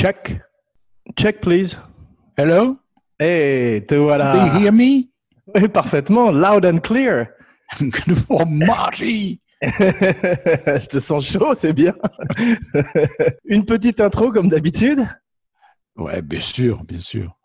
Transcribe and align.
Check. 0.00 0.40
Check, 1.14 1.42
please. 1.42 1.78
Hello? 2.34 2.78
Hey, 3.18 3.82
te 3.82 3.96
Do 3.96 3.96
you 3.96 4.06
voilà. 4.06 4.58
hear 4.58 4.72
me? 4.72 5.10
Oui, 5.54 5.68
parfaitement. 5.68 6.30
Loud 6.30 6.64
and 6.64 6.78
clear. 6.78 7.34
oh, 8.30 8.46
Marty! 8.46 9.42
Je 9.60 10.86
te 10.86 11.00
sens 11.00 11.30
chaud, 11.30 11.52
c'est 11.52 11.74
bien. 11.74 11.92
Une 13.44 13.66
petite 13.66 14.00
intro 14.00 14.32
comme 14.32 14.48
d'habitude? 14.48 15.06
Ouais, 15.96 16.22
bien 16.22 16.40
sûr, 16.40 16.82
bien 16.84 17.00
sûr. 17.00 17.36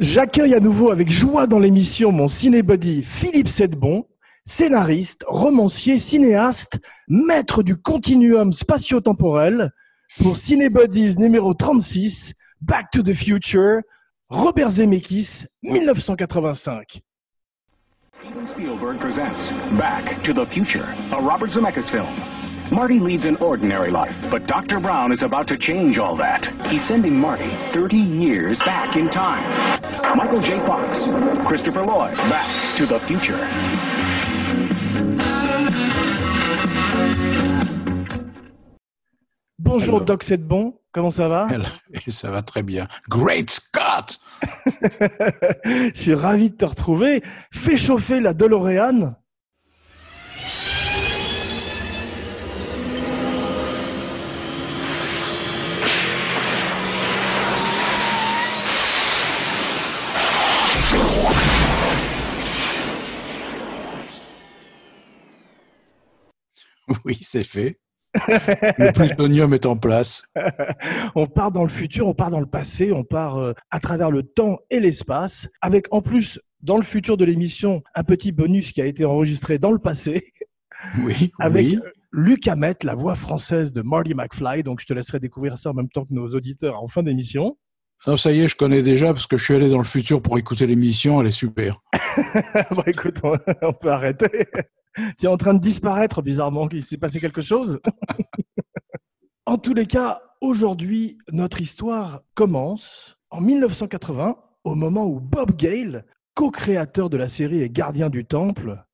J'accueille 0.00 0.54
à 0.54 0.60
nouveau 0.60 0.92
avec 0.92 1.10
joie 1.10 1.48
dans 1.48 1.58
l'émission 1.58 2.12
mon 2.12 2.28
cinébuddy 2.28 3.02
Philippe 3.02 3.48
Sedbon, 3.48 4.06
scénariste, 4.44 5.24
romancier, 5.26 5.96
cinéaste, 5.96 6.78
maître 7.08 7.64
du 7.64 7.76
continuum 7.76 8.52
spatio-temporel 8.52 9.72
pour 10.22 10.36
Cinébuddies 10.36 11.16
numéro 11.18 11.52
36, 11.52 12.34
Back 12.60 12.92
to 12.92 13.02
the 13.02 13.12
Future, 13.12 13.80
Robert 14.28 14.70
Zemeckis, 14.70 15.46
1985. 15.64 17.00
Steven 18.20 18.46
Spielberg 18.46 19.00
presents 19.00 19.50
Back 19.76 20.22
to 20.22 20.32
the 20.32 20.48
Future, 20.48 20.86
a 21.10 21.16
Robert 21.20 21.50
Zemeckis 21.50 21.90
film. 21.90 22.06
Marty 22.70 23.00
leads 23.00 23.24
an 23.24 23.36
ordinary 23.36 23.90
life, 23.90 24.14
but 24.30 24.46
Dr. 24.46 24.78
Brown 24.78 25.10
is 25.10 25.22
about 25.22 25.48
to 25.48 25.56
change 25.56 25.98
all 25.98 26.14
that. 26.16 26.46
He's 26.66 26.84
sending 26.84 27.18
Marty 27.18 27.48
30 27.72 27.96
years 27.96 28.58
back 28.60 28.94
in 28.94 29.08
time. 29.08 29.80
Michael 30.16 30.40
J. 30.40 30.58
Fox, 30.66 31.06
Christopher 31.46 31.84
Lloyd, 31.84 32.16
Back 32.16 32.76
to 32.76 32.86
the 32.86 33.00
Future. 33.06 33.38
Bonjour 39.58 39.96
Alors. 39.96 40.04
Doc 40.06 40.22
Sedbon, 40.22 40.74
comment 40.92 41.10
ça 41.10 41.28
va? 41.28 41.48
Ça 42.08 42.30
va 42.30 42.42
très 42.42 42.62
bien. 42.62 42.86
Great 43.08 43.48
Scott! 43.50 44.20
Je 45.64 45.90
suis 45.94 46.14
ravi 46.14 46.50
de 46.50 46.56
te 46.56 46.64
retrouver. 46.66 47.22
Fais 47.50 47.76
chauffer 47.76 48.20
la 48.20 48.34
DeLorean. 48.34 49.14
Oui, 67.04 67.18
c'est 67.20 67.44
fait. 67.44 67.78
Le 68.78 68.92
plutonium 68.92 69.52
est 69.52 69.66
en 69.66 69.76
place. 69.76 70.22
On 71.14 71.26
part 71.26 71.52
dans 71.52 71.62
le 71.62 71.68
futur, 71.68 72.06
on 72.08 72.14
part 72.14 72.30
dans 72.30 72.40
le 72.40 72.46
passé, 72.46 72.90
on 72.92 73.04
part 73.04 73.36
euh, 73.36 73.52
à 73.70 73.80
travers 73.80 74.10
le 74.10 74.22
temps 74.22 74.58
et 74.70 74.80
l'espace, 74.80 75.48
avec 75.60 75.86
en 75.90 76.00
plus, 76.00 76.40
dans 76.62 76.76
le 76.78 76.82
futur 76.82 77.16
de 77.16 77.24
l'émission, 77.24 77.82
un 77.94 78.04
petit 78.04 78.32
bonus 78.32 78.72
qui 78.72 78.80
a 78.80 78.86
été 78.86 79.04
enregistré 79.04 79.58
dans 79.58 79.72
le 79.72 79.78
passé, 79.78 80.32
Oui, 81.04 81.30
avec 81.38 81.66
oui. 81.66 81.76
euh, 81.84 81.90
Luc 82.12 82.48
Hamet, 82.48 82.76
la 82.82 82.94
voix 82.94 83.14
française 83.14 83.72
de 83.72 83.82
Marty 83.82 84.14
McFly. 84.14 84.62
Donc, 84.62 84.80
je 84.80 84.86
te 84.86 84.94
laisserai 84.94 85.20
découvrir 85.20 85.58
ça 85.58 85.70
en 85.70 85.74
même 85.74 85.88
temps 85.90 86.04
que 86.06 86.14
nos 86.14 86.28
auditeurs 86.30 86.82
en 86.82 86.88
fin 86.88 87.02
d'émission. 87.02 87.58
Non, 88.06 88.16
ça 88.16 88.32
y 88.32 88.40
est, 88.40 88.48
je 88.48 88.56
connais 88.56 88.82
déjà 88.82 89.12
parce 89.12 89.26
que 89.26 89.36
je 89.36 89.44
suis 89.44 89.54
allé 89.54 89.68
dans 89.70 89.78
le 89.78 89.84
futur 89.84 90.22
pour 90.22 90.38
écouter 90.38 90.66
l'émission. 90.66 91.20
Elle 91.20 91.26
est 91.26 91.30
super. 91.32 91.82
bon, 92.70 92.82
écoute, 92.86 93.18
on, 93.24 93.34
on 93.62 93.72
peut 93.72 93.90
arrêter. 93.90 94.46
Tu 95.18 95.26
es 95.26 95.28
en 95.28 95.36
train 95.36 95.54
de 95.54 95.60
disparaître, 95.60 96.22
bizarrement. 96.22 96.68
Il 96.70 96.82
s'est 96.82 96.98
passé 96.98 97.20
quelque 97.20 97.40
chose 97.40 97.80
En 99.46 99.56
tous 99.56 99.72
les 99.74 99.86
cas, 99.86 100.20
aujourd'hui, 100.40 101.18
notre 101.32 101.60
histoire 101.60 102.22
commence 102.34 103.16
en 103.30 103.40
1980, 103.40 104.36
au 104.64 104.74
moment 104.74 105.06
où 105.06 105.20
Bob 105.20 105.56
Gale, 105.56 106.04
co-créateur 106.34 107.08
de 107.08 107.16
la 107.16 107.28
série 107.28 107.62
et 107.62 107.70
gardien 107.70 108.10
du 108.10 108.24
temple, 108.24 108.84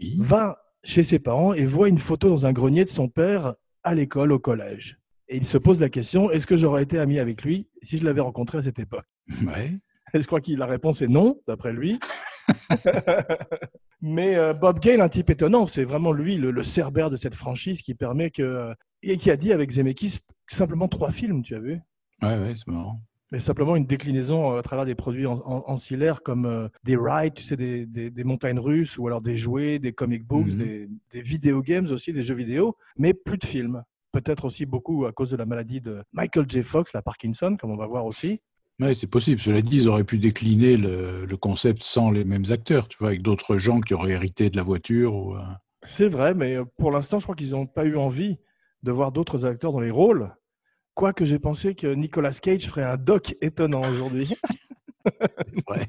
Oui. 0.00 0.16
va 0.18 0.58
chez 0.84 1.02
ses 1.02 1.18
parents 1.18 1.52
et 1.54 1.64
voit 1.64 1.88
une 1.88 1.98
photo 1.98 2.28
dans 2.28 2.46
un 2.46 2.52
grenier 2.52 2.84
de 2.84 2.90
son 2.90 3.08
père 3.08 3.54
à 3.82 3.94
l'école, 3.94 4.32
au 4.32 4.38
collège. 4.38 4.98
Et 5.28 5.36
il 5.36 5.46
se 5.46 5.58
pose 5.58 5.80
la 5.80 5.88
question, 5.88 6.30
est-ce 6.30 6.46
que 6.46 6.56
j'aurais 6.56 6.82
été 6.82 6.98
ami 6.98 7.18
avec 7.18 7.42
lui 7.42 7.68
si 7.82 7.98
je 7.98 8.04
l'avais 8.04 8.20
rencontré 8.20 8.58
à 8.58 8.62
cette 8.62 8.78
époque? 8.78 9.06
Ouais. 9.44 9.72
je 10.14 10.26
crois 10.26 10.40
que 10.40 10.52
la 10.52 10.66
réponse 10.66 11.02
est 11.02 11.08
non, 11.08 11.40
d'après 11.48 11.72
lui. 11.72 11.98
Mais 14.00 14.36
euh, 14.36 14.52
Bob 14.52 14.80
Gale, 14.80 15.00
un 15.00 15.08
type 15.08 15.30
étonnant, 15.30 15.66
c'est 15.66 15.84
vraiment 15.84 16.12
lui 16.12 16.36
le, 16.36 16.50
le 16.50 16.64
cerbère 16.64 17.10
de 17.10 17.16
cette 17.16 17.34
franchise 17.34 17.80
qui 17.82 17.94
permet 17.94 18.30
que. 18.30 18.74
Et 19.06 19.18
qui 19.18 19.30
a 19.30 19.36
dit 19.36 19.52
avec 19.52 19.70
Zemeckis 19.70 20.20
simplement 20.48 20.88
trois 20.88 21.10
films, 21.10 21.42
tu 21.42 21.54
as 21.54 21.60
vu? 21.60 21.78
Ouais, 22.22 22.38
ouais, 22.38 22.48
c'est 22.54 22.66
marrant. 22.68 23.00
mais 23.32 23.38
simplement 23.40 23.76
une 23.76 23.84
déclinaison 23.84 24.52
euh, 24.52 24.58
à 24.60 24.62
travers 24.62 24.86
des 24.86 24.94
produits 24.94 25.26
ancillaires 25.26 26.22
comme 26.22 26.46
euh, 26.46 26.68
des 26.84 26.96
rides, 26.96 27.34
tu 27.34 27.42
sais, 27.42 27.56
des, 27.56 27.84
des- 27.84 28.08
des 28.10 28.24
montagnes 28.24 28.58
russes, 28.58 28.96
ou 28.96 29.06
alors 29.06 29.20
des 29.20 29.36
jouets, 29.36 29.78
des 29.78 29.92
comic 29.92 30.24
books, 30.24 30.46
Mhm. 30.52 30.56
des, 30.58 30.88
des 31.12 31.20
video 31.22 31.60
games 31.60 31.86
aussi, 31.90 32.12
des 32.14 32.22
jeux 32.22 32.34
vidéo, 32.34 32.76
mais 32.96 33.12
plus 33.12 33.36
de 33.36 33.44
films. 33.44 33.82
Peut-être 34.12 34.44
aussi 34.46 34.64
beaucoup 34.64 35.04
à 35.06 35.12
cause 35.12 35.30
de 35.30 35.36
la 35.36 35.44
maladie 35.44 35.80
de 35.82 36.02
Michael 36.12 36.46
J. 36.48 36.62
Fox, 36.62 36.92
la 36.94 37.02
Parkinson, 37.02 37.56
comme 37.60 37.72
on 37.72 37.76
va 37.76 37.86
voir 37.86 38.06
aussi. 38.06 38.40
Ouais, 38.80 38.94
c'est 38.94 39.06
possible. 39.10 39.40
Cela 39.40 39.62
dit, 39.62 39.76
ils 39.82 39.88
auraient 39.88 40.04
pu 40.04 40.18
décliner 40.18 40.76
le, 40.76 41.26
le 41.26 41.36
concept 41.36 41.82
sans 41.84 42.10
les 42.10 42.24
mêmes 42.24 42.44
acteurs, 42.50 42.88
tu 42.88 42.96
vois, 42.98 43.08
avec 43.08 43.22
d'autres 43.22 43.56
gens 43.56 43.80
qui 43.80 43.94
auraient 43.94 44.12
hérité 44.12 44.50
de 44.50 44.56
la 44.56 44.62
voiture. 44.64 45.14
Ou, 45.14 45.36
euh, 45.36 45.40
C'est 45.84 46.08
vrai, 46.08 46.34
mais 46.34 46.56
euh, 46.56 46.64
pour 46.78 46.90
l'instant, 46.90 47.18
je 47.20 47.24
crois 47.24 47.36
qu'ils 47.36 47.52
n'ont 47.52 47.66
pas 47.66 47.84
eu 47.84 47.96
envie 47.96 48.36
de 48.82 48.90
voir 48.90 49.12
d'autres 49.12 49.44
acteurs 49.46 49.72
dans 49.72 49.80
les 49.80 49.92
rôles. 49.92 50.34
Quoique 50.94 51.24
j'ai 51.24 51.38
pensé 51.38 51.74
que 51.74 51.86
Nicolas 51.86 52.32
Cage 52.32 52.66
ferait 52.66 52.82
un 52.84 52.96
doc 52.96 53.36
étonnant 53.40 53.80
aujourd'hui. 53.80 54.34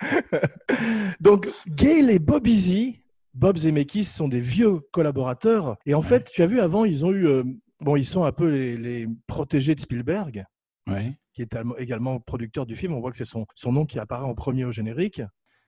Donc, 1.20 1.48
Gail 1.68 2.10
et 2.10 2.18
Bob 2.18 2.46
Easy, 2.46 3.00
Bob 3.34 3.56
Zemeckis 3.56 4.04
sont 4.04 4.28
des 4.28 4.40
vieux 4.40 4.80
collaborateurs. 4.92 5.76
Et 5.86 5.94
en 5.94 6.02
fait, 6.02 6.30
tu 6.30 6.42
as 6.42 6.46
vu 6.46 6.60
avant, 6.60 6.84
ils 6.84 7.04
ont 7.04 7.12
eu. 7.12 7.26
euh, 7.26 7.44
bon, 7.80 7.96
ils 7.96 8.04
sont 8.06 8.24
un 8.24 8.32
peu 8.32 8.48
les, 8.48 8.76
les 8.76 9.06
protégés 9.26 9.74
de 9.74 9.80
Spielberg, 9.80 10.44
Ouais. 10.88 11.14
qui 11.32 11.42
est 11.42 11.56
également 11.78 12.20
producteur 12.20 12.64
du 12.66 12.76
film. 12.76 12.94
On 12.94 13.00
voit 13.00 13.10
que 13.10 13.16
c'est 13.16 13.24
son, 13.24 13.46
son 13.54 13.72
nom 13.72 13.86
qui 13.86 13.98
apparaît 13.98 14.24
en 14.24 14.34
premier 14.34 14.64
au 14.64 14.70
générique. 14.72 15.20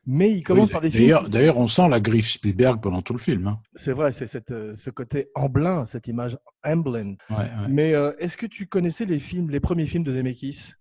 Mais 0.06 0.30
il 0.30 0.42
commence 0.42 0.68
Oui, 0.68 0.72
par 0.72 0.80
des 0.80 0.90
films. 0.90 1.28
D'ailleurs, 1.28 1.58
on 1.58 1.66
sent 1.66 1.88
la 1.88 2.00
griffe 2.00 2.28
Spielberg 2.28 2.80
pendant 2.80 3.02
tout 3.02 3.12
le 3.12 3.18
film. 3.18 3.46
hein. 3.48 3.60
C'est 3.74 3.92
vrai, 3.92 4.10
c'est 4.12 4.50
euh, 4.52 4.72
ce 4.74 4.90
côté 4.90 5.28
emblem, 5.34 5.84
cette 5.86 6.06
image 6.06 6.38
emblem. 6.64 7.16
Ouais, 7.30 7.36
ouais. 7.36 7.44
Mais 7.68 7.92
euh, 7.94 8.12
est-ce 8.18 8.38
que 8.38 8.46
tu 8.46 8.66
connaissais 8.66 9.04
les 9.04 9.18
films, 9.18 9.50
les 9.50 9.60
premiers 9.60 9.84
films 9.86 10.04
de 10.04 10.12
Zemeckis? 10.12 10.72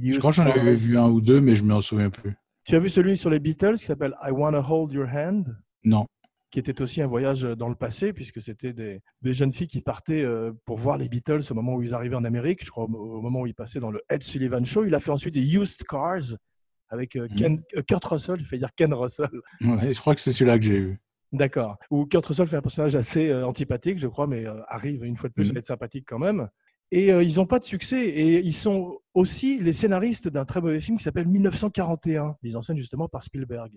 Je 0.00 0.18
crois 0.18 0.30
que 0.30 0.36
j'en 0.36 0.46
avais 0.46 0.74
vu 0.74 0.96
un 0.96 1.08
ou 1.08 1.20
deux, 1.20 1.40
mais 1.40 1.54
je 1.56 1.64
ne 1.64 1.68
m'en 1.68 1.80
souviens 1.80 2.08
plus. 2.08 2.34
Tu 2.64 2.74
as 2.76 2.78
vu 2.78 2.88
celui 2.88 3.16
sur 3.18 3.28
les 3.30 3.40
Beatles 3.40 3.74
qui 3.76 3.84
s'appelle 3.84 4.14
I 4.22 4.30
Wanna 4.30 4.60
Hold 4.60 4.92
Your 4.92 5.08
Hand? 5.08 5.54
Non. 5.84 6.06
Qui 6.52 6.60
était 6.60 6.80
aussi 6.80 7.02
un 7.02 7.06
voyage 7.08 7.42
dans 7.42 7.68
le 7.68 7.74
passé, 7.74 8.12
puisque 8.12 8.40
c'était 8.40 8.72
des, 8.72 9.00
des 9.22 9.34
jeunes 9.34 9.50
filles 9.52 9.66
qui 9.66 9.80
partaient 9.80 10.22
euh, 10.22 10.52
pour 10.66 10.78
voir 10.78 10.96
les 10.98 11.08
Beatles 11.08 11.40
au 11.50 11.54
moment 11.54 11.74
où 11.74 11.82
ils 11.82 11.94
arrivaient 11.94 12.14
en 12.14 12.24
Amérique, 12.24 12.64
je 12.64 12.70
crois 12.70 12.84
au, 12.84 13.20
moment 13.20 13.40
où 13.40 13.46
ils 13.46 13.54
passaient 13.54 13.80
dans 13.80 13.90
le 13.90 14.00
Ed 14.10 14.22
Sullivan 14.22 14.64
Show. 14.64 14.84
Il 14.84 14.94
a 14.94 15.00
fait 15.00 15.10
ensuite 15.10 15.34
des 15.34 15.54
Used 15.56 15.82
Cars 15.88 16.36
avec 16.90 17.16
euh, 17.16 17.26
Ken- 17.36 17.62
euh, 17.76 17.82
Kurt 17.82 18.04
Russell, 18.04 18.38
je 18.38 18.48
vais 18.48 18.58
dire 18.58 18.68
Ken 18.76 18.92
Russell, 18.94 19.30
Ouais, 19.62 19.92
je 19.92 19.98
crois 19.98 20.14
que 20.14 20.20
c'est 20.20 20.30
celui-là 20.32 20.58
que 20.58 20.64
j'ai 20.64 20.76
eu. 20.76 21.00
d'accord. 21.32 21.78
Où 21.90 22.04
Kurt 22.04 22.26
Russell 22.26 22.46
fait 22.46 22.56
un 22.58 22.62
personnage 22.62 22.94
assez 22.94 23.30
euh, 23.30 23.46
antipathique, 23.46 23.98
je 23.98 24.06
crois, 24.08 24.26
mais 24.26 24.46
euh, 24.46 24.60
arrive 24.68 25.02
une 25.04 25.16
fois 25.16 25.30
de 25.30 25.34
plus 25.34 25.48
Mhm. 25.50 25.56
à 25.56 25.58
être 25.60 25.66
sympathique 25.66 26.04
quand 26.06 26.18
même. 26.18 26.48
Et 26.90 27.10
euh, 27.10 27.22
ils 27.22 27.36
n'ont 27.36 27.46
pas 27.46 27.58
de 27.58 27.64
succès. 27.64 28.06
Et 28.08 28.40
ils 28.44 28.52
sont 28.52 28.98
aussi 29.14 29.58
les 29.58 29.72
scénaristes 29.72 30.28
d'un 30.28 30.44
très 30.44 30.60
mauvais 30.60 30.82
film 30.82 30.98
qui 30.98 31.04
s'appelle 31.04 31.26
1941, 31.26 32.36
mis 32.42 32.54
en 32.56 32.60
scène 32.60 32.76
justement 32.76 33.08
par 33.08 33.22
Spielberg. 33.22 33.72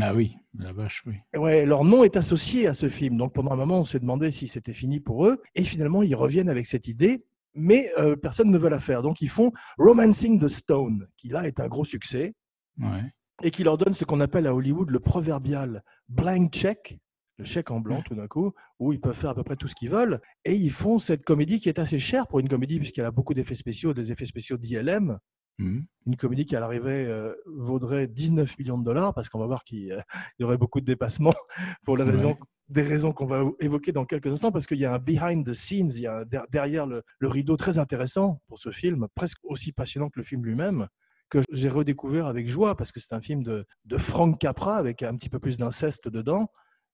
Ah 0.00 0.14
oui, 0.14 0.36
la 0.58 0.72
vache, 0.72 1.02
oui. 1.06 1.14
Ouais, 1.36 1.64
leur 1.66 1.84
nom 1.84 2.02
est 2.04 2.16
associé 2.16 2.66
à 2.66 2.74
ce 2.74 2.88
film. 2.88 3.16
Donc 3.16 3.32
pendant 3.32 3.52
un 3.52 3.56
moment, 3.56 3.78
on 3.80 3.84
s'est 3.84 4.00
demandé 4.00 4.30
si 4.30 4.48
c'était 4.48 4.72
fini 4.72 4.98
pour 5.00 5.26
eux. 5.26 5.40
Et 5.54 5.62
finalement, 5.62 6.02
ils 6.02 6.16
reviennent 6.16 6.48
avec 6.48 6.66
cette 6.66 6.88
idée, 6.88 7.24
mais 7.54 7.90
euh, 7.98 8.16
personne 8.16 8.50
ne 8.50 8.58
veut 8.58 8.68
la 8.68 8.80
faire. 8.80 9.02
Donc 9.02 9.20
ils 9.20 9.28
font 9.28 9.52
Romancing 9.78 10.40
the 10.40 10.48
Stone, 10.48 11.06
qui 11.16 11.28
là 11.28 11.46
est 11.46 11.60
un 11.60 11.68
gros 11.68 11.84
succès, 11.84 12.34
Ouais. 12.80 13.02
et 13.44 13.52
qui 13.52 13.62
leur 13.62 13.78
donne 13.78 13.94
ce 13.94 14.04
qu'on 14.04 14.20
appelle 14.20 14.48
à 14.48 14.54
Hollywood 14.54 14.90
le 14.90 14.98
proverbial 14.98 15.84
blank 16.08 16.52
check, 16.52 16.98
le 17.38 17.44
chèque 17.44 17.70
en 17.70 17.78
blanc 17.78 18.02
tout 18.04 18.16
d'un 18.16 18.26
coup, 18.26 18.52
où 18.80 18.92
ils 18.92 19.00
peuvent 19.00 19.16
faire 19.16 19.30
à 19.30 19.34
peu 19.36 19.44
près 19.44 19.54
tout 19.54 19.68
ce 19.68 19.76
qu'ils 19.76 19.90
veulent. 19.90 20.20
Et 20.44 20.54
ils 20.56 20.70
font 20.72 20.98
cette 20.98 21.22
comédie 21.24 21.60
qui 21.60 21.68
est 21.68 21.78
assez 21.78 22.00
chère 22.00 22.26
pour 22.26 22.40
une 22.40 22.48
comédie, 22.48 22.78
puisqu'elle 22.80 23.04
a 23.04 23.12
beaucoup 23.12 23.34
d'effets 23.34 23.54
spéciaux, 23.54 23.94
des 23.94 24.10
effets 24.10 24.24
spéciaux 24.24 24.56
d'ILM. 24.56 25.18
Mhm. 25.58 25.86
Une 26.06 26.16
comédie 26.16 26.44
qui 26.46 26.56
à 26.56 26.60
l'arrivée 26.60 27.06
euh, 27.06 27.34
vaudrait 27.46 28.06
19 28.08 28.58
millions 28.58 28.76
de 28.78 28.84
dollars, 28.84 29.14
parce 29.14 29.28
qu'on 29.28 29.38
va 29.38 29.46
voir 29.46 29.62
qu'il 29.64 29.92
euh, 29.92 30.00
il 30.38 30.42
y 30.42 30.44
aurait 30.44 30.58
beaucoup 30.58 30.80
de 30.80 30.84
dépassements 30.86 31.32
pour 31.84 31.96
les 31.96 32.04
Ouais. 32.04 32.10
raisons, 32.10 32.36
des 32.68 32.82
raisons 32.82 33.12
qu'on 33.12 33.26
va 33.26 33.44
évoquer 33.60 33.92
dans 33.92 34.04
quelques 34.04 34.26
instants, 34.32 34.50
parce 34.52 34.66
qu'il 34.66 34.78
y 34.78 34.84
a 34.84 34.92
un 34.92 34.98
behind 34.98 35.46
the 35.46 35.52
scenes, 35.54 35.90
il 35.96 36.02
y 36.02 36.06
a 36.06 36.18
un 36.18 36.24
der- 36.24 36.46
derrière 36.50 36.86
le, 36.86 37.02
le 37.18 37.28
rideau 37.28 37.56
très 37.56 37.78
intéressant 37.78 38.40
pour 38.48 38.58
ce 38.58 38.70
film, 38.70 39.06
presque 39.14 39.38
aussi 39.44 39.72
passionnant 39.72 40.08
que 40.10 40.18
le 40.18 40.24
film 40.24 40.44
lui-même, 40.44 40.88
que 41.30 41.38
j'ai 41.50 41.68
redécouvert 41.68 42.26
avec 42.26 42.48
joie 42.48 42.76
parce 42.76 42.92
que 42.92 43.00
c'est 43.00 43.14
un 43.14 43.20
film 43.20 43.42
de, 43.42 43.64
de 43.86 43.96
Frank 43.98 44.38
Capra 44.38 44.76
avec 44.76 45.02
un 45.02 45.14
petit 45.16 45.28
peu 45.30 45.38
plus 45.38 45.56
d'inceste 45.56 46.08
dedans. 46.08 46.48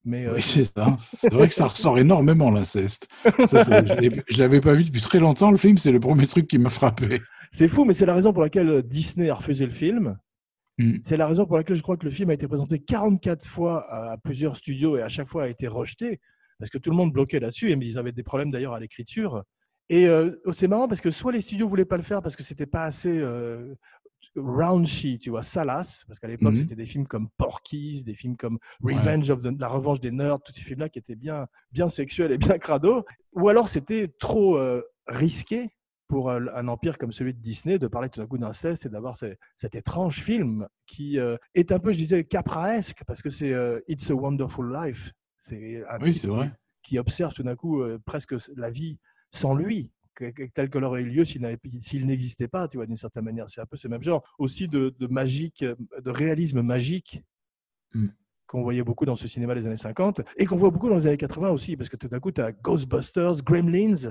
Mais 0.05 0.27
euh, 0.27 0.35
Oui, 0.35 0.43
c'est 0.43 0.65
ça. 0.65 0.97
C'est 1.13 1.33
vrai 1.33 1.49
que 1.49 1.55
ça 1.55 1.67
ressort 1.67 1.99
énormément 1.99 2.51
l'inceste. 2.51 3.09
Je 3.25 4.23
je 4.29 4.39
l'avais 4.39 4.61
pas 4.61 4.75
vu 4.75 4.85
depuis 4.85 5.01
très 5.01 5.19
longtemps. 5.19 5.51
Le 5.51 5.57
film, 5.57 5.77
c'est 5.79 5.93
le 5.93 6.01
premier 6.01 6.27
truc 6.27 6.47
qui 6.47 6.59
m'a 6.59 6.71
frappé. 6.71 7.21
c'est 7.51 7.69
fou, 7.69 7.85
mais 7.85 7.95
c'est 7.95 8.07
la 8.07 8.15
raison 8.15 8.33
pour 8.33 8.43
laquelle 8.43 8.83
Disney 8.83 9.29
a 9.31 9.35
refusé 9.35 9.65
le 9.65 9.73
film. 9.73 10.19
Mm. 10.79 10.99
C'est 11.03 11.17
la 11.17 11.27
raison 11.27 11.45
pour 11.47 11.57
laquelle 11.57 11.77
je 11.77 11.83
crois 11.83 11.97
que 11.97 12.07
le 12.07 12.11
film 12.11 12.31
a 12.31 12.35
été 12.35 12.49
présenté 12.49 12.79
44 12.79 13.47
fois 13.47 13.87
à 13.93 14.17
plusieurs 14.17 14.57
studios 14.57 14.97
et 14.97 15.03
à 15.03 15.09
chaque 15.09 15.29
fois 15.29 15.45
a 15.45 15.49
été 15.49 15.69
rejeté 15.69 16.21
parce 16.59 16.71
que 16.71 16.79
tout 16.79 16.91
le 16.91 16.97
monde 16.97 17.13
bloquait 17.13 17.41
là-dessus 17.41 17.71
et 17.71 17.73
ils 17.75 17.99
avaient 17.99 18.13
des 18.13 18.23
problèmes 18.23 18.51
d'ailleurs 18.51 18.75
à 18.75 18.81
l'écriture. 18.81 19.43
Et 19.89 20.07
euh, 20.07 20.31
c'est 20.53 20.69
marrant 20.69 20.87
parce 20.87 21.01
que 21.01 21.11
soit 21.11 21.33
les 21.33 21.41
studios 21.41 21.69
voulaient 21.69 21.85
pas 21.85 21.97
le 21.97 22.03
faire 22.03 22.23
parce 22.23 22.37
que 22.37 22.43
c'était 22.43 22.67
pas 22.67 22.85
assez 22.85 23.19
euh, 23.19 23.75
raunchy, 24.37 25.19
tu 25.19 25.31
vois, 25.31 25.43
salace, 25.43 26.05
parce 26.07 26.19
qu'à 26.19 26.29
l'époque 26.29 26.51
Mhm. 26.55 26.61
c'était 26.61 26.77
des 26.77 26.87
films 26.87 27.07
comme 27.07 27.29
Porky's, 27.37 28.05
des 28.05 28.15
films 28.15 28.37
comme 28.37 28.59
Revenge 28.83 29.31
of 29.31 29.43
the, 29.43 29.51
la 29.59 29.69
revanche 29.69 30.01
des 30.01 30.11
nerds, 30.11 30.41
tous 30.45 30.53
ces 30.53 30.63
films-là 30.63 30.89
qui 30.89 30.99
étaient 30.99 31.17
bien, 31.17 31.47
bien 31.73 31.89
sexuels 31.89 32.33
et 32.33 32.39
bien 32.39 32.59
crado. 32.59 33.05
Ou 33.33 33.49
alors 33.49 33.69
c'était 33.69 34.09
trop 34.19 34.57
euh, 34.57 34.83
risqué 35.07 35.71
pour 36.09 36.31
euh, 36.31 36.41
un 36.55 36.67
empire 36.69 36.99
comme 36.99 37.13
celui 37.13 37.35
de 37.35 37.41
Disney 37.41 37.79
de 37.79 37.87
parler 37.87 38.09
tout 38.09 38.21
d'un 38.21 38.27
coup 38.27 38.39
d'inceste 38.39 38.87
et 38.87 38.89
d'avoir 38.89 39.17
ce- 39.17 39.35
cet 39.57 39.75
étrange 39.75 40.21
film 40.21 40.67
qui 40.87 41.19
euh, 41.19 41.37
est 41.55 41.71
un 41.73 41.79
peu, 41.79 41.93
je 41.93 41.99
disais, 41.99 42.25
capraesque 42.25 43.03
parce 43.07 43.23
que 43.23 43.31
c'est 43.31 43.53
euh, 43.53 43.81
It's 43.89 44.11
a 44.11 44.15
Wonderful 44.15 44.73
Life. 44.73 45.13
C'est 45.39 45.85
un 45.89 45.99
Oui, 46.03 46.15
c'est 46.15 46.27
vrai. 46.29 46.53
qui 46.83 46.99
observe 46.99 47.33
tout 47.33 47.43
d'un 47.43 47.57
coup 47.57 47.83
presque 48.05 48.35
la 48.57 48.71
vie 48.71 48.99
sans 49.31 49.55
lui, 49.55 49.91
telle 50.55 50.71
qu'elle 50.71 50.85
aurait 50.85 51.03
eu 51.03 51.07
lieu 51.07 51.25
s'il 51.25 52.07
n'existait 52.07 52.49
pas, 52.49 52.69
tu 52.69 52.77
vois, 52.77 52.87
d'une 52.87 52.97
certaine 52.97 53.25
manière. 53.25 53.49
C'est 53.49 53.61
un 53.61 53.67
peu 53.67 53.77
ce 53.77 53.89
même 53.89 54.03
genre. 54.03 54.23
Aussi 54.39 54.69
de, 54.69 54.95
de 54.99 55.07
magique, 55.07 55.63
euh, 55.63 55.75
de 56.03 56.11
réalisme 56.11 56.63
magique 56.63 57.23
Mm. 57.95 58.09
qu'on 58.47 58.63
voyait 58.63 58.83
beaucoup 58.83 59.05
dans 59.05 59.17
ce 59.17 59.29
cinéma 59.29 59.55
des 59.55 59.67
années 59.67 59.77
50 59.77 60.23
et 60.37 60.47
qu'on 60.47 60.57
voit 60.57 60.71
beaucoup 60.71 60.89
dans 60.89 60.97
les 60.97 61.07
années 61.07 61.17
80 61.17 61.51
aussi, 61.51 61.77
parce 61.77 61.89
que 61.89 61.97
tout 61.97 62.09
d'un 62.09 62.21
coup, 62.21 62.33
tu 62.33 62.41
as 62.41 62.53
Ghostbusters, 62.53 63.43
Gremlins, 63.45 64.11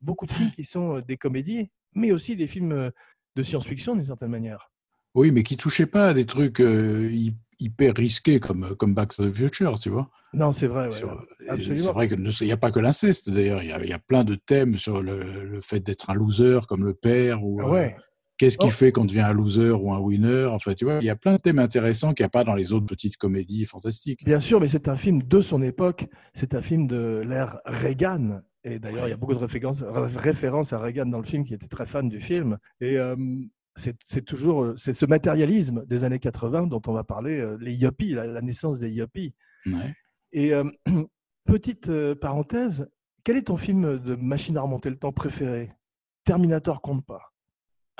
beaucoup 0.00 0.26
de 0.26 0.32
films 0.32 0.50
qui 0.50 0.64
sont 0.64 0.96
euh, 0.96 1.02
des 1.02 1.16
comédies, 1.16 1.70
mais 1.94 2.12
aussi 2.12 2.36
des 2.36 2.46
films 2.46 2.72
euh, 2.72 2.90
de 3.36 3.42
science-fiction 3.42 3.96
d'une 3.96 4.04
certaine 4.04 4.30
manière. 4.30 4.70
Oui, 5.14 5.30
mais 5.30 5.42
qui 5.42 5.56
touchait 5.56 5.86
pas 5.86 6.08
à 6.08 6.14
des 6.14 6.26
trucs 6.26 6.60
euh, 6.60 7.10
hyper 7.60 7.94
risqués 7.96 8.40
comme, 8.40 8.74
comme 8.76 8.94
Back 8.94 9.14
to 9.16 9.26
the 9.28 9.34
Future, 9.34 9.78
tu 9.78 9.90
vois. 9.90 10.10
Non, 10.34 10.52
c'est 10.52 10.66
vrai. 10.66 10.88
ouais, 10.88 10.96
Sur- 10.96 11.24
absolument. 11.48 11.82
C'est 11.84 11.92
vrai 11.92 12.08
qu'il 12.08 12.46
n'y 12.46 12.52
a 12.52 12.56
pas 12.56 12.70
que 12.70 12.80
l'inceste, 12.80 13.30
d'ailleurs. 13.30 13.62
Il 13.62 13.68
y 13.70 13.72
a, 13.72 13.82
il 13.82 13.88
y 13.88 13.92
a 13.92 13.98
plein 13.98 14.24
de 14.24 14.34
thèmes 14.34 14.76
sur 14.76 15.02
le, 15.02 15.44
le 15.44 15.60
fait 15.60 15.80
d'être 15.80 16.10
un 16.10 16.14
loser 16.14 16.60
comme 16.68 16.84
le 16.84 16.94
père 16.94 17.42
ou 17.44 17.60
euh, 17.62 17.68
Ouais. 17.70 17.96
qu'est-ce 18.36 18.58
qui 18.58 18.66
Oh. 18.66 18.70
fait 18.70 18.92
qu'on 18.92 19.04
devient 19.06 19.20
un 19.22 19.32
loser 19.32 19.70
ou 19.70 19.92
un 19.92 19.98
winner. 19.98 20.46
Enfin, 20.52 20.74
tu 20.74 20.84
vois, 20.84 20.98
il 21.00 21.04
y 21.06 21.10
a 21.10 21.16
plein 21.16 21.34
de 21.34 21.40
thèmes 21.40 21.58
intéressants 21.58 22.12
qu'il 22.14 22.22
n'y 22.24 22.26
a 22.26 22.30
pas 22.30 22.44
dans 22.44 22.54
les 22.54 22.72
autres 22.72 22.86
petites 22.86 23.16
comédies 23.16 23.64
fantastiques. 23.64 24.24
Bien 24.24 24.40
sûr, 24.40 24.60
mais 24.60 24.68
c'est 24.68 24.86
un 24.88 24.96
film 24.96 25.22
de 25.22 25.40
son 25.40 25.62
époque. 25.62 26.06
C'est 26.34 26.54
un 26.54 26.62
film 26.62 26.86
de 26.86 27.22
l'ère 27.26 27.58
Reagan. 27.64 28.42
Et 28.64 28.78
d'ailleurs, 28.78 29.06
il 29.06 29.10
y 29.10 29.14
a 29.14 29.16
beaucoup 29.16 29.34
de 29.34 29.38
références, 29.38 29.82
références 29.82 30.72
à 30.74 30.78
Reagan 30.78 31.06
dans 31.06 31.18
le 31.18 31.24
film, 31.24 31.44
qui 31.44 31.54
était 31.54 31.68
très 31.68 31.86
fan 31.86 32.08
du 32.08 32.20
film. 32.20 32.58
Et 32.82 32.98
euh, 32.98 33.16
c'est 34.04 34.24
toujours 34.24 34.64
euh, 34.64 34.74
c'est 34.76 34.92
ce 34.92 35.06
matérialisme 35.06 35.84
des 35.86 36.04
années 36.04 36.18
80 36.18 36.66
dont 36.66 36.82
on 36.86 36.92
va 36.92 37.04
parler, 37.04 37.38
euh, 37.38 37.56
les 37.60 37.72
yuppies, 37.74 38.12
la, 38.12 38.26
la 38.26 38.40
naissance 38.42 38.78
des 38.78 38.90
yuppies. 38.90 39.34
Ouais. 39.66 39.94
Et 40.32 40.52
euh, 40.52 40.64
petite 41.46 41.90
parenthèse, 42.14 42.88
quel 43.24 43.36
est 43.36 43.42
ton 43.48 43.56
film 43.56 43.98
de 43.98 44.14
machine 44.16 44.56
à 44.56 44.62
remonter 44.62 44.90
le 44.90 44.96
temps 44.96 45.12
préféré? 45.12 45.70
Terminator 46.24 46.82
compte 46.82 47.04
pas. 47.06 47.22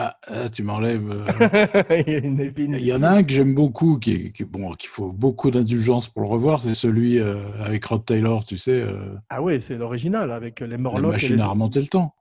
Ah, 0.01 0.15
ah, 0.29 0.49
tu 0.49 0.63
m'enlèves. 0.63 1.11
euh, 1.11 1.25
il 2.07 2.79
y. 2.81 2.87
Il 2.87 2.95
en 2.95 3.03
a 3.03 3.09
un 3.11 3.23
que 3.25 3.33
j'aime 3.33 3.53
beaucoup, 3.55 3.99
qui, 3.99 4.33
bon, 4.45 4.73
qu'il 4.75 4.89
faut 4.89 5.13
beaucoup 5.13 5.51
d'indulgence 5.51 6.09
pour 6.09 6.23
le 6.23 6.29
revoir, 6.29 6.63
c'est 6.63 6.77
celui 6.77 7.19
euh, 7.19 7.37
avec 7.65 7.85
Rod 7.85 8.05
Taylor, 8.05 8.45
tu 8.45 8.57
sais, 8.59 8.85
Ah 9.29 9.43
ouais, 9.43 9.59
c'est 9.59 9.77
l'original 9.77 10.31
avec 10.31 10.61
les 10.61 10.77
Morlocks. 10.77 11.09
et 11.11 11.13
machine 11.13 11.37
les- 11.37 11.43
à 11.43 11.49
remonter 11.49 11.81
le 11.81 11.89
temps. 11.89 12.15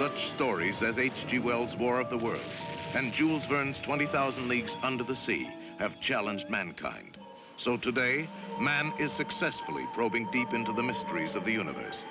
Such 0.00 0.28
stories 0.28 0.82
as 0.82 0.98
H.G. 0.98 1.40
Wells' 1.40 1.76
War 1.76 2.00
of 2.00 2.08
the 2.08 2.16
Worlds 2.16 2.66
and 2.94 3.12
Jules 3.12 3.44
Verne's 3.44 3.78
20,000 3.80 4.48
Leagues 4.48 4.78
Under 4.82 5.04
the 5.04 5.14
Sea 5.14 5.46
have 5.78 6.00
challenged 6.00 6.48
mankind. 6.48 7.18
So 7.58 7.76
today, 7.76 8.26
man 8.58 8.94
is 8.98 9.12
successfully 9.12 9.86
probing 9.92 10.26
deep 10.30 10.54
into 10.54 10.72
the 10.72 10.82
mysteries 10.82 11.36
of 11.36 11.44
the 11.44 11.52
universe. 11.52 12.06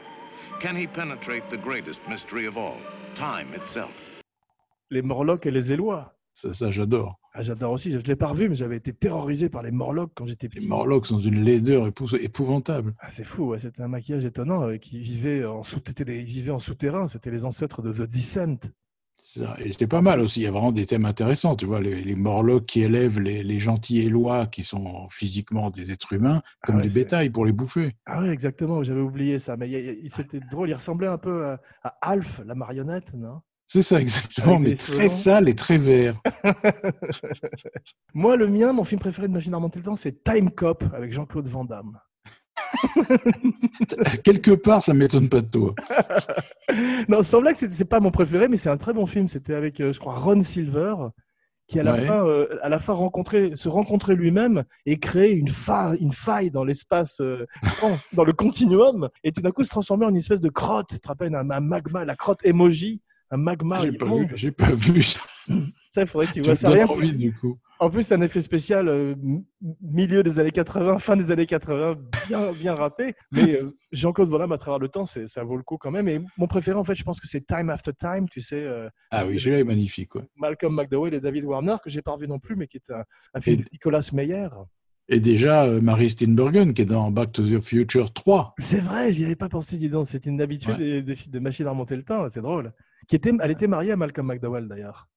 Can 0.60 0.76
he 0.76 0.86
penetrate 0.86 1.50
the 1.50 1.58
greatest 1.58 2.08
mystery 2.08 2.46
of 2.46 2.58
all, 2.58 2.78
time 3.16 3.56
itself? 3.56 4.08
les 4.92 5.02
Morlocks 5.02 5.48
et 5.48 5.52
les 5.52 5.72
Élois. 5.72 6.14
Ça, 6.32 6.54
ça 6.54 6.70
j'adore. 6.70 7.19
Ah, 7.34 7.44
J'adore 7.44 7.72
aussi. 7.74 7.92
Je 7.92 7.98
ne 7.98 8.02
l'ai 8.04 8.16
pas 8.16 8.28
revu, 8.28 8.50
mais 8.50 8.56
j'avais 8.56 8.78
été 8.78 8.92
terrorisé 8.94 9.50
par 9.50 9.62
les 9.64 9.72
Morlocks 9.72 10.12
quand 10.16 10.26
j'étais 10.26 10.48
Les 10.48 10.60
petit. 10.62 10.68
Morlocks 10.68 11.06
sont 11.08 11.20
d'une 11.20 11.44
laideur 11.44 11.88
épou- 11.88 12.16
épouvantable. 12.20 12.96
Ah, 13.00 13.10
c'est 13.10 13.24
fou, 13.24 13.50
ouais. 13.50 13.60
c'était 13.60 13.82
un 13.82 13.88
maquillage 13.88 14.26
étonnant 14.26 14.68
euh, 14.68 14.78
qui 14.78 15.00
vivait 15.00 15.46
en, 15.46 15.64
sous 15.64 15.80
ils 16.08 16.24
vivaient 16.24 16.52
en 16.52 16.60
souterrain. 16.60 17.08
C'était 17.08 17.32
les 17.32 17.46
ancêtres 17.46 17.82
de 17.82 17.94
The 17.94 18.10
Descent. 18.10 18.58
Et 19.60 19.72
c'était 19.72 19.86
pas 19.86 20.02
mal 20.02 20.22
aussi. 20.22 20.40
Il 20.40 20.44
y 20.44 20.48
a 20.48 20.52
vraiment 20.52 20.72
des 20.72 20.86
thèmes 20.86 21.06
intéressants. 21.06 21.56
Tu 21.56 21.66
vois, 21.66 21.82
les, 21.82 22.04
les 22.04 22.16
Morlocks 22.16 22.66
qui 22.66 22.82
élèvent 22.82 23.20
les, 23.20 23.44
les 23.44 23.60
gentils 23.60 24.00
Élois 24.00 24.48
qui 24.48 24.64
sont 24.64 25.08
physiquement 25.10 25.70
des 25.70 25.92
êtres 25.92 26.14
humains 26.14 26.42
comme 26.66 26.78
ouais, 26.78 26.82
du 26.82 26.90
bétail 26.90 27.30
pour 27.30 27.46
les 27.46 27.52
bouffer. 27.52 27.96
Ah 28.06 28.22
oui, 28.22 28.30
exactement. 28.30 28.82
J'avais 28.82 29.02
oublié 29.02 29.38
ça. 29.38 29.56
Mais 29.56 30.00
c'était 30.10 30.40
drôle. 30.40 30.70
Il 30.70 30.74
ressemblait 30.74 31.08
un 31.08 31.18
peu 31.20 31.46
à, 31.46 31.62
à 31.84 31.90
Alf, 32.02 32.42
la 32.46 32.56
marionnette, 32.56 33.14
non? 33.14 33.42
C'est 33.72 33.84
ça, 33.84 34.02
exactement, 34.02 34.56
Avec 34.56 34.68
mais 34.68 34.76
très 34.76 35.10
sale 35.10 35.48
et 35.48 35.54
très 35.54 35.78
vert. 35.78 36.20
Moi, 38.16 38.36
le 38.36 38.48
mien, 38.48 38.74
mon 38.74 38.84
film 38.84 39.00
préféré 39.00 39.28
de 39.28 39.34
Machine 39.34 39.54
à 39.54 39.58
remonter 39.58 39.78
le 39.78 39.86
temps, 39.86 39.96
c'est 39.96 40.24
Time 40.24 40.50
Cop 40.50 40.84
avec 40.92 41.14
Jean-Claude 41.14 41.48
Van 41.48 41.66
Damme. 41.66 42.00
Quelque 44.24 44.52
part, 44.52 44.84
ça 44.84 44.96
m'étonne 44.96 45.30
pas 45.30 45.42
de 45.42 45.50
toi. 45.50 45.76
non, 47.10 47.22
sans 47.22 47.42
blague, 47.42 47.56
c'est 47.58 47.86
pas 47.86 48.00
mon 48.00 48.10
préféré, 48.10 48.48
mais 48.48 48.58
c'est 48.58 48.70
un 48.70 48.78
très 48.78 48.94
bon 48.94 49.06
film. 49.06 49.28
C'était 49.28 49.54
avec, 49.54 49.80
euh, 49.82 49.94
je 49.94 50.00
crois, 50.00 50.16
Ron 50.16 50.42
Silver, 50.42 50.96
qui 51.68 51.80
à 51.80 51.84
la 51.84 51.94
Ouais. 51.94 52.08
fin, 52.08 52.26
euh, 52.26 52.48
à 52.64 52.70
la 52.70 52.80
fin 52.80 52.94
rencontrait, 52.94 53.52
se 53.54 53.70
rencontrait 53.70 54.16
lui-même 54.16 54.64
et 54.88 54.98
créer 54.98 55.34
une 55.34 55.48
faille, 55.48 56.00
une 56.00 56.12
faille 56.14 56.50
dans 56.50 56.64
l'espace, 56.64 57.22
euh, 57.22 57.46
dans 58.14 58.24
le 58.24 58.34
continuum, 58.34 59.10
et 59.24 59.32
tout 59.32 59.42
d'un 59.42 59.52
coup 59.52 59.64
se 59.64 59.70
transformait 59.70 60.06
en 60.08 60.10
une 60.10 60.18
espèce 60.18 60.42
de 60.42 60.50
crotte. 60.50 60.88
Tu 60.90 61.00
te 61.00 61.08
rappelles 61.08 61.36
un, 61.36 61.50
un 61.52 61.60
magma, 61.60 62.04
la 62.06 62.16
crotte 62.16 62.44
emoji, 62.44 63.02
un 63.32 63.38
magma. 63.38 63.80
J'ai 63.80 63.92
pas 63.92 64.06
vu, 64.14 64.28
j'ai 64.36 64.52
pas 64.52 64.72
vu 64.72 65.02
ça. 65.04 65.20
Ça, 65.94 66.02
il 66.02 66.08
faudrait 66.08 66.28
que 66.28 66.34
tu 66.34 66.42
vois 66.42 66.56
ça. 66.56 66.70
Rien- 66.70 66.86
envie, 66.88 67.14
du 67.16 67.34
coup. 67.34 67.58
En 67.80 67.90
plus, 67.90 68.12
un 68.12 68.20
effet 68.22 68.42
spécial 68.42 68.90
euh, 68.90 69.16
milieu 69.82 70.22
des 70.22 70.40
années 70.40 70.52
80, 70.52 71.00
fin 71.00 71.16
des 71.16 71.32
années 71.32 71.46
80, 71.46 71.96
bien, 72.28 72.52
bien 72.52 72.76
raté. 72.76 73.14
Mais 73.32 73.56
euh, 73.56 73.76
Jean-Claude 73.94 74.28
Van 74.28 74.38
Damme, 74.40 74.52
à 74.52 74.58
travers 74.58 74.80
le 74.80 74.90
temps, 74.90 75.06
ça 75.06 75.44
vaut 75.44 75.56
le 75.56 75.64
coup 75.64 75.78
quand 75.78 75.90
même. 75.90 76.08
Et 76.10 76.20
mon 76.38 76.48
préféré, 76.48 76.78
en 76.78 76.84
fait, 76.84 76.96
je 76.96 77.04
pense 77.04 77.20
que 77.22 77.28
c'est 77.28 77.46
Time 77.48 77.70
After 77.70 77.92
Time, 77.94 78.28
tu 78.30 78.42
sais, 78.42 78.64
euh, 78.64 78.90
Ah 79.12 79.26
oui, 79.26 79.38
est 79.48 79.64
magnifique. 79.64 80.14
ouais. 80.16 80.24
Malcolm 80.36 80.76
McDowell 80.76 81.14
et 81.14 81.22
David 81.22 81.46
Warner, 81.46 81.78
que 81.84 81.90
j'ai 81.90 82.02
pas 82.02 82.12
revu 82.12 82.28
non 82.28 82.38
plus, 82.40 82.56
mais 82.58 82.68
qui 82.68 82.78
est 82.78 82.92
un, 82.92 83.04
un 83.34 83.42
film 83.42 83.62
Et- 83.62 83.64
de 83.64 83.70
Nicolas 83.72 84.10
Meyer. 84.14 84.50
Et 85.12 85.20
déjà, 85.20 85.64
euh, 85.64 85.82
Mary 85.82 86.10
Steenburgen, 86.12 86.74
qui 86.74 86.84
est 86.84 86.86
dans 86.86 87.10
Back 87.10 87.32
to 87.32 87.44
the 87.44 87.64
Future 87.64 88.14
3. 88.14 88.54
C'est 88.60 88.82
vrai, 88.82 89.12
j'y 89.12 89.26
avais 89.26 89.36
pas 89.38 89.50
pensé, 89.50 89.78
dis 89.78 89.90
donc. 89.90 90.06
C'est 90.06 90.28
une 90.28 90.40
habitude 90.42 90.72
Ouais. 90.78 91.02
des, 91.02 91.16
des 91.16 91.40
machines 91.40 91.66
à 91.66 91.72
remonter 91.72 91.96
le 91.96 92.04
temps, 92.04 92.28
c'est 92.30 92.42
drôle. 92.42 92.74
Qui 93.10 93.16
était, 93.18 93.34
elle 93.42 93.52
était 93.52 93.68
mariée 93.68 93.92
à 93.92 93.98
Malcolm 93.98 94.28
McDowell, 94.28 94.68
d'ailleurs. 94.70 95.10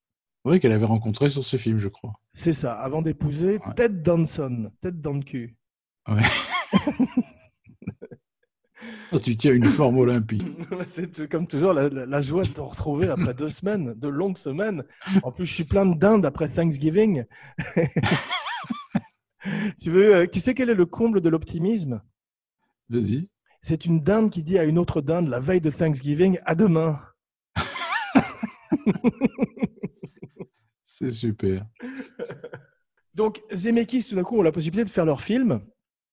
Oui, 0.44 0.58
qu'elle 0.58 0.72
avait 0.72 0.86
rencontré 0.86 1.30
sur 1.30 1.44
ce 1.44 1.56
film, 1.56 1.78
je 1.78 1.86
crois. 1.88 2.14
C'est 2.32 2.52
ça, 2.52 2.72
avant 2.74 3.02
d'épouser 3.02 3.58
Ouais. 3.64 3.74
Ted 3.76 4.00
Danson, 4.02 4.72
dans 4.82 5.12
le 5.12 5.20
cul. 5.22 5.56
Oh, 9.12 9.18
tu 9.20 9.36
tiens 9.36 9.52
une 9.52 9.64
forme 9.68 9.98
olympique. 9.98 10.42
C'est 10.88 11.28
comme 11.30 11.46
toujours 11.46 11.72
la, 11.74 11.88
la- 11.90 12.06
la 12.06 12.20
joie 12.20 12.42
de 12.44 12.48
te 12.48 12.60
retrouver 12.60 13.08
après 13.08 13.34
deux 13.34 13.50
semaines, 13.50 13.92
deux 13.94 14.08
longues 14.10 14.38
semaines. 14.38 14.82
En 15.22 15.30
plus, 15.30 15.46
je 15.46 15.52
suis 15.52 15.64
plein 15.64 15.84
de 15.86 15.94
dinde 15.96 16.24
après 16.26 16.48
Thanksgiving. 16.48 17.24
tu, 19.80 19.90
veux, 19.90 20.14
euh, 20.16 20.26
tu 20.26 20.40
sais 20.40 20.54
quel 20.54 20.70
est 20.70 20.74
le 20.74 20.86
comble 20.86 21.20
de 21.20 21.28
l'optimisme? 21.28 22.00
Vas-y. 22.88 23.28
C'est 23.60 23.84
une 23.84 24.00
dinde 24.00 24.30
qui 24.30 24.42
dit 24.42 24.58
à 24.58 24.64
une 24.64 24.78
autre 24.78 25.00
dinde 25.02 25.28
la 25.28 25.38
veille 25.40 25.60
de 25.60 25.70
Thanksgiving 25.70 26.38
à 26.44 26.54
demain. 26.56 26.98
C'est 30.84 31.10
super. 31.10 31.66
Donc, 33.14 33.42
Zemeckis, 33.52 34.04
tout 34.08 34.14
d'un 34.14 34.22
coup, 34.22 34.38
ont 34.38 34.42
la 34.42 34.52
possibilité 34.52 34.84
de 34.84 34.90
faire 34.90 35.04
leur 35.04 35.20
film. 35.20 35.60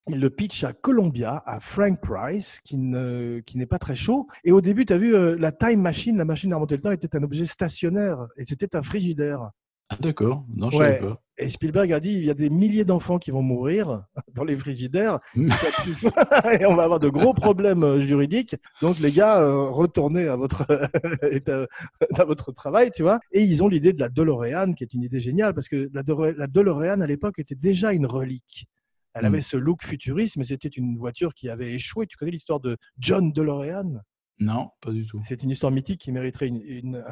Ils 0.08 0.20
le 0.20 0.30
pitchent 0.30 0.64
à 0.64 0.74
Columbia, 0.74 1.44
à 1.46 1.60
Frank 1.60 2.02
Price, 2.02 2.60
qui 2.64 2.78
ne- 2.78 3.42
qui 3.46 3.58
n'est 3.58 3.66
pas 3.66 3.78
très 3.80 3.96
chaud. 3.96 4.28
Et 4.44 4.52
au 4.52 4.62
début, 4.62 4.86
tu 4.86 4.94
as 4.94 4.98
vu, 4.98 5.16
euh, 5.16 5.36
la 5.38 5.52
time 5.52 5.82
machine, 5.82 6.18
la 6.18 6.26
machine 6.26 6.52
à 6.52 6.56
remonter 6.56 6.76
le 6.76 6.82
temps, 6.82 6.92
était 6.92 7.16
un 7.16 7.24
objet 7.24 7.46
stationnaire. 7.46 8.28
Et 8.38 8.46
c'était 8.46 8.76
un 8.76 8.82
frigidaire. 8.82 9.52
Ah, 9.90 9.96
d'accord. 10.00 10.46
Non, 10.56 10.70
je 10.70 10.78
Ouais. 10.78 10.86
savais 10.96 11.00
pas. 11.00 11.22
Et 11.42 11.48
Spielberg 11.50 11.92
a 11.94 12.00
dit 12.02 12.12
il 12.12 12.26
y 12.26 12.30
a 12.30 12.34
des 12.34 12.50
milliers 12.50 12.84
d'enfants 12.86 13.18
qui 13.18 13.32
vont 13.32 13.42
mourir 13.42 14.04
dans 14.34 14.44
les 14.44 14.58
frigidaires 14.58 15.20
Mm. 15.36 15.50
et 16.60 16.66
on 16.66 16.76
va 16.76 16.84
avoir 16.84 17.00
de 17.00 17.08
gros 17.10 17.34
problèmes 17.34 17.84
euh, 17.84 18.00
juridiques. 18.02 18.56
Donc 18.82 19.00
les 19.00 19.12
gars, 19.12 19.40
euh, 19.42 19.70
retournez 19.70 20.28
à 20.28 20.36
votre 20.36 20.66
à, 22.18 22.24
votre 22.26 22.52
travail, 22.52 22.92
tu 22.92 23.02
vois. 23.04 23.20
Et 23.32 23.42
ils 23.44 23.64
ont 23.64 23.68
l'idée 23.68 23.94
de 23.94 24.00
la 24.00 24.10
DeLorean, 24.10 24.74
qui 24.74 24.84
est 24.84 24.94
une 24.94 25.04
idée 25.04 25.20
géniale 25.20 25.54
parce 25.54 25.70
que 25.70 25.90
la, 25.94 26.04
De- 26.04 26.36
la 26.38 26.48
DeLorean 26.48 27.02
à 27.02 27.08
l'époque 27.08 27.40
était 27.40 27.56
déjà 27.56 27.94
une 27.94 28.06
relique. 28.06 28.68
Elle 29.14 29.24
Mm. 29.24 29.26
avait 29.26 29.42
ce 29.42 29.58
look 29.58 29.84
futuriste, 29.84 30.38
mais 30.38 30.44
c'était 30.44 30.68
une 30.70 30.98
voiture 30.98 31.34
qui 31.34 31.50
avait 31.50 31.74
échoué. 31.74 32.06
Tu 32.06 32.16
connais 32.18 32.32
l'histoire 32.32 32.60
de 32.60 32.78
John 33.00 33.32
DeLorean? 33.32 34.02
Non, 34.40 34.70
pas 34.82 34.92
du 34.92 35.06
tout. 35.06 35.20
c'est 35.26 35.42
une 35.44 35.50
histoire 35.50 35.72
mythique 35.72 36.00
qui 36.02 36.12
mériterait 36.12 36.48
une, 36.48 36.62
une, 36.62 37.04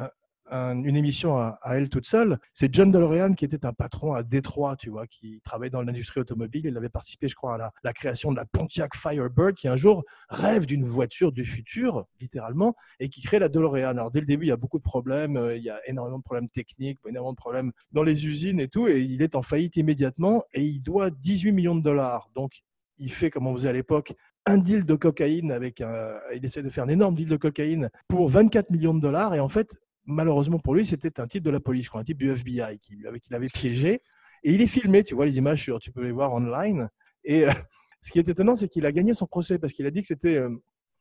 un- 0.50 0.58
un- 0.58 0.82
une 0.84 0.96
émission 0.96 1.36
à, 1.38 1.58
elle 1.72 1.88
toute 1.88 2.06
seule. 2.06 2.38
C'est 2.52 2.72
John 2.74 2.90
DeLorean 2.92 3.34
qui 3.34 3.44
était 3.44 3.64
un 3.66 3.72
patron 3.72 4.14
à 4.14 4.22
Détroit, 4.22 4.76
tu 4.76 4.90
vois, 4.90 5.06
qui 5.06 5.40
travaillait 5.44 5.70
dans 5.70 5.82
l'industrie 5.82 6.20
automobile. 6.20 6.66
Il 6.66 6.76
avait 6.76 6.88
participé, 6.88 7.28
je 7.28 7.34
crois, 7.34 7.54
à 7.54 7.58
la, 7.58 7.72
la 7.84 7.92
création 7.92 8.30
de 8.32 8.36
la 8.36 8.44
Pontiac 8.44 8.94
Firebird, 8.96 9.54
qui 9.54 9.68
un 9.68 9.76
jour 9.76 10.04
rêve 10.28 10.66
d'une 10.66 10.84
voiture 10.84 11.32
du 11.32 11.44
futur, 11.44 12.06
littéralement, 12.20 12.74
et 13.00 13.08
qui 13.08 13.22
crée 13.22 13.38
la 13.38 13.48
DeLorean. 13.48 13.88
Alors 13.88 14.10
dès 14.10 14.20
le 14.20 14.26
début, 14.26 14.46
il 14.46 14.48
y 14.48 14.52
a 14.52 14.56
beaucoup 14.56 14.78
de 14.78 14.82
problèmes. 14.84 15.36
euh, 15.36 15.56
Il 15.56 15.62
y 15.62 15.70
a 15.70 15.80
énormément 15.88 16.18
de 16.18 16.22
problèmes 16.24 16.48
techniques, 16.48 16.98
énormément 17.06 17.32
de 17.32 17.36
problèmes 17.36 17.72
dans 17.92 18.02
les 18.02 18.26
usines 18.26 18.60
et 18.60 18.68
tout. 18.68 18.88
Et 18.88 19.00
il 19.02 19.22
est 19.22 19.34
en 19.34 19.42
faillite 19.42 19.76
immédiatement 19.76 20.44
et 20.54 20.62
il 20.62 20.80
doit 20.80 21.10
18 21.10 21.52
millions 21.52 21.76
de 21.76 21.82
dollars. 21.82 22.30
Donc 22.34 22.52
il 22.98 23.12
fait 23.12 23.30
comme 23.30 23.46
on 23.46 23.52
faisait 23.54 23.68
à 23.68 23.72
l'époque 23.72 24.12
un 24.46 24.58
deal 24.58 24.84
de 24.84 24.94
cocaïne 24.94 25.52
avec 25.52 25.80
un, 25.80 26.18
il 26.34 26.44
essaie 26.44 26.62
de 26.62 26.68
faire 26.68 26.84
un 26.84 26.88
énorme 26.88 27.14
deal 27.14 27.28
de 27.28 27.36
cocaïne 27.36 27.90
pour 28.08 28.28
24 28.28 28.70
millions 28.70 28.94
de 28.94 29.00
dollars 29.00 29.34
et 29.34 29.40
en 29.40 29.48
fait 29.48 29.74
malheureusement 30.08 30.58
pour 30.58 30.74
lui 30.74 30.84
c'était 30.84 31.20
un 31.20 31.26
type 31.28 31.44
de 31.44 31.50
la 31.50 31.60
police 31.60 31.84
je 31.84 31.90
crois, 31.90 32.00
un 32.00 32.04
type 32.04 32.18
du 32.18 32.30
FBI 32.32 32.78
qui 32.80 32.96
lui 32.96 33.06
avait, 33.06 33.20
qui 33.20 33.30
l'avait 33.32 33.48
piégé. 33.48 34.02
Et 34.42 34.52
il 34.54 34.60
est 34.62 34.66
filmé 34.66 35.04
tu 35.04 35.14
vois 35.14 35.26
les 35.26 35.38
images 35.38 35.62
sur 35.62 35.78
tu 35.78 35.92
peux 35.92 36.02
les 36.02 36.10
voir 36.12 36.32
online. 36.32 36.88
Et 37.24 37.44
euh, 37.46 37.52
ce 38.00 38.10
qui 38.10 38.18
est 38.18 38.28
étonnant 38.28 38.56
c'est 38.56 38.68
qu'il 38.68 38.84
a 38.86 38.92
gagné 38.92 39.14
son 39.14 39.26
procès 39.26 39.58
parce 39.60 39.72
qu'il 39.72 39.86
a 39.86 39.90
dit 39.90 40.00
que 40.00 40.06
c'était 40.08 40.36
euh, 40.36 40.50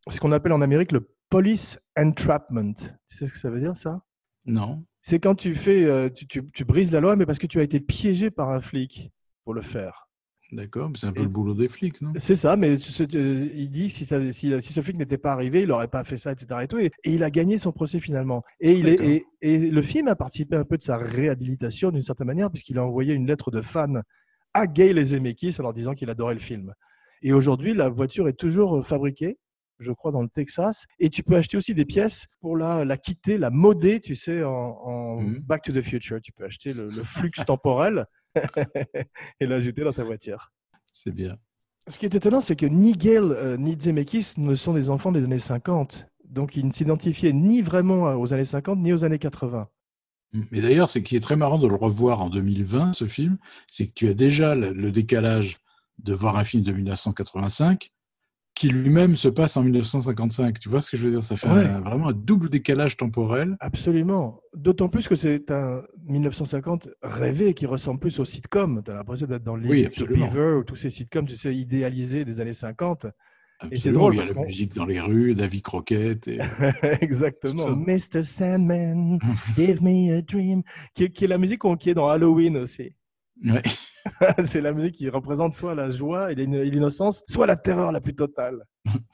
ce 0.10 0.20
qu'on 0.20 0.32
appelle 0.32 0.54
en 0.54 0.62
Amérique 0.62 0.92
le 0.92 1.10
police 1.30 1.80
entrapment. 1.98 2.74
Tu 2.74 3.18
sais 3.18 3.28
ce 3.28 3.34
que 3.34 3.40
ça 3.40 3.50
veut 3.50 3.60
dire 3.60 3.76
ça? 3.76 4.02
Non. 4.46 4.86
c'est 5.02 5.20
quand 5.20 5.36
tu 5.36 5.56
fais 5.56 5.84
euh, 5.84 6.10
tu, 6.10 6.26
tu- 6.28 6.50
tu 6.52 6.64
brises 6.66 6.92
la 6.92 7.00
loi 7.02 7.16
mais 7.16 7.26
parce 7.26 7.40
que 7.40 7.48
tu 7.48 7.60
as 7.60 7.64
été 7.64 7.80
piégé 7.80 8.30
par 8.32 8.50
un 8.50 8.60
flic 8.62 9.12
pour 9.44 9.54
le 9.54 9.62
faire 9.62 10.07
D'accord, 10.54 10.90
mais 10.90 10.96
c'est 10.98 11.08
un 11.08 11.12
peu 11.12 11.20
Et- 11.20 11.24
le 11.24 11.30
boulot 11.30 11.54
des 11.54 11.68
flics, 11.68 12.02
non? 12.02 12.14
C'est 12.18 12.36
ça, 12.38 12.56
mais 12.56 12.78
ce- 12.78 13.04
euh, 13.18 13.50
il 13.54 13.70
dit 13.70 13.88
que 13.88 13.94
si, 13.94 14.06
ça- 14.06 14.32
si, 14.32 14.54
si 14.62 14.74
ce 14.74 14.82
flic 14.82 14.96
n'était 14.98 15.18
pas 15.18 15.34
arrivé, 15.34 15.64
il 15.64 15.68
n'aurait 15.68 15.90
pas 15.90 16.06
fait 16.06 16.16
ça, 16.18 16.32
etc. 16.32 16.62
Et, 16.64 16.68
tout, 16.68 16.78
et, 16.80 16.86
et 17.04 17.12
il 17.14 17.24
a 17.24 17.30
gagné 17.30 17.58
son 17.58 17.74
procès 17.74 18.00
finalement. 18.00 18.44
Et, 18.62 18.74
il 18.74 18.88
est, 18.88 18.92
D'accord. 18.96 19.08
et, 19.08 19.26
et 19.42 19.70
le 19.72 19.82
film 19.82 20.08
a 20.08 20.16
participé 20.16 20.56
un 20.56 20.64
peu 20.64 20.78
de 20.78 20.84
sa 20.84 20.96
réhabilitation 20.98 21.92
d'une 21.92 22.02
certaine 22.02 22.28
manière, 22.28 22.50
puisqu'il 22.50 22.78
a 22.78 22.86
envoyé 22.86 23.14
une 23.14 23.28
lettre 23.28 23.52
de 23.52 23.62
fan 23.62 24.02
à 24.54 24.68
Gay 24.68 24.94
les 24.94 25.04
Zemeckis 25.06 25.56
en 25.60 25.64
leur 25.64 25.74
disant 25.74 25.94
qu'il 25.94 26.10
adorait 26.10 26.34
le 26.36 26.40
film. 26.40 26.74
Et 27.22 27.34
aujourd'hui, 27.34 27.74
la 27.74 27.90
voiture 27.90 28.30
est 28.30 28.34
toujours 28.40 28.86
fabriquée, 28.86 29.38
je 29.80 29.92
crois, 29.92 30.12
dans 30.14 30.22
le 30.22 30.30
Texas. 30.30 30.86
Et 31.00 31.10
tu 31.10 31.24
peux 31.24 31.36
acheter 31.36 31.58
aussi 31.58 31.74
des 31.74 31.84
pièces 31.86 32.26
pour 32.40 32.56
la, 32.56 32.86
la 32.86 32.96
quitter, 32.98 33.38
la 33.38 33.50
moder, 33.50 34.00
tu 34.00 34.16
sais, 34.16 34.44
en, 34.44 34.52
en 34.52 35.22
Mhm. 35.22 35.40
Back 35.40 35.64
to 35.64 35.74
the 35.74 35.82
Future. 35.82 36.20
Tu 36.24 36.32
peux 36.32 36.46
acheter 36.46 36.72
le, 36.74 36.86
le 36.86 37.04
flux 37.04 37.32
temporel 37.46 38.06
et 39.40 39.48
l'ajouter 39.48 39.84
dans 39.84 39.94
ta 39.94 40.04
voiture. 40.04 40.52
C'est 40.94 41.14
bien. 41.14 41.38
Ce 41.90 41.98
qui 41.98 42.06
est 42.06 42.16
étonnant, 42.16 42.42
c'est 42.42 42.56
que 42.56 42.66
ni 42.66 42.94
Gale 42.94 43.32
euh, 43.32 43.58
ni 43.58 43.78
Zemeckis 43.80 44.34
ne 44.38 44.56
sont 44.56 44.74
des 44.74 44.90
enfants 44.90 45.12
des 45.12 45.24
années 45.24 45.40
50. 45.40 46.08
Donc, 46.26 46.58
ils 46.58 46.68
ne 46.68 46.72
s'identifiaient 46.72 47.34
ni 47.34 47.62
vraiment 47.62 48.16
aux 48.16 48.34
années 48.34 48.46
50 48.46 48.80
ni 48.80 48.92
aux 48.92 49.06
années 49.06 49.20
80. 49.20 49.70
Mais 50.52 50.60
d'ailleurs, 50.60 50.90
ce 50.90 51.00
qui 51.00 51.16
est 51.16 51.22
très 51.22 51.38
marrant 51.38 51.58
de 51.58 51.68
le 51.68 51.76
revoir 51.76 52.22
en 52.22 52.30
2020, 52.30 52.94
ce 52.94 53.06
film, 53.06 53.38
c'est 53.72 53.88
que 53.88 53.94
tu 53.94 54.10
as 54.10 54.14
déjà 54.14 54.56
le, 54.56 54.74
le 54.74 54.92
décalage 54.92 55.58
de 56.00 56.14
voir 56.14 56.38
un 56.38 56.44
film 56.44 56.64
de 56.64 56.74
1985 56.74 57.92
qui 58.58 58.70
lui-même 58.70 59.16
se 59.16 59.28
passe 59.28 59.56
en 59.58 59.64
1955. 59.64 60.60
Tu 60.60 60.68
vois 60.70 60.82
ce 60.82 60.90
que 60.92 60.98
je 60.98 61.04
veux 61.06 61.12
dire? 61.12 61.24
Ça 61.24 61.38
fait 61.38 61.48
Ouais. 61.48 61.66
un- 61.66 61.82
vraiment 61.82 62.08
un 62.10 62.14
double 62.14 62.50
décalage 62.50 62.98
temporel. 62.98 63.56
Absolument. 63.60 64.42
D'autant 64.56 64.90
plus 64.90 65.08
que 65.08 65.16
c'est 65.16 65.52
un 65.52 65.84
1950 66.08 66.90
rêvé 67.04 67.54
qui 67.54 67.66
ressemble 67.66 68.00
plus 68.00 68.20
au 68.20 68.26
sitcom. 68.26 68.82
Tu 68.84 68.92
as 68.92 68.96
l'impression 68.96 69.28
d'être 69.28 69.44
dans 69.44 69.58
Oui, 69.60 69.84
to 69.84 69.88
absolument. 69.88 70.26
Beaver 70.28 70.54
ou 70.60 70.64
tous 70.64 70.76
ces 70.76 70.90
sitcoms, 70.90 71.26
tu 71.28 71.36
sais, 71.36 71.56
idéalisés 71.56 72.26
des 72.26 72.40
années 72.40 72.54
50. 72.54 73.08
Absolument, 73.60 74.00
drôle 74.02 74.14
il 74.14 74.18
y 74.18 74.22
a 74.22 74.34
la 74.34 74.42
musique 74.46 74.76
dans 74.76 74.86
les 74.86 75.00
rues, 75.00 75.34
David 75.34 75.62
Croquette. 75.64 76.28
Et... 76.28 76.38
Exactement. 77.02 77.66
C'est. 77.88 78.18
Mr. 78.20 78.24
Sandman, 78.24 79.18
give 79.56 79.82
me 79.82 80.16
a 80.18 80.22
dream. 80.22 80.62
Qui 80.94 81.06
est, 81.06 81.10
qui 81.10 81.24
est 81.26 81.28
la 81.28 81.38
musique 81.40 81.62
qui 81.80 81.90
est 81.90 81.96
dans 81.96 82.08
Halloween 82.08 82.58
aussi. 82.58 82.94
Ouais. 83.44 83.62
c'est 84.46 84.62
la 84.62 84.74
musique 84.74 84.96
qui 84.96 85.10
représente 85.10 85.54
soit 85.54 85.76
la 85.76 85.90
joie 85.90 86.32
et 86.32 86.36
l'in- 86.36 86.54
et 86.54 86.70
l'innocence, 86.70 87.24
soit 87.28 87.48
la 87.48 87.56
terreur 87.56 87.92
la 87.92 88.02
plus 88.02 88.16
totale. 88.16 88.64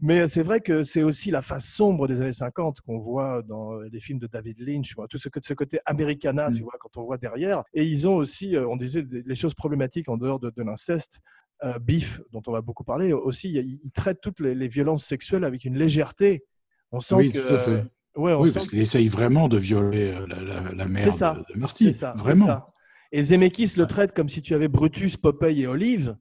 Mais 0.00 0.28
c'est 0.28 0.42
vrai 0.42 0.60
que 0.60 0.84
c'est 0.84 1.02
aussi 1.02 1.30
la 1.30 1.42
face 1.42 1.66
sombre 1.66 2.06
des 2.06 2.20
années 2.20 2.32
50 2.32 2.80
qu'on 2.80 2.98
voit 2.98 3.42
dans 3.42 3.78
les 3.80 4.00
films 4.00 4.18
de 4.18 4.26
David 4.26 4.58
Lynch, 4.60 4.94
ou 4.96 5.06
tout 5.08 5.18
ce, 5.18 5.28
ce 5.40 5.54
côté 5.54 5.80
americana, 5.86 6.50
tu 6.52 6.60
Mm. 6.60 6.64
vois, 6.64 6.72
quand 6.80 6.96
on 6.96 7.04
voit 7.04 7.18
derrière. 7.18 7.62
Et 7.74 7.84
ils 7.84 8.06
ont 8.08 8.14
aussi, 8.16 8.56
euh, 8.56 8.66
on 8.68 8.76
disait, 8.76 9.04
les 9.10 9.34
choses 9.34 9.54
problématiques 9.54 10.08
en 10.08 10.16
dehors 10.16 10.38
de, 10.38 10.50
de 10.56 10.62
l'inceste. 10.62 11.18
Euh, 11.62 11.78
Beef, 11.78 12.20
dont 12.32 12.42
on 12.46 12.52
va 12.52 12.60
beaucoup 12.62 12.84
parler, 12.84 13.12
aussi, 13.12 13.50
ils 13.52 13.90
traitent 13.92 14.20
toutes 14.20 14.40
les, 14.40 14.54
les 14.54 14.68
violences 14.68 15.04
sexuelles 15.04 15.44
avec 15.44 15.64
une 15.64 15.76
légèreté. 15.78 16.44
On 16.92 17.00
sent 17.00 17.14
Oui, 17.16 17.32
que, 17.32 17.38
tout 17.38 17.54
à 17.54 17.58
fait. 17.58 17.84
ouais, 18.16 18.32
on 18.32 18.40
Oui, 18.40 18.48
sent 18.48 18.54
parce 18.54 18.68
qu'il 18.68 18.80
essaye 18.80 19.08
vraiment 19.08 19.48
de 19.48 19.56
violer 19.58 20.12
euh, 20.14 20.26
la, 20.26 20.40
la, 20.42 20.60
la 20.74 20.86
mère 20.86 21.12
ça. 21.12 21.34
de, 21.48 21.52
de 21.54 21.58
Marty. 21.58 21.86
C'est 21.86 21.92
ça, 21.92 22.12
vraiment. 22.16 22.46
ça. 22.46 22.66
Et 23.16 23.22
Zemeckis 23.22 23.74
le 23.76 23.86
traite 23.86 24.12
comme 24.12 24.28
si 24.28 24.42
tu 24.42 24.54
avais 24.54 24.66
Brutus, 24.66 25.16
Popeye 25.16 25.62
et 25.62 25.66
Olive, 25.68 26.16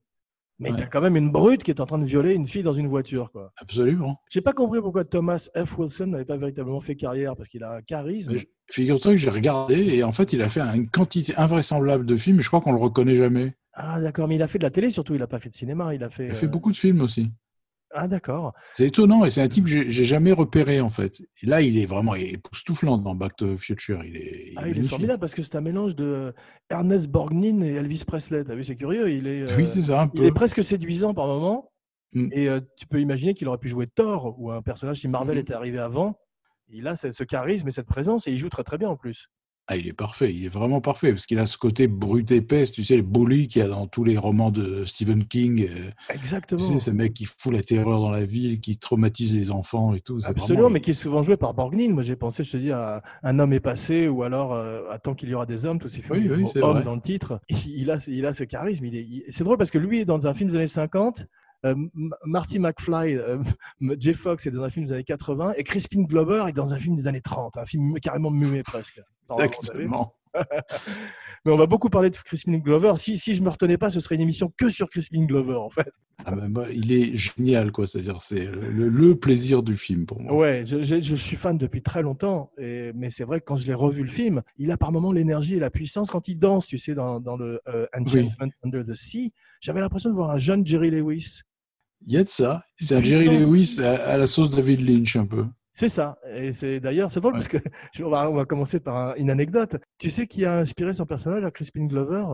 mais 0.59 0.69
Ouais. 0.69 0.77
tu 0.77 0.83
as 0.83 0.85
quand 0.85 1.01
même 1.01 1.15
une 1.15 1.31
brute 1.31 1.63
qui 1.63 1.71
est 1.71 1.81
en 1.81 1.87
train 1.87 1.97
de 1.97 2.05
violer 2.05 2.35
une 2.35 2.47
fille 2.47 2.61
dans 2.61 2.75
une 2.75 2.87
voiture. 2.87 3.31
quoi. 3.31 3.51
Absolument. 3.57 4.17
J'ai 4.29 4.41
pas 4.41 4.53
compris 4.53 4.79
pourquoi 4.79 5.03
Thomas 5.03 5.49
F. 5.55 5.75
Wilson 5.79 6.05
n'avait 6.05 6.23
pas 6.23 6.37
véritablement 6.37 6.79
fait 6.79 6.95
carrière, 6.95 7.35
parce 7.35 7.49
qu'il 7.49 7.63
a 7.63 7.77
un 7.77 7.81
charisme. 7.81 8.35
Figure-toi 8.71 9.13
que 9.13 9.17
j'ai 9.17 9.31
regardé 9.31 9.73
et 9.95 10.03
en 10.03 10.11
fait, 10.11 10.33
il 10.33 10.41
a 10.43 10.49
fait 10.49 10.61
une 10.61 10.87
quantité 10.87 11.33
invraisemblable 11.35 12.05
de 12.05 12.15
films. 12.15 12.37
et 12.39 12.41
Je 12.43 12.47
crois 12.47 12.61
qu'on 12.61 12.73
le 12.73 12.79
reconnaît 12.79 13.15
jamais. 13.15 13.55
Ah 13.73 13.99
d'accord, 13.99 14.27
mais 14.27 14.35
il 14.35 14.43
a 14.43 14.47
fait 14.47 14.59
de 14.59 14.63
la 14.63 14.69
télé 14.69 14.91
surtout, 14.91 15.15
il 15.15 15.21
a 15.23 15.27
pas 15.27 15.39
fait 15.39 15.49
de 15.49 15.55
cinéma, 15.55 15.95
il 15.95 16.03
a 16.03 16.09
fait... 16.09 16.25
Il 16.27 16.31
a 16.31 16.35
fait 16.35 16.45
euh, 16.45 16.49
beaucoup 16.49 16.71
de 16.71 16.77
films 16.77 17.01
aussi. 17.01 17.31
Ah 17.95 18.07
d'accord. 18.07 18.53
C'est 18.73 18.87
étonnant 18.87 19.23
et 19.23 19.29
c'est 19.29 19.41
un 19.41 19.47
type 19.47 19.65
que 19.65 19.69
j'ai 19.69 20.05
jamais 20.05 20.31
repéré 20.31 20.81
en 20.81 20.89
fait. 20.89 21.21
Et 21.41 21.45
là, 21.45 21.61
il 21.61 21.77
est 21.77 21.85
vraiment 21.85 22.15
époustouflant 22.15 22.97
dans 22.97 23.13
Back 23.15 23.35
to 23.35 23.53
the 23.53 23.57
Future. 23.57 24.03
Il 24.03 24.17
est, 24.17 24.47
il 24.51 24.53
Ah, 24.57 24.61
est 24.61 24.65
il 24.65 24.71
est 24.71 24.73
magnifique. 24.73 24.89
formidable 24.89 25.19
parce 25.19 25.35
que 25.35 25.41
c'est 25.43 25.55
un 25.55 25.61
mélange 25.61 25.95
de 25.95 26.33
Ernest 26.69 27.09
Borgnine 27.09 27.61
et 27.63 27.73
Elvis 27.73 28.03
Presley. 28.05 28.43
T'as 28.43 28.55
vu, 28.55 28.63
c'est 28.63 28.75
curieux. 28.75 29.11
Il 29.11 29.27
est, 29.27 29.41
euh, 29.43 29.55
Oui, 29.57 29.67
c'est 29.67 29.81
ça 29.83 30.01
un 30.03 30.11
il 30.15 30.23
est 30.25 30.31
presque 30.31 30.63
séduisant 30.63 31.13
par 31.13 31.27
moment. 31.27 31.71
Mm. 32.13 32.29
Et 32.31 32.47
euh, 32.49 32.59
tu 32.77 32.87
peux 32.87 32.99
imaginer 32.99 33.33
qu'il 33.35 33.47
aurait 33.47 33.57
pu 33.59 33.67
jouer 33.69 33.87
Thor 33.87 34.35
ou 34.39 34.51
un 34.51 34.61
personnage 34.61 34.97
si 34.99 35.07
Marvel 35.07 35.35
Mhm. 35.35 35.41
était 35.41 35.53
arrivé 35.53 35.77
avant. 35.79 36.19
Il 36.69 36.87
a 36.87 36.95
ce 36.95 37.23
charisme 37.23 37.67
et 37.67 37.71
cette 37.71 37.87
présence 37.87 38.27
et 38.27 38.31
il 38.31 38.37
joue 38.39 38.49
très 38.49 38.63
très 38.63 38.77
bien 38.79 38.89
en 38.89 38.95
plus. 38.97 39.27
Ah, 39.67 39.77
il 39.77 39.87
est 39.87 39.93
parfait. 39.93 40.33
Il 40.33 40.43
est 40.45 40.49
vraiment 40.49 40.81
parfait 40.81 41.11
parce 41.13 41.25
qu'il 41.25 41.39
a 41.39 41.45
ce 41.45 41.57
côté 41.57 41.87
brut 41.87 42.29
épaisse. 42.31 42.73
Tu 42.73 42.83
sais, 42.83 42.97
le 42.97 43.01
bully 43.01 43.47
qu'il 43.47 43.61
y 43.61 43.65
a 43.65 43.69
dans 43.69 43.87
tous 43.87 44.03
les 44.03 44.17
romans 44.17 44.51
de 44.51 44.83
Stephen 44.83 45.23
King. 45.25 45.65
euh, 45.69 45.89
Tu 46.09 46.15
Exactement. 46.17 46.59
sais, 46.65 46.79
ce 46.79 46.91
mec 46.91 47.13
qui 47.13 47.23
fout 47.25 47.53
la 47.53 47.63
terreur 47.63 48.01
dans 48.01 48.11
la 48.11 48.25
ville, 48.25 48.59
qui 48.59 48.77
traumatise 48.77 49.33
les 49.33 49.51
enfants 49.51 49.93
et 49.95 50.01
tout. 50.01 50.19
Absolument, 50.25 50.63
vraiment- 50.63 50.69
mais 50.69 50.81
qui 50.81 50.91
est 50.91 50.93
souvent 50.93 51.23
joué 51.23 51.37
par 51.37 51.53
Borgnine. 51.53 51.93
Moi, 51.93 52.03
j'ai 52.03 52.17
pensé, 52.17 52.43
je 52.43 52.51
te 52.51 52.57
dis, 52.57 52.71
à 52.71 53.01
Un 53.23 53.39
homme 53.39 53.53
est 53.53 53.61
passé 53.61 54.09
ou 54.09 54.23
alors 54.23 54.53
euh, 54.53 54.81
Tant 55.01 55.15
qu'il 55.15 55.29
y 55.29 55.33
aura 55.33 55.45
des 55.45 55.65
hommes, 55.65 55.79
tous 55.79 55.87
ces 55.87 56.01
films 56.01 56.17
Oui, 56.17 56.29
oui, 56.29 56.61
homme 56.61 56.73
vrai. 56.75 56.83
dans 56.83 56.95
le 56.95 57.01
titre. 57.01 57.39
Il 57.49 57.89
a, 57.89 57.97
il 58.07 58.25
a 58.25 58.33
ce 58.33 58.43
charisme. 58.43 58.83
Est, 58.85 59.23
C'est 59.29 59.45
drôle 59.45 59.57
parce 59.57 59.71
que 59.71 59.77
lui 59.77 59.99
est 60.01 60.05
dans 60.05 60.27
un 60.27 60.33
film 60.33 60.49
des 60.49 60.57
années 60.57 60.67
50. 60.67 61.25
Euh, 61.65 61.75
Marty 62.25 62.59
McFly, 62.59 63.15
euh, 63.17 63.37
Jay 63.99 64.13
Fox 64.13 64.45
est 64.45 64.51
dans 64.51 64.63
un 64.63 64.69
film 64.69 64.85
des 64.85 64.91
années 64.93 65.03
80 65.03 65.53
et 65.57 65.63
Crispin 65.63 66.01
Glover 66.03 66.45
est 66.47 66.53
dans 66.53 66.73
un 66.73 66.77
film 66.77 66.95
des 66.95 67.07
années 67.07 67.21
30, 67.21 67.57
un 67.57 67.65
film 67.65 67.93
carrément 67.99 68.31
muet 68.31 68.63
presque. 68.63 69.01
Exactement. 69.39 70.13
Mais 71.45 71.51
on 71.51 71.57
va 71.57 71.65
beaucoup 71.67 71.89
parler 71.89 72.09
de 72.09 72.15
Crispin 72.15 72.57
Glover. 72.57 72.93
Si, 72.97 73.17
si 73.17 73.35
je 73.35 73.43
me 73.43 73.49
retenais 73.49 73.77
pas, 73.77 73.91
ce 73.91 73.99
serait 73.99 74.15
une 74.15 74.21
émission 74.21 74.51
que 74.57 74.69
sur 74.69 74.89
Crispin 74.89 75.25
Glover 75.25 75.55
en 75.55 75.69
fait. 75.69 75.91
Ah, 76.25 76.35
ben, 76.35 76.67
il 76.71 76.91
est 76.91 77.17
génial, 77.17 77.71
quoi. 77.71 77.85
C'est-à-dire, 77.85 78.21
c'est 78.21 78.45
le, 78.45 78.87
le 78.87 79.15
plaisir 79.15 79.61
du 79.61 79.75
film 79.75 80.05
pour 80.05 80.21
moi. 80.21 80.33
Ouais, 80.35 80.63
je, 80.65 80.81
je- 80.81 81.01
je 81.01 81.15
suis 81.15 81.35
fan 81.35 81.57
depuis 81.57 81.81
très 81.81 82.01
longtemps, 82.01 82.51
et, 82.57 82.91
mais 82.95 83.09
c'est 83.09 83.23
vrai 83.25 83.39
que 83.41 83.45
quand 83.45 83.57
je 83.57 83.67
l'ai 83.67 83.73
revu 83.73 84.03
le 84.03 84.09
film, 84.09 84.41
il 84.57 84.71
a 84.71 84.77
par 84.77 84.91
moments 84.91 85.11
l'énergie 85.11 85.55
et 85.55 85.59
la 85.59 85.69
puissance 85.71 86.09
quand 86.11 86.27
il 86.27 86.37
danse, 86.37 86.67
tu 86.67 86.77
sais, 86.77 86.95
dans, 86.95 87.19
dans 87.19 87.35
le 87.35 87.59
euh, 87.67 87.85
Enchantment 87.95 88.51
Under 88.63 88.83
the 88.83 88.93
Sea. 88.93 89.33
J'avais 89.59 89.81
l'impression 89.81 90.09
de 90.11 90.15
voir 90.15 90.29
un 90.31 90.37
jeune 90.37 90.65
Jerry 90.65 90.91
Lewis. 90.91 91.41
Il 92.05 92.13
y 92.13 92.17
a 92.17 92.23
de 92.23 92.29
ça. 92.29 92.63
C'est 92.79 92.95
un 92.95 93.03
Jerry. 93.03 93.37
Lewis 93.39 93.79
à, 93.81 93.93
à 94.09 94.17
la 94.17 94.27
sauce 94.27 94.49
David 94.51 94.81
Lynch, 94.87 95.15
un 95.15 95.25
peu. 95.25 95.45
C'est 95.71 95.89
ça. 95.89 96.17
Et 96.35 96.53
c'est 96.53 96.79
d'ailleurs, 96.79 97.11
c'est 97.11 97.19
drôle 97.19 97.33
Ouais. 97.33 97.39
parce 97.39 97.47
que 97.47 97.57
on 98.03 98.09
va, 98.09 98.29
on 98.29 98.33
va 98.35 98.45
commencer 98.45 98.79
par 98.79 98.95
un- 98.95 99.15
une 99.15 99.29
anecdote. 99.29 99.77
Tu 99.97 100.09
sais 100.09 100.27
qui 100.27 100.45
a 100.45 100.53
inspiré 100.57 100.93
son 100.93 101.05
personnage 101.05 101.43
à 101.43 101.51
Crispin 101.51 101.85
Glover? 101.85 102.25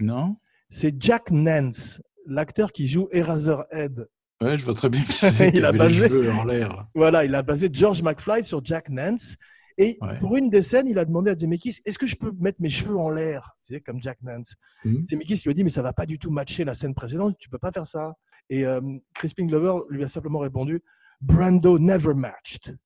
Non 0.00 0.36
C'est 0.68 0.94
Jack 1.00 1.30
Nance, 1.30 2.02
l'acteur 2.26 2.72
qui 2.72 2.86
joue 2.88 3.08
Eraserhead. 3.12 4.08
Ouais, 4.42 4.58
je 4.58 4.64
vois 4.64 4.74
très 4.74 4.88
bien 4.88 5.00
qui 5.02 5.12
c'est. 5.12 5.48
Il 5.54 5.60
qui 5.60 5.62
a 5.64 5.72
basé- 5.72 6.00
les 6.02 6.08
cheveux 6.08 6.32
en 6.32 6.44
l'air. 6.44 6.86
Voilà, 6.94 7.24
il 7.24 7.34
a 7.34 7.42
basé 7.42 7.68
George 7.72 8.02
McFly 8.02 8.42
sur 8.44 8.62
Jack 8.64 8.90
Nance. 8.90 9.36
Et 9.78 9.96
Ouais. 10.02 10.18
pour 10.18 10.36
une 10.36 10.50
des 10.50 10.60
scènes, 10.60 10.86
il 10.86 10.98
a 10.98 11.04
demandé 11.06 11.30
à 11.30 11.36
Zemeckis 11.36 11.78
Est-ce 11.86 11.98
que 11.98 12.06
je 12.06 12.14
peux 12.16 12.30
mettre 12.40 12.60
mes 12.60 12.68
cheveux 12.68 12.96
en 12.98 13.08
l'air? 13.08 13.56
Tu 13.64 13.72
sais, 13.74 13.80
comme 13.80 14.02
Jack 14.02 14.18
Nance. 14.22 14.54
Mhm. 14.84 15.06
Zemeckis 15.08 15.40
lui 15.44 15.52
a 15.52 15.54
dit 15.54 15.64
Mais 15.64 15.70
ça 15.70 15.80
va 15.80 15.92
pas 15.94 16.04
du 16.04 16.18
tout 16.18 16.30
matcher 16.30 16.64
la 16.64 16.74
scène 16.74 16.92
précédente, 16.94 17.36
tu 17.38 17.48
peux 17.48 17.58
pas 17.58 17.70
faire 17.72 17.86
ça. 17.86 18.12
Et 18.52 18.66
euh, 18.66 18.82
Crispin 19.14 19.46
Glover 19.46 19.82
lui 19.88 20.04
a 20.04 20.08
simplement 20.08 20.40
répondu 20.40 20.82
Brando 21.22 21.78
never 21.78 22.12
matched. 22.12 22.76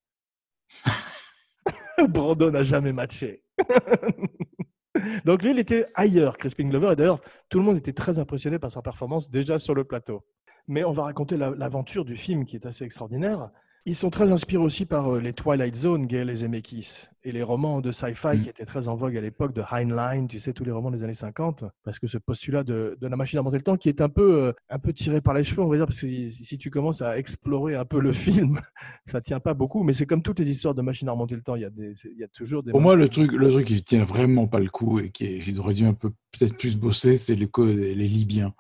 Brando 2.09 2.53
n'a 2.53 2.63
jamais 2.63 2.93
matché. 2.93 3.43
Donc 5.25 5.43
lui, 5.43 5.51
il 5.51 5.59
était 5.59 5.87
ailleurs, 5.97 6.39
Crispin 6.39 6.69
Glover. 6.69 6.93
Et 6.93 6.97
d'ailleurs, 6.97 7.21
tout 7.49 7.59
le 7.59 7.65
monde 7.65 7.79
était 7.79 7.93
très 7.93 8.21
impressionné 8.21 8.61
par 8.61 8.71
sa 8.71 8.81
performance 8.81 9.29
déjà 9.29 9.59
sur 9.59 9.75
le 9.75 9.83
plateau. 9.83 10.25
Mais 10.69 10.85
on 10.85 10.93
va 10.93 11.03
raconter 11.03 11.37
la- 11.37 11.51
l'aventure 11.51 12.05
du 12.05 12.17
film 12.17 12.45
qui 12.45 12.55
est 12.55 12.65
assez 12.65 12.85
extraordinaire. 12.85 13.51
Ils 13.89 13.95
sont 13.95 14.11
très 14.11 14.33
inspirés 14.33 14.65
aussi 14.65 14.85
par 14.85 15.15
euh, 15.15 15.21
les 15.21 15.33
Twilight 15.33 15.77
Zone, 15.77 16.07
Gale 16.07 16.29
et 16.29 16.35
Zemeckis, 16.35 17.05
et 17.23 17.31
les 17.31 17.45
romans 17.45 17.81
de 17.81 17.93
sci-fi 17.93 18.37
Mm. 18.37 18.41
qui 18.41 18.49
étaient 18.49 18.65
très 18.65 18.89
en 18.89 18.97
vogue 18.97 19.17
à 19.17 19.21
l'époque 19.21 19.55
de 19.55 19.63
Heinlein, 19.71 20.27
tu 20.27 20.41
sais, 20.41 20.53
tous 20.53 20.65
les 20.65 20.73
romans 20.73 20.91
des 20.91 21.05
années 21.05 21.15
50, 21.15 21.63
parce 21.85 22.01
que 22.01 22.09
ce 22.09 22.19
postulat 22.19 22.65
de, 22.65 22.99
de 23.01 23.07
la 23.07 23.15
machine 23.15 23.39
à 23.39 23.43
remonter 23.43 23.59
le 23.59 23.63
temps 23.63 23.77
qui 23.77 23.89
est 23.89 24.01
un 24.01 24.09
peu, 24.09 24.47
euh, 24.47 24.53
un 24.71 24.81
peu 24.81 24.93
tiré 24.93 25.21
par 25.21 25.35
les 25.35 25.45
cheveux, 25.45 25.63
on 25.63 25.69
va 25.69 25.77
dire, 25.77 25.87
parce 25.87 26.01
que 26.01 26.09
si, 26.09 26.33
si 26.33 26.59
tu 26.59 26.69
commences 26.69 27.01
à 27.01 27.17
explorer 27.17 27.77
un 27.77 27.85
peu 27.85 28.01
le 28.01 28.13
film, 28.13 28.61
ça 29.05 29.21
tient 29.21 29.39
pas 29.39 29.55
beaucoup, 29.55 29.85
mais 29.85 29.93
c'est 29.93 30.07
comme 30.07 30.23
toutes 30.23 30.41
les 30.41 30.51
histoires 30.51 30.75
de 30.75 30.83
machine 30.83 31.09
à 31.09 31.13
remonter 31.13 31.37
le 31.37 31.43
temps, 31.43 31.55
il 31.55 31.63
y 31.63 31.67
a, 31.67 31.71
des, 31.71 31.93
il 32.11 32.19
y 32.19 32.25
a 32.25 32.29
toujours 32.29 32.65
des... 32.65 32.73
Pour 32.73 32.81
moi, 32.81 32.97
le 32.97 33.09
truc, 33.09 33.31
le 33.31 33.51
truc 33.53 33.69
qui 33.69 33.81
tient 33.85 34.05
vraiment 34.05 34.49
pas 34.49 34.59
le 34.59 34.69
coup 34.69 34.99
et 34.99 35.11
qui 35.11 35.27
ils 35.27 35.61
auraient 35.61 35.75
dû 35.75 35.85
un 35.87 35.95
peu 35.95 36.11
peut-être 36.33 36.57
plus 36.57 36.77
bosser, 36.77 37.17
c'est 37.17 37.37
les, 37.37 37.47
Libyens. 37.95 38.53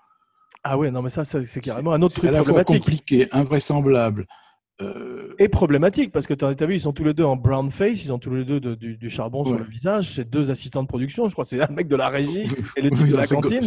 Ah 0.62 0.78
ouais, 0.78 0.92
non, 0.92 1.02
mais 1.02 1.10
ça, 1.10 1.24
ça, 1.24 1.42
c'est 1.44 1.60
carrément 1.60 1.92
un 1.92 2.02
autre 2.02 2.14
C'est 2.14 2.20
truc 2.20 2.30
à 2.30 2.32
la 2.32 2.44
fois 2.44 2.62
compliqué, 2.62 3.26
invraisemblable. 3.32 4.28
Euh, 4.82 5.34
Et 5.38 5.48
problématique, 5.48 6.12
parce 6.12 6.26
que 6.26 6.34
tu 6.34 6.44
as 6.44 6.66
vu, 6.66 6.74
ils 6.74 6.80
sont 6.80 6.92
tous 6.92 7.04
les 7.04 7.14
deux 7.14 7.24
en 7.24 7.36
brown 7.36 7.70
face, 7.70 8.04
ils 8.04 8.12
ont 8.12 8.18
tous 8.18 8.34
les 8.34 8.44
deux 8.44 8.60
de- 8.60 8.74
du, 8.74 8.96
du 8.96 9.08
charbon 9.10 9.44
sur 9.44 9.58
le 9.58 9.64
visage. 9.64 10.12
C'est 10.14 10.28
deux 10.28 10.50
assistants 10.50 10.82
de 10.82 10.88
production, 10.88 11.28
je 11.28 11.32
crois. 11.32 11.44
C'est 11.44 11.60
un 11.62 11.72
mec 11.72 11.88
de 11.88 11.96
la 11.96 12.08
régie 12.08 12.46
et 12.76 12.82
le 12.82 12.90
type 12.90 13.04
oui, 13.04 13.10
de 13.10 13.16
la 13.16 13.26
cantine. 13.26 13.60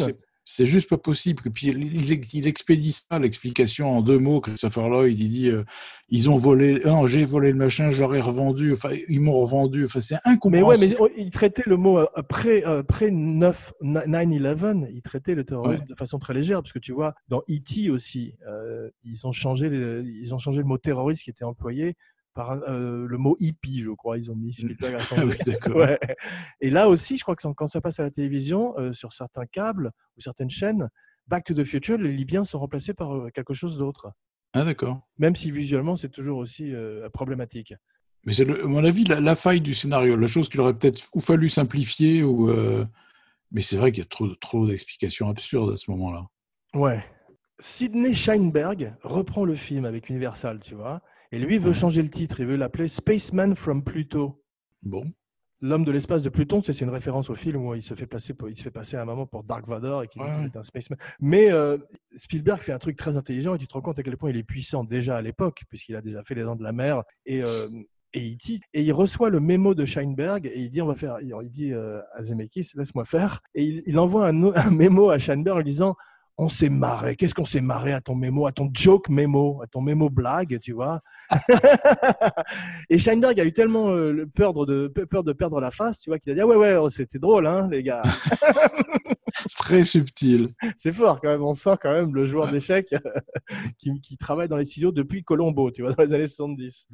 C'est- 0.51 0.65
juste 0.65 0.89
pas 0.89 0.97
possible. 0.97 1.43
Puis 1.53 1.67
il, 1.67 2.47
expédie 2.47 2.91
ça, 2.91 3.19
l'explication 3.19 3.97
en 3.97 4.01
deux 4.01 4.19
mots. 4.19 4.41
Christopher 4.41 4.89
Lloyd, 4.89 5.19
il 5.19 5.29
dit 5.29 5.49
euh, 5.51 5.63
ils 6.09 6.29
ont 6.29 6.35
volé, 6.35 6.81
non, 6.85 7.05
j'ai 7.07 7.23
volé 7.25 7.51
le 7.51 7.57
machin, 7.57 7.91
je 7.91 7.99
leur 8.01 8.15
ai 8.15 8.21
revendu. 8.21 8.73
Enfin, 8.73 8.89
ils 9.07 9.21
m'ont 9.21 9.39
revendu. 9.39 9.85
Enfin, 9.85 10.01
c'est 10.01 10.15
Mais 10.15 10.19
ouais, 10.29 10.33
incompréhensible. 10.35 10.95
mais 10.99 11.07
oh, 11.07 11.09
il 11.17 11.29
traitait 11.29 11.63
le 11.65 11.77
mot 11.77 11.99
euh, 11.99 12.05
après, 12.15 12.65
euh, 12.65 12.79
après 12.79 13.11
9, 13.11 13.73
9-11, 13.81 14.87
il 14.91 15.01
traitait 15.01 15.35
le 15.35 15.43
terrorisme 15.43 15.85
de 15.85 15.95
façon 15.95 16.19
très 16.19 16.33
légère, 16.33 16.61
parce 16.61 16.73
que 16.73 16.79
tu 16.79 16.91
vois, 16.93 17.13
dans 17.27 17.41
E.T. 17.49 17.89
aussi, 17.89 18.33
euh, 18.47 18.89
ils, 19.03 19.25
ont 19.27 19.31
changé 19.31 19.69
les- 19.69 20.01
ils 20.03 20.33
ont 20.33 20.39
changé 20.39 20.59
le 20.59 20.65
mot 20.65 20.77
terroriste 20.77 21.23
qui 21.23 21.29
était 21.29 21.43
employé 21.45 21.95
par 22.39 22.51
euh, 22.51 23.05
le 23.05 23.17
mot 23.17 23.35
hippie, 23.41 23.81
je 23.81 23.91
crois. 23.91 24.17
Ils 24.17 24.31
ont 24.31 24.35
mis 24.35 24.53
Spielberg 24.53 24.97
Ah 25.11 25.25
oui. 25.25 25.73
Ouais. 25.73 25.99
Et 26.61 26.69
là 26.69 26.87
aussi, 26.87 27.17
je 27.17 27.23
crois 27.23 27.35
que 27.35 27.45
quand 27.45 27.67
ça 27.67 27.81
passe 27.81 27.99
à 27.99 28.03
la 28.03 28.11
télévision, 28.11 28.79
euh, 28.79 28.93
sur 28.93 29.11
certains 29.11 29.45
câbles 29.45 29.91
ou 30.15 30.21
certaines 30.21 30.49
chaînes, 30.49 30.87
Back 31.27 31.43
to 31.43 31.53
the 31.53 31.65
Future, 31.65 31.97
les 31.97 32.13
Libyens 32.13 32.45
sont 32.45 32.57
remplacés 32.57 32.93
par 32.93 33.13
euh, 33.13 33.29
quelque 33.29 33.53
chose 33.53 33.77
d'autre. 33.77 34.13
Ah, 34.53 34.63
d'accord. 34.63 35.01
Même 35.17 35.35
si 35.35 35.51
visuellement, 35.51 35.97
c'est 35.97 36.07
toujours 36.07 36.37
aussi 36.37 36.73
euh, 36.73 37.09
problématique. 37.09 37.73
Mais 38.23 38.31
c'est, 38.31 38.49
à 38.49 38.67
mon 38.67 38.85
avis, 38.85 39.03
la, 39.03 39.19
la 39.19 39.35
faille 39.35 39.59
du 39.59 39.73
scénario, 39.73 40.15
la 40.15 40.27
chose 40.27 40.47
qu'il 40.47 40.61
aurait 40.61 40.77
peut-être 40.77 41.09
ou 41.13 41.19
fallu 41.19 41.49
simplifier. 41.49 42.23
Ou, 42.23 42.49
Mais 43.51 43.59
c'est 43.59 43.75
vrai 43.75 43.91
qu'il 43.91 43.99
y 43.99 44.07
a 44.07 44.09
trop, 44.09 44.33
trop 44.35 44.65
d'explications 44.65 45.27
absurdes 45.27 45.73
à 45.73 45.77
ce 45.77 45.91
moment-là. 45.91 46.25
Ouais. 46.73 47.03
Sidney 47.59 48.13
Sheinberg 48.13 48.95
reprend 49.03 49.43
le 49.43 49.55
film 49.55 49.83
avec 49.83 50.07
Universal, 50.07 50.61
tu 50.61 50.75
vois, 50.75 51.01
et 51.31 51.39
lui 51.39 51.57
veut 51.57 51.73
changer 51.73 52.01
le 52.01 52.09
titre, 52.09 52.39
il 52.39 52.45
veut 52.47 52.55
l'appeler 52.55 52.87
Spaceman 52.87 53.55
from 53.55 53.83
Pluto. 53.83 54.43
Bon. 54.81 55.05
L'homme 55.61 55.83
de 55.83 55.91
l'espace 55.91 56.23
de 56.23 56.29
Pluton, 56.29 56.61
c'est 56.63 56.79
une 56.79 56.89
référence 56.89 57.29
au 57.29 57.35
film 57.35 57.65
où 57.65 57.75
il 57.75 57.83
se 57.83 57.93
fait 57.93 58.07
passer, 58.07 58.33
pour- 58.33 58.47
il 58.49 58.55
se 58.55 58.63
fait 58.63 58.71
passer 58.71 58.95
à 58.95 59.01
un 59.01 59.05
moment 59.05 59.25
pour 59.25 59.43
Dark 59.43 59.67
Vador 59.67 60.03
et 60.03 60.07
qu'il 60.07 60.21
Ouais, 60.21 60.29
est 60.45 60.55
un 60.55 60.63
spaceman. 60.63 60.97
Mais 61.19 61.51
euh, 61.51 61.77
Spielberg 62.15 62.59
fait 62.61 62.71
un 62.71 62.77
truc 62.79 62.95
très 62.95 63.17
intelligent 63.17 63.55
et 63.55 63.57
tu 63.57 63.67
te 63.67 63.73
rends 63.73 63.81
compte 63.81 63.99
à 63.99 64.03
quel 64.03 64.15
point 64.15 64.29
il 64.29 64.37
est 64.37 64.43
puissant 64.43 64.85
déjà 64.85 65.17
à 65.17 65.21
l'époque, 65.21 65.63
puisqu'il 65.67 65.97
a 65.97 66.01
déjà 66.01 66.23
fait 66.23 66.33
Les 66.35 66.43
Dents 66.43 66.55
de 66.55 66.63
la 66.63 66.71
Mer 66.71 67.03
et 67.25 67.43
euh, 67.43 67.67
et 68.13 68.31
E.T. 68.33 68.59
Et 68.73 68.81
il 68.83 68.91
reçoit 68.93 69.29
le 69.29 69.39
mémo 69.41 69.75
de 69.75 69.85
Sheinberg 69.85 70.45
et 70.47 70.59
il 70.61 70.71
dit 70.71 70.81
on 70.81 70.87
va 70.87 70.95
faire, 70.95 71.17
il 71.21 71.31
il 71.43 71.49
dit 71.51 71.73
euh, 71.73 71.99
à 72.13 72.23
Zemeckis 72.23 72.71
laisse-moi 72.75 73.03
faire 73.05 73.41
et 73.53 73.63
il, 73.63 73.83
il 73.85 73.99
envoie 73.99 74.27
un, 74.29 74.43
un 74.55 74.71
mémo 74.71 75.09
à 75.09 75.19
Sheinberg 75.19 75.57
en 75.57 75.59
lui 75.59 75.65
disant 75.69 75.95
on 76.41 76.47
s'est 76.47 76.69
marré. 76.69 77.17
Qu'est-ce 77.17 77.35
qu'on 77.35 77.43
s'est 77.43 77.59
marré 77.59 77.91
à 77.91 77.99
ton 77.99 78.15
mémo, 78.15 78.47
à 78.47 78.53
ton 78.53 78.69
joke 78.73 79.09
mémo, 79.09 79.61
à 79.61 79.67
ton 79.67 79.81
mémo 79.81 80.09
blague, 80.09 80.57
tu 80.61 80.71
vois? 80.71 81.01
et 82.89 82.97
Sheinberg 82.97 83.37
a 83.41 83.43
eu 83.43 83.51
tellement 83.51 83.89
euh, 83.89 84.25
peur 84.33 84.53
de, 84.53 84.87
peur 84.87 85.25
de 85.25 85.33
perdre 85.33 85.59
la 85.59 85.69
face, 85.69 85.99
tu 85.99 86.09
vois, 86.09 86.17
qu'il 86.17 86.31
a 86.31 86.35
dit 86.35 86.41
ah 86.41 86.47
ouais 86.47 86.55
ouais, 86.55 86.75
oh, 86.77 86.89
c'était 86.89 87.19
drôle, 87.19 87.45
hein, 87.45 87.67
les 87.69 87.83
gars. 87.83 88.03
Très 89.57 89.83
subtil. 89.83 90.53
C'est 90.77 90.93
fort 90.93 91.19
quand 91.19 91.27
même. 91.27 91.43
On 91.43 91.53
sent 91.53 91.75
quand 91.81 91.91
même 91.91 92.15
le 92.15 92.25
joueur 92.25 92.45
Ouais. 92.45 92.51
d'échecs 92.51 92.95
qui, 93.77 93.99
qui 93.99 94.15
travaille 94.15 94.47
dans 94.47 94.57
les 94.57 94.63
studios 94.63 94.93
depuis 94.93 95.23
Colombo, 95.23 95.71
tu 95.71 95.81
vois, 95.81 95.91
dans 95.91 96.03
les 96.03 96.13
années 96.13 96.27
70. 96.27 96.87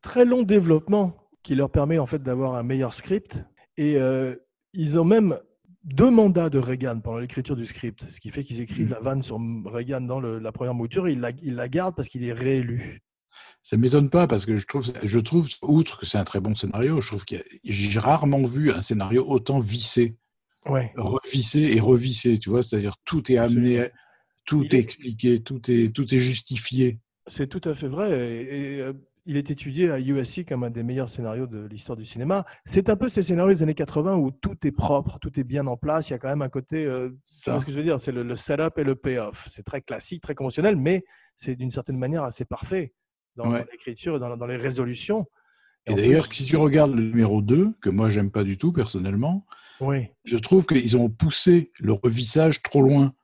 Très 0.00 0.24
long 0.24 0.42
développement 0.44 1.16
qui 1.42 1.56
leur 1.56 1.70
permet 1.70 1.98
en 1.98 2.06
fait 2.06 2.22
d'avoir 2.22 2.54
un 2.54 2.62
meilleur 2.62 2.94
script. 2.94 3.42
Et 3.76 3.96
euh, 3.96 4.36
ils 4.74 4.96
ont 4.96 5.04
même 5.04 5.38
deux 5.86 6.10
mandats 6.10 6.50
de 6.50 6.58
Reagan 6.58 7.00
pendant 7.00 7.18
l'écriture 7.18 7.56
du 7.56 7.64
script, 7.64 8.04
ce 8.10 8.20
qui 8.20 8.30
fait 8.30 8.44
qu'ils 8.44 8.60
écrivent 8.60 8.86
Mhm. 8.86 8.92
la 8.92 9.00
vanne 9.00 9.22
sur 9.22 9.38
Reagan 9.66 10.00
dans 10.02 10.20
le- 10.20 10.38
la 10.38 10.52
première 10.52 10.74
mouture. 10.74 11.06
et 11.08 11.12
Ils 11.12 11.20
la, 11.20 11.30
ils 11.42 11.54
la 11.54 11.68
gardent 11.68 11.94
parce 11.94 12.08
qu'il 12.08 12.24
est 12.24 12.32
réélu. 12.32 13.00
Ça 13.62 13.76
m'étonne 13.76 14.10
pas 14.10 14.26
parce 14.26 14.46
que 14.46 14.56
je 14.56 14.66
trouve, 14.66 14.84
je 15.02 15.18
trouve, 15.18 15.48
outre 15.62 16.00
que 16.00 16.06
c'est 16.06 16.18
un 16.18 16.24
très 16.24 16.40
bon 16.40 16.54
scénario, 16.54 17.00
je 17.00 17.06
trouve 17.08 17.24
que 17.24 17.36
j'ai 17.64 17.98
rarement 18.00 18.42
vu 18.44 18.70
un 18.72 18.82
scénario 18.82 19.24
autant 19.28 19.58
vissé, 19.60 20.16
Ouais. 20.66 20.92
revissé 20.96 21.60
et 21.60 21.80
revissé. 21.80 22.38
Tu 22.38 22.48
vois, 22.50 22.62
c'est-à-dire 22.62 22.96
tout 23.04 23.30
est 23.30 23.36
amené, 23.38 23.78
Absolument. 23.80 23.98
tout 24.46 24.64
est 24.64 24.74
est- 24.74 24.78
expliqué, 24.78 25.40
tout 25.42 25.60
est, 25.70 25.94
tout 25.94 26.12
est 26.14 26.18
justifié. 26.18 26.98
C'est 27.28 27.48
tout 27.48 27.60
à 27.68 27.74
fait 27.74 27.88
vrai. 27.88 28.10
Et, 28.18 28.76
et, 28.76 28.80
euh, 28.80 28.92
il 29.26 29.36
est 29.36 29.50
étudié 29.50 29.90
à 29.90 29.98
USC 29.98 30.44
comme 30.46 30.64
un 30.64 30.70
des 30.70 30.82
meilleurs 30.82 31.08
scénarios 31.08 31.46
de 31.46 31.66
l'histoire 31.66 31.96
du 31.96 32.04
cinéma. 32.04 32.44
C'est 32.64 32.88
un 32.88 32.96
peu 32.96 33.08
ces 33.08 33.22
scénarios 33.22 33.52
des 33.54 33.62
années 33.62 33.74
80 33.74 34.16
où 34.16 34.30
tout 34.30 34.56
est 34.66 34.72
propre, 34.72 35.18
tout 35.18 35.38
est 35.38 35.44
bien 35.44 35.66
en 35.66 35.76
place. 35.76 36.08
Il 36.08 36.12
y 36.12 36.14
a 36.14 36.18
quand 36.18 36.28
même 36.28 36.42
un 36.42 36.48
côté, 36.48 36.84
euh, 36.84 37.10
tu 37.42 37.50
vois 37.50 37.58
ce 37.60 37.66
que 37.66 37.72
je 37.72 37.76
veux 37.76 37.82
dire, 37.82 37.98
c'est 38.00 38.12
le, 38.12 38.22
le 38.22 38.34
setup 38.36 38.78
et 38.78 38.84
le 38.84 38.94
payoff. 38.94 39.48
C'est 39.50 39.64
très 39.64 39.80
classique, 39.82 40.22
très 40.22 40.34
conventionnel, 40.34 40.76
mais 40.76 41.04
c'est 41.34 41.56
d'une 41.56 41.70
certaine 41.70 41.98
manière 41.98 42.22
assez 42.24 42.44
parfait 42.44 42.94
dans, 43.36 43.50
Ouais. 43.50 43.66
l'écriture 43.70 44.16
et 44.16 44.18
dans, 44.20 44.36
dans 44.36 44.46
les 44.46 44.56
résolutions. 44.56 45.26
Et 45.86 45.94
d'ailleurs, 45.94 46.32
si 46.32 46.44
tu 46.44 46.56
regardes 46.56 46.94
le 46.94 47.02
numéro 47.02 47.42
2, 47.42 47.74
que 47.80 47.90
moi 47.90 48.08
j'aime 48.08 48.30
pas 48.30 48.42
du 48.44 48.56
tout 48.56 48.72
personnellement, 48.72 49.46
oui, 49.80 50.08
je 50.24 50.36
trouve 50.38 50.66
qu'ils 50.66 50.96
ont 50.96 51.08
poussé 51.10 51.70
le 51.78 51.92
revissage 51.92 52.62
trop 52.62 52.82
loin. 52.82 53.14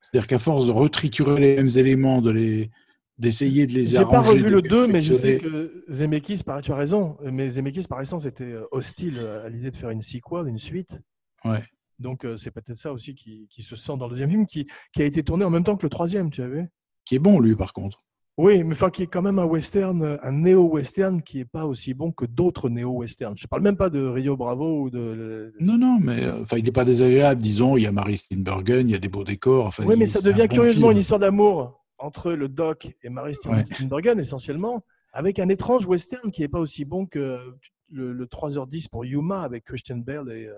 C'est-à-dire 0.00 0.26
qu'à 0.26 0.38
force 0.38 0.66
de 0.66 0.70
retriturer 0.72 1.40
les 1.40 1.56
mêmes 1.56 1.76
éléments, 1.76 2.20
de 2.20 2.30
les 2.30 2.70
d'essayer 3.18 3.66
de 3.66 3.72
les 3.72 3.84
j'ai 3.84 4.04
pas 4.04 4.22
revu 4.22 4.48
le 4.48 4.62
2, 4.62 4.86
mais 4.86 5.00
je 5.00 5.14
sais 5.14 5.38
que 5.38 5.84
Zemeckis, 5.88 6.42
tu 6.62 6.72
as 6.72 6.76
raison, 6.76 7.16
mais 7.22 7.48
Zemeckis, 7.48 7.84
par 7.88 8.00
essence, 8.00 8.26
était 8.26 8.44
euh, 8.44 8.66
hostile 8.72 9.18
à 9.18 9.48
l'idée 9.48 9.70
de 9.70 9.76
faire 9.76 9.90
une 9.90 10.02
sequel, 10.02 10.48
une 10.48 10.58
suite. 10.58 11.00
Ouais. 11.44 11.62
Donc 11.98 12.24
euh, 12.24 12.36
c'est 12.36 12.50
peut-être 12.50 12.78
ça 12.78 12.92
aussi 12.92 13.14
qui, 13.14 13.46
qui 13.50 13.62
se 13.62 13.76
sent 13.76 13.96
dans 13.96 14.06
le 14.06 14.10
deuxième 14.10 14.30
film, 14.30 14.46
qui, 14.46 14.66
qui 14.92 15.02
a 15.02 15.04
été 15.04 15.22
tourné 15.22 15.44
en 15.44 15.50
même 15.50 15.64
temps 15.64 15.76
que 15.76 15.86
le 15.86 15.90
troisième, 15.90 16.30
tu 16.30 16.42
vu? 16.46 16.66
Qui 17.04 17.16
est 17.16 17.20
bon 17.20 17.38
lui 17.38 17.54
par 17.54 17.72
contre. 17.72 18.00
Oui, 18.36 18.64
mais 18.64 18.74
enfin 18.74 18.90
qui 18.90 19.04
est 19.04 19.06
quand 19.06 19.22
même 19.22 19.38
un 19.38 19.44
western, 19.44 20.02
euh, 20.02 20.16
un 20.22 20.32
néo-western 20.32 21.22
qui 21.22 21.38
est 21.38 21.44
pas 21.44 21.66
aussi 21.66 21.94
bon 21.94 22.10
que 22.10 22.24
d'autres 22.24 22.68
néo-westerns. 22.68 23.36
Je 23.38 23.46
parle 23.46 23.62
même 23.62 23.76
pas 23.76 23.90
de 23.90 24.04
Rio 24.04 24.36
Bravo 24.36 24.82
ou 24.82 24.90
de. 24.90 25.54
Non, 25.60 25.78
non, 25.78 25.98
mais 26.00 26.28
enfin, 26.42 26.56
il 26.58 26.64
n'est 26.64 26.72
pas 26.72 26.84
désagréable, 26.84 27.40
disons. 27.40 27.76
Il 27.76 27.84
y 27.84 27.86
a 27.86 27.92
Marie 27.92 28.18
Steenburgen, 28.18 28.88
il 28.88 28.92
y 28.92 28.96
a 28.96 28.98
des 28.98 29.08
beaux 29.08 29.22
décors. 29.22 29.66
Enfin, 29.66 29.84
Oui, 29.86 29.94
mais 29.96 30.06
ça 30.06 30.18
un 30.18 30.22
devient 30.22 30.48
bon 30.48 30.56
curieusement 30.56 30.90
une 30.90 30.98
histoire 30.98 31.20
d'amour 31.20 31.83
entre 32.04 32.32
le 32.32 32.48
Doc 32.48 32.92
et 33.02 33.08
Mary 33.08 33.32
Ouais. 33.46 33.64
Steenburgen 33.64 34.18
essentiellement, 34.20 34.84
avec 35.12 35.38
un 35.38 35.48
étrange 35.48 35.86
western 35.86 36.30
qui 36.30 36.42
est 36.42 36.48
pas 36.48 36.58
aussi 36.60 36.84
bon 36.84 37.06
que 37.06 37.54
le, 37.90 38.12
le 38.12 38.26
3h10 38.26 38.88
pour 38.90 39.04
Yuma 39.04 39.42
avec 39.42 39.64
Christian 39.64 39.98
Bale 39.98 40.30
et 40.30 40.46
euh, 40.46 40.54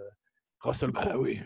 Russell 0.61 0.91
Bah 0.91 1.07
Crowe. 1.07 1.23
oui. 1.23 1.41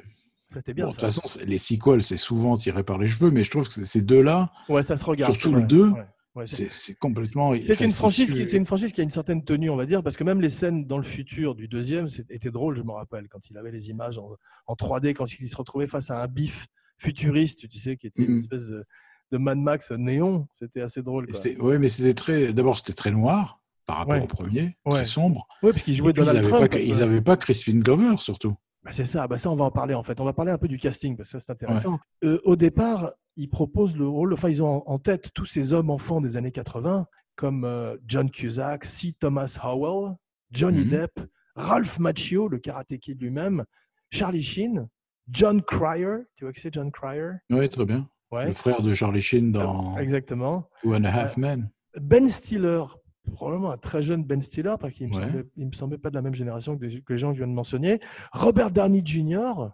C'était 0.46 0.72
Bon, 0.72 0.82
bien 0.82 0.86
de 0.86 0.90
toute 0.92 1.00
façon, 1.00 1.22
les 1.46 1.58
sequels, 1.58 2.02
c'est 2.02 2.16
souvent 2.16 2.56
tiré 2.56 2.82
par 2.82 2.98
les 2.98 3.06
cheveux, 3.08 3.30
mais 3.30 3.44
je 3.44 3.50
trouve 3.50 3.68
que 3.68 3.84
ces 3.84 4.02
deux-là, 4.02 4.50
Ouais, 4.68 4.82
ça 4.82 4.96
se 4.96 5.04
regarde. 5.04 5.32
surtout 5.34 5.52
le 5.52 5.58
vrai. 5.60 5.66
deux, 5.68 5.90
Ouais, 5.90 6.04
ouais, 6.34 6.46
c'est- 6.48 6.56
c'est 6.56 6.70
c'est 6.72 6.94
complètement. 6.94 7.52
C'est 7.60 7.80
une 7.80 7.92
franchise 7.92 8.32
qui 8.32 8.46
c'est 8.46 8.56
une 8.56 8.64
franchise 8.64 8.92
qui 8.92 9.00
a 9.00 9.04
une 9.04 9.10
certaine 9.10 9.44
tenue, 9.44 9.70
on 9.70 9.76
va 9.76 9.86
dire, 9.86 10.02
parce 10.02 10.16
que 10.16 10.24
même 10.24 10.40
les 10.40 10.50
scènes 10.50 10.86
dans 10.86 10.98
le 10.98 11.04
futur 11.04 11.54
du 11.54 11.68
deuxième 11.68 12.08
c'était 12.08 12.50
drôle, 12.50 12.76
je 12.76 12.82
me 12.82 12.90
rappelle, 12.92 13.28
quand 13.28 13.48
il 13.50 13.56
avait 13.58 13.70
les 13.70 13.90
images 13.90 14.18
en, 14.18 14.28
en 14.66 14.74
3D, 14.74 15.14
quand 15.14 15.30
il 15.38 15.48
se 15.48 15.56
retrouvait 15.56 15.86
face 15.86 16.10
à 16.10 16.20
un 16.20 16.26
bif 16.26 16.66
futuriste, 16.98 17.68
tu 17.68 17.78
sais, 17.78 17.96
qui 17.96 18.08
était 18.08 18.22
une 18.24 18.32
Mhm. 18.32 18.38
espèce 18.38 18.66
de, 18.66 18.84
de 19.32 19.38
Mad 19.38 19.58
Max 19.58 19.90
néon, 19.92 20.46
c'était 20.52 20.80
assez 20.80 21.02
drôle. 21.02 21.28
Ouais, 21.60 21.78
mais 21.78 21.88
c'était 21.88 22.14
très. 22.14 22.52
D'abord, 22.52 22.76
c'était 22.78 22.92
très 22.94 23.10
noir 23.10 23.60
par 23.86 23.98
rapport 23.98 24.14
Ouais. 24.14 24.22
au 24.22 24.26
premier, 24.26 24.76
Ouais. 24.84 24.92
très 24.96 25.04
sombre. 25.04 25.46
Oui, 25.62 25.70
puisqu'il 25.72 25.94
jouait 25.94 26.10
Et 26.10 26.12
puis, 26.12 26.22
ils 26.22 26.26
Donald 26.26 26.36
n'avaient 26.38 26.48
Trump. 26.48 26.62
pas, 26.62 26.68
parce 26.68 26.84
ils 26.84 26.96
que- 26.96 27.02
avaient 27.02 27.20
pas 27.22 27.36
Crispin 27.36 27.78
Glover, 27.80 28.16
surtout. 28.18 28.54
Bah, 28.82 28.90
c'est 28.92 29.04
ça, 29.04 29.26
bah, 29.28 29.36
ça 29.36 29.50
on 29.50 29.56
va 29.56 29.64
en 29.66 29.70
parler 29.70 29.92
en 29.94 30.02
fait. 30.02 30.20
On 30.20 30.24
va 30.24 30.32
parler 30.32 30.52
un 30.52 30.58
peu 30.58 30.66
du 30.68 30.78
casting 30.78 31.16
parce 31.16 31.30
que 31.30 31.38
c'est 31.38 31.50
intéressant. 31.52 31.98
Euh, 32.24 32.40
au 32.44 32.56
départ, 32.56 33.12
ils 33.36 33.48
proposent 33.48 33.96
le 33.96 34.08
rôle, 34.08 34.32
enfin 34.32 34.48
ils 34.48 34.62
ont 34.62 34.82
en, 34.88 34.98
tête 34.98 35.30
tous 35.34 35.44
ces 35.44 35.72
hommes 35.74 35.90
enfants 35.90 36.20
des 36.22 36.36
années 36.38 36.50
80 36.50 37.06
comme 37.36 37.64
euh, 37.64 37.96
John 38.06 38.30
Cusack, 38.30 38.84
C. 38.86 39.14
Thomas 39.20 39.58
Howell, 39.62 40.14
Johnny 40.50 40.84
Mhm. 40.84 40.88
Depp, 40.90 41.20
Ralph 41.56 41.98
Macchio, 41.98 42.48
le 42.48 42.58
karaté 42.58 42.98
kid 42.98 43.20
lui-même, 43.20 43.64
Charlie 44.10 44.42
Sheen, 44.42 44.88
John 45.28 45.60
Cryer. 45.62 46.16
Tu 46.36 46.44
vois 46.44 46.52
qui 46.54 46.60
c'est 46.60 46.72
John 46.72 46.90
Cryer? 46.90 47.32
Oui, 47.50 47.68
très 47.68 47.84
bien. 47.84 48.08
Ouais, 48.32 48.46
Le 48.46 48.52
frère 48.52 48.80
de 48.82 48.94
Charlie 48.94 49.22
Sheen 49.22 49.50
dans 49.52 49.96
exactement. 49.98 50.68
Two 50.82 50.94
and 50.94 51.04
a 51.04 51.10
Half 51.10 51.36
Men. 51.36 51.70
Ben 52.00 52.28
Stiller, 52.28 52.84
probablement 53.32 53.72
un 53.72 53.76
très 53.78 54.02
jeune 54.02 54.24
Ben 54.24 54.40
Stiller, 54.40 54.74
parce 54.78 54.94
qu'il 54.94 55.08
me, 55.08 55.14
Ouais. 55.16 55.22
semblait, 55.22 55.44
il 55.56 55.66
me 55.66 55.72
semblait 55.72 55.98
pas 55.98 56.10
de 56.10 56.14
la 56.14 56.22
même 56.22 56.34
génération 56.34 56.76
que, 56.78 56.86
des- 56.86 57.02
que 57.02 57.12
les 57.12 57.18
gens 57.18 57.28
que 57.30 57.34
je 57.34 57.38
viens 57.40 57.48
de 57.48 57.52
mentionner. 57.56 57.98
Robert 58.32 58.70
Downey 58.70 59.02
Jr., 59.04 59.70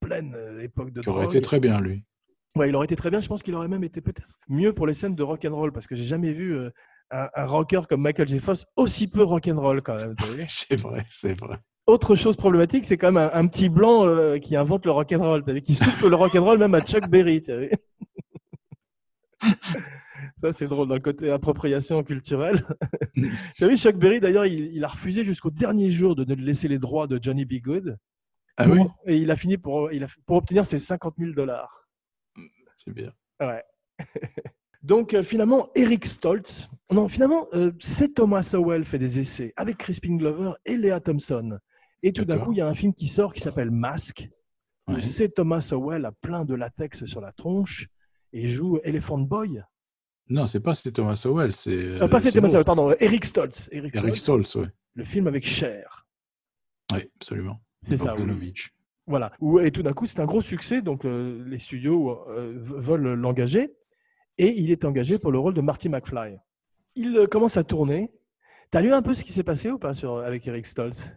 pleine 0.00 0.32
euh, 0.34 0.60
époque 0.62 0.92
de 0.92 1.00
Qui 1.00 1.08
aurait 1.08 1.24
été 1.26 1.40
très 1.40 1.58
bien, 1.60 1.80
lui. 1.80 2.04
Ouais, 2.56 2.68
il 2.68 2.76
aurait 2.76 2.84
été 2.86 2.96
très 2.96 3.10
bien. 3.10 3.20
Je 3.20 3.28
pense 3.28 3.42
qu'il 3.42 3.54
aurait 3.54 3.68
même 3.68 3.84
été 3.84 4.00
peut-être 4.00 4.28
mieux 4.48 4.72
pour 4.72 4.86
les 4.86 4.94
scènes 4.94 5.14
de 5.14 5.22
rock 5.22 5.44
and 5.44 5.54
roll, 5.54 5.72
parce 5.72 5.86
que 5.86 5.94
j'ai 5.96 6.04
jamais 6.04 6.32
vu 6.32 6.56
euh, 6.56 6.70
un, 7.10 7.28
un 7.34 7.46
rocker 7.46 7.82
comme 7.88 8.02
Michael 8.02 8.28
J. 8.28 8.38
Fox 8.38 8.64
aussi 8.76 9.08
peu 9.08 9.22
rock 9.24 9.48
and 9.48 9.60
roll 9.60 9.82
quand 9.82 9.96
même. 9.96 10.14
C'est 10.48 10.76
vrai, 10.80 11.04
c'est 11.10 11.38
vrai. 11.40 11.56
Autre 11.90 12.14
chose 12.14 12.36
problématique, 12.36 12.84
c'est 12.84 12.96
quand 12.96 13.10
même 13.10 13.30
un, 13.32 13.36
un 13.36 13.46
petit 13.48 13.68
blanc 13.68 14.06
euh, 14.06 14.38
qui 14.38 14.54
invente 14.54 14.86
le 14.86 14.92
rock 14.92 15.10
and 15.12 15.18
roll, 15.22 15.60
qui 15.60 15.74
souffle 15.74 16.08
le 16.08 16.14
rock 16.14 16.36
and 16.36 16.44
roll 16.44 16.56
même 16.58 16.74
à 16.74 16.80
Chuck 16.82 17.08
Berry. 17.08 17.42
Ça, 20.40 20.52
c'est 20.52 20.68
drôle 20.68 20.88
d'un 20.88 21.00
côté 21.00 21.30
appropriation 21.30 22.02
culturelle. 22.04 22.64
Vu, 23.60 23.76
Chuck 23.76 23.96
Berry, 23.96 24.20
d'ailleurs, 24.20 24.46
il, 24.46 24.72
il 24.74 24.84
a 24.84 24.88
refusé 24.88 25.24
jusqu'au 25.24 25.50
dernier 25.50 25.90
jour 25.90 26.14
de 26.14 26.24
ne 26.24 26.34
laisser 26.40 26.68
les 26.68 26.78
droits 26.78 27.06
de 27.08 27.18
Johnny 27.20 27.44
B. 27.44 27.54
Good. 27.60 27.98
Ah 28.56 28.64
Pour- 28.66 28.74
oui, 28.74 28.82
Et 29.06 29.16
il 29.16 29.30
a 29.32 29.36
fini 29.36 29.58
pour, 29.58 29.90
il 29.92 30.04
a, 30.04 30.06
pour 30.26 30.36
obtenir 30.36 30.64
ses 30.66 30.78
50 30.78 31.14
000 31.18 31.32
dollars. 31.32 31.88
c'est 32.76 32.92
bien. 32.92 33.12
Ouais. 33.40 33.64
Donc 34.82 35.12
euh, 35.12 35.22
finalement, 35.22 35.68
Eric 35.74 36.06
Stoltz, 36.06 36.68
non, 36.90 37.08
finalement, 37.08 37.48
euh, 37.54 37.72
c'est 37.80 38.14
Thomas 38.14 38.48
Howell 38.54 38.84
fait 38.84 38.98
des 38.98 39.18
essais 39.18 39.52
avec 39.56 39.76
Crispin 39.76 40.16
Glover 40.16 40.52
et 40.64 40.76
Lea 40.76 41.00
Thompson. 41.04 41.58
Et 42.02 42.12
tout 42.12 42.24
d'un 42.24 42.38
coup, 42.38 42.52
il 42.52 42.58
y 42.58 42.60
a 42.60 42.66
un 42.66 42.74
film 42.74 42.94
qui 42.94 43.08
sort 43.08 43.32
qui 43.34 43.40
s'appelle 43.40 43.70
Mask, 43.70 44.28
où 44.88 44.94
Ouais. 44.94 45.00
c'est 45.02 45.28
Thomas 45.28 45.68
Howell 45.72 46.04
a 46.04 46.12
plein 46.12 46.44
de 46.44 46.54
latex 46.54 47.04
sur 47.04 47.20
la 47.20 47.32
tronche 47.32 47.88
et 48.32 48.48
joue 48.48 48.78
Elephant 48.82 49.18
Boy. 49.18 49.62
Non, 50.28 50.46
c'est 50.46 50.60
pas 50.60 50.74
c'est 50.74 50.92
Thomas 50.92 51.20
Howell, 51.24 51.52
c'est. 51.52 51.70
Euh, 51.74 52.08
pas 52.08 52.20
c'est 52.20 52.32
Thomas. 52.32 52.48
Howell, 52.48 52.64
pardon, 52.64 52.94
Eric 53.00 53.24
Stoltz. 53.24 53.68
Eric, 53.72 53.94
Eric 53.96 54.16
Stoltz, 54.16 54.54
oui. 54.56 54.66
le 54.94 55.04
film 55.04 55.26
avec 55.26 55.46
Cher. 55.46 56.06
Oui, 56.92 57.00
absolument. 57.16 57.60
C'est 57.82 57.96
ça. 57.96 58.14
oui. 58.16 58.54
Voilà. 59.06 59.32
Et 59.62 59.70
tout 59.72 59.82
d'un 59.82 59.92
coup, 59.92 60.06
c'est 60.06 60.20
un 60.20 60.24
gros 60.26 60.40
succès. 60.40 60.82
Donc, 60.82 61.04
euh, 61.04 61.42
les 61.46 61.58
studios 61.58 62.20
euh, 62.28 62.52
veulent 62.56 63.14
l'engager. 63.14 63.74
Et 64.38 64.58
il 64.60 64.70
est 64.70 64.84
engagé 64.84 65.18
pour 65.18 65.32
le 65.32 65.38
rôle 65.38 65.54
de 65.54 65.60
Marty 65.60 65.88
McFly. 65.88 66.36
Il 66.94 67.16
euh, 67.16 67.26
commence 67.26 67.56
à 67.56 67.64
tourner. 67.64 68.12
T'as 68.70 68.80
lu 68.82 68.92
un 68.92 69.02
peu 69.02 69.14
ce 69.14 69.24
qui 69.24 69.32
s'est 69.32 69.42
passé 69.42 69.70
ou 69.70 69.78
pas 69.78 69.94
sur, 69.94 70.18
avec 70.18 70.46
Eric 70.46 70.64
Stoltz? 70.64 71.10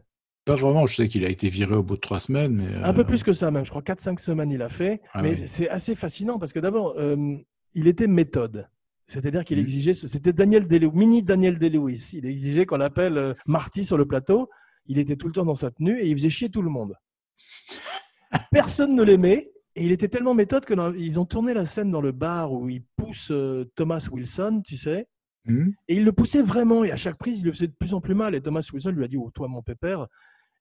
Pas 0.45 0.55
vraiment, 0.55 0.85
je 0.87 0.95
sais 0.95 1.07
qu'il 1.07 1.23
a 1.25 1.29
été 1.29 1.47
viré 1.49 1.73
au 1.75 1.83
bout 1.83 1.95
de 1.95 2.01
trois 2.01 2.19
semaines, 2.19 2.53
mais. 2.55 2.75
Un 2.83 2.93
peu 2.93 3.01
euh, 3.01 3.03
plus 3.05 3.23
que 3.23 3.31
ça, 3.31 3.49
même. 3.49 3.63
Je 3.65 3.69
crois 3.69 3.81
4-5 3.81 4.19
semaines, 4.19 4.51
il 4.51 4.61
a 4.61 4.67
fait. 4.69 5.01
Ah 5.13 5.21
mais 5.21 5.31
oui. 5.35 5.43
c'est 5.47 5.69
assez 5.69 5.95
fascinant 5.95 6.37
parce 6.37 6.51
que 6.51 6.59
d'abord, 6.59 6.95
euh, 6.97 7.37
il 7.75 7.87
était 7.87 8.07
méthode. 8.07 8.67
C'est-à-dire 9.07 9.45
qu'il 9.45 9.57
Mhm. 9.57 9.63
exigeait, 9.63 9.93
c'était 9.93 10.33
Daniel 10.33 10.67
Day- 10.67 10.79
mini 10.93 11.23
Daniel 11.23 11.59
Day-Lewis. 11.59 12.11
Il 12.13 12.25
exigeait 12.25 12.65
qu'on 12.65 12.81
appelle 12.81 13.17
euh, 13.17 13.33
Marty 13.47 13.85
sur 13.85 13.97
le 13.97 14.05
plateau. 14.05 14.49
Il 14.85 14.99
était 14.99 15.15
tout 15.15 15.27
le 15.27 15.33
temps 15.33 15.45
dans 15.45 15.55
sa 15.55 15.71
tenue 15.71 15.99
et 16.01 16.07
il 16.09 16.17
faisait 16.17 16.29
chier 16.29 16.49
tout 16.49 16.61
le 16.61 16.69
monde. 16.69 16.93
Personne 18.51 18.95
ne 18.95 19.03
l'aimait. 19.03 19.49
Et 19.75 19.85
il 19.85 19.91
était 19.91 20.07
tellement 20.07 20.33
méthode 20.35 20.65
que 20.65 20.73
dans- 20.73 20.93
ils 20.93 21.19
ont 21.19 21.25
tourné 21.25 21.53
la 21.53 21.65
scène 21.65 21.89
dans 21.89 22.01
le 22.01 22.11
bar 22.11 22.51
où 22.53 22.69
il 22.69 22.83
pousse 22.95 23.31
Thomas 23.75 24.07
Wilson, 24.11 24.61
tu 24.63 24.77
sais. 24.77 25.07
Hmm, 25.45 25.69
Et 25.87 25.95
il 25.95 26.05
le 26.05 26.11
poussait 26.11 26.41
vraiment. 26.41 26.83
Et 26.83 26.91
à 26.91 26.95
chaque 26.97 27.17
prise, 27.17 27.39
il 27.39 27.45
le 27.45 27.51
faisait 27.51 27.67
de 27.67 27.73
plus 27.73 27.93
en 27.93 28.01
plus 28.01 28.15
mal. 28.15 28.35
Et 28.35 28.41
Thomas 28.41 28.67
Wilson 28.73 28.91
lui 28.91 29.03
a 29.03 29.07
dit 29.07 29.17
Oh, 29.17 29.31
toi, 29.33 29.47
mon 29.47 29.61
pépère, 29.61 30.07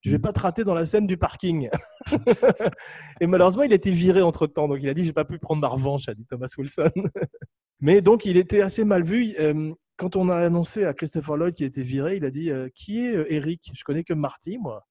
je 0.01 0.11
vais 0.11 0.17
Mhm. 0.17 0.23
pas 0.23 0.33
te 0.33 0.41
rater 0.41 0.65
dans 0.65 0.75
la 0.75 0.85
scène 0.87 1.07
du 1.07 1.17
parking. 1.17 1.69
et 3.21 3.27
malheureusement, 3.27 3.63
il 3.63 3.73
a 3.73 3.77
été 3.77 3.91
viré 3.91 4.23
entre 4.23 4.47
temps. 4.47 4.69
Donc, 4.69 4.79
il 4.83 4.89
a 4.89 4.95
dit 4.95 5.05
J'ai 5.05 5.13
pas 5.13 5.25
pu 5.25 5.39
prendre 5.39 5.61
ma 5.61 5.69
revanche, 5.69 6.09
a 6.09 6.15
dit 6.15 6.27
Thomas 6.27 6.53
Wilson. 6.59 6.91
Mais 7.81 8.01
donc, 8.03 8.25
il 8.25 8.37
était 8.37 8.61
assez 8.63 8.85
mal 8.85 9.03
vu. 9.05 9.35
Euh, 9.39 9.73
Quand 9.97 10.17
on 10.17 10.29
a 10.29 10.37
annoncé 10.37 10.85
à 10.85 10.95
Christopher 10.95 11.37
Lloyd 11.37 11.55
qu'il 11.55 11.67
était 11.67 11.83
viré, 11.83 12.17
il 12.17 12.25
a 12.25 12.31
dit 12.31 12.51
euh, 12.51 12.69
Qui 12.75 13.07
est 13.07 13.17
euh, 13.17 13.33
Eric? 13.33 13.71
Je 13.75 13.85
connais 13.85 14.05
que 14.05 14.15
Marty, 14.15 14.59
moi. 14.59 14.87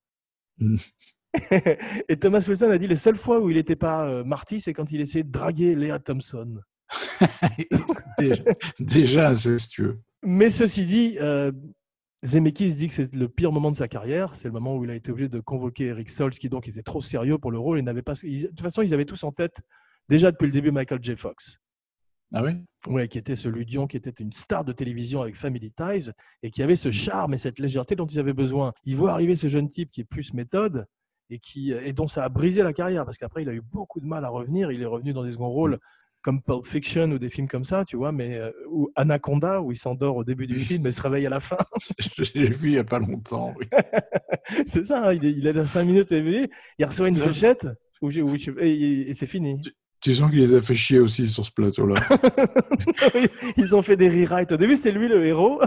Mhm. 0.60 0.78
et 2.10 2.18
Thomas 2.18 2.44
Wilson 2.48 2.70
a 2.72 2.78
dit 2.78 2.88
Les 2.88 2.98
seules 2.98 3.16
fois 3.16 3.40
où 3.40 3.50
il 3.50 3.56
n'était 3.56 3.78
pas 3.78 4.24
Marty, 4.26 4.60
c'est 4.60 4.74
quand 4.74 4.92
il 4.92 5.00
essayait 5.02 5.24
de 5.24 5.32
draguer 5.32 5.76
Léa 5.76 5.98
Thompson. 6.00 6.60
déjà, 8.20 8.44
déjà 8.80 9.30
incestueux. 9.30 10.00
Mais 10.24 10.50
ceci 10.50 10.86
dit, 10.86 11.18
euh, 11.20 11.52
Zemeckis 12.24 12.76
dit 12.76 12.88
que 12.88 12.94
c'est 12.94 13.14
le 13.16 13.28
pire 13.28 13.52
moment 13.52 13.72
de 13.72 13.76
sa 13.76 13.88
carrière. 13.88 14.36
C'est 14.36 14.48
le 14.48 14.54
moment 14.54 14.76
où 14.78 14.84
il 14.84 14.92
a 14.92 14.96
été 14.96 15.12
obligé 15.12 15.30
de 15.30 15.40
convoquer 15.40 15.86
Eric 15.88 16.10
Stoltz, 16.10 16.38
qui 16.38 16.50
donc 16.50 16.68
était 16.68 16.84
trop 16.84 17.02
sérieux 17.02 17.38
pour 17.38 17.52
le 17.52 17.58
rôle. 17.60 17.80
Et 17.80 17.82
n'avait 17.82 18.02
pas... 18.04 18.14
ils- 18.24 18.44
De 18.44 18.48
toute 18.48 18.62
façon, 18.62 18.82
ils 18.82 18.94
avaient 18.94 19.06
tous 19.06 19.24
en 19.24 19.32
tête, 19.32 19.62
déjà 20.10 20.32
depuis 20.32 20.46
le 20.46 20.52
début, 20.52 20.72
Michael 20.72 21.00
J. 21.02 21.16
Fox. 21.16 21.58
Ah 22.34 22.44
oui? 22.44 22.52
Ouais, 22.88 23.08
qui 23.10 23.18
était 23.18 23.36
ce 23.36 23.50
Ludion, 23.50 23.88
qui 23.88 23.98
était 23.98 24.14
une 24.24 24.32
star 24.32 24.64
de 24.64 24.72
télévision 24.72 25.22
avec 25.22 25.36
Family 25.36 25.72
Ties 25.72 26.12
et 26.44 26.50
qui 26.50 26.64
avait 26.64 26.78
ce 26.78 26.90
charme 26.90 27.34
et 27.34 27.38
cette 27.38 27.60
légèreté 27.60 27.96
dont 27.98 28.06
ils 28.06 28.20
avaient 28.20 28.32
besoin. 28.34 28.72
Il 28.86 28.96
voit 28.96 29.12
arriver 29.12 29.36
ce 29.36 29.50
jeune 29.50 29.68
type 29.68 29.90
qui 29.92 30.00
est 30.02 30.06
plus 30.06 30.34
méthode 30.34 30.86
et, 31.30 31.40
qui, 31.40 31.74
et 31.74 31.92
dont 31.92 32.08
ça 32.08 32.24
a 32.24 32.30
brisé 32.30 32.64
la 32.64 32.72
carrière 32.72 33.04
parce 33.04 33.18
qu'après, 33.18 33.42
il 33.42 33.50
a 33.50 33.54
eu 33.54 33.62
beaucoup 33.62 34.00
de 34.00 34.06
mal 34.06 34.24
à 34.24 34.30
revenir. 34.30 34.72
Il 34.72 34.82
est 34.82 34.86
revenu 34.86 35.12
dans 35.12 35.26
des 35.26 35.34
seconds 35.34 35.50
rôles 35.50 35.78
comme 36.22 36.42
Pulp 36.42 36.66
Fiction 36.66 37.10
ou 37.12 37.20
des 37.20 37.30
films 37.30 37.48
comme 37.48 37.66
ça, 37.66 37.84
tu 37.86 37.98
vois, 37.98 38.12
mais 38.12 38.36
euh, 38.38 38.52
ou 38.70 38.92
Anaconda, 38.96 39.62
où 39.62 39.72
il 39.72 39.78
s'endort 39.78 40.16
au 40.18 40.24
début 40.24 40.48
du 40.48 40.60
film 40.60 40.86
et 40.88 40.92
se 40.92 41.02
réveille 41.02 41.26
à 41.26 41.30
la 41.30 41.40
fin. 41.40 41.58
J'ai 42.18 42.44
vu 42.44 42.70
il 42.70 42.74
y 42.74 42.78
a 42.78 42.84
pas 42.84 43.00
longtemps. 43.00 43.54
Oui. 43.60 43.68
c'est 44.68 44.86
ça, 44.86 45.10
hein, 45.10 45.14
il, 45.14 45.26
est, 45.26 45.32
il 45.32 45.48
est 45.48 45.54
dans 45.54 45.66
5 45.66 45.84
minutes 45.84 46.12
éveillé, 46.12 46.50
il 46.78 46.86
reçoit 46.86 47.08
une 47.10 47.16
fléchette 47.16 47.68
où 48.02 48.10
j'ai- 48.12 48.22
où 48.22 48.36
je- 48.38 48.52
et, 48.60 49.10
et 49.10 49.14
c'est 49.14 49.28
fini. 49.28 49.60
Tu 50.00 50.16
sens 50.16 50.32
qu'il 50.32 50.40
les 50.40 50.56
a 50.56 50.62
fait 50.62 50.74
chier 50.76 51.00
aussi 51.00 51.28
sur 51.28 51.46
ce 51.46 51.52
plateau-là. 51.52 51.94
Ils 53.58 53.76
ont 53.76 53.84
fait 53.84 53.98
des 53.98 54.10
rewrites. 54.10 54.52
Au 54.52 54.58
début, 54.58 54.76
c'était 54.76 54.92
lui 54.92 55.08
le 55.08 55.24
héros. 55.26 55.62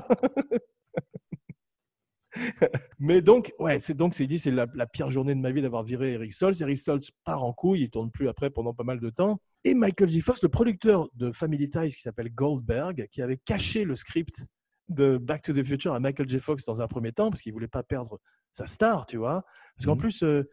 Mais 2.99 3.23
donc, 3.23 3.53
ouais, 3.59 3.81
c'est 3.81 3.95
donc 3.95 4.15
c'est 4.15 4.27
dit, 4.27 4.39
c'est 4.39 4.51
la, 4.51 4.67
la 4.75 4.87
pire 4.87 5.11
journée 5.11 5.35
de 5.35 5.41
ma 5.41 5.51
vie 5.51 5.63
d'avoir 5.63 5.83
viré 5.85 6.13
Eric 6.15 6.33
Stoltz. 6.33 6.61
Eric 6.61 6.79
Stoltz 6.79 7.11
part 7.25 7.45
en 7.45 7.53
couille, 7.53 7.83
il 7.83 7.91
tourne 7.91 8.11
plus 8.11 8.29
après 8.29 8.51
pendant 8.51 8.75
pas 8.75 8.85
mal 8.85 9.01
de 9.01 9.11
temps. 9.11 9.41
Et 9.65 9.75
Michael 9.75 10.09
J. 10.09 10.21
Fox, 10.21 10.43
le 10.43 10.49
producteur 10.49 11.09
de 11.15 11.33
Family 11.33 11.69
Ties 11.69 11.89
qui 11.95 12.01
s'appelle 12.01 12.31
Goldberg, 12.35 13.07
qui 13.11 13.23
avait 13.23 13.39
caché 13.39 13.85
le 13.85 13.97
script 13.97 14.45
de 14.89 15.17
Back 15.17 15.43
to 15.43 15.53
the 15.53 15.65
Future 15.65 15.95
à 15.95 16.01
Michael 16.01 16.29
J. 16.29 16.39
Fox 16.41 16.65
dans 16.65 16.81
un 16.83 16.89
premier 16.89 17.13
temps 17.13 17.31
parce 17.31 17.41
qu'il 17.41 17.53
voulait 17.53 17.69
pas 17.69 17.83
perdre 17.83 18.21
sa 18.53 18.67
star, 18.67 19.07
tu 19.07 19.17
vois. 19.17 19.45
Parce 19.77 19.87
qu'en 19.87 19.95
Mhm. 19.95 20.01
plus, 20.01 20.23
euh, 20.23 20.45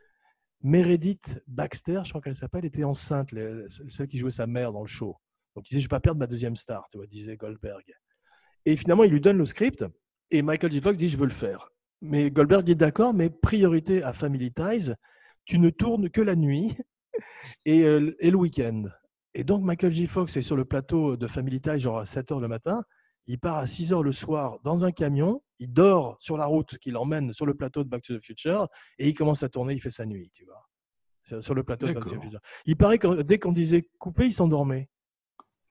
Meredith 0.63 1.41
Baxter, 1.47 2.01
je 2.03 2.09
crois 2.09 2.21
qu'elle 2.21 2.35
s'appelle, 2.35 2.65
était 2.65 2.83
enceinte, 2.83 3.33
celle 3.87 4.07
qui 4.07 4.17
jouait 4.17 4.31
sa 4.31 4.47
mère 4.47 4.71
dans 4.71 4.81
le 4.81 4.87
show. 4.87 5.15
Donc 5.55 5.69
il 5.69 5.73
disait, 5.73 5.81
je 5.81 5.85
vais 5.85 5.89
pas 5.89 5.99
perdre 5.99 6.19
ma 6.19 6.27
deuxième 6.27 6.55
star, 6.55 6.87
tu 6.91 6.97
vois, 6.97 7.07
disait 7.07 7.35
Goldberg. 7.35 7.83
Et 8.65 8.75
finalement, 8.77 9.03
il 9.03 9.11
lui 9.11 9.21
donne 9.21 9.37
le 9.37 9.45
script 9.45 9.83
et 10.31 10.41
Michael 10.41 10.71
J. 10.71 10.81
Fox 10.81 10.97
dit, 10.97 11.07
je 11.07 11.17
veux 11.17 11.25
le 11.25 11.31
faire. 11.31 11.69
Mais 12.01 12.31
Goldberg 12.31 12.63
dit, 12.63 12.75
d'accord, 12.75 13.13
mais 13.13 13.29
priorité 13.29 14.01
à 14.03 14.13
Family 14.13 14.51
Ties, 14.51 14.91
tu 15.45 15.59
ne 15.59 15.69
tournes 15.69 16.09
que 16.09 16.21
la 16.21 16.35
nuit 16.35 16.75
et, 17.65 17.83
euh, 17.83 18.15
et 18.19 18.31
le 18.31 18.37
week-end. 18.37 18.85
Et 19.33 19.43
donc 19.43 19.63
Michael 19.63 19.91
J. 19.91 20.07
Fox 20.07 20.35
est 20.35 20.41
sur 20.41 20.55
le 20.55 20.65
plateau 20.65 21.15
de 21.15 21.27
Family 21.27 21.61
Ties, 21.61 21.79
genre 21.79 21.99
à 21.99 22.05
7 22.05 22.31
heures 22.31 22.39
le 22.39 22.47
matin. 22.47 22.83
Il 23.27 23.39
part 23.39 23.57
à 23.57 23.67
6 23.67 23.93
heures 23.93 24.03
le 24.03 24.11
soir 24.11 24.59
dans 24.63 24.83
un 24.83 24.91
camion. 24.91 25.43
Il 25.59 25.71
dort 25.71 26.17
sur 26.19 26.37
la 26.37 26.45
route 26.45 26.77
qui 26.79 26.91
l'emmène 26.91 27.33
sur 27.33 27.45
le 27.45 27.53
plateau 27.53 27.83
de 27.83 27.89
Back 27.89 28.01
to 28.01 28.17
the 28.17 28.23
Future 28.23 28.67
et 28.97 29.07
il 29.07 29.13
commence 29.13 29.43
à 29.43 29.49
tourner. 29.49 29.73
Il 29.73 29.81
fait 29.81 29.91
sa 29.91 30.05
nuit, 30.05 30.31
tu 30.33 30.45
vois, 30.45 31.41
sur, 31.41 31.53
le 31.53 31.63
plateau 31.63 31.87
de 31.87 31.93
Back 31.93 32.03
to 32.03 32.09
the. 32.09 32.21
Future. 32.21 32.39
Il 32.65 32.75
paraît 32.75 32.97
que 32.97 33.21
dès 33.21 33.37
qu'on 33.37 33.53
disait 33.53 33.87
couper, 33.99 34.25
il 34.25 34.33
s'endormait. 34.33 34.89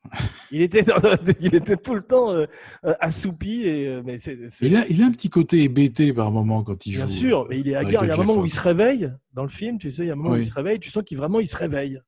Il 0.53 0.63
était, 0.63 0.83
dans- 0.83 0.95
il 1.41 1.55
était 1.55 1.77
tout 1.77 1.95
le 1.95 2.01
temps 2.01 2.33
euh, 2.33 2.47
euh, 2.85 2.95
assoupi. 3.01 3.63
Et, 3.65 3.87
euh, 3.87 4.03
mais 4.05 4.19
Il 4.61 4.75
a, 4.77 4.85
il 4.89 5.03
a 5.03 5.07
un 5.07 5.13
petit 5.13 5.29
côté 5.31 5.63
hébété 5.63 6.13
par 6.13 6.33
moment 6.33 6.63
quand 6.65 6.87
il 6.87 6.95
bien 6.95 7.07
joue. 7.07 7.13
sûr, 7.13 7.47
mais 7.49 7.61
il 7.61 7.69
est 7.69 7.75
avec 7.77 7.89
hagard. 7.89 8.05
Il 8.05 8.09
y 8.09 8.11
a 8.11 8.15
un 8.15 8.17
moment 8.17 8.37
où 8.41 8.45
il 8.47 8.51
se 8.51 8.59
réveille 8.61 9.13
dans 9.35 9.43
le 9.45 9.49
film. 9.49 9.79
Tu 9.79 9.91
sais, 9.91 10.03
il 10.03 10.07
y 10.09 10.11
a 10.11 10.15
un 10.15 10.17
moment 10.17 10.31
où 10.31 10.33
Oui. 10.35 10.41
il 10.41 10.47
se 10.47 10.53
réveille. 10.55 10.81
Tu 10.81 10.91
sens 10.91 11.05
qu'il 11.05 11.19
vraiment 11.19 11.39
il 11.39 11.47
se 11.47 11.57
réveille. 11.57 12.01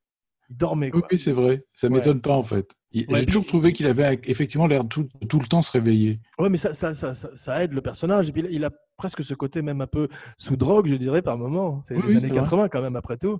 Il 0.51 0.57
dormait. 0.57 0.87
Oui, 0.93 1.01
Quoi. 1.01 1.09
oui, 1.13 1.19
c'est 1.19 1.33
vrai. 1.33 1.63
Ça 1.77 1.87
Ouais. 1.87 1.95
m'étonne 1.95 2.21
pas 2.21 2.33
en 2.35 2.43
fait. 2.43 2.73
Ouais, 2.95 3.05
J'ai 3.21 3.27
toujours 3.27 3.47
trouvé 3.47 3.73
qu'il 3.73 3.87
avait 3.87 4.19
effectivement 4.25 4.67
l'air 4.67 4.87
tout, 4.89 5.09
tout 5.29 5.39
le 5.39 5.47
temps 5.47 5.63
se 5.63 5.71
réveiller. 5.73 6.19
Ouais, 6.39 6.49
mais 6.51 6.59
ça, 6.59 6.75
ça, 6.75 6.95
ça, 6.95 7.15
ça, 7.15 7.31
ça 7.37 7.63
aide 7.63 7.73
le 7.73 7.81
personnage. 7.81 8.29
Et 8.29 8.33
puis, 8.33 8.45
il 8.51 8.65
a 8.65 8.71
presque 8.97 9.23
ce 9.23 9.35
côté 9.35 9.63
même 9.63 9.81
un 9.81 9.87
peu 9.87 10.09
sous 10.37 10.57
drogue, 10.57 10.89
je 10.89 10.97
dirais, 10.97 11.23
par 11.23 11.39
moment. 11.39 11.81
C'est 11.85 11.95
Oui, 11.95 12.01
les 12.03 12.07
oui, 12.09 12.13
années 12.17 12.21
c'est 12.23 12.33
vrai. 12.33 12.41
80 12.41 12.69
quand 12.69 12.83
même, 12.83 12.97
après 12.97 13.17
tout. 13.17 13.39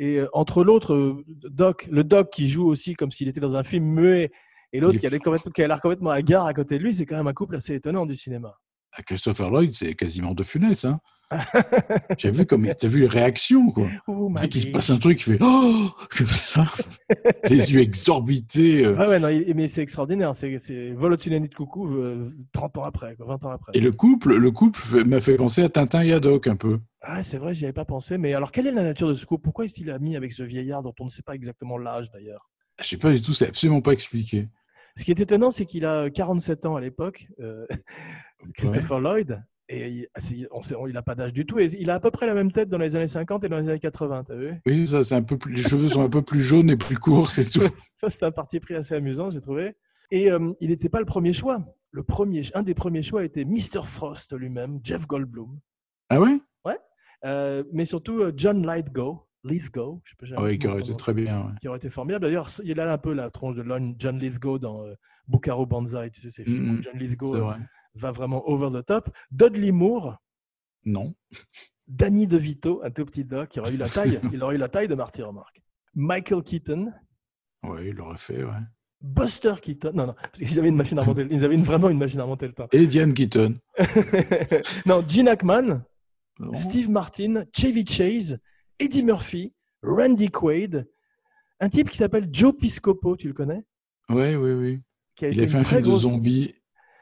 Et 0.00 0.18
euh, 0.18 0.28
entre 0.32 0.62
l'autre, 0.62 0.94
euh, 0.94 1.24
Doc, 1.26 1.88
le 1.90 2.04
Doc 2.04 2.30
qui 2.32 2.48
joue 2.48 2.66
aussi 2.66 2.94
comme 2.94 3.10
s'il 3.10 3.28
était 3.28 3.40
dans 3.40 3.56
un 3.56 3.64
film 3.64 3.84
muet, 3.84 4.30
et 4.72 4.80
l'autre 4.80 4.98
qui, 4.98 5.08
complètement- 5.18 5.52
a 5.56 5.66
l'air 5.66 5.80
complètement 5.80 6.10
hagard 6.10 6.46
à 6.46 6.54
côté 6.54 6.78
de 6.78 6.84
lui, 6.84 6.94
c'est 6.94 7.04
quand 7.04 7.16
même 7.16 7.26
un 7.26 7.32
couple 7.32 7.56
assez 7.56 7.74
étonnant 7.74 8.06
du 8.06 8.14
cinéma. 8.14 8.54
À 8.92 9.02
Christopher 9.02 9.50
Lloyd, 9.50 9.74
c'est 9.74 9.94
quasiment 9.94 10.34
de 10.34 10.42
funès. 10.44 10.84
Hein. 10.84 11.00
J'ai 12.18 12.30
vu 12.30 12.46
comme 12.46 12.66
t'as 12.78 12.88
vu 12.88 13.00
les 13.00 13.06
réactions 13.06 13.70
quoi. 13.70 13.86
Oh, 14.06 14.32
qu'il 14.50 14.62
se 14.62 14.68
passe 14.68 14.90
un 14.90 14.98
truc, 14.98 15.20
il 15.20 15.24
fait 15.34 15.38
oh 15.42 15.90
comme 16.16 16.26
ça, 16.26 16.66
les 17.50 17.72
yeux 17.72 17.80
exorbités. 17.80 18.84
euh. 18.84 18.96
Ah 18.98 19.08
ouais, 19.08 19.18
non, 19.18 19.28
il- 19.28 19.54
mais 19.54 19.68
c'est 19.68 19.82
extraordinaire. 19.82 20.34
C'est, 20.34 20.92
Vol 20.92 21.12
au-dessus 21.12 21.30
de 21.30 21.54
coucou 21.54 21.94
euh, 21.96 22.30
30 22.52 22.78
ans 22.78 22.84
après, 22.84 23.14
quoi, 23.16 23.26
20 23.26 23.44
ans 23.44 23.50
après. 23.50 23.72
Et 23.74 23.80
le 23.80 23.92
couple, 23.92 24.36
le 24.36 24.50
couple 24.50 25.04
m'a 25.04 25.20
fait 25.20 25.36
penser 25.36 25.62
à 25.62 25.68
Tintin 25.68 26.02
et 26.02 26.12
Haddock 26.12 26.46
un 26.46 26.56
peu. 26.56 26.80
Ah, 27.02 27.22
c'est 27.22 27.38
vrai, 27.38 27.52
j'y 27.54 27.64
avais 27.64 27.72
pas 27.72 27.84
pensé. 27.84 28.18
Mais 28.18 28.34
alors, 28.34 28.50
quelle 28.50 28.66
est 28.66 28.72
la 28.72 28.82
nature 28.82 29.08
de 29.08 29.14
ce 29.14 29.26
couple? 29.26 29.42
Pourquoi 29.44 29.66
est-il 29.66 29.90
ami 29.90 30.16
avec 30.16 30.32
ce 30.32 30.42
vieillard 30.42 30.82
dont 30.82 30.94
on 31.00 31.04
ne 31.04 31.10
sait 31.10 31.22
pas 31.22 31.34
exactement 31.34 31.78
l'âge 31.78 32.10
d'ailleurs? 32.10 32.50
Je 32.80 32.86
sais 32.86 32.96
pas 32.96 33.12
du 33.12 33.20
tout, 33.20 33.32
c'est 33.34 33.48
absolument 33.48 33.80
pas 33.82 33.92
expliqué. 33.92 34.48
Ce 34.96 35.04
qui 35.04 35.10
est 35.10 35.20
étonnant, 35.20 35.50
c'est 35.50 35.64
qu'il 35.66 35.84
a 35.84 36.10
47 36.10 36.66
ans 36.66 36.76
à 36.76 36.80
l'époque, 36.80 37.26
euh, 37.40 37.66
Christopher 38.54 38.98
Lloyd, 39.00 39.44
et 39.68 39.88
il, 39.90 40.08
ah, 40.14 40.20
on 40.78 40.86
il 40.88 40.96
a 40.96 41.02
pas 41.02 41.14
d'âge 41.14 41.32
du 41.32 41.44
tout. 41.46 41.58
Et 41.58 41.66
il 41.78 41.90
a 41.90 41.94
à 41.94 42.00
peu 42.00 42.10
près 42.10 42.26
la 42.26 42.34
même 42.34 42.50
tête 42.52 42.68
dans 42.68 42.78
les 42.78 42.96
années 42.96 43.06
50 43.06 43.44
et 43.44 43.48
dans 43.48 43.58
les 43.58 43.68
années 43.68 43.78
80, 43.78 44.24
t'as 44.24 44.34
vu? 44.34 44.54
Oui, 44.66 44.76
c'est 44.78 44.86
ça, 44.86 45.04
c'est 45.04 45.14
un 45.14 45.22
peu 45.22 45.36
plus, 45.36 45.52
les 45.54 45.62
cheveux 45.62 45.88
sont 45.88 46.02
un 46.02 46.08
peu 46.08 46.22
plus 46.22 46.40
jaunes 46.40 46.70
et 46.70 46.76
plus 46.76 46.96
courts, 46.96 47.30
c'est 47.30 47.48
tout. 47.48 47.60
Ça, 47.94 48.08
c'est 48.10 48.22
un 48.22 48.30
parti 48.30 48.60
pris 48.60 48.74
assez 48.74 48.94
amusant, 48.94 49.30
j'ai 49.30 49.40
trouvé. 49.40 49.76
Et 50.10 50.30
euh, 50.30 50.52
il 50.60 50.70
n'était 50.70 50.88
pas 50.88 51.00
le 51.00 51.04
premier 51.06 51.32
choix. 51.32 51.62
Le 51.90 52.02
premier, 52.02 52.42
un 52.54 52.62
des 52.62 52.74
premiers 52.74 53.02
choix 53.02 53.24
était 53.24 53.44
Mr. 53.44 53.84
Frost 53.84 54.32
lui-même, 54.36 54.80
Jeff 54.82 55.06
Goldblum, 55.06 55.58
Ah 56.10 56.20
ouais? 56.20 56.38
Euh, 57.24 57.64
mais 57.72 57.84
surtout 57.84 58.20
euh, 58.20 58.32
John 58.36 58.64
Lithgow, 58.64 59.26
Lithgow, 59.42 60.00
je 60.04 60.10
sais 60.10 60.16
pas, 60.16 60.26
j'ai 60.26 60.34
Ah 60.38 60.42
Oui, 60.42 60.56
qui 60.56 60.68
aurait 60.68 60.82
été 60.82 60.96
très 60.96 61.12
bien. 61.14 61.40
ouais. 61.40 61.52
qui 61.60 61.66
aurait 61.66 61.78
été 61.78 61.90
formidable. 61.90 62.24
D'ailleurs, 62.24 62.48
il 62.62 62.78
a 62.78 62.92
un 62.92 62.98
peu 62.98 63.12
la 63.12 63.28
tronche 63.30 63.56
de 63.56 63.64
John 63.98 64.18
Lithgow 64.20 64.60
dans 64.60 64.84
euh, 64.86 64.94
Bucaro 65.26 65.66
Banzai, 65.66 66.10
tu 66.10 66.20
sais, 66.20 66.30
ces 66.30 66.44
films 66.44 66.68
Mhm, 66.70 66.78
où 66.78 66.82
John 66.82 66.96
Lithgow 66.96 67.34
C'est 67.34 67.40
vrai. 67.40 67.56
Va 67.94 68.12
vraiment 68.12 68.46
over 68.48 68.68
the 68.70 68.84
top. 68.84 69.10
Dudley 69.30 69.72
Moore, 69.72 70.16
Non. 70.84 71.14
Danny 71.86 72.26
DeVito, 72.26 72.80
un 72.84 72.90
tout 72.90 73.04
petit 73.06 73.24
doc, 73.24 73.48
qui 73.48 73.60
aurait 73.60 73.72
eu 73.72 73.76
la 73.78 73.88
taille, 73.88 74.20
il 74.32 74.42
aurait 74.42 74.56
eu 74.56 74.58
la 74.58 74.68
taille 74.68 74.88
de 74.88 74.94
Marty, 74.94 75.22
remarque. 75.22 75.62
Michael 75.94 76.42
Keaton, 76.42 76.90
Oui, 77.64 77.88
il 77.88 77.94
l'aurait 77.94 78.16
fait, 78.18 78.44
ouais. 78.44 78.52
Buster 79.00 79.54
Keaton, 79.62 79.92
non, 79.94 80.06
non, 80.08 80.14
ils 80.40 80.58
avaient 80.58 80.68
une 80.68 80.76
machine 80.76 80.98
à 80.98 81.02
remonter, 81.02 81.26
ils 81.30 81.44
avaient 81.44 81.54
une- 81.54 81.62
vraiment 81.62 81.88
une 81.88 81.98
machine 81.98 82.18
à 82.20 82.24
remonter 82.24 82.46
le 82.48 82.52
temps. 82.52 82.66
Et 82.72 82.86
Diane 82.86 83.14
Keaton. 83.14 83.56
non, 84.86 85.04
Gene 85.06 85.28
Hackman, 85.28 85.82
Non. 86.40 86.54
Steve 86.54 86.90
Martin, 86.90 87.44
Chevy 87.56 87.86
Chase, 87.86 88.38
Eddie 88.78 89.02
Murphy, 89.04 89.52
Randy 89.82 90.30
Quaid, 90.30 90.88
un 91.60 91.68
type 91.68 91.90
qui 91.90 91.96
s'appelle 91.96 92.28
Joe 92.30 92.54
Piscopo, 92.56 93.16
tu 93.16 93.28
le 93.28 93.34
connais? 93.34 93.64
Oui, 94.08 94.34
oui, 94.34 94.52
oui. 94.52 94.80
Il 95.22 95.40
a 95.40 95.48
fait 95.48 95.56
un 95.56 95.64
film 95.64 95.82
de 95.82 95.90
zombies. 95.92 96.54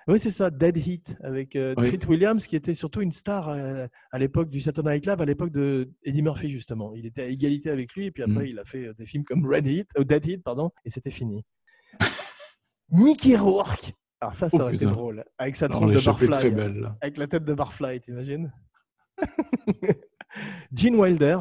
Oui, 0.09 0.21
c'est 0.21 0.31
ça, 0.31 0.51
Dead 0.51 0.77
Heat, 0.77 1.17
avec 1.23 1.57
euh, 1.57 1.75
Oui. 1.77 1.89
Treat 1.89 2.07
Williams, 2.07 2.47
qui 2.47 2.55
était 2.55 2.75
surtout 2.75 3.01
une 3.01 3.11
star 3.11 3.49
euh, 3.49 3.87
à 4.13 4.19
l'époque 4.21 4.49
du 4.51 4.61
Saturday 4.61 4.95
Night 4.95 5.07
Live, 5.07 5.21
à 5.21 5.25
l'époque 5.25 5.51
de 5.51 5.91
Eddie 6.05 6.23
Murphy, 6.23 6.49
justement. 6.49 6.95
Il 6.95 7.07
était 7.07 7.23
à 7.23 7.27
égalité 7.27 7.71
avec 7.71 7.93
lui, 7.95 8.07
et 8.07 8.11
puis 8.13 8.23
après, 8.23 8.45
Mm. 8.45 8.49
il 8.49 8.59
a 8.61 8.65
fait 8.65 8.87
euh, 8.87 8.95
des 8.95 9.05
films 9.07 9.25
comme 9.25 9.45
Red 9.45 9.67
Heat, 9.67 9.89
euh, 9.99 10.05
Dead 10.05 10.25
Heat, 10.25 10.43
pardon, 10.45 10.71
et 10.85 10.91
c'était 10.91 11.11
fini. 11.11 11.45
Mickey 12.91 13.37
Rourke 13.37 13.95
Alors 14.21 14.35
ça, 14.35 14.49
ça 14.49 14.57
Oh, 14.59 14.63
aurait 14.63 14.77
été 14.77 14.87
drôle, 14.87 15.25
avec 15.39 15.57
sa 15.57 15.69
tronche 15.69 15.93
de 15.93 16.05
Barfly, 16.05 16.51
belle. 16.53 16.95
avec 17.01 17.17
la 17.17 17.27
tête 17.27 17.45
de 17.45 17.55
Barfly, 17.55 18.01
t'imagines? 18.01 18.53
Gene 20.73 20.95
Wilder, 20.97 21.39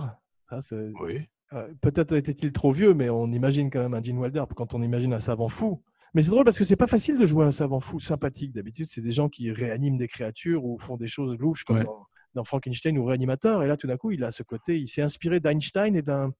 ah, 0.49 0.59
Oui. 1.01 1.21
euh, 1.53 1.67
peut-être 1.81 2.13
était-il 2.15 2.51
trop 2.51 2.71
vieux, 2.71 2.93
mais 2.95 3.09
on 3.09 3.27
imagine 3.27 3.69
quand 3.69 3.79
même 3.81 3.93
un 3.93 4.01
Gene 4.01 4.17
Wilder 4.17 4.43
quand 4.55 4.73
on 4.73 4.81
imagine 4.81 5.13
un 5.13 5.19
savant 5.19 5.49
fou. 5.49 5.83
Mais 6.13 6.21
c'est 6.23 6.29
drôle 6.31 6.45
parce 6.45 6.57
que 6.57 6.63
c'est 6.63 6.75
pas 6.77 6.87
facile 6.87 7.17
de 7.17 7.25
jouer 7.25 7.45
un 7.45 7.51
savant 7.51 7.79
fou 7.81 7.99
sympathique. 7.99 8.53
D'habitude, 8.53 8.87
c'est 8.87 9.01
des 9.01 9.11
gens 9.11 9.27
qui 9.29 9.51
réaniment 9.51 9.97
des 9.97 10.07
créatures 10.07 10.63
ou 10.63 10.77
font 10.79 10.95
des 10.97 11.07
choses 11.07 11.37
louches 11.37 11.63
comme 11.65 11.77
Ouais. 11.77 11.83
dans, 11.83 12.05
dans 12.35 12.43
Frankenstein 12.45 12.97
ou 12.97 13.05
Réanimateur. 13.05 13.63
Et 13.63 13.67
là, 13.67 13.75
tout 13.75 13.87
d'un 13.87 13.97
coup, 13.97 14.11
il 14.11 14.23
a 14.23 14.31
ce 14.31 14.43
côté, 14.43 14.79
il 14.79 14.87
s'est 14.87 15.01
inspiré 15.01 15.39
d'Einstein 15.41 15.95
et 15.95 16.01
d'un 16.01 16.31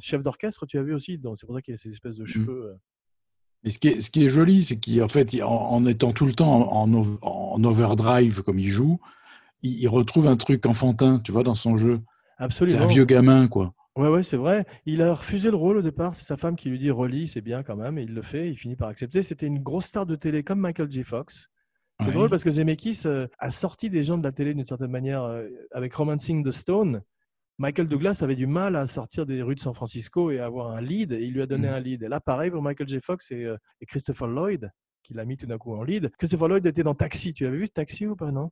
chef 0.00 0.22
d'orchestre, 0.22 0.66
tu 0.66 0.78
as 0.78 0.82
vu 0.82 0.94
aussi. 0.94 1.18
C'est 1.36 1.46
pour 1.46 1.54
ça 1.56 1.62
qu'il 1.62 1.74
a 1.74 1.78
ces 1.78 1.88
espèces 1.90 2.16
de 2.16 2.24
Mm. 2.24 2.26
cheveux. 2.28 2.62
euh. 2.72 2.74
Mais 3.64 3.70
ce 3.70 3.78
qui 3.80 3.88
est, 3.88 4.00
ce 4.00 4.10
qui 4.10 4.24
est 4.24 4.28
joli, 4.28 4.62
c'est 4.62 4.76
qu'en 4.78 5.08
fait, 5.08 5.42
en, 5.42 5.48
en 5.48 5.86
étant 5.86 6.12
tout 6.12 6.26
le 6.26 6.34
temps 6.34 6.52
en, 6.70 6.82
en 6.82 6.92
ov- 7.02 7.18
en 7.22 7.64
overdrive 7.64 8.42
comme 8.42 8.58
il 8.60 8.68
joue, 8.68 9.00
il, 9.62 9.80
il 9.80 9.88
retrouve 9.88 10.28
un 10.28 10.36
truc 10.36 10.64
enfantin, 10.66 11.18
tu 11.18 11.32
vois, 11.32 11.42
dans 11.42 11.54
son 11.56 11.76
jeu. 11.76 12.00
C'est 12.50 12.76
un 12.76 12.86
vieux 12.86 13.06
gamin, 13.06 13.48
quoi. 13.48 13.74
Ouais, 13.96 14.08
ouais, 14.08 14.22
c'est 14.22 14.36
vrai. 14.36 14.66
Il 14.84 15.00
a 15.00 15.14
refusé 15.14 15.50
le 15.50 15.56
rôle 15.56 15.78
au 15.78 15.82
départ. 15.82 16.14
C'est 16.14 16.24
sa 16.24 16.36
femme 16.36 16.54
qui 16.54 16.68
lui 16.68 16.78
dit 16.78 16.90
relis, 16.90 17.28
c'est 17.28 17.40
bien 17.40 17.62
quand 17.62 17.76
même. 17.76 17.96
Et 17.98 18.02
il 18.02 18.12
le 18.14 18.22
fait. 18.22 18.50
Il 18.50 18.56
finit 18.56 18.76
par 18.76 18.88
accepter. 18.88 19.22
C'était 19.22 19.46
une 19.46 19.62
grosse 19.62 19.86
star 19.86 20.04
de 20.04 20.16
télé 20.16 20.42
comme 20.42 20.60
Michael 20.60 20.90
J. 20.90 21.02
Fox. 21.02 21.48
C'est 22.02 22.12
drôle 22.12 22.28
parce 22.28 22.44
que 22.44 22.50
Zemeckis 22.50 23.02
euh, 23.06 23.26
a 23.38 23.50
sorti 23.50 23.88
des 23.88 24.02
gens 24.02 24.18
de 24.18 24.22
la 24.22 24.30
télé 24.32 24.52
d'une 24.52 24.66
certaine 24.66 24.90
manière 24.90 25.22
euh, 25.22 25.48
avec 25.72 25.94
Romancing 25.94 26.44
the 26.44 26.50
Stone. 26.50 27.00
Michael 27.56 27.88
Douglas 27.88 28.18
avait 28.20 28.36
du 28.36 28.46
mal 28.46 28.76
à 28.76 28.86
sortir 28.86 29.24
des 29.24 29.40
rues 29.40 29.54
de 29.54 29.60
San 29.60 29.72
Francisco 29.72 30.30
et 30.30 30.38
à 30.38 30.44
avoir 30.44 30.72
un 30.72 30.82
lead. 30.82 31.12
Et 31.12 31.22
il 31.22 31.32
lui 31.32 31.40
a 31.40 31.46
donné 31.46 31.68
Mm. 31.68 31.72
un 31.72 31.80
lead. 31.80 32.02
Et 32.02 32.08
là, 32.08 32.20
pareil 32.20 32.50
pour 32.50 32.60
Michael 32.60 32.86
J. 32.86 32.98
Fox 33.00 33.30
et, 33.30 33.44
euh, 33.44 33.56
et 33.80 33.86
Christopher 33.86 34.28
Lloyd, 34.28 34.70
qui 35.02 35.14
l'a 35.14 35.24
mis 35.24 35.38
tout 35.38 35.46
d'un 35.46 35.56
coup 35.56 35.74
en 35.74 35.82
lead. 35.82 36.10
Christopher 36.18 36.48
Lloyd 36.48 36.66
était 36.66 36.82
dans 36.82 36.94
Taxi. 36.94 37.32
Tu 37.32 37.46
avais 37.46 37.56
vu 37.56 37.68
Taxi 37.70 38.06
ou 38.06 38.14
pas, 38.14 38.30
non? 38.30 38.50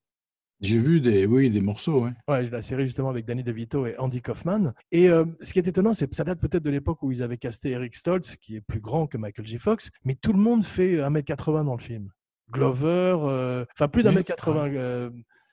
J'ai 0.65 0.79
vu 0.79 1.01
des, 1.01 1.27
oui, 1.27 1.51
des 1.51 1.61
morceaux, 1.61 2.05
ouais. 2.05 2.13
Ouais, 2.27 2.49
la 2.49 2.63
série 2.63 2.87
justement 2.87 3.11
avec 3.11 3.27
Danny 3.27 3.43
DeVito 3.45 3.87
et 3.87 3.97
Andy 3.99 4.23
Kaufman. 4.23 4.73
Et 4.93 5.09
euh, 5.11 5.25
ce 5.43 5.53
qui 5.53 5.59
est 5.59 5.69
étonnant, 5.69 5.93
c'est 5.93 6.09
que 6.09 6.17
ça 6.17 6.25
date 6.25 6.41
peut-être 6.41 6.63
de 6.63 6.71
l'époque 6.71 7.03
où 7.03 7.13
ils 7.13 7.23
avaient 7.23 7.37
casté 7.37 7.71
Eric 7.71 7.95
Stoltz, 7.95 8.37
qui 8.37 8.57
est 8.57 8.61
plus 8.63 8.81
grand 8.81 9.07
que 9.07 9.19
Michael 9.19 9.47
J. 9.47 9.59
Fox, 9.59 9.91
mais 10.05 10.15
tout 10.15 10.33
le 10.33 10.39
monde 10.39 10.65
fait 10.65 10.97
1m80 10.97 11.65
dans 11.67 11.75
le 11.75 11.83
film. 11.83 12.11
Glover, 12.51 13.17
euh, 13.23 13.65
enfin 13.77 13.89
plus 13.89 14.03
d'un 14.03 14.13
mètre 14.13 14.27
c'est 14.29 14.37
80. 14.37 14.69
euh, 14.75 15.11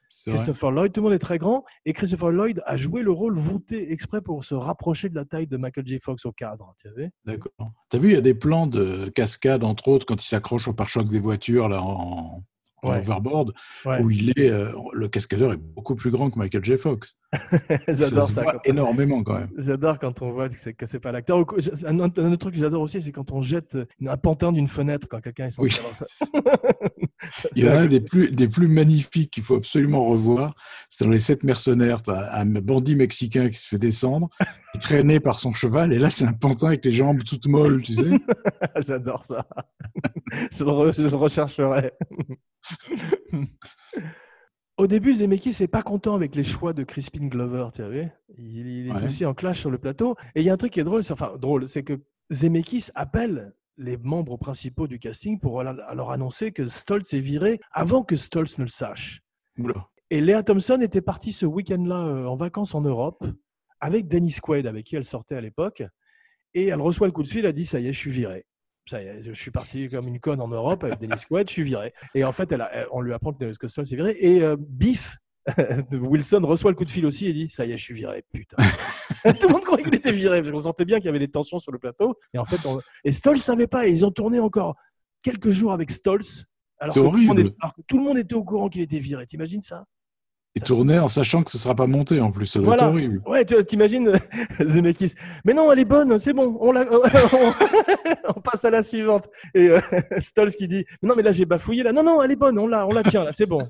C'est 0.09 0.29
vrai. 0.29 0.37
Christopher 0.37 0.71
Lloyd, 0.71 0.91
tout 0.93 1.01
le 1.01 1.05
monde 1.05 1.13
est 1.13 1.19
très 1.19 1.37
grand. 1.37 1.65
Et 1.85 1.93
Christopher 1.93 2.31
Lloyd 2.31 2.61
a 2.65 2.77
joué 2.77 3.01
le 3.01 3.11
rôle 3.11 3.37
voûté 3.37 3.91
exprès 3.91 4.21
pour 4.21 4.45
se 4.45 4.53
rapprocher 4.55 5.09
de 5.09 5.15
la 5.15 5.25
taille 5.25 5.47
de 5.47 5.57
Michael 5.57 5.85
J. 5.85 5.99
Fox 6.01 6.25
au 6.25 6.31
cadre. 6.31 6.73
Tu 6.79 6.89
D'accord. 7.25 7.51
T'as 7.89 7.97
vu, 7.97 8.09
il 8.09 8.13
y 8.13 8.17
a 8.17 8.21
des 8.21 8.35
plans 8.35 8.67
de 8.67 9.09
cascade, 9.09 9.63
entre 9.63 9.87
autres, 9.87 10.05
quand 10.05 10.21
il 10.23 10.27
s'accroche 10.27 10.67
au 10.67 10.73
pare-choc 10.73 11.07
des 11.07 11.19
voitures, 11.19 11.69
là, 11.69 11.81
en, 11.81 12.43
en 12.83 12.91
Ouais. 12.91 12.99
overboard, 12.99 13.53
Ouais. 13.85 14.01
où 14.01 14.09
il 14.09 14.31
est, 14.37 14.49
euh, 14.49 14.71
le 14.93 15.07
cascadeur 15.07 15.53
est 15.53 15.57
beaucoup 15.57 15.95
plus 15.95 16.09
grand 16.11 16.29
que 16.29 16.39
Michael 16.39 16.63
J. 16.65 16.77
Fox. 16.77 17.15
J'adore 17.87 18.29
ça. 18.29 18.43
quand- 18.43 18.59
énormément, 18.65 19.23
quand 19.23 19.39
même. 19.39 19.49
J'adore 19.57 19.99
quand 19.99 20.21
on 20.21 20.31
voit 20.31 20.49
que 20.49 20.55
c'est, 20.57 20.75
c'est 20.85 20.99
pas 20.99 21.11
l'acteur. 21.11 21.37
Un, 21.37 21.99
autre- 21.99 22.21
un 22.23 22.31
autre 22.31 22.37
truc 22.37 22.55
que 22.55 22.59
j'adore 22.59 22.81
aussi, 22.81 23.01
c'est 23.01 23.11
quand 23.11 23.31
on 23.31 23.41
jette 23.41 23.77
un 24.05 24.17
pantin 24.17 24.51
d'une 24.51 24.67
fenêtre 24.67 25.07
quand 25.09 25.21
quelqu'un 25.21 25.47
est 25.47 25.51
censé 25.51 25.63
Oui. 25.63 25.71
ça. 25.97 26.05
Il 27.55 27.63
y 27.65 27.69
en 27.69 27.73
a 27.73 27.79
un 27.81 27.87
des 27.87 28.01
plus, 28.01 28.31
des 28.31 28.47
plus 28.47 28.67
magnifiques 28.67 29.31
qu'il 29.31 29.43
faut 29.43 29.55
absolument 29.55 30.05
revoir. 30.05 30.55
C'est 30.89 31.05
dans 31.05 31.11
Les 31.11 31.19
Sept 31.19 31.43
Mercenaires. 31.43 32.01
T'as 32.01 32.35
un 32.39 32.45
bandit 32.45 32.95
mexicain 32.95 33.49
qui 33.49 33.57
se 33.57 33.67
fait 33.67 33.77
descendre, 33.79 34.29
est 34.75 34.79
traîné 34.79 35.19
par 35.19 35.39
son 35.39 35.53
cheval, 35.53 35.93
et 35.93 35.99
là, 35.99 36.09
c'est 36.09 36.25
un 36.25 36.33
pantin 36.33 36.67
avec 36.67 36.83
les 36.83 36.91
jambes 36.91 37.23
toutes 37.23 37.45
molles, 37.47 37.81
tu 37.83 37.93
sais. 37.95 38.09
J'adore 38.87 39.23
ça. 39.23 39.45
je, 40.51 40.63
le 40.63 40.71
re- 40.71 40.95
je 40.95 41.07
le 41.07 41.15
rechercherai. 41.15 41.91
Au 44.77 44.87
début, 44.87 45.13
Zemeckis 45.13 45.57
n'est 45.59 45.67
pas 45.67 45.83
content 45.83 46.15
avec 46.15 46.33
les 46.35 46.43
choix 46.43 46.73
de 46.73 46.83
Crispin 46.83 47.27
Glover, 47.27 47.67
tu. 47.73 47.81
Il, 48.37 48.67
il 48.67 48.87
est 48.87 48.91
Ouais. 48.91 49.03
aussi 49.05 49.25
en 49.25 49.33
clash 49.33 49.59
sur 49.59 49.69
le 49.69 49.77
plateau. 49.77 50.15
Et 50.33 50.41
il 50.41 50.45
y 50.45 50.49
a 50.49 50.53
un 50.53 50.57
truc 50.57 50.73
qui 50.73 50.79
est 50.79 50.83
drôle, 50.83 51.03
c'est- 51.03 51.13
enfin 51.13 51.35
drôle, 51.37 51.67
c'est 51.67 51.83
que 51.83 52.01
Zemeckis 52.31 52.87
appelle 52.95 53.53
les 53.77 53.97
membres 53.97 54.37
principaux 54.37 54.87
du 54.87 54.97
casting 54.99 55.39
pour 55.39 55.61
leur 55.63 56.09
annoncer 56.11 56.51
que 56.51 56.67
Stoltz 56.67 57.13
est 57.13 57.19
viré 57.19 57.59
avant 57.71 58.03
que 58.03 58.15
Stoltz 58.15 58.57
ne 58.57 58.63
le 58.63 58.69
sache. 58.69 59.21
Oula. 59.59 59.87
Et 60.09 60.19
Léa 60.21 60.43
Thompson 60.43 60.79
était 60.81 61.01
partie 61.01 61.31
ce 61.31 61.45
week-end-là 61.45 62.05
euh, 62.05 62.25
en 62.25 62.35
vacances 62.35 62.73
en 62.75 62.81
Europe 62.81 63.23
avec 63.79 64.07
Dennis 64.07 64.37
Quaid, 64.41 64.67
avec 64.67 64.85
qui 64.85 64.95
elle 64.95 65.05
sortait 65.05 65.35
à 65.35 65.41
l'époque. 65.41 65.83
Et 66.53 66.67
elle 66.67 66.81
reçoit 66.81 67.07
le 67.07 67.13
coup 67.13 67.23
de 67.23 67.29
fil, 67.29 67.45
elle 67.45 67.53
dit 67.53 67.65
Ça 67.65 67.79
y 67.79 67.87
est, 67.87 67.93
je 67.93 67.99
suis 67.99 68.11
viré. 68.11 68.45
Ça 68.87 69.01
y 69.01 69.05
est, 69.07 69.23
je 69.23 69.33
suis 69.33 69.51
parti 69.51 69.87
comme 69.89 70.07
une 70.07 70.19
conne 70.19 70.41
en 70.41 70.47
Europe 70.47 70.83
avec 70.83 70.99
Dennis 70.99 71.23
Quaid, 71.29 71.47
je 71.47 71.53
suis 71.53 71.63
viré. 71.63 71.93
Et 72.15 72.23
en 72.23 72.31
fait, 72.31 72.51
elle 72.51 72.61
a- 72.61 72.87
on 72.91 73.01
lui 73.01 73.13
apprend 73.13 73.31
que, 73.33 73.55
que 73.57 73.67
Stoltz 73.67 73.91
est 73.91 73.95
viré. 73.95 74.17
Et 74.19 74.41
euh, 74.41 74.55
Biff, 74.59 75.17
Wilson, 75.93 76.41
reçoit 76.43 76.71
le 76.71 76.75
coup 76.75 76.85
de 76.85 76.89
fil 76.89 77.05
aussi 77.05 77.27
et 77.27 77.33
dit 77.33 77.47
Ça 77.49 77.65
y 77.65 77.71
est, 77.71 77.77
je 77.77 77.83
suis 77.83 77.93
viré. 77.93 78.23
Putain. 78.33 78.57
Tout 79.39 79.47
le 79.47 79.53
monde 79.53 79.63
croyait 79.63 79.83
qu'il 79.83 79.95
était 79.95 80.11
viré, 80.11 80.41
parce 80.41 80.51
qu'on 80.51 80.59
sentait 80.59 80.85
bien 80.85 80.97
qu'il 80.97 81.05
y 81.05 81.09
avait 81.09 81.19
des 81.19 81.29
tensions 81.29 81.59
sur 81.59 81.71
le 81.71 81.79
plateau. 81.79 82.15
Et 82.33 82.37
en 82.37 82.45
fait, 82.45 82.65
on... 82.67 82.79
et 83.03 83.11
savait 83.39 83.67
pas. 83.67 83.87
Et 83.87 83.91
ils 83.91 84.05
ont 84.05 84.11
tourné 84.11 84.39
encore 84.39 84.75
quelques 85.23 85.51
jours 85.51 85.73
avec 85.73 85.91
Stoltz. 85.91 86.45
Alors, 86.79 86.93
C'est 86.93 86.99
que 86.99 87.05
tout 87.05 87.17
monde 87.27 87.53
alors 87.61 87.75
que 87.75 87.81
tout 87.87 87.97
le 87.99 88.03
monde 88.03 88.17
était 88.17 88.33
au 88.33 88.43
courant 88.43 88.67
qu'il 88.67 88.81
était 88.81 88.99
viré. 88.99 89.27
T'imagines 89.27 89.61
ça? 89.61 89.85
Il 90.55 90.63
tournait 90.63 90.99
en 90.99 91.07
sachant 91.07 91.43
que 91.43 91.49
ce 91.51 91.55
ne 91.57 91.61
sera 91.61 91.75
pas 91.75 91.87
monté 91.87 92.19
en 92.19 92.29
plus. 92.29 92.45
Ça 92.45 92.59
doit 92.59 92.65
Voilà. 92.65 92.83
être 92.83 92.89
horrible. 92.89 93.21
Ouais, 93.25 93.45
tu- 93.45 93.63
t'imagines 93.63 94.11
Zemeckis. 94.59 95.13
Mais 95.45 95.53
non, 95.53 95.71
elle 95.71 95.79
est 95.79 95.85
bonne, 95.85 96.19
c'est 96.19 96.33
bon. 96.33 96.57
On, 96.59 96.73
la- 96.73 96.81
on- 96.91 98.33
on 98.35 98.41
passe 98.41 98.65
à 98.65 98.69
la 98.69 98.83
suivante. 98.83 99.29
Et 99.53 99.69
euh, 99.69 99.79
Stolz 100.19 100.55
qui 100.57 100.67
dit 100.67 100.83
Non, 101.01 101.13
mais 101.15 101.23
là 101.23 101.31
j'ai 101.31 101.45
bafouillé. 101.45 101.83
Là, 101.83 101.93
non, 101.93 102.03
non, 102.03 102.21
elle 102.21 102.31
est 102.31 102.35
bonne. 102.35 102.59
On 102.59 102.67
la, 102.67 102.85
on 102.85 102.91
la 102.91 103.03
tient 103.03 103.23
là, 103.23 103.31
c'est 103.31 103.45
bon. 103.45 103.69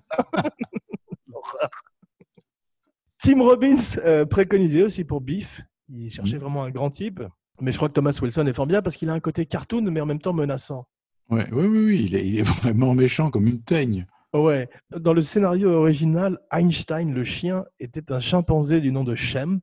Tim 3.23 3.41
Robbins 3.43 3.75
euh, 4.05 4.25
préconisé 4.25 4.83
aussi 4.83 5.03
pour 5.03 5.21
Biff. 5.21 5.61
Il 5.89 6.09
cherchait 6.09 6.37
vraiment 6.37 6.63
un 6.63 6.71
grand 6.71 6.89
type. 6.89 7.21
Mais 7.59 7.71
je 7.71 7.77
crois 7.77 7.89
que 7.89 7.93
Thomas 7.93 8.17
Wilson 8.19 8.47
est 8.47 8.53
fort 8.53 8.65
bien 8.65 8.81
parce 8.81 8.95
qu'il 8.97 9.09
a 9.09 9.13
un 9.13 9.19
côté 9.19 9.45
cartoon, 9.45 9.83
mais 9.91 10.01
en 10.01 10.05
même 10.07 10.19
temps 10.19 10.33
menaçant. 10.33 10.87
Ouais, 11.29 11.47
oui, 11.51 11.65
oui, 11.67 11.79
oui. 11.85 12.03
Il 12.07 12.15
est, 12.15 12.27
il 12.27 12.39
est 12.39 12.43
vraiment 12.43 12.93
méchant 12.95 13.29
comme 13.29 13.45
une 13.47 13.61
teigne. 13.61 14.07
Ouais. 14.33 14.69
Dans 14.91 15.13
le 15.13 15.21
scénario 15.21 15.71
original, 15.71 16.39
Einstein, 16.51 17.13
le 17.13 17.23
chien, 17.23 17.65
était 17.79 18.11
un 18.11 18.19
chimpanzé 18.19 18.79
du 18.79 18.91
nom 18.91 19.03
de 19.03 19.15
Shemp. 19.15 19.61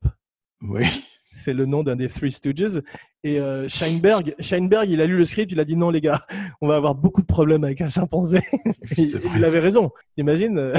Oui. 0.61 0.85
C'est 1.25 1.55
le 1.55 1.67
nom 1.67 1.83
d'un 1.83 1.97
des 1.97 2.09
Three 2.09 2.33
Stooges. 2.33 2.83
Et 3.23 3.41
euh, 3.41 3.69
Scheinberg, 3.69 4.35
Scheinberg, 4.41 4.91
il 4.91 5.01
a 5.01 5.07
lu 5.07 5.17
le 5.17 5.25
script, 5.25 5.53
il 5.53 5.61
a 5.61 5.65
dit 5.65 5.77
non 5.77 5.91
les 5.91 6.01
gars, 6.01 6.25
on 6.61 6.69
va 6.69 6.77
avoir 6.77 6.95
beaucoup 6.95 7.21
de 7.21 7.27
problèmes 7.27 7.65
avec 7.65 7.81
un 7.81 7.89
chimpanzé. 7.89 8.41
Il 8.97 9.45
avait 9.45 9.61
raison. 9.61 9.91
T'imagines 10.17 10.59
euh. 10.59 10.75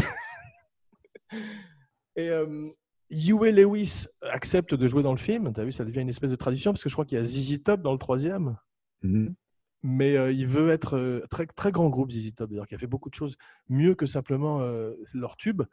Et 2.15 2.29
euh, 2.29 2.69
Huey 3.11 3.51
Lewis 3.51 4.07
accepte 4.21 4.73
de 4.73 4.87
jouer 4.87 5.03
dans 5.03 5.11
le 5.11 5.17
film. 5.17 5.51
T'as 5.53 5.63
vu, 5.63 5.71
ça 5.71 5.85
devient 5.85 6.01
une 6.01 6.09
espèce 6.09 6.31
de 6.31 6.35
tradition 6.35 6.71
parce 6.71 6.83
que 6.83 6.89
je 6.89 6.95
crois 6.95 7.05
qu'il 7.05 7.17
y 7.17 7.21
a 7.21 7.23
ZZ 7.23 7.63
Top 7.63 7.81
dans 7.81 7.93
le 7.93 7.97
troisième. 7.97 8.57
Mhm. 9.01 9.35
Mais 9.83 10.17
euh, 10.17 10.31
il 10.31 10.45
veut 10.47 10.69
être 10.69 10.97
euh, 10.97 11.25
très 11.29 11.45
très 11.47 11.71
grand 11.71 11.89
groupe 11.89 12.11
ZZ 12.11 12.33
Top, 12.35 12.49
d'ailleurs, 12.49 12.67
qui 12.67 12.75
a 12.75 12.77
fait 12.77 12.87
beaucoup 12.87 13.09
de 13.09 13.15
choses 13.15 13.37
mieux 13.69 13.95
que 13.95 14.05
simplement 14.05 14.61
euh, 14.61 14.93
leur 15.13 15.37
tube. 15.37 15.63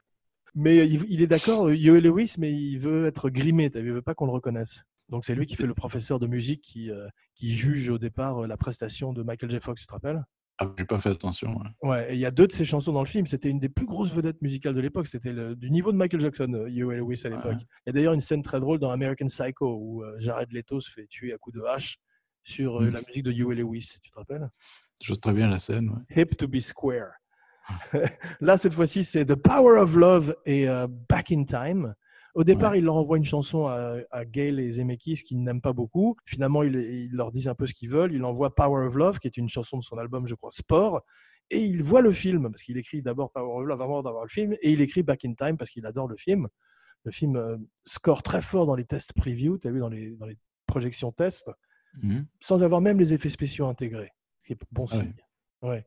Mais 0.55 0.87
il, 0.89 1.05
il 1.09 1.23
est 1.23 1.27
d'accord, 1.27 1.67
Huey 1.67 2.01
Lewis, 2.01 2.37
mais 2.39 2.53
il 2.53 2.79
veut 2.79 3.07
être 3.07 3.31
grimé. 3.31 3.71
Il 3.75 3.93
veut 3.93 4.03
pas 4.03 4.15
qu'on 4.15 4.27
le 4.27 4.33
reconnaisse. 4.33 4.85
Donc 5.09 5.25
c'est 5.25 5.35
lui 5.35 5.47
qui 5.47 5.55
fait 5.57 5.67
le 5.67 5.75
professeur 5.75 6.19
de 6.19 6.27
musique 6.27 6.63
qui, 6.63 6.91
qui 7.35 7.51
juge 7.51 7.91
au 7.91 7.99
départ 7.99 8.47
la 8.47 8.57
prestation 8.57 9.13
de 9.13 9.23
Michael 9.23 9.51
J. 9.51 9.61
Fox, 9.61 9.83
tu 9.83 9.87
te 9.87 9.93
rappelles? 9.93 10.25
Ah, 10.59 10.73
j'ai 10.79 10.85
pas 10.85 10.99
fait 10.99 11.11
attention. 11.11 11.55
ouais. 11.59 11.89
Ouais, 11.89 12.13
et 12.13 12.15
il 12.15 12.21
y 12.21 12.25
a 12.25 12.31
deux 12.31 12.47
de 12.47 12.53
ses 12.53 12.65
chansons 12.65 12.93
dans 12.93 13.03
le 13.03 13.09
film. 13.09 13.27
C'était 13.27 13.51
une 13.51 13.61
des 13.61 13.69
plus 13.69 13.87
grosses 13.87 14.13
vedettes 14.13 14.41
musicales 14.41 14.75
de 14.75 14.81
l'époque. 14.81 15.07
C'était 15.07 15.35
du 15.55 15.71
niveau 15.71 15.93
de 15.93 15.97
Michael 15.97 16.21
Jackson, 16.21 16.65
Huey 16.69 16.97
Lewis 16.97 17.23
à 17.25 17.29
l'époque. 17.29 17.45
Ouais. 17.45 17.67
Il 17.85 17.89
y 17.89 17.91
a 17.91 17.93
d'ailleurs 17.93 18.15
une 18.15 18.21
scène 18.21 18.43
très 18.43 18.59
drôle 18.59 18.79
dans 18.79 18.91
American 18.91 19.27
Psycho 19.27 19.77
où 19.79 20.03
Jared 20.19 20.51
Leto 20.53 20.81
se 20.81 20.91
fait 20.91 21.07
tuer 21.07 21.35
à 21.35 21.39
coups 21.39 21.57
de 21.57 21.63
hache 21.63 21.99
sur 22.47 22.81
euh, 22.81 22.87
Mm. 22.91 22.95
la 22.95 23.01
musique 23.09 23.23
de 23.25 23.33
Huey 23.33 23.55
Lewis. 23.57 23.99
Tu 24.03 24.11
te 24.11 24.17
rappelles 24.17 24.49
Je 25.03 25.09
vois 25.13 25.17
très 25.21 25.33
bien 25.33 25.49
la 25.49 25.59
scène. 25.59 25.91
ouais. 25.91 26.23
Hip 26.23 26.37
to 26.37 26.47
be 26.49 26.61
square. 26.61 27.11
Là, 28.41 28.57
cette 28.59 28.73
fois-ci, 28.75 29.05
c'est 29.05 29.25
The 29.25 29.35
Power 29.35 29.81
of 29.81 29.97
Love 29.97 30.37
et 30.47 30.69
euh, 30.69 30.87
Back 31.09 31.33
in 31.33 31.45
Time. 31.45 31.95
Au 32.35 32.45
départ, 32.45 32.77
il 32.77 32.85
leur 32.85 32.97
envoie 32.97 33.17
une 33.17 33.25
chanson 33.25 33.67
à, 33.67 33.97
à 34.11 34.25
Gail 34.27 34.61
et 34.61 34.71
Zemeckis 34.73 35.23
qu'ils 35.25 35.43
n'aiment 35.43 35.63
pas 35.63 35.73
beaucoup. 35.73 36.17
Finalement, 36.27 36.63
ils, 36.63 36.75
ils 36.77 37.13
leur 37.13 37.33
disent 37.33 37.49
un 37.49 37.55
peu 37.55 37.67
ce 37.67 37.73
qu'ils 37.75 37.89
veulent. 37.91 38.13
Il 38.15 38.23
envoie 38.25 38.55
Power 38.55 38.87
of 38.87 38.95
Love, 38.95 39.19
qui 39.19 39.27
est 39.27 39.37
une 39.39 39.49
chanson 39.49 39.79
de 39.79 39.83
son 39.83 39.97
album, 39.99 40.27
je 40.27 40.35
crois, 40.35 40.51
Sport. 40.53 41.01
Et 41.51 41.61
il 41.65 41.83
voit 41.83 42.03
le 42.03 42.11
film, 42.13 42.51
parce 42.51 42.63
qu'il 42.63 42.77
écrit 42.77 43.01
d'abord 43.03 43.33
Power 43.33 43.63
of 43.63 43.67
Love 43.67 43.81
avant 43.81 44.03
d'avoir 44.03 44.23
le 44.25 44.29
film. 44.29 44.53
Et 44.61 44.71
il 44.73 44.81
écrit 44.83 45.03
Back 45.03 45.25
in 45.25 45.33
Time 45.35 45.57
parce 45.57 45.71
qu'il 45.71 45.87
adore 45.87 46.09
le 46.09 46.17
film. 46.17 46.47
Le 47.05 47.11
film 47.11 47.37
euh, 47.37 47.57
score 47.87 48.23
très 48.23 48.43
fort 48.43 48.67
dans 48.67 48.75
les 48.77 48.85
tests 48.85 49.13
preview, 49.15 49.57
tu 49.59 49.67
as 49.69 49.71
vu, 49.73 49.81
dans 49.81 49.89
les, 49.89 50.11
dans 50.17 50.27
les 50.27 50.37
projections 50.67 51.13
tests 51.13 51.51
Mhm. 52.03 52.27
sans 52.41 52.63
avoir 52.63 52.81
même 52.81 52.99
les 52.99 53.13
effets 53.15 53.29
spéciaux 53.29 53.67
intégrés, 53.67 54.11
ce 54.39 54.47
qui 54.47 54.53
est 54.55 54.59
bon 54.73 54.87
Ah 54.91 54.97
ouais. 54.97 55.03
signe. 55.03 55.15
Ouais. 55.63 55.87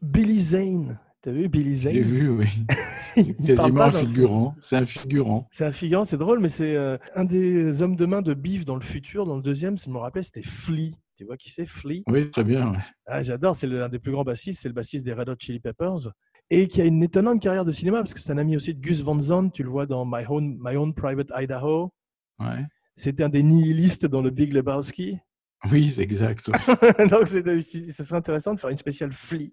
Billy 0.00 0.40
Zane, 0.40 0.98
t'as 1.20 1.32
vu 1.32 1.48
Billy 1.48 1.74
Zane? 1.74 1.94
J'ai 1.94 2.02
vu, 2.02 2.28
oui. 2.30 2.46
C'est 3.14 3.34
quasiment 3.46 3.82
un 3.82 3.90
figurant. 3.92 4.54
C'est 4.60 4.76
un 4.76 4.86
figurant. 4.86 5.48
C'est 5.50 5.64
un 5.64 5.72
figurant, 5.72 6.04
c'est 6.04 6.18
drôle, 6.18 6.38
mais 6.38 6.48
c'est 6.48 6.76
euh, 6.76 6.96
un 7.16 7.24
des 7.24 7.82
hommes 7.82 7.96
de 7.96 8.06
main 8.06 8.22
de 8.22 8.32
Beef 8.34 8.64
dans 8.64 8.76
le 8.76 8.80
futur. 8.82 9.26
Dans 9.26 9.34
le 9.36 9.42
deuxième, 9.42 9.76
si 9.76 9.86
je 9.86 9.90
me 9.94 9.98
rappelle, 9.98 10.22
c'était 10.22 10.42
Flea. 10.42 10.92
Tu 11.16 11.24
vois 11.24 11.36
qui 11.36 11.50
c'est 11.50 11.66
Flea? 11.66 12.04
Oui, 12.06 12.30
très 12.30 12.44
bien. 12.44 12.70
ouais. 12.70 12.78
ah, 13.06 13.22
J'adore, 13.22 13.56
c'est 13.56 13.66
l'un 13.66 13.88
des 13.88 13.98
plus 13.98 14.12
grands 14.12 14.22
bassistes, 14.22 14.62
c'est 14.62 14.68
le 14.68 14.74
bassiste 14.74 15.04
des 15.04 15.12
Red 15.12 15.28
Hot 15.30 15.34
Chili 15.40 15.58
Peppers. 15.58 16.12
Et 16.50 16.68
qui 16.68 16.80
a 16.80 16.84
une 16.84 17.02
étonnante 17.02 17.42
carrière 17.42 17.64
de 17.64 17.72
cinéma, 17.72 17.98
parce 17.98 18.14
que 18.14 18.20
c'est 18.20 18.30
un 18.32 18.38
ami 18.38 18.54
aussi 18.54 18.72
de 18.72 18.80
Gus 18.80 19.02
Van 19.02 19.20
Sant, 19.20 19.48
tu 19.50 19.64
le 19.64 19.68
vois 19.70 19.86
dans 19.86 20.06
My 20.06 20.24
Own, 20.28 20.56
My 20.60 20.76
Own 20.76 20.94
Private 20.94 21.30
Idaho. 21.34 21.92
Ouais. 22.38 22.64
C'était 22.94 23.24
un 23.24 23.28
des 23.28 23.42
nihilistes 23.42 24.06
dans 24.06 24.22
le 24.22 24.30
Big 24.30 24.52
Lebowski. 24.52 25.18
Oui, 25.70 25.90
c'est 25.90 26.02
exact. 26.02 26.50
Donc, 27.10 27.26
ce 27.26 28.04
serait 28.04 28.16
intéressant 28.16 28.54
de 28.54 28.58
faire 28.58 28.70
une 28.70 28.76
spéciale 28.76 29.12
Flea. 29.12 29.52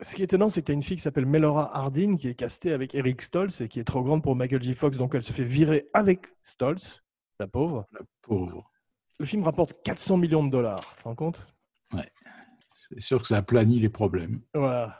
Ce 0.00 0.14
qui 0.14 0.22
est 0.22 0.26
étonnant, 0.26 0.50
c'est 0.50 0.60
que 0.60 0.66
tu 0.66 0.72
as 0.72 0.74
une 0.74 0.82
fille 0.82 0.98
qui 0.98 1.02
s'appelle 1.02 1.26
Melora 1.26 1.76
Hardin 1.76 2.16
qui 2.16 2.28
est 2.28 2.34
castée 2.34 2.72
avec 2.72 2.94
Eric 2.94 3.22
Stoltz 3.22 3.62
et 3.62 3.68
qui 3.68 3.80
est 3.80 3.84
trop 3.84 4.02
grande 4.02 4.22
pour 4.22 4.36
Michael 4.36 4.62
J. 4.62 4.74
Fox, 4.74 4.98
donc 4.98 5.14
elle 5.14 5.22
se 5.22 5.32
fait 5.32 5.44
virer 5.44 5.88
avec 5.94 6.26
Stoltz, 6.42 7.02
la 7.40 7.48
pauvre. 7.48 7.86
Pauvre. 8.22 8.70
Le 9.18 9.26
film 9.26 9.42
rapporte 9.42 9.82
400 9.82 10.18
millions 10.18 10.44
de 10.44 10.50
dollars, 10.50 10.78
tu 10.80 11.02
te 11.02 11.08
rends 11.08 11.14
compte? 11.14 11.53
C'est 12.94 13.00
sûr 13.02 13.22
que 13.22 13.28
ça 13.28 13.36
aplanit 13.38 13.80
les 13.80 13.88
problèmes. 13.88 14.40
Voilà. 14.54 14.98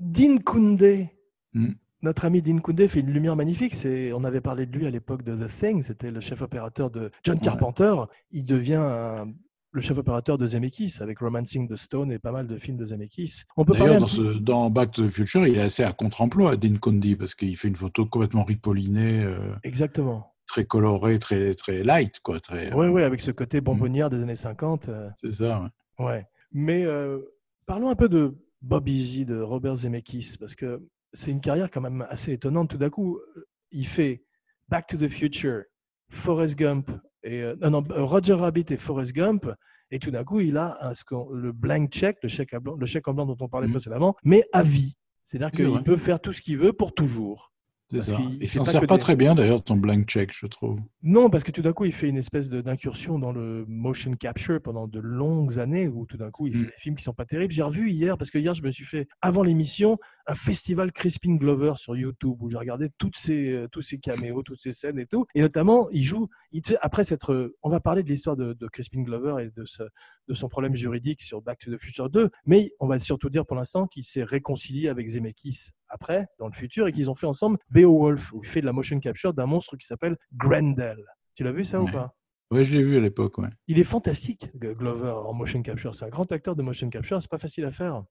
Dean 0.00 0.38
Koundé, 0.38 1.10
Hmm. 1.54 1.72
notre 2.02 2.24
ami 2.24 2.40
Dean 2.42 2.58
Koundé 2.58 2.88
fait 2.88 3.00
une 3.00 3.10
lumière 3.12 3.36
magnifique. 3.36 3.74
C'est, 3.74 4.12
on 4.12 4.24
avait 4.24 4.40
parlé 4.40 4.66
de 4.66 4.76
lui 4.76 4.86
à 4.86 4.90
l'époque 4.90 5.22
de 5.22 5.34
The 5.36 5.48
Thing, 5.48 5.82
c'était 5.82 6.10
le 6.10 6.20
chef 6.20 6.40
opérateur 6.42 6.90
de 6.90 7.10
John 7.22 7.36
Ouais. 7.36 7.40
Carpenter. 7.44 7.94
Il 8.30 8.44
devient 8.44 8.80
un- 8.80 9.26
le 9.74 9.80
chef 9.80 9.96
opérateur 9.98 10.36
de 10.38 10.46
Zemeckis 10.46 10.96
avec 11.00 11.20
Romancing 11.20 11.68
the 11.68 11.76
Stone 11.76 12.10
et 12.12 12.18
pas 12.18 12.32
mal 12.32 12.46
de 12.46 12.56
films 12.58 12.76
de 12.76 12.84
Zemeckis. 12.86 13.42
On 13.56 13.64
peut 13.64 13.72
D'ailleurs, 13.74 14.00
dans, 14.00 14.06
ce- 14.06 14.38
dans 14.38 14.68
Back 14.70 14.90
to 14.92 15.06
the 15.06 15.10
Future, 15.10 15.46
il 15.46 15.56
est 15.56 15.62
assez 15.62 15.82
à 15.84 15.92
contre-emploi, 15.92 16.56
Dean 16.56 16.76
Condi, 16.80 17.16
parce 17.16 17.34
qu'il 17.34 17.56
fait 17.56 17.68
une 17.68 17.76
photo 17.76 18.04
complètement 18.06 18.44
ripollinée, 18.44 19.22
euh, 19.24 19.54
Exactement. 19.62 20.34
très 20.46 20.64
colorée, 20.66 21.18
très, 21.18 21.54
très 21.54 21.82
light, 21.84 22.18
quoi. 22.20 22.40
Très, 22.40 22.72
Oui, 22.74 22.88
oui, 22.88 23.02
avec 23.02 23.20
ce 23.22 23.30
côté 23.30 23.60
bonbonnière 23.62 24.10
des 24.10 24.22
années 24.22 24.34
50. 24.36 24.88
euh, 24.90 25.08
C'est 25.16 25.30
ça. 25.30 25.62
ouais. 25.98 26.04
Ouais. 26.06 26.26
Mais 26.52 26.84
euh, 26.84 27.18
parlons 27.66 27.88
un 27.88 27.94
peu 27.96 28.08
de 28.08 28.34
Bob 28.60 28.88
Easy, 28.88 29.24
de 29.24 29.40
Robert 29.40 29.76
Zemeckis, 29.76 30.36
parce 30.38 30.54
que 30.54 30.82
c'est 31.12 31.30
une 31.30 31.40
carrière 31.40 31.70
quand 31.70 31.80
même 31.80 32.06
assez 32.08 32.32
étonnante. 32.32 32.70
Tout 32.70 32.78
d'un 32.78 32.90
coup, 32.90 33.18
euh, 33.36 33.46
il 33.70 33.86
fait 33.86 34.22
Back 34.68 34.86
to 34.86 34.96
the 34.96 35.08
Future, 35.08 35.62
Forrest 36.10 36.56
Gump, 36.58 36.90
et, 37.22 37.42
euh, 37.42 37.56
non, 37.60 37.70
non, 37.70 37.84
Roger 37.88 38.34
Rabbit 38.34 38.66
et 38.70 38.76
Forrest 38.76 39.12
Gump, 39.12 39.46
et 39.90 39.98
tout 39.98 40.10
d'un 40.10 40.24
coup, 40.24 40.40
il 40.40 40.56
a 40.56 40.78
un- 40.86 40.94
ce 40.94 41.04
le 41.34 41.52
blank 41.52 41.90
check, 41.90 42.16
le 42.22 42.28
chèque, 42.28 42.54
à 42.54 42.60
blanc, 42.60 42.76
le 42.76 42.86
chèque 42.86 43.06
en 43.08 43.14
blanc 43.14 43.26
dont 43.26 43.36
on 43.40 43.48
parlait 43.48 43.66
Mhm. 43.66 43.74
précédemment, 43.74 44.14
mais 44.24 44.44
à 44.52 44.62
vie. 44.62 44.94
C'est-à-dire 45.24 45.50
C'est 45.54 45.66
qu'il 45.66 45.82
peut 45.84 45.96
faire 45.96 46.20
tout 46.20 46.32
ce 46.32 46.40
qu'il 46.40 46.58
veut 46.58 46.72
pour 46.72 46.94
toujours. 46.94 47.52
Parce 47.98 48.08
ça. 48.10 48.18
il 48.40 48.48
s'en 48.50 48.64
sert 48.64 48.86
pas 48.86 48.96
des- 48.96 49.00
très 49.00 49.16
bien, 49.16 49.34
d'ailleurs, 49.34 49.60
de 49.62 49.68
son 49.68 49.76
blank 49.76 50.06
check, 50.06 50.30
je 50.32 50.46
trouve. 50.46 50.78
Non, 51.02 51.30
parce 51.30 51.44
que 51.44 51.50
tout 51.50 51.62
d'un 51.62 51.72
coup, 51.72 51.84
il 51.84 51.92
fait 51.92 52.08
une 52.08 52.16
espèce 52.16 52.48
d'incursion 52.50 53.18
dans 53.18 53.32
le 53.32 53.64
motion 53.68 54.12
capture 54.12 54.60
pendant 54.62 54.86
de 54.88 54.98
longues 55.00 55.58
années 55.58 55.88
où 55.88 56.06
tout 56.06 56.16
d'un 56.16 56.30
coup, 56.30 56.46
il 56.46 56.54
fait 56.54 56.62
Mm. 56.62 56.66
des 56.66 56.72
films 56.78 56.96
qui 56.96 57.04
sont 57.04 57.14
pas 57.14 57.24
terribles. 57.24 57.52
J'ai 57.52 57.62
revu 57.62 57.90
hier, 57.90 58.16
parce 58.18 58.30
que 58.30 58.38
hier, 58.38 58.54
je 58.54 58.62
me 58.62 58.70
suis 58.70 58.84
fait, 58.84 59.08
avant 59.20 59.42
l'émission, 59.42 59.98
un 60.26 60.34
festival 60.34 60.92
Crispin 60.92 61.34
Glover 61.36 61.72
sur 61.76 61.96
YouTube 61.96 62.36
où 62.40 62.48
j'ai 62.48 62.56
regardé 62.58 62.88
toutes 62.98 63.16
ces, 63.16 63.50
euh, 63.52 63.68
tous 63.68 63.82
ces 63.82 63.98
caméos, 63.98 64.42
toutes 64.42 64.60
ces 64.60 64.72
scènes 64.72 64.98
et 64.98 65.06
tout. 65.06 65.26
Et 65.34 65.40
notamment, 65.40 65.88
il 65.90 66.02
joue, 66.02 66.28
il, 66.52 66.62
après 66.80 67.04
s'être, 67.04 67.32
euh, 67.32 67.56
on 67.62 67.70
va 67.70 67.80
parler 67.80 68.02
de 68.02 68.08
l'histoire 68.08 68.36
de, 68.36 68.52
de 68.52 68.66
Crispin 68.68 69.02
Glover 69.02 69.42
et 69.44 69.50
de, 69.50 69.64
ce- 69.64 69.82
de 70.28 70.34
son 70.34 70.48
problème 70.48 70.76
juridique 70.76 71.20
sur 71.22 71.42
Back 71.42 71.58
to 71.58 71.74
the 71.74 71.80
Future 71.80 72.08
2, 72.08 72.30
mais 72.46 72.70
on 72.78 72.86
va 72.86 72.98
surtout 73.00 73.30
dire 73.30 73.44
pour 73.44 73.56
l'instant 73.56 73.86
qu'il 73.88 74.04
s'est 74.04 74.22
réconcilié 74.24 74.88
avec 74.88 75.08
Zemeckis 75.08 75.70
après, 75.92 76.26
dans 76.38 76.46
le 76.48 76.52
futur, 76.52 76.88
et 76.88 76.92
qu'ils 76.92 77.10
ont 77.10 77.14
fait 77.14 77.26
ensemble 77.26 77.58
Beowulf, 77.70 78.32
où 78.32 78.40
il 78.42 78.46
fait 78.48 78.60
de 78.62 78.66
la 78.66 78.72
motion 78.72 78.98
capture 78.98 79.34
d'un 79.34 79.46
monstre 79.46 79.76
qui 79.76 79.86
s'appelle 79.86 80.16
Grendel. 80.34 81.04
Tu 81.34 81.44
l'as 81.44 81.52
vu 81.52 81.64
ça 81.64 81.80
ou 81.80 81.86
pas? 81.90 82.14
Ouais, 82.50 82.64
je 82.64 82.72
l'ai 82.72 82.82
vu 82.82 82.96
à 82.96 83.00
l'époque, 83.00 83.38
ouais. 83.38 83.48
Il 83.68 83.78
est 83.78 83.84
fantastique, 83.84 84.50
Glover, 84.56 85.10
en 85.12 85.32
motion 85.32 85.62
capture. 85.62 85.94
C'est 85.94 86.04
un 86.06 86.08
grand 86.10 86.30
acteur 86.32 86.56
de 86.56 86.62
motion 86.62 86.88
capture, 86.90 87.20
c'est 87.22 87.30
pas 87.30 87.38
facile 87.38 87.64
à 87.64 87.70
faire. 87.70 88.02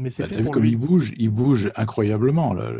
Mais 0.00 0.10
c'est 0.10 0.22
Bah, 0.22 0.28
fait 0.28 0.42
pour 0.42 0.52
comme 0.52 0.62
lui. 0.62 0.70
il 0.70 0.76
bouge 0.76 1.12
Il 1.16 1.30
bouge 1.30 1.72
incroyablement. 1.74 2.54
là. 2.54 2.70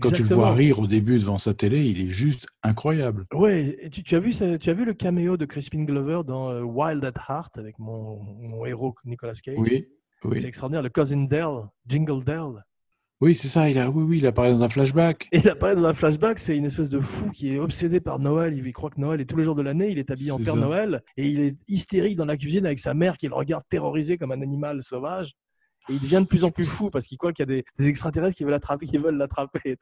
Quand 0.00 0.10
tu 0.10 0.22
le 0.22 0.28
vois 0.34 0.54
rire 0.54 0.78
au 0.78 0.86
début 0.86 1.18
devant 1.18 1.36
sa 1.36 1.52
télé, 1.52 1.84
il 1.84 2.00
est 2.08 2.10
juste 2.10 2.46
incroyable. 2.62 3.26
Et 3.48 3.90
tu, 3.90 4.02
tu 4.02 4.14
as 4.16 4.20
vu 4.20 4.32
ça- 4.32 4.58
tu 4.58 4.70
as 4.70 4.74
vu 4.74 4.84
le 4.84 4.94
caméo 4.94 5.36
de 5.36 5.44
Crispin 5.44 5.82
Glover 5.84 6.22
dans 6.24 6.50
euh, 6.50 6.62
Wild 6.62 7.04
at 7.04 7.12
Heart 7.28 7.58
avec 7.58 7.78
mon, 7.78 8.22
mon 8.22 8.64
héros 8.64 8.94
Nicolas 9.04 9.34
Cage? 9.34 9.56
Oui, 9.58 9.86
C'est 10.22 10.28
oui. 10.28 10.44
extraordinaire, 10.46 10.82
le 10.82 10.88
cousin 10.90 11.24
Dell, 11.24 11.66
Jingle 11.86 12.24
Dell. 12.24 12.64
Oui, 13.22 13.36
c'est 13.36 13.46
ça. 13.48 13.70
Il 13.70 13.78
a, 13.78 13.88
oui, 13.88 14.02
oui, 14.02 14.18
il 14.18 14.26
apparaît 14.26 14.50
dans 14.50 14.64
un 14.64 14.68
flashback. 14.68 15.28
Et 15.30 15.38
il 15.38 15.48
apparaît 15.48 15.76
dans 15.76 15.84
un 15.84 15.94
flashback, 15.94 16.40
c'est 16.40 16.56
une 16.56 16.64
espèce 16.64 16.90
de 16.90 16.98
fou 16.98 17.30
qui 17.30 17.54
est 17.54 17.58
obsédé 17.58 18.00
par 18.00 18.18
Noël. 18.18 18.52
Il 18.58 18.72
croit 18.72 18.90
que 18.90 19.00
Noël 19.00 19.20
est 19.20 19.26
tous 19.26 19.36
les 19.36 19.44
jours 19.44 19.54
de 19.54 19.62
l'année. 19.62 19.90
Il 19.90 19.98
est 20.00 20.10
habillé 20.10 20.32
en 20.32 20.38
Père 20.38 20.54
ça. 20.54 20.60
Noël 20.60 21.02
et 21.16 21.28
il 21.28 21.40
est 21.40 21.56
hystérique 21.68 22.16
dans 22.16 22.24
la 22.24 22.36
cuisine 22.36 22.66
avec 22.66 22.80
sa 22.80 22.94
mère 22.94 23.16
qui 23.16 23.28
le 23.28 23.34
regarde 23.34 23.62
terrorisé 23.68 24.18
comme 24.18 24.32
un 24.32 24.42
animal 24.42 24.82
sauvage. 24.82 25.34
Et 25.88 25.94
il 25.94 26.00
devient 26.00 26.20
de 26.20 26.26
plus 26.26 26.44
en 26.44 26.50
plus 26.52 26.64
fou 26.64 26.90
parce 26.90 27.06
qu'il 27.06 27.16
croit 27.18 27.32
qu'il 27.32 27.42
y 27.42 27.48
a 27.50 27.54
des, 27.56 27.64
des 27.78 27.88
extraterrestres 27.88 28.36
qui 28.36 28.42
veulent 28.44 28.52
l'attraper, 28.52 28.86
qui 28.86 28.98
veulent 28.98 29.16
l'attraper 29.16 29.76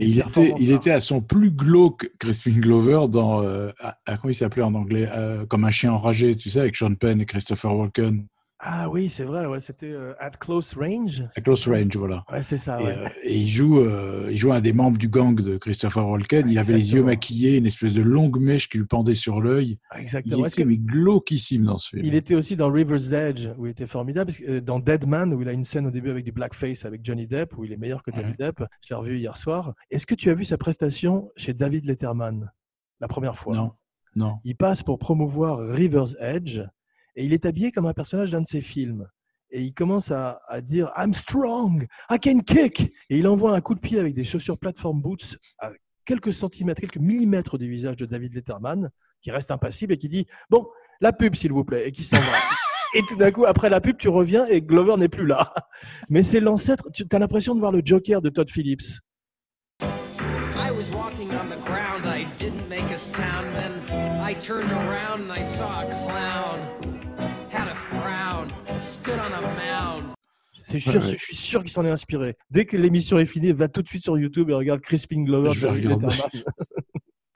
il 0.00 0.18
était, 0.18 0.54
il 0.58 0.70
rares. 0.70 0.80
était 0.80 0.90
à 0.90 1.00
son 1.00 1.20
plus 1.22 1.50
glauque 1.50 2.10
Crispin 2.18 2.50
Glover 2.50 3.08
dans, 3.08 3.42
euh, 3.42 3.70
à- 3.80 3.96
à- 4.06 4.16
comment 4.18 4.30
il 4.30 4.34
s'appelait 4.34 4.62
en 4.62 4.74
anglais, 4.74 5.08
Euh, 5.14 5.46
comme 5.46 5.64
un 5.64 5.70
chien 5.70 5.92
enragé, 5.92 6.36
tu 6.36 6.50
sais, 6.50 6.60
avec 6.60 6.76
Sean 6.76 6.94
Penn 6.94 7.20
et 7.22 7.24
Christopher 7.26 7.74
Walken. 7.74 8.26
Ah 8.64 8.88
oui, 8.88 9.10
c'est 9.10 9.24
vrai, 9.24 9.44
ouais, 9.46 9.58
c'était 9.58 9.90
euh, 9.90 10.14
At 10.20 10.30
Close 10.38 10.74
Range. 10.74 11.24
À 11.36 11.40
Close 11.40 11.66
Range, 11.66 11.96
voilà. 11.96 12.22
Ouais, 12.30 12.42
c'est 12.42 12.56
ça, 12.56 12.80
Et, 12.80 12.84
ouais. 12.84 12.96
euh, 12.96 13.08
et 13.24 13.36
il 13.40 13.48
joue, 13.48 13.80
euh, 13.80 14.28
il 14.30 14.36
joue 14.38 14.52
un 14.52 14.60
des 14.60 14.72
membres 14.72 14.98
du 14.98 15.08
gang 15.08 15.34
de 15.34 15.56
Christopher 15.58 16.06
Walken. 16.08 16.48
Il 16.48 16.56
avait 16.60 16.74
les 16.74 16.92
yeux 16.94 17.02
maquillés, 17.02 17.56
une 17.56 17.66
espèce 17.66 17.94
de 17.94 18.02
longue 18.02 18.38
mèche 18.38 18.68
qui 18.68 18.78
lui 18.78 18.86
pendait 18.86 19.16
sur 19.16 19.40
l'œil. 19.40 19.78
Il 19.96 20.00
Exactement. 20.00 20.42
Que- 20.44 20.48
était 20.48 20.64
mais 20.64 20.76
glauquissime 20.78 21.64
dans 21.64 21.78
ce 21.78 21.88
film. 21.88 22.04
Il 22.04 22.14
était 22.14 22.36
aussi 22.36 22.54
dans 22.54 22.70
River's 22.70 23.10
Edge, 23.10 23.48
où 23.58 23.66
il 23.66 23.70
était 23.70 23.88
formidable, 23.88 24.26
parce 24.26 24.38
que, 24.38 24.60
dans 24.60 24.78
Dead 24.78 25.08
Man, 25.08 25.34
où 25.34 25.42
il 25.42 25.48
a 25.48 25.52
une 25.52 25.64
scène 25.64 25.86
au 25.86 25.90
début 25.90 26.10
avec 26.10 26.24
du 26.24 26.30
blackface 26.30 26.84
avec 26.84 27.04
Johnny 27.04 27.26
Depp, 27.26 27.58
où 27.58 27.64
il 27.64 27.72
est 27.72 27.76
meilleur 27.76 28.04
que 28.04 28.12
Johnny. 28.14 28.32
Depp. 28.38 28.62
Je 28.86 28.90
l'ai 28.94 28.96
revu 28.96 29.18
hier 29.18 29.36
soir. 29.36 29.74
Est-ce 29.90 30.06
que 30.06 30.14
tu 30.14 30.30
as 30.30 30.34
vu 30.34 30.44
sa 30.44 30.56
prestation 30.56 31.30
chez 31.36 31.52
David 31.52 31.84
Letterman 31.86 32.48
la 33.00 33.08
première 33.08 33.36
fois? 33.36 33.56
Non, 33.56 33.72
non. 34.14 34.36
Il 34.44 34.54
passe 34.54 34.84
pour 34.84 35.00
promouvoir 35.00 35.58
River's 35.58 36.14
Edge 36.20 36.60
et 37.16 37.24
il 37.24 37.32
est 37.32 37.46
habillé 37.46 37.72
comme 37.72 37.86
un 37.86 37.92
personnage 37.92 38.30
d'un 38.30 38.42
de 38.42 38.46
ses 38.46 38.60
films. 38.60 39.08
Et 39.50 39.62
il 39.62 39.74
commence 39.74 40.10
à, 40.10 40.40
à 40.48 40.60
dire 40.60 40.90
I'm 40.96 41.12
strong, 41.12 41.86
I 42.10 42.18
can 42.18 42.40
kick. 42.40 42.92
Et 43.10 43.18
il 43.18 43.28
envoie 43.28 43.54
un 43.54 43.60
coup 43.60 43.74
de 43.74 43.80
pied 43.80 43.98
avec 43.98 44.14
des 44.14 44.24
chaussures 44.24 44.58
platform 44.58 45.02
boots 45.02 45.36
à 45.58 45.70
quelques 46.04 46.32
centimètres, 46.32 46.80
quelques 46.80 46.96
millimètres 46.96 47.58
du 47.58 47.68
visage 47.68 47.96
de 47.96 48.06
David 48.06 48.34
Letterman, 48.34 48.90
qui 49.20 49.30
reste 49.30 49.50
impassible 49.50 49.92
et 49.92 49.98
qui 49.98 50.08
dit 50.08 50.26
Bon, 50.48 50.66
la 51.00 51.12
pub, 51.12 51.34
s'il 51.34 51.52
vous 51.52 51.64
plaît, 51.64 51.88
et 51.88 51.92
qui 51.92 52.04
s'en 52.04 52.16
va. 52.16 52.22
Et 52.94 53.00
tout 53.08 53.16
d'un 53.16 53.30
coup, 53.30 53.46
après 53.46 53.70
la 53.70 53.80
pub, 53.80 53.96
tu 53.96 54.10
reviens 54.10 54.44
et 54.46 54.60
Glover 54.60 54.98
n'est 54.98 55.08
plus 55.08 55.26
là. 55.26 55.54
Mais 56.10 56.22
c'est 56.22 56.40
l'ancêtre. 56.40 56.90
Tu 56.92 57.06
as 57.10 57.18
l'impression 57.18 57.54
de 57.54 57.60
voir 57.60 57.72
le 57.72 57.80
Joker 57.82 58.20
de 58.20 58.28
Todd 58.28 58.50
Phillips. 58.50 59.00
I 59.80 60.70
was 60.70 60.90
walking 60.94 61.30
on 61.30 61.48
the 61.48 61.56
ground, 61.64 62.04
I 62.04 62.26
didn't 62.36 62.68
make 62.68 62.90
a 62.92 62.98
sound. 62.98 63.46
Then 63.56 63.80
I 64.22 64.34
turned 64.34 64.70
around 64.70 65.22
and 65.22 65.32
I 65.32 65.42
saw 65.42 65.80
a 65.80 65.86
clown. 65.86 66.81
C'est 70.60 70.78
sûr, 70.78 71.02
Ouais. 71.02 71.10
Je 71.16 71.24
suis 71.24 71.36
sûr 71.36 71.60
qu'il 71.60 71.70
s'en 71.70 71.84
est 71.84 71.90
inspiré. 71.90 72.36
Dès 72.50 72.64
que 72.64 72.76
l'émission 72.76 73.18
est 73.18 73.26
finie, 73.26 73.52
va 73.52 73.68
tout 73.68 73.82
de 73.82 73.88
suite 73.88 74.02
sur 74.02 74.16
YouTube 74.18 74.48
et 74.50 74.54
regarde 74.54 74.80
Crispin 74.80 75.24
Glover. 75.24 75.50
Je 75.52 75.66
vais 75.66 75.72
David 75.72 75.92
regarder. 75.92 76.16
Letterman. 76.16 76.44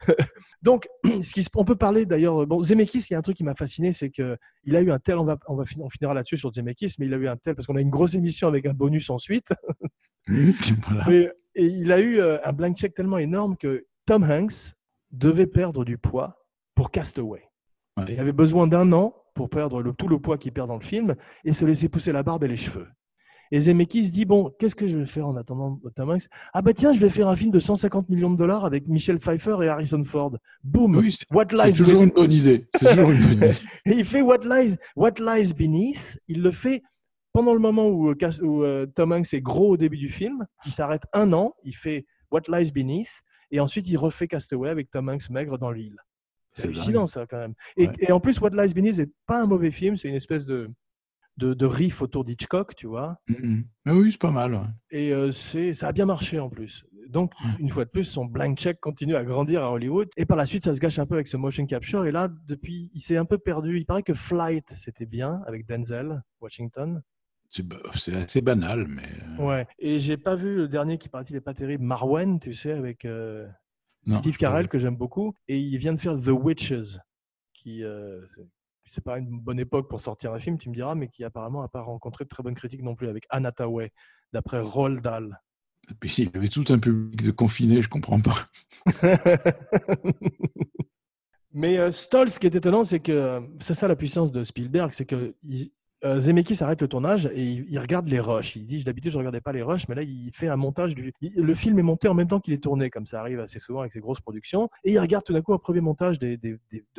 Donc, 0.63 0.87
ce 1.23 1.33
qui 1.33 1.43
se- 1.43 1.51
on 1.57 1.65
peut 1.65 1.75
parler 1.77 2.07
d'ailleurs. 2.07 2.47
Bon, 2.47 2.63
Zemeckis, 2.63 3.07
il 3.11 3.13
y 3.13 3.17
a 3.17 3.19
un 3.19 3.23
truc 3.23 3.37
qui 3.37 3.45
m'a 3.45 3.55
fasciné, 3.55 3.93
c'est 3.93 4.11
que 4.11 4.37
il 4.65 4.77
a 4.77 4.81
eu 4.81 4.91
un 4.91 4.99
tel. 4.99 5.17
On 5.19 5.25
va, 5.25 5.37
on 5.49 5.57
va 5.57 5.65
fin- 5.65 5.81
on 5.81 5.91
finira 5.91 6.15
là-dessus 6.15 6.37
sur 6.39 6.53
Zemeckis, 6.53 6.95
mais 6.99 7.07
il 7.07 7.15
a 7.15 7.17
eu 7.17 7.27
un 7.29 7.37
tel 7.37 7.55
parce 7.57 7.67
qu'on 7.67 7.77
a 7.77 7.81
une 7.81 7.91
grosse 7.91 8.15
émission 8.15 8.47
avec 8.49 8.67
un 8.67 8.73
bonus 8.75 9.11
ensuite. 9.11 9.49
Voilà. 10.29 11.05
Mais- 11.09 11.31
et 11.55 11.65
il 11.65 11.91
a 11.93 12.01
eu 12.01 12.19
euh, 12.19 12.39
un 12.45 12.53
blank 12.53 12.77
check 12.77 12.95
tellement 12.95 13.19
énorme 13.19 13.57
que 13.57 13.87
Tom 14.07 14.23
Hanks 14.25 14.75
devait 15.13 15.47
perdre 15.47 15.85
du 15.85 15.97
poids 15.99 16.45
pour 16.75 16.91
Castaway. 16.91 17.43
Ouais. 17.97 18.05
Il 18.09 18.21
avait 18.21 18.33
besoin 18.33 18.67
d'un 18.67 18.93
an 18.93 19.15
pour 19.37 19.49
perdre 19.51 19.81
le- 19.83 19.93
tout 19.93 20.09
le 20.09 20.19
poids 20.19 20.39
qu'il 20.39 20.53
perd 20.53 20.67
dans 20.69 20.75
le 20.79 20.85
film 20.85 21.15
et 21.45 21.53
se 21.53 21.65
laisser 21.65 21.89
pousser 21.89 22.11
la 22.11 22.23
barbe 22.25 22.43
et 22.45 22.49
les 22.49 22.57
cheveux. 22.57 22.89
Et 23.53 23.61
Zemeckis 23.61 24.11
dit 24.11 24.25
bon, 24.25 24.53
qu'est-ce 24.59 24.75
que 24.75 24.89
je 24.89 24.97
vais 24.97 25.07
faire 25.07 25.29
en 25.29 25.37
attendant 25.37 25.79
Tom 25.95 26.11
Hanks? 26.11 26.27
Ah 26.53 26.63
bah 26.63 26.73
tiens, 26.73 26.93
je 26.93 26.99
vais 26.99 27.09
faire 27.11 27.29
un 27.29 27.37
film 27.37 27.53
de 27.53 27.61
150 27.61 28.09
millions 28.09 28.31
de 28.33 28.37
dollars 28.37 28.65
avec 28.65 28.89
Michel 28.89 29.19
Pfeiffer 29.21 29.59
et 29.63 29.69
Harrison 29.69 30.03
Ford. 30.03 30.37
Boum. 30.65 30.97
Oui, 30.97 31.13
c'est- 31.13 31.27
What 31.33 31.45
lies. 31.53 31.73
C'est 31.73 31.85
toujours 31.85 32.03
une 32.03 32.11
bonne 32.11 32.33
idée. 32.33 32.67
et 33.85 33.93
il 33.93 34.05
fait 34.05 34.23
What 34.23 34.39
Lies, 34.39 34.75
What 34.97 35.13
Lies 35.21 35.53
Beneath. 35.55 36.19
Il 36.27 36.43
le 36.43 36.51
fait 36.51 36.83
pendant 37.33 37.53
le 37.55 37.61
moment 37.61 37.87
où, 37.87 38.09
euh, 38.11 38.17
où, 38.43 38.65
euh, 38.65 38.87
Tom 38.87 39.13
Hanks 39.13 39.33
est 39.35 39.43
gros 39.43 39.71
au 39.75 39.77
début 39.77 39.99
du 39.99 40.09
film. 40.09 40.45
Il 40.65 40.73
s'arrête 40.73 41.03
un 41.13 41.33
an. 41.33 41.55
Il 41.63 41.77
fait 41.77 42.05
What 42.33 42.43
Lies 42.49 42.73
Beneath. 42.73 43.23
Et 43.53 43.61
ensuite, 43.61 43.87
il 43.89 43.97
refait 43.97 44.27
Castaway 44.27 44.71
avec 44.71 44.91
Tom 44.91 45.09
Hanks 45.09 45.31
maigre 45.31 45.57
dans 45.57 45.71
l'île. 45.71 45.99
C'est 46.57 46.69
hallucinant, 46.69 47.07
ça, 47.07 47.27
quand 47.27 47.39
même. 47.39 47.55
Et, 47.77 47.87
Ouais. 47.87 47.93
et 48.01 48.13
en 48.13 48.21
plus, 48.21 48.41
What 48.41 48.51
Lies 48.51 48.73
Beneath 48.75 48.99
n'est 48.99 49.11
pas 49.27 49.43
un 49.43 49.47
mauvais 49.47 49.71
film. 49.71 49.97
C'est 49.97 50.09
une 50.09 50.15
espèce 50.15 50.47
de, 50.47 50.71
de, 51.37 51.55
de 51.55 51.67
riff 51.67 52.01
autour 52.03 52.25
d'Hitchcock, 52.25 52.75
tu 52.75 52.87
vois. 52.87 53.19
Mais 53.29 53.93
oui, 53.93 54.13
c'est 54.13 54.21
pas 54.21 54.31
mal. 54.31 54.55
ouais. 54.55 54.61
Et 54.91 55.13
euh, 55.13 55.33
ça 55.33 55.89
a 55.89 55.93
bien 55.93 56.07
marché 56.07 56.39
en 56.39 56.49
plus. 56.49 56.85
Donc, 57.09 57.33
une 57.61 57.71
fois 57.71 57.85
de 57.85 57.91
plus, 57.91 58.03
son 58.05 58.25
blank 58.25 58.59
check 58.59 58.81
continue 58.81 59.15
à 59.15 59.23
grandir 59.25 59.63
à 59.63 59.71
Hollywood. 59.71 60.09
Et 60.17 60.27
par 60.27 60.37
la 60.37 60.45
suite, 60.45 60.65
ça 60.65 60.75
se 60.75 60.81
gâche 60.81 60.99
un 60.99 61.07
peu 61.07 61.15
avec 61.15 61.29
ce 61.29 61.37
motion 61.37 61.65
capture. 61.67 62.05
Et 62.05 62.11
là, 62.11 62.29
depuis, 62.49 62.91
il 62.95 63.01
s'est 63.01 63.17
un 63.17 63.25
peu 63.25 63.39
perdu. 63.39 63.79
Il 63.79 63.87
paraît 63.87 64.03
que 64.03 64.13
Flight, 64.15 64.73
c'était 64.77 65.07
bien 65.07 65.41
avec 65.47 65.67
Denzel, 65.69 66.21
Washington. 66.41 67.01
C'est 67.49 68.15
assez 68.17 68.41
banal, 68.41 68.89
mais 68.89 69.09
euh, 69.39 69.47
Ouais. 69.47 69.67
Et 69.79 70.01
j'ai 70.01 70.17
pas 70.17 70.35
vu 70.35 70.57
le 70.57 70.67
dernier 70.69 70.99
qui 70.99 71.09
paraît-il 71.09 71.37
est 71.37 71.41
pas 71.41 71.55
terrible, 71.55 71.85
Marwen, 71.85 72.41
tu 72.41 72.53
sais, 72.55 72.73
avec 72.73 73.05
euh, 73.05 73.47
non, 74.07 74.19
Steve. 74.19 74.37
Carell 74.37 74.69
que 74.69 74.79
j'aime 74.79 74.97
beaucoup. 74.97 75.35
Et 75.49 75.59
il 75.59 75.77
vient 75.79 75.93
de 75.93 76.01
faire 76.01 76.17
The 76.21 76.29
Witches, 76.29 76.99
qui 77.53 77.83
euh, 77.85 78.21
c'est- 78.85 79.03
pas 79.05 79.19
une 79.19 79.41
bonne 79.41 79.59
époque 79.59 79.89
pour 79.91 80.01
sortir 80.01 80.33
un 80.33 80.39
film, 80.39 80.59
tu 80.59 80.69
me 80.69 80.75
diras, 80.75 80.95
mais 80.95 81.09
qui 81.09 81.25
apparemment 81.25 81.63
n'a 81.63 81.69
pas 81.69 81.83
rencontré 81.83 82.25
de 82.25 82.29
très 82.29 82.43
bonnes 82.43 82.55
critiques 82.55 82.83
non 82.83 82.95
plus, 82.95 83.09
avec 83.09 83.25
Anna 83.31 83.51
Tawai, 83.53 83.93
d'après 84.33 84.61
Roald 84.61 85.01
Dahl. 85.03 85.39
Et 85.91 85.95
puis 85.95 86.13
il 86.19 86.37
avait 86.37 86.49
tout 86.49 86.65
un 86.71 86.79
public 86.79 87.23
de 87.23 87.31
confinés, 87.31 87.83
je 87.83 87.89
comprends 87.89 88.21
pas. 88.21 88.47
Mais 91.53 91.79
euh, 91.79 91.91
Stoll, 91.93 92.31
ce 92.31 92.39
qui 92.39 92.47
est 92.47 92.55
étonnant, 92.55 92.85
c'est 92.85 93.01
que 93.01 93.41
c'est 93.61 93.75
ça 93.75 93.89
la 93.89 93.97
puissance 93.97 94.31
de 94.31 94.43
Spielberg, 94.45 94.91
c'est 94.93 95.07
que 95.07 95.35
il- 95.43 95.71
euh, 96.07 96.21
Zemeckis 96.21 96.63
arrête 96.63 96.81
le 96.81 96.89
tournage 96.89 97.27
et 97.35 97.43
il, 97.43 97.79
regarde 97.79 98.09
les 98.09 98.21
rushs. 98.21 98.57
Il 98.57 98.67
dit 98.67 98.85
d'habitude 98.85 99.13
je 99.13 99.19
regardais 99.19 99.41
pas 99.41 99.53
les 99.53 99.63
rushs, 99.63 99.89
mais 99.89 99.95
là 99.95 100.03
il 100.03 100.31
fait 100.33 100.49
un 100.49 100.57
montage 100.57 100.95
du. 100.95 101.13
le 101.21 101.55
film 101.55 101.79
est 101.79 101.83
monté 101.83 102.09
en 102.09 102.15
même 102.15 102.29
temps 102.29 102.41
qu'il 102.41 102.55
est 102.55 102.63
tourné, 102.63 102.91
comme 102.91 103.07
ça 103.07 103.21
arrive 103.21 103.41
assez 103.41 103.59
souvent 103.59 103.81
avec 103.81 103.93
ces 103.93 104.01
grosses 104.01 104.21
productions. 104.21 104.69
Et 104.85 104.93
il 104.93 104.99
regarde 104.99 105.25
tout 105.25 105.33
d'un 105.33 105.43
coup 105.43 105.53
un 105.53 105.59
premier 105.59 105.81
montage 105.81 106.19
de 106.19 106.39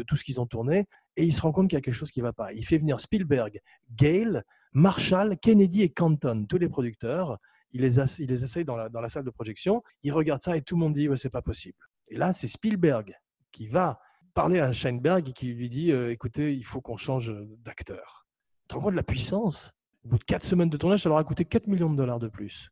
tout 0.05 0.15
ce 0.15 0.23
qu'ils 0.23 0.41
ont 0.41 0.45
tourné 0.45 0.85
et 1.15 1.23
il 1.23 1.33
se 1.33 1.41
rend 1.41 1.51
compte 1.51 1.69
qu'il 1.69 1.77
y 1.77 1.79
a 1.79 1.81
quelque 1.81 1.93
chose 1.93 2.11
qui 2.11 2.21
va 2.21 2.33
pas. 2.33 2.53
Il 2.53 2.65
fait 2.65 2.77
venir 2.77 2.99
Spielberg, 2.99 3.59
Gale, 3.95 4.43
Marshall, 4.73 5.37
Kennedy 5.39 5.81
et 5.81 5.89
Canton, 5.89 6.45
tous 6.47 6.57
les 6.57 6.69
producteurs. 6.69 7.37
Il 7.71 7.81
les, 7.81 7.99
il 7.99 8.29
les 8.29 8.43
essaye 8.43 8.65
dans 8.65 8.75
la, 8.75 9.09
salle 9.09 9.23
de 9.23 9.31
projection. 9.31 9.81
Il 10.03 10.11
regarde 10.11 10.41
ça 10.41 10.55
et 10.57 10.61
tout 10.61 10.75
le 10.75 10.81
monde 10.81 10.93
dit 10.93 11.09
ouais, 11.09 11.17
c'est 11.17 11.29
pas 11.29 11.41
possible. 11.41 11.77
Et 12.09 12.17
là 12.17 12.33
c'est 12.33 12.47
Spielberg 12.47 13.13
qui 13.51 13.67
va 13.67 13.99
parler 14.33 14.59
à 14.59 14.71
Scheinberg 14.71 15.29
et 15.29 15.33
qui 15.33 15.47
lui 15.47 15.69
dit 15.69 15.91
euh, 15.91 16.11
écoutez, 16.11 16.53
il 16.53 16.63
faut 16.63 16.81
qu'on 16.81 16.97
change 16.97 17.33
d'acteur. 17.63 18.26
Tu 18.67 18.73
te 18.73 18.75
rends 18.75 18.81
compte 18.81 18.91
de 18.91 18.97
la 18.97 19.03
puissance? 19.03 19.71
Au 20.05 20.09
bout 20.09 20.17
de 20.17 20.23
4 20.25 20.43
semaines 20.43 20.69
de 20.69 20.77
tournage, 20.77 21.01
ça 21.03 21.09
leur 21.09 21.17
a 21.17 21.23
coûté 21.23 21.45
4 21.45 21.67
millions 21.67 21.89
de 21.89 21.95
dollars 21.95 22.19
de 22.19 22.27
plus. 22.27 22.69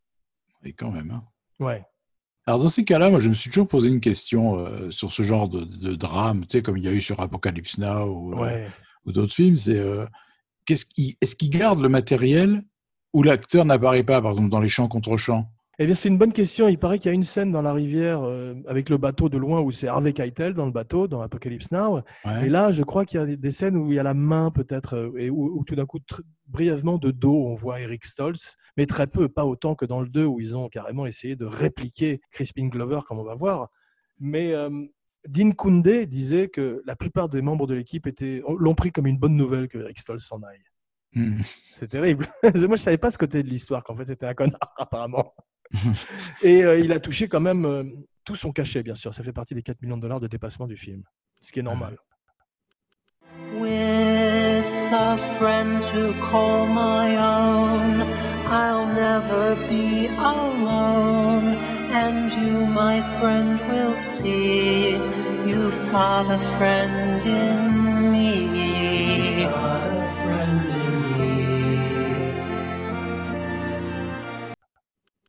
Et 0.64 0.74
quand 0.74 0.92
même. 0.92 1.12
hein. 1.12 1.24
Ouais. 1.60 1.86
Alors 2.48 2.60
dans 2.60 2.70
ces 2.70 2.84
cas-là, 2.86 3.10
moi 3.10 3.20
je 3.20 3.30
me 3.30 3.34
suis 3.34 3.50
toujours 3.50 3.68
posé 3.68 3.88
une 3.88 4.02
question 4.02 4.58
euh, 4.60 4.92
sur 4.92 5.12
ce 5.12 5.24
genre 5.24 5.48
de, 5.50 5.64
de 5.64 5.96
drame, 5.96 6.42
tu 6.46 6.58
sais, 6.58 6.62
comme 6.62 6.78
il 6.78 6.84
y 6.84 6.88
a 6.88 6.92
eu 6.92 7.02
sur 7.02 7.20
Apocalypse 7.20 7.78
Now 7.80 8.06
ou, 8.08 8.34
euh, 8.44 8.68
ou 9.06 9.12
d'autres 9.12 9.34
films, 9.34 9.58
c'est 9.58 9.80
euh, 9.80 10.06
est-ce 10.70 11.36
qu'ils 11.36 11.50
gardent 11.50 11.82
le 11.82 11.90
matériel 11.90 12.62
où 13.14 13.24
l'acteur 13.24 13.66
n'apparaît 13.66 14.04
pas, 14.04 14.22
par 14.22 14.32
exemple 14.32 14.50
dans 14.50 14.60
les 14.60 14.70
champs 14.70 14.88
contre 14.88 15.16
champs? 15.18 15.50
Eh 15.78 15.86
bien, 15.86 15.96
c'est 15.96 16.08
une 16.10 16.18
bonne 16.18 16.32
question. 16.32 16.68
Il 16.70 16.78
paraît 16.78 17.00
qu'il 17.00 17.10
y 17.10 17.12
a 17.12 17.14
une 17.16 17.24
scène 17.24 17.52
dans 17.52 17.62
la 17.62 17.74
rivière 17.74 18.22
euh, 18.24 18.54
avec 18.68 18.90
le 18.90 18.98
bateau 18.98 19.28
de 19.28 19.38
loin 19.38 19.60
où 19.62 19.72
c'est 19.72 19.88
Harvey 19.88 20.14
Keitel 20.14 20.54
dans 20.54 20.66
le 20.66 20.72
bateau, 20.72 21.08
dans 21.08 21.22
Apocalypse 21.22 21.72
Now. 21.72 22.02
Ouais. 22.24 22.46
Et 22.46 22.50
là, 22.50 22.72
je 22.72 22.82
crois 22.84 23.04
qu'il 23.06 23.20
y 23.20 23.24
a 23.24 23.36
des- 23.36 23.52
scènes 23.52 23.76
où 23.76 23.92
il 23.92 23.96
y 23.96 24.00
a 24.00 24.04
la 24.04 24.14
main 24.14 24.52
peut-être, 24.52 24.96
euh, 24.96 25.12
et 25.18 25.30
où, 25.30 25.60
où 25.60 25.64
tout 25.66 25.76
d'un 25.76 25.86
coup, 25.86 26.00
brièvement 26.48 26.98
de 26.98 27.12
dos, 27.12 27.46
on 27.48 27.56
voit 27.56 27.82
Eric 27.82 28.06
Stoltz, 28.06 28.56
mais 28.78 28.86
très 28.86 29.08
peu, 29.08 29.28
pas 29.28 29.46
autant 29.46 29.76
que 29.76 29.86
dans 29.86 30.02
le 30.02 30.08
2 30.08 30.26
où 30.26 30.40
ils 30.40 30.56
ont 30.56 30.70
carrément 30.70 31.06
essayé 31.06 31.36
de 31.36 31.46
répliquer 31.46 32.22
Crispin 32.32 32.68
Glover, 32.68 33.02
comme 33.08 33.20
on 33.20 33.24
va 33.26 33.36
voir. 33.36 33.70
Mais 34.20 34.54
euh, 34.54 34.70
Dean 35.28 35.52
Koundé 35.52 36.06
disait 36.06 36.48
que 36.48 36.82
la 36.86 36.96
plupart 36.96 37.28
des 37.28 37.42
membres 37.42 37.68
de 37.68 37.74
l'équipe 37.74 38.08
étaient 38.08 38.42
l'ont 38.60 38.76
pris 38.76 38.92
comme 38.92 39.08
une 39.08 39.18
bonne 39.18 39.36
nouvelle 39.36 39.68
que 39.68 39.80
Eric 39.80 40.00
Stoltz 40.00 40.24
s'en 40.26 40.42
aille. 40.44 40.64
Mhm. 41.14 41.40
C'est 41.44 41.88
terrible. 41.88 42.28
Moi, 42.44 42.76
je 42.78 42.82
savais 42.82 42.98
pas 42.98 43.12
ce 43.12 43.18
côté 43.18 43.42
de 43.44 43.50
l'histoire, 43.50 43.84
qu'en 43.84 43.96
fait, 43.96 44.06
c'était 44.06 44.26
un 44.26 44.34
connard, 44.34 44.60
apparemment. 44.78 45.34
Et 46.44 46.64
euh, 46.64 46.80
il 46.80 46.92
a 46.92 47.00
touché 47.00 47.28
quand 47.28 47.40
même 47.40 47.66
euh, 47.66 47.84
tout 48.24 48.36
son 48.36 48.52
cachet, 48.52 48.84
bien 48.84 48.96
sûr. 48.96 49.14
Ça 49.14 49.24
fait 49.24 49.34
partie 49.34 49.56
des 49.56 49.62
4 49.62 49.82
millions 49.82 49.98
de 49.98 50.02
dollars 50.02 50.20
de 50.20 50.28
dépassement 50.28 50.68
du 50.68 50.78
film, 50.78 51.04
ce 51.42 51.52
qui 51.52 51.60
est 51.60 51.64
normal. 51.64 51.98
With 53.58 54.66
a 54.92 55.18
friend 55.38 55.82
to 55.84 56.14
call 56.30 56.68
my 56.68 57.18
own, 57.18 58.06
I'll 58.48 58.88
never 58.94 59.56
be 59.70 60.08
alone. 60.18 61.56
And 61.94 62.32
you, 62.34 62.66
my 62.66 63.02
friend, 63.20 63.60
will 63.70 63.96
see 63.96 64.98
you've 65.48 65.92
got 65.92 66.30
a 66.30 66.40
friend 66.58 67.26
in 67.26 68.12
me. 68.12 69.95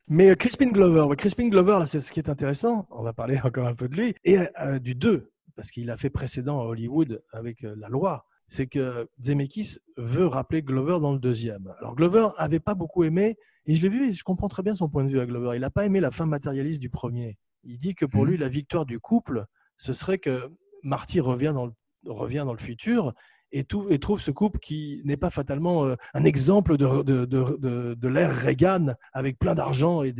Mais 0.08 0.30
euh, 0.30 0.34
Crispin 0.34 0.68
Glover, 0.70 1.02
ouais, 1.02 1.16
Crispin 1.16 1.48
Glover, 1.48 1.78
là, 1.80 1.86
c'est 1.86 2.00
ce 2.00 2.12
qui 2.12 2.20
est 2.20 2.28
intéressant. 2.28 2.86
On 2.90 3.02
va 3.02 3.12
parler 3.12 3.38
encore 3.44 3.66
un 3.66 3.74
peu 3.74 3.88
de 3.88 3.96
lui. 3.96 4.14
Et 4.24 4.38
euh, 4.60 4.78
du 4.78 4.94
2, 4.94 5.32
parce 5.56 5.70
qu'il 5.70 5.90
a 5.90 5.96
fait 5.96 6.10
précédent 6.10 6.60
à 6.60 6.64
Hollywood 6.64 7.22
avec 7.32 7.64
euh, 7.64 7.74
la 7.76 7.88
loi. 7.88 8.26
C'est 8.48 8.68
que 8.68 9.08
Zemeckis 9.20 9.78
veut 9.96 10.26
rappeler 10.26 10.62
Glover 10.62 10.98
dans 11.00 11.12
le 11.12 11.18
deuxième. 11.18 11.74
Alors 11.80 11.96
Glover 11.96 12.28
avait 12.36 12.60
pas 12.60 12.74
beaucoup 12.74 13.02
aimé, 13.02 13.36
et 13.66 13.74
je 13.74 13.82
l'ai 13.82 13.88
vu, 13.88 14.08
et 14.08 14.12
je 14.12 14.22
comprends 14.22 14.48
très 14.48 14.62
bien 14.62 14.76
son 14.76 14.88
point 14.88 15.02
de 15.02 15.08
vue 15.08 15.18
à 15.18 15.26
Glover. 15.26 15.56
Il 15.56 15.60
n'a 15.62 15.70
pas 15.70 15.84
aimé 15.84 15.98
la 15.98 16.12
fin 16.12 16.26
matérialiste 16.26 16.80
du 16.80 16.88
premier. 16.88 17.38
Il 17.64 17.76
dit 17.78 17.96
que 17.96 18.06
pour 18.06 18.22
Mhm. 18.22 18.30
lui, 18.30 18.36
la 18.36 18.48
victoire 18.48 18.86
du 18.86 19.00
couple, 19.00 19.46
ce 19.76 19.92
serait 19.92 20.18
que 20.18 20.48
Marty 20.84 21.18
revient 21.18 21.50
dans 21.52 21.66
le, 21.66 21.72
revient 22.06 22.44
dans 22.46 22.52
le 22.52 22.60
futur 22.60 23.12
et, 23.52 23.64
tout, 23.64 23.86
et 23.90 23.98
trouve 23.98 24.20
ce 24.20 24.30
couple 24.30 24.58
qui 24.58 25.00
n'est 25.04 25.16
pas 25.16 25.30
fatalement 25.30 25.84
euh, 25.86 25.94
un 26.14 26.24
exemple 26.24 26.76
de, 26.76 27.02
de, 27.02 27.24
de, 27.24 27.56
de, 27.58 27.94
de 27.94 28.08
l'ère 28.08 28.34
Reagan 28.34 28.94
avec 29.12 29.38
plein 29.38 29.54
d'argent 29.54 30.02
et, 30.02 30.10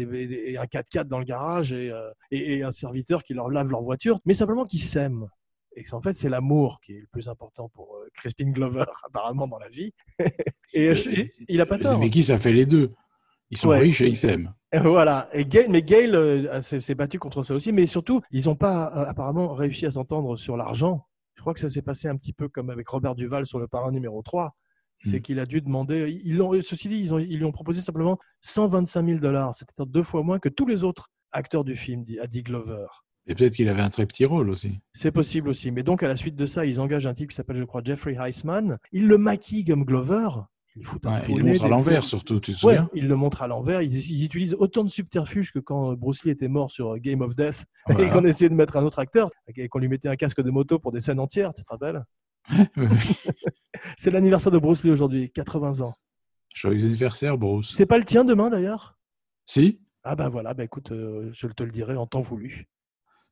un 0.59 0.65
4x4 0.65 1.05
dans 1.05 1.19
le 1.19 1.25
garage 1.25 1.73
et, 1.73 1.91
euh, 1.91 2.11
et, 2.31 2.59
et 2.59 2.63
un 2.63 2.71
serviteur 2.71 3.23
qui 3.23 3.35
leur 3.35 3.49
lave 3.51 3.71
leur 3.71 3.83
voiture, 3.83 4.21
mais 4.25 4.35
simplement 4.35 4.65
qu'ils 4.65 4.83
s'aiment. 4.83 5.29
Et 5.79 5.85
en 5.93 6.01
fait, 6.01 6.15
c'est 6.17 6.31
l'amour 6.31 6.81
qui 6.83 6.93
est 6.95 7.01
le 7.01 7.07
plus 7.13 7.29
important 7.29 7.69
pour 7.69 7.97
euh, 7.97 8.09
Crispin 8.15 8.51
Glover, 8.51 8.85
apparemment, 9.05 9.47
dans 9.47 9.59
la 9.59 9.69
vie. 9.69 9.93
et, 10.73 10.95
je- 10.95 11.27
il 11.49 11.61
a 11.61 11.67
pas 11.67 11.79
tort. 11.79 11.99
Mais 11.99 12.09
qui 12.11 12.23
ça 12.23 12.39
fait 12.39 12.53
les 12.53 12.65
deux 12.67 12.93
Ils 13.51 13.59
sont 13.59 13.69
Ouais. 13.69 13.79
riches 13.81 14.01
et 14.01 14.09
ils 14.09 14.17
s'aiment. 14.17 14.53
Voilà. 14.73 15.29
Et 15.33 15.45
Gail, 15.47 15.67
mais 15.69 15.83
Gail 15.83 16.15
euh, 16.15 16.61
s'est 16.63 16.95
battu 16.95 17.19
contre 17.19 17.43
ça 17.43 17.55
aussi. 17.55 17.73
Mais 17.73 17.87
surtout, 17.87 18.21
ils 18.31 18.47
n'ont 18.47 18.57
pas 18.57 18.85
apparemment 18.87 19.55
réussi 19.55 19.87
à 19.87 19.91
s'entendre 19.91 20.37
sur 20.37 20.57
l'argent. 20.57 21.06
Je 21.37 21.41
crois 21.43 21.55
que 21.55 21.61
ça 21.61 21.69
s'est 21.69 21.83
passé 21.83 22.09
un 22.09 22.17
petit 22.17 22.33
peu 22.33 22.49
comme 22.49 22.71
avec 22.71 22.89
Robert 22.89 23.15
Duval 23.15 23.47
sur 23.47 23.59
le 23.59 23.69
parrain 23.69 23.93
numéro 23.93 24.23
3. 24.23 24.57
C'est 25.05 25.19
Mm. 25.19 25.21
qu'il 25.21 25.41
a 25.41 25.47
dû 25.47 25.61
demander. 25.61 26.21
Ils 26.25 26.37
l'ont, 26.37 26.53
ceci 26.63 26.89
dit, 26.89 26.97
ils, 26.99 27.13
ont, 27.13 27.19
ils 27.19 27.37
lui 27.37 27.45
ont 27.45 27.53
proposé 27.53 27.81
simplement 27.83 28.19
125 28.41 29.05
000 29.07 29.19
dollars. 29.19 29.55
C'était 29.55 29.75
deux 29.87 30.03
fois 30.03 30.23
moins 30.23 30.39
que 30.39 30.49
tous 30.49 30.67
les 30.67 30.85
autres 30.85 31.09
acteurs 31.33 31.65
du 31.65 31.77
film, 31.77 32.05
a 32.21 32.27
dit 32.27 32.43
Glover. 32.43 32.87
Et 33.27 33.35
peut-être 33.35 33.55
qu'il 33.55 33.69
avait 33.69 33.83
un 33.83 33.91
très 33.91 34.07
petit 34.07 34.25
rôle 34.25 34.49
aussi. 34.49 34.81
C'est 34.93 35.11
possible 35.11 35.49
aussi. 35.49 35.71
Mais 35.71 35.83
donc, 35.83 36.03
à 36.03 36.09
la 36.09 36.17
suite 36.17 36.37
de 36.37 36.47
ça, 36.47 36.65
ils 36.65 36.81
engagent 36.81 37.07
un 37.07 37.13
type 37.13 37.31
qui 37.31 37.37
s'appelle, 37.37 37.57
je 37.57 37.65
crois, 37.65 37.83
Jeffrey 37.85 38.17
Heisman. 38.19 38.79
Ils 38.93 39.07
le 39.07 39.19
maquillent 39.19 39.65
comme 39.65 39.85
Glover. 39.85 40.29
Ils 40.79 40.85
foutent 40.85 41.07
un 41.07 41.13
Ouais, 41.15 41.21
faux 41.21 41.33
il 41.33 41.39
le 41.39 41.45
montre 41.45 41.65
à 41.65 41.69
l'envers 41.69 42.05
surtout, 42.05 42.39
tu 42.39 42.55
te 42.55 42.67
Ouais, 42.67 42.79
ils 42.95 43.09
le 43.09 43.17
montrent 43.17 43.43
à 43.43 43.47
l'envers. 43.47 43.81
Ils, 43.83 43.95
ils 44.11 44.25
utilisent 44.25 44.55
autant 44.59 44.85
de 44.85 44.91
subterfuges 44.91 45.51
que 45.53 45.59
quand 45.59 45.93
euh, 45.93 45.97
Bruce 45.97 46.25
Lee 46.25 46.31
était 46.31 46.49
mort 46.49 46.71
sur 46.71 46.95
euh, 46.95 46.99
Game 46.99 47.23
of 47.23 47.35
Death 47.35 47.65
et 47.89 47.93
Voilà. 47.95 48.13
qu'on 48.13 48.25
essayait 48.25 48.51
de 48.51 48.55
mettre 48.55 48.77
un 48.77 48.85
autre 48.85 48.99
acteur 48.99 49.31
et 49.57 49.69
qu'on 49.69 49.79
lui 49.79 49.89
mettait 49.89 50.09
un 50.09 50.17
casque 50.17 50.43
de 50.43 50.51
moto 50.51 50.79
pour 50.79 50.93
des 50.93 51.01
scènes 51.01 51.19
entières, 51.21 51.55
tu 51.55 51.63
te 51.63 51.71
rappelles. 51.71 52.05
C'est 53.99 54.11
l'anniversaire 54.11 54.53
de 54.53 54.59
Bruce 54.59 54.85
Lee 54.85 54.91
aujourd'hui, 54.91 55.31
80 55.33 55.81
ans. 55.81 55.95
Joyeux 56.55 56.85
anniversaire, 56.87 57.37
Bruce. 57.39 57.71
C'est 57.75 57.87
pas 57.87 57.99
le 57.99 58.05
tien 58.05 58.25
demain 58.25 58.51
d'ailleurs? 58.51 58.99
Si 59.45 59.81
Ah 60.05 60.15
ben 60.17 60.29
voilà, 60.29 60.55
ben 60.55 60.65
écoute, 60.65 60.93
euh, 60.93 61.31
je 61.33 61.47
te 61.49 61.63
le 61.63 61.71
dirai 61.71 61.97
en 61.97 62.07
temps 62.07 62.23
voulu. 62.23 62.67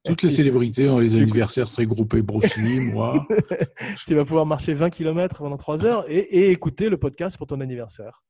Toutes 0.05 0.23
les 0.23 0.31
célébrités 0.31 0.89
ont 0.91 0.99
les 0.99 1.17
anniversaires 1.17 1.69
très 1.69 1.87
groupés. 1.87 2.21
Bruce 2.23 2.57
Lee, 2.57 2.81
moi. 2.81 3.27
Tu 4.07 4.15
vas 4.15 4.25
pouvoir 4.25 4.45
marcher 4.47 4.75
20 4.75 4.91
km 4.91 5.39
pendant 5.39 5.57
3 5.57 5.87
heures 5.87 6.05
et, 6.11 6.19
et 6.19 6.51
écouter 6.51 6.89
le 6.91 6.99
podcast 6.99 7.39
pour 7.39 7.47
ton 7.47 7.61
anniversaire. 7.61 8.23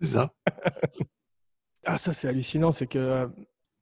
C'est 0.00 0.08
ça. 0.08 0.32
Ah, 1.84 1.96
ça, 1.96 2.12
c'est 2.12 2.28
hallucinant. 2.28 2.72
C'est 2.72 2.86
que 2.86 2.98
euh, 2.98 3.26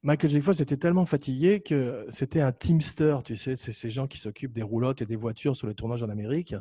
Michael 0.05 0.31
J. 0.31 0.41
Fox 0.41 0.61
était 0.61 0.77
tellement 0.77 1.05
fatigué 1.05 1.61
que 1.61 2.07
c'était 2.11 2.41
un 2.41 2.53
teamster, 2.53 3.17
tu 3.25 3.37
sais, 3.37 3.57
c'est 3.57 3.73
ces 3.73 3.91
gens 3.91 4.07
qui 4.07 4.19
s'occupent 4.19 4.53
des 4.53 4.63
roulottes 4.63 5.03
et 5.03 5.07
des 5.07 5.17
voitures 5.17 5.57
sur 5.57 5.67
les 5.67 5.75
tournages 5.75 6.05
en 6.05 6.09
Amérique, 6.09 6.55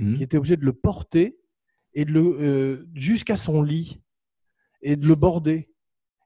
Mhm. 0.00 0.16
qui 0.16 0.22
était 0.24 0.36
obligé 0.36 0.56
de 0.56 0.64
le 0.64 0.72
porter 0.72 1.36
et 1.94 2.04
de 2.04 2.10
le 2.12 2.20
euh, 2.20 2.88
jusqu'à 2.94 3.36
son 3.36 3.62
lit 3.62 4.00
et 4.82 4.96
de 4.96 5.06
le 5.06 5.14
border. 5.14 5.69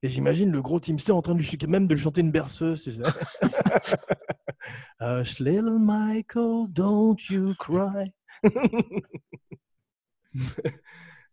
Et 0.05 0.09
j'imagine 0.11 0.53
le 0.53 0.61
gros 0.61 0.79
teamster 0.81 1.13
en 1.13 1.23
train 1.23 1.35
de 1.35 1.39
lui, 1.41 1.49
même 1.67 1.87
de 1.89 1.95
lui 1.95 2.01
chanter 2.03 2.21
une 2.21 2.31
berceuse. 2.31 2.83
Tu 2.83 2.93
sais. 2.93 3.03
Hush, 5.01 5.39
little 5.41 5.79
Michael, 5.79 6.67
don't 6.69 7.17
you 7.31 7.55
cry. 7.59 8.13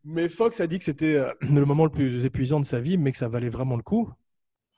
Mais 0.06 0.30
Fox 0.30 0.62
a 0.62 0.68
dit 0.68 0.80
que 0.80 0.86
c'était 0.86 1.16
euh, 1.16 1.34
le 1.42 1.66
moment 1.66 1.84
le 1.84 1.92
plus 1.92 2.24
épuisant 2.24 2.62
de 2.62 2.66
sa 2.66 2.80
vie, 2.80 2.98
mais 2.98 3.12
que 3.12 3.18
ça 3.18 3.28
valait 3.28 3.50
vraiment 3.50 3.76
le 3.76 3.84
coup. 3.84 4.10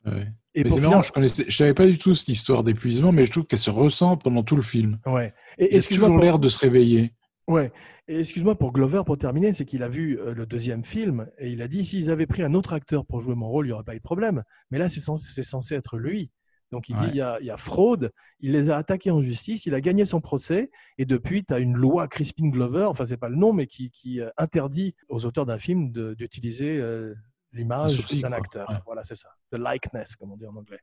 Ouais. 0.07 0.25
Et 0.55 0.63
c'est 0.63 0.69
finir- 0.69 0.89
marrant, 0.89 1.01
je 1.03 1.11
connaissais, 1.11 1.45
je 1.47 1.55
savais 1.55 1.75
pas 1.75 1.85
du 1.85 1.99
tout 1.99 2.15
cette 2.15 2.29
histoire 2.29 2.63
d'épuisement, 2.63 3.11
mais 3.11 3.25
je 3.25 3.31
trouve 3.31 3.45
qu'elle 3.45 3.59
se 3.59 3.69
ressent 3.69 4.17
pendant 4.17 4.41
tout 4.41 4.55
le 4.55 4.63
film. 4.63 4.97
Ouais. 5.05 5.35
Et 5.59 5.75
Il 5.75 5.77
a 5.77 5.81
toujours 5.83 6.07
pour... 6.07 6.17
l'air 6.17 6.39
de 6.39 6.49
se 6.49 6.57
réveiller. 6.57 7.13
Ouais. 7.47 7.71
Et 8.07 8.19
excuse-moi 8.19 8.57
pour 8.57 8.71
Glover 8.71 9.01
pour 9.05 9.17
terminer, 9.17 9.51
c'est 9.53 9.65
qu'il 9.65 9.83
a 9.83 9.89
vu 9.89 10.19
euh, 10.19 10.33
le 10.33 10.45
deuxième 10.45 10.85
film 10.85 11.29
et 11.37 11.51
il 11.51 11.61
a 11.61 11.67
dit 11.67 11.83
s'ils 11.83 12.09
avaient 12.09 12.25
pris 12.27 12.41
un 12.41 12.53
autre 12.53 12.73
acteur 12.73 13.05
pour 13.05 13.19
jouer 13.19 13.35
mon 13.35 13.47
rôle, 13.47 13.65
il 13.65 13.69
n'y 13.69 13.73
aurait 13.73 13.83
pas 13.83 13.95
eu 13.95 13.99
de 13.99 14.03
problème. 14.03 14.43
Mais 14.71 14.77
là, 14.79 14.87
c'est 14.87 15.01
censé, 15.01 15.75
être 15.75 15.97
lui. 15.97 16.31
Donc 16.71 16.89
il 16.89 16.97
dit 16.97 17.09
il 17.09 17.15
y, 17.17 17.21
a, 17.21 17.37
il 17.39 17.45
y 17.45 17.51
a 17.51 17.57
fraude, 17.57 18.11
il 18.39 18.53
les 18.53 18.71
a 18.71 18.77
attaqués 18.77 19.11
en 19.11 19.21
justice, 19.21 19.67
il 19.67 19.75
a 19.75 19.81
gagné 19.81 20.05
son 20.05 20.21
procès 20.21 20.71
et 20.97 21.05
depuis 21.05 21.45
tu 21.45 21.53
as 21.53 21.59
une 21.59 21.75
loi 21.75 22.07
Crispin 22.07 22.49
Glover, 22.49 22.85
enfin 22.85 23.05
c'est 23.05 23.17
pas 23.17 23.29
le 23.29 23.35
nom, 23.35 23.53
mais 23.53 23.67
qui, 23.67 23.91
qui 23.91 24.19
euh, 24.19 24.29
interdit 24.37 24.95
aux 25.07 25.23
auteurs 25.25 25.45
d'un 25.45 25.59
film 25.59 25.91
d'utiliser 25.91 26.77
euh, 26.77 27.13
l'image 27.51 28.03
d'un 28.19 28.31
acteur. 28.31 28.67
Ouais. 28.71 28.77
Voilà, 28.87 29.03
c'est 29.03 29.15
ça. 29.15 29.29
The 29.51 29.57
likeness, 29.57 30.15
comme 30.15 30.31
on 30.31 30.37
dit 30.37 30.47
en 30.47 30.55
anglais. 30.55 30.79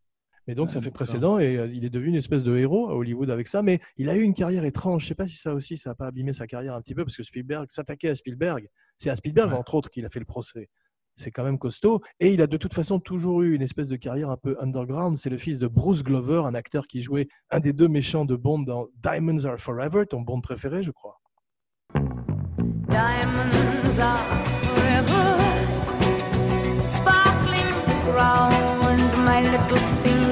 Mais 0.46 0.54
donc, 0.54 0.70
ça 0.70 0.78
Ouais, 0.78 0.84
fait 0.84 0.90
précédent 0.90 1.38
et 1.38 1.56
euh, 1.58 1.66
il 1.72 1.84
est 1.84 1.90
devenu 1.90 2.08
une 2.08 2.14
espèce 2.16 2.42
de 2.42 2.56
héros 2.56 2.88
à 2.88 2.94
Hollywood 2.96 3.30
avec 3.30 3.46
ça. 3.46 3.62
Mais 3.62 3.78
il 3.96 4.08
a 4.08 4.16
eu 4.16 4.22
une 4.22 4.34
carrière 4.34 4.64
étrange. 4.64 5.02
Je 5.02 5.08
sais 5.08 5.14
pas 5.14 5.26
si 5.26 5.36
ça 5.36 5.54
aussi, 5.54 5.76
ça 5.76 5.90
n'a 5.90 5.94
pas 5.94 6.06
abîmé 6.06 6.32
sa 6.32 6.46
carrière 6.46 6.74
un 6.74 6.80
petit 6.80 6.94
peu 6.94 7.04
parce 7.04 7.16
que 7.16 7.22
Spielberg 7.22 7.66
s'attaquait 7.70 8.08
à 8.08 8.14
Spielberg. 8.14 8.68
C'est 8.96 9.10
à 9.10 9.16
Spielberg, 9.16 9.52
Ouais. 9.52 9.58
entre 9.58 9.74
autres, 9.74 9.90
qu'il 9.90 10.04
a 10.06 10.08
fait 10.08 10.18
le 10.18 10.24
procès. 10.24 10.68
C'est 11.16 11.30
quand 11.30 11.44
même 11.44 11.58
costaud. 11.58 12.00
Et 12.18 12.32
il 12.32 12.40
a 12.40 12.46
de 12.46 12.56
toute 12.56 12.72
façon 12.72 12.98
toujours 12.98 13.42
eu 13.42 13.54
une 13.54 13.60
espèce 13.62 13.88
de 13.88 13.96
carrière 13.96 14.30
un 14.30 14.38
peu 14.38 14.56
underground. 14.60 15.18
C'est 15.18 15.28
le 15.30 15.36
fils 15.38 15.58
de 15.58 15.66
Bruce 15.68 16.02
Glover, 16.02 16.42
un 16.46 16.54
acteur 16.54 16.86
qui 16.86 17.00
jouait 17.02 17.28
un 17.50 17.60
des 17.60 17.72
deux 17.74 17.88
méchants 17.88 18.24
de 18.24 18.36
Bond 18.36 18.60
dans 18.60 18.88
Diamonds 19.02 19.44
Are 19.44 19.58
Forever, 19.58 20.04
ton 20.08 20.22
Bond 20.22 20.40
préféré, 20.40 20.82
je 20.82 20.90
crois. 20.90 21.20
Diamonds 22.88 23.98
are 24.00 24.24
forever 24.62 25.38
sparkling 26.88 27.70
my 29.24 29.42
little 29.42 29.76
finger. 30.02 30.29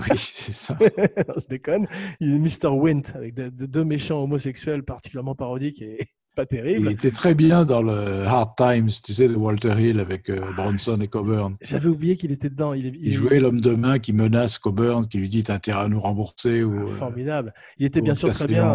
Oui, 0.00 0.08
c'est 0.16 0.52
ça. 0.52 0.76
Non, 0.80 1.34
je 1.36 1.46
déconne. 1.48 1.86
Il 2.20 2.34
est 2.34 2.38
Mr. 2.38 2.68
Wint 2.68 3.02
avec 3.14 3.34
de- 3.34 3.48
de- 3.50 3.66
deux 3.66 3.84
méchants 3.84 4.22
homosexuels 4.22 4.82
particulièrement 4.84 5.34
parodiques 5.34 5.82
et 5.82 5.98
pas 6.36 6.42
Il 6.44 6.46
terribles. 6.48 6.90
était 6.90 7.10
très 7.10 7.34
bien 7.34 7.64
dans 7.64 7.82
le 7.82 8.24
Hard 8.26 8.54
Times, 8.56 8.88
tu 9.04 9.12
sais, 9.12 9.28
de 9.28 9.34
Walter 9.34 9.74
Hill 9.78 9.98
avec 10.00 10.30
euh, 10.30 10.40
Bronson 10.56 11.00
et 11.00 11.08
Coburn. 11.08 11.56
J'avais 11.60 11.88
oublié 11.88 12.16
qu'il 12.16 12.30
était 12.32 12.50
dedans. 12.50 12.72
Il, 12.72 12.96
Il 13.00 13.12
jouait 13.14 13.40
l'homme 13.40 13.60
de 13.60 13.74
main 13.74 13.98
qui 13.98 14.12
menace 14.12 14.58
Coburn, 14.58 15.06
qui 15.06 15.18
lui 15.18 15.28
dit 15.28 15.42
T'as 15.42 15.54
intérêt 15.54 15.80
à 15.84 15.88
nous 15.88 16.00
rembourser. 16.00 16.62
Ou, 16.62 16.88
euh, 16.88 16.94
Formidable. 16.94 17.52
Il 17.78 17.86
était 17.86 18.00
bien 18.00 18.14
sûr 18.14 18.30
très 18.30 18.46
bien. 18.46 18.70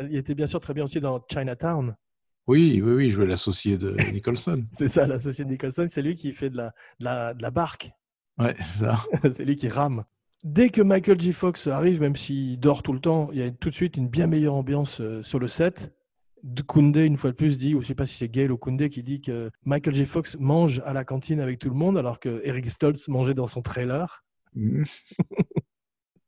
euh, 0.00 0.06
Il 0.08 0.16
était 0.16 0.34
bien 0.34 0.46
sûr 0.46 0.60
très 0.60 0.72
bien 0.74 0.84
aussi 0.84 1.00
dans 1.00 1.20
Chinatown. 1.30 1.94
Oui, 2.46 2.82
oui, 2.84 2.92
oui, 2.92 3.06
il 3.06 3.10
jouait 3.10 3.26
l'associé 3.26 3.78
de 3.78 3.96
Nicholson. 4.12 4.64
C'est 4.70 4.88
ça, 4.88 5.06
l'associé 5.06 5.44
de 5.44 5.50
Nicholson. 5.50 5.86
C'est 5.88 6.02
lui 6.02 6.14
qui 6.14 6.32
fait 6.32 6.50
de 6.50 6.56
la, 6.58 6.66
de 7.00 7.04
la, 7.04 7.32
de 7.34 7.40
la 7.42 7.50
barque. 7.50 7.90
Ouais, 8.38 8.54
c'est 8.58 8.80
ça. 8.84 8.98
c'est 9.32 9.44
lui 9.44 9.56
qui 9.56 9.68
rame. 9.68 10.04
Dès 10.44 10.68
que 10.68 10.82
Michael 10.82 11.18
J. 11.18 11.32
Fox 11.32 11.66
arrive, 11.66 12.02
même 12.02 12.16
s'il 12.16 12.60
dort 12.60 12.82
tout 12.82 12.92
le 12.92 13.00
temps, 13.00 13.30
il 13.32 13.38
y 13.38 13.42
a 13.42 13.50
tout 13.50 13.70
de 13.70 13.74
suite 13.74 13.96
une 13.96 14.08
bien 14.08 14.26
meilleure 14.26 14.54
ambiance 14.54 15.00
euh, 15.00 15.22
sur 15.22 15.38
le 15.38 15.48
set. 15.48 15.94
Koundé, 16.66 17.06
une 17.06 17.16
fois 17.16 17.30
de 17.30 17.36
plus, 17.36 17.56
dit, 17.56 17.74
ou 17.74 17.80
je 17.80 17.86
sais 17.86 17.94
pas 17.94 18.04
si 18.04 18.16
c'est 18.16 18.28
Gail 18.28 18.50
ou 18.50 18.58
Koundé 18.58 18.90
qui 18.90 19.02
dit 19.02 19.22
que 19.22 19.50
Michael 19.64 19.94
J. 19.94 20.04
Fox 20.04 20.36
mange 20.38 20.82
à 20.84 20.92
la 20.92 21.02
cantine 21.02 21.40
avec 21.40 21.58
tout 21.58 21.70
le 21.70 21.74
monde, 21.74 21.96
alors 21.96 22.20
que 22.20 22.42
Eric 22.44 22.70
Stoltz 22.70 23.08
mangeait 23.08 23.32
dans 23.32 23.46
son 23.46 23.62
trailer. 23.62 24.22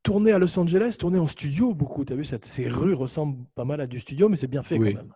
Tourné 0.03 0.33
à 0.33 0.39
Los 0.39 0.59
Angeles, 0.59 0.97
tourné 0.99 1.19
en 1.19 1.27
studio 1.27 1.75
beaucoup. 1.75 2.05
Tu 2.05 2.13
as 2.15 2.17
vu, 2.17 2.25
cette, 2.25 2.47
ces 2.47 2.69
rues 2.69 2.95
ressemblent 2.95 3.45
pas 3.55 3.65
mal 3.65 3.83
à 3.83 3.87
du 3.87 4.01
studio, 4.01 4.31
mais 4.31 4.37
c'est 4.37 4.47
bien 4.47 4.63
fait 4.63 4.79
Oui. 4.79 4.95
quand 4.95 5.03
même. 5.03 5.13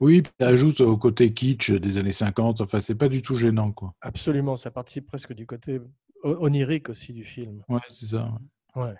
Oui, 0.00 0.22
il 0.40 0.44
ajoute 0.44 0.82
au 0.82 0.98
côté 0.98 1.32
kitsch 1.32 1.70
des 1.70 1.96
années 1.96 2.12
50. 2.12 2.60
Enfin, 2.60 2.80
c'est 2.80 2.96
pas 2.96 3.08
du 3.08 3.22
tout 3.22 3.36
gênant, 3.36 3.72
quoi. 3.72 3.94
Absolument, 4.02 4.58
ça 4.58 4.70
participe 4.70 5.06
presque 5.06 5.32
du 5.32 5.46
côté 5.46 5.80
onirique 6.22 6.88
aussi 6.88 7.12
du 7.12 7.24
film. 7.24 7.62
Ouais, 7.68 7.80
c'est 7.88 8.06
ça. 8.06 8.32
ouais. 8.74 8.82
Ouais. 8.82 8.94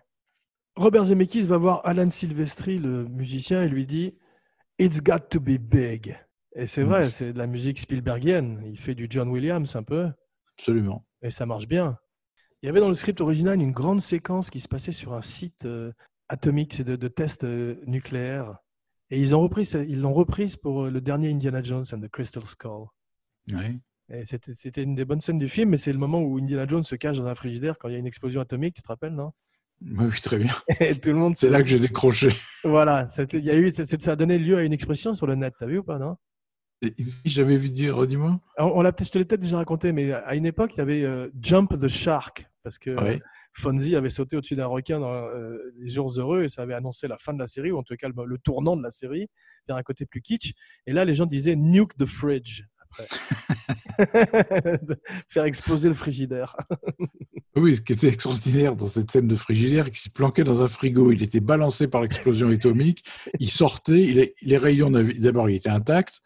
Robert 0.77 1.07
Zemeckis 1.07 1.47
va 1.47 1.57
voir 1.57 1.81
Alan 1.87 2.11
Silvestri, 2.11 2.79
le 2.79 3.05
musicien, 3.07 3.63
et 3.63 3.69
lui 3.69 3.87
dit 3.87 4.15
It's 4.79 5.03
got 5.03 5.21
to 5.31 5.41
be 5.41 5.59
big. 5.59 6.17
Et 6.55 6.67
c'est 6.67 6.83
vrai, 6.83 7.11
c'est 7.11 7.33
de 7.33 7.39
la 7.39 7.47
musique 7.47 7.79
Spielbergienne. 7.79 8.63
Il 8.67 8.79
fait 8.79 8.95
du 8.95 9.07
John 9.09 9.29
Williams 9.29 9.75
un 9.77 9.83
peu, 9.83 10.11
Absolument. 10.59 11.07
et 11.23 11.31
ça 11.31 11.47
marche 11.47 11.67
bien. 11.67 11.99
Il 12.63 12.67
y 12.67 12.69
avait 12.69 12.81
dans 12.81 12.89
le 12.89 12.95
script 12.95 13.21
original 13.21 13.61
une 13.61 13.73
grande 13.73 14.01
séquence 14.01 14.51
qui 14.51 14.61
se 14.61 14.69
passait 14.69 14.93
sur 14.93 15.13
un 15.15 15.23
site 15.23 15.65
euh, 15.67 15.93
atomique 16.29 16.83
de, 16.83 16.97
de 16.97 17.09
tests 17.09 17.45
euh, 17.45 17.77
nucléaires. 17.87 18.59
Et 19.11 19.21
ils 19.21 19.31
l'ont 19.31 20.13
reprise 20.15 20.57
pour 20.57 20.85
euh, 20.87 20.91
le 20.91 21.01
dernier 21.01 21.31
Indiana 21.31 21.63
Jones 21.63 21.85
and 21.93 22.01
the 22.01 22.09
Crystal 22.09 22.43
Skull. 22.43 22.87
Ouais. 23.53 23.79
C'était, 24.25 24.83
une 24.83 24.95
des 24.95 25.05
bonnes 25.05 25.21
scènes 25.21 25.39
du 25.39 25.49
film, 25.49 25.71
mais 25.71 25.79
c'est 25.79 25.93
le 25.93 25.99
moment 25.99 26.23
où 26.23 26.39
Indiana 26.39 26.67
Jones 26.69 26.85
se 26.85 26.95
cache 26.95 27.19
dans 27.19 27.27
un 27.27 27.35
frigidaire 27.35 27.77
quand 27.79 27.89
il 27.89 27.93
y 27.93 27.97
a 27.97 27.99
une 27.99 28.07
explosion 28.07 28.41
atomique, 28.41 28.75
tu 28.75 28.83
te 28.83 28.89
rappelles, 28.89 29.15
non? 29.15 29.33
Oui, 29.83 30.07
oui, 30.07 30.21
très 30.23 30.39
bien. 30.39 30.53
Et 30.81 30.99
tout 30.99 31.11
le 31.11 31.17
monde 31.17 31.35
C'est 31.37 31.51
là 31.51 31.61
que 31.63 31.69
j'ai 31.69 31.81
décroché. 31.81 32.29
Voilà, 32.65 33.09
il 33.33 33.45
y 33.45 33.51
a 33.51 33.57
eu, 33.57 33.73
ça 33.73 34.13
a 34.13 34.17
donné 34.17 34.39
lieu 34.39 34.57
à 34.57 34.63
une 34.63 34.73
expression 34.73 35.13
sur 35.13 35.27
le 35.27 35.35
net, 35.35 35.55
t'as 35.59 35.67
vu 35.67 35.79
ou 35.79 35.83
pas, 35.83 35.99
non? 35.99 36.17
J'avais 37.25 37.57
vu 37.57 37.69
dire, 37.71 37.97
redis-moi. 37.97 38.39
on, 38.59 38.65
on 38.65 38.83
l'a 38.83 38.93
peut-être, 38.93 39.09
je 39.09 39.13
te 39.13 39.19
l'ai 39.19 39.25
peut-être 39.25 39.41
déjà 39.41 39.57
raconté, 39.57 39.93
mais 39.93 40.13
à 40.13 40.35
une 40.35 40.47
époque, 40.47 40.75
il 40.75 40.79
y 40.79 40.83
avait 40.83 41.03
euh, 41.03 41.29
Jump 41.41 41.77
the 41.79 41.89
Shark, 41.89 42.47
parce 42.63 42.79
que 42.79 42.91
Ouais. 42.91 43.21
Fonzie 43.55 43.97
avait 43.97 44.11
sauté 44.11 44.37
au-dessus 44.37 44.55
d'un 44.55 44.67
requin 44.67 45.01
dans 45.01 45.11
euh, 45.11 45.57
Les 45.79 45.89
Jours 45.89 46.13
Heureux 46.19 46.43
et 46.43 46.49
ça 46.49 46.61
avait 46.63 46.75
annoncé 46.75 47.09
la 47.09 47.17
fin 47.17 47.33
de 47.33 47.39
la 47.39 47.47
série, 47.47 47.73
ou 47.73 47.79
en 47.79 47.83
tout 47.83 47.97
cas 47.97 48.09
le, 48.09 48.25
le 48.27 48.39
tournant 48.39 48.77
de 48.77 48.83
la 48.83 48.91
série, 48.91 49.29
vers 49.67 49.77
un 49.77 49.83
côté 49.83 50.05
plus 50.05 50.21
kitsch. 50.21 50.53
Et 50.87 50.93
là, 50.93 51.07
les 51.07 51.15
gens 51.15 51.25
disaient 51.25 51.57
nuke 51.57 51.97
the 51.97 52.05
fridge. 52.05 52.63
Faire 55.29 55.45
exploser 55.45 55.89
le 55.89 55.95
frigidaire. 55.95 56.57
Oui, 57.59 57.75
ce 57.75 57.81
qui 57.81 57.95
était 57.95 58.09
extraordinaire 58.09 58.77
dans 58.77 58.85
cette 58.85 59.11
scène 59.11 59.29
de 59.29 59.35
frigidaire, 59.35 59.91
qui 59.91 59.99
s'est 59.99 60.11
planqué 60.11 60.45
dans 60.45 60.63
un 60.63 60.69
frigo, 60.69 61.11
il 61.11 61.23
était 61.23 61.41
balancé 61.41 61.89
par 61.89 62.03
l'explosion 62.03 62.51
atomique, 62.51 63.03
il 63.41 63.49
sortait, 63.49 64.03
il 64.03 64.31
les 64.43 64.59
rayons, 64.59 64.91
d'abord, 64.91 65.49
il 65.49 65.57
était 65.57 65.71
intact, 65.71 66.21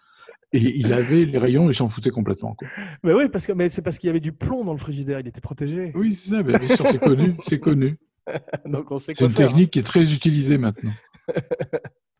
et 0.52 0.58
il 0.58 0.92
avait 0.92 1.24
les 1.26 1.38
rayons, 1.38 1.70
il 1.70 1.74
s'en 1.76 1.86
foutait 1.86 2.10
complètement. 2.10 2.56
quoi. 2.56 2.66
Mais 3.04 3.12
oui, 3.12 3.28
parce 3.28 3.46
que 3.46 3.52
mais 3.52 3.68
c'est 3.68 3.80
parce 3.80 4.00
qu'il 4.00 4.08
y 4.08 4.10
avait 4.10 4.18
du 4.18 4.32
plomb 4.32 4.64
dans 4.64 4.72
le 4.72 4.80
frigidaire, 4.80 5.20
il 5.20 5.28
était 5.28 5.40
protégé. 5.40 5.92
Oui, 5.94 6.12
c'est 6.12 6.30
ça, 6.30 6.42
bien 6.42 6.58
sûr, 6.66 6.84
c'est 6.88 6.98
connu, 6.98 7.36
c'est 7.44 7.60
connu. 7.60 7.96
Donc 8.66 8.90
on 8.90 8.98
sait 8.98 9.12
C'est 9.16 9.26
une 9.26 9.30
faire. 9.30 9.46
hein. 9.46 9.50
technique 9.50 9.70
qui 9.70 9.78
est 9.78 9.82
très 9.84 10.12
utilisée 10.12 10.58
maintenant. 10.58 10.90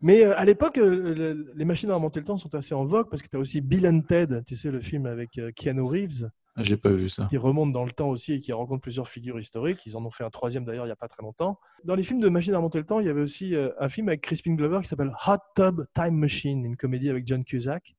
Mais 0.02 0.24
euh, 0.24 0.38
à 0.38 0.44
l'époque, 0.44 0.78
euh, 0.78 1.14
le- 1.14 1.52
les 1.54 1.64
machines 1.64 1.90
à 1.90 1.94
remonter 1.94 2.20
le 2.20 2.24
temps 2.26 2.36
sont 2.38 2.54
assez 2.54 2.74
en 2.74 2.84
vogue 2.84 3.08
parce 3.10 3.20
que 3.22 3.28
tu 3.28 3.36
as 3.36 3.40
aussi 3.40 3.60
Bill 3.60 3.86
and 3.86 4.00
Ted, 4.02 4.42
tu 4.46 4.56
sais, 4.56 4.70
le 4.70 4.80
film 4.80 5.06
avec 5.06 5.38
euh, 5.38 5.50
Keanu 5.54 5.82
Reeves, 5.82 6.30
Ah, 6.56 6.64
J'ai 6.64 6.76
pas 6.76 6.90
vu 6.90 7.08
ça. 7.08 7.26
qui 7.28 7.36
remonte 7.36 7.72
dans 7.72 7.84
le 7.84 7.92
temps 7.92 8.08
aussi 8.08 8.32
et 8.34 8.38
qui 8.40 8.52
rencontre 8.52 8.80
plusieurs 8.82 9.08
figures 9.08 9.38
historiques. 9.38 9.84
Ils 9.86 9.96
en 9.96 10.04
ont 10.04 10.10
fait 10.10 10.24
un 10.24 10.30
troisième 10.30 10.64
d'ailleurs 10.64 10.84
il 10.84 10.88
n'y 10.88 10.92
a 10.92 10.96
pas 10.96 11.08
très 11.08 11.22
longtemps. 11.22 11.58
Dans 11.84 11.94
les 11.94 12.02
films 12.02 12.20
de 12.20 12.28
machines 12.28 12.54
à 12.54 12.56
remonter 12.56 12.78
le 12.78 12.84
temps, 12.86 12.98
il 13.00 13.06
y 13.06 13.08
avait 13.10 13.20
aussi 13.20 13.54
un 13.78 13.88
film 13.88 14.08
avec 14.08 14.22
Crispin 14.22 14.54
Glover 14.54 14.80
qui 14.82 14.88
s'appelle 14.88 15.12
Hot 15.26 15.36
Tub 15.54 15.82
Time 15.94 16.16
Machine, 16.16 16.64
une 16.64 16.76
comédie 16.76 17.08
avec 17.10 17.26
John 17.26 17.44
Cusack. 17.44 17.94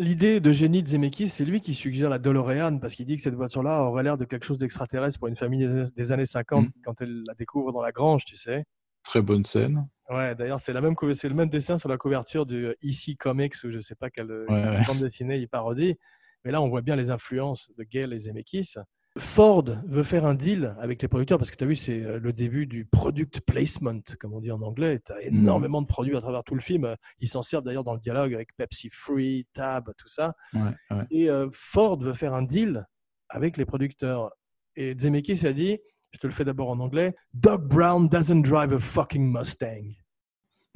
L'idée 0.00 0.38
de 0.40 0.52
génie 0.52 0.84
de 0.84 0.88
Zemeckis, 0.88 1.28
c'est 1.28 1.44
lui 1.44 1.60
qui 1.60 1.74
suggère 1.74 2.08
la 2.08 2.20
DeLorean 2.20 2.78
parce 2.78 2.94
qu'il 2.94 3.04
dit 3.04 3.16
que 3.16 3.22
cette 3.22 3.34
voiture-là 3.34 3.82
aurait 3.82 4.04
l'air 4.04 4.16
de 4.16 4.24
quelque 4.24 4.44
chose 4.46 4.58
d'extraterrestre 4.58 5.18
pour 5.18 5.26
une 5.26 5.34
famille 5.34 5.66
des, 5.66 5.84
des 5.96 6.12
années 6.12 6.24
50 6.26 6.66
Mm. 6.66 6.70
quand 6.84 7.00
elle 7.00 7.24
la 7.26 7.34
découvre 7.34 7.72
dans 7.72 7.82
la 7.82 7.90
grange, 7.90 8.24
tu 8.24 8.36
sais. 8.36 8.64
Très 9.02 9.22
bonne 9.22 9.44
scène. 9.44 9.88
Ouais, 10.08 10.34
d'ailleurs, 10.34 10.60
c'est 10.60 10.72
la 10.72 10.80
même 10.80 10.94
c'est 11.14 11.28
le 11.28 11.34
même 11.34 11.50
dessin 11.50 11.76
sur 11.76 11.88
la 11.88 11.98
couverture 11.98 12.46
du 12.46 12.66
euh, 12.66 12.74
EC 12.82 13.16
Comics 13.18 13.54
ou 13.64 13.70
je 13.70 13.78
sais 13.78 13.94
pas 13.94 14.08
quelle 14.10 14.30
euh, 14.30 14.46
Ouais, 14.48 14.54
ouais. 14.64 14.84
bande 14.86 14.98
dessinée 15.00 15.36
il 15.38 15.48
parodie. 15.48 15.96
Mais 16.44 16.50
là, 16.50 16.62
on 16.62 16.68
voit 16.68 16.80
bien 16.82 16.96
les 16.96 17.10
influences 17.10 17.70
de 17.76 17.82
Gale 17.84 18.12
et 18.12 18.20
Zemeckis. 18.20 18.74
Ford 19.18 19.64
veut 19.86 20.02
faire 20.04 20.24
un 20.24 20.34
deal 20.34 20.76
avec 20.78 21.02
les 21.02 21.08
producteurs 21.08 21.38
parce 21.38 21.50
que 21.50 21.56
tu 21.56 21.64
as 21.64 21.66
vu, 21.66 21.76
c'est 21.76 22.02
euh, 22.04 22.20
le 22.20 22.32
début 22.32 22.66
du 22.66 22.84
product 22.86 23.40
placement, 23.40 24.00
comme 24.20 24.32
on 24.32 24.40
dit 24.40 24.52
en 24.52 24.62
anglais. 24.62 25.00
Tu 25.04 25.12
as 25.12 25.20
énormément 25.22 25.82
de 25.82 25.86
produits 25.86 26.16
à 26.16 26.20
travers 26.20 26.44
tout 26.44 26.54
le 26.54 26.60
film. 26.60 26.94
Ils 27.18 27.28
s'en 27.28 27.42
servent 27.42 27.64
d'ailleurs 27.64 27.84
dans 27.84 27.94
le 27.94 28.00
dialogue 28.00 28.32
avec 28.32 28.56
Pepsi 28.56 28.88
Free, 28.90 29.46
Tab, 29.52 29.90
tout 29.98 30.08
ça. 30.08 30.34
Ouais, 30.54 30.60
ouais. 30.92 31.04
Et 31.10 31.28
euh, 31.30 31.48
Ford 31.52 31.98
veut 32.00 32.12
faire 32.12 32.32
un 32.32 32.42
deal 32.44 32.86
avec 33.28 33.56
les 33.56 33.64
producteurs. 33.64 34.30
Et 34.76 34.94
Zemeckis 34.98 35.44
a 35.46 35.52
dit, 35.52 35.78
je 36.12 36.18
te 36.18 36.26
le 36.26 36.32
fais 36.32 36.44
d'abord 36.44 36.70
en 36.70 36.78
anglais, 36.78 37.14
Doug 37.34 37.62
Brown 37.68 38.08
doesn't 38.08 38.42
drive 38.42 38.72
a 38.72 38.78
fucking 38.78 39.32
Mustang. 39.32 39.94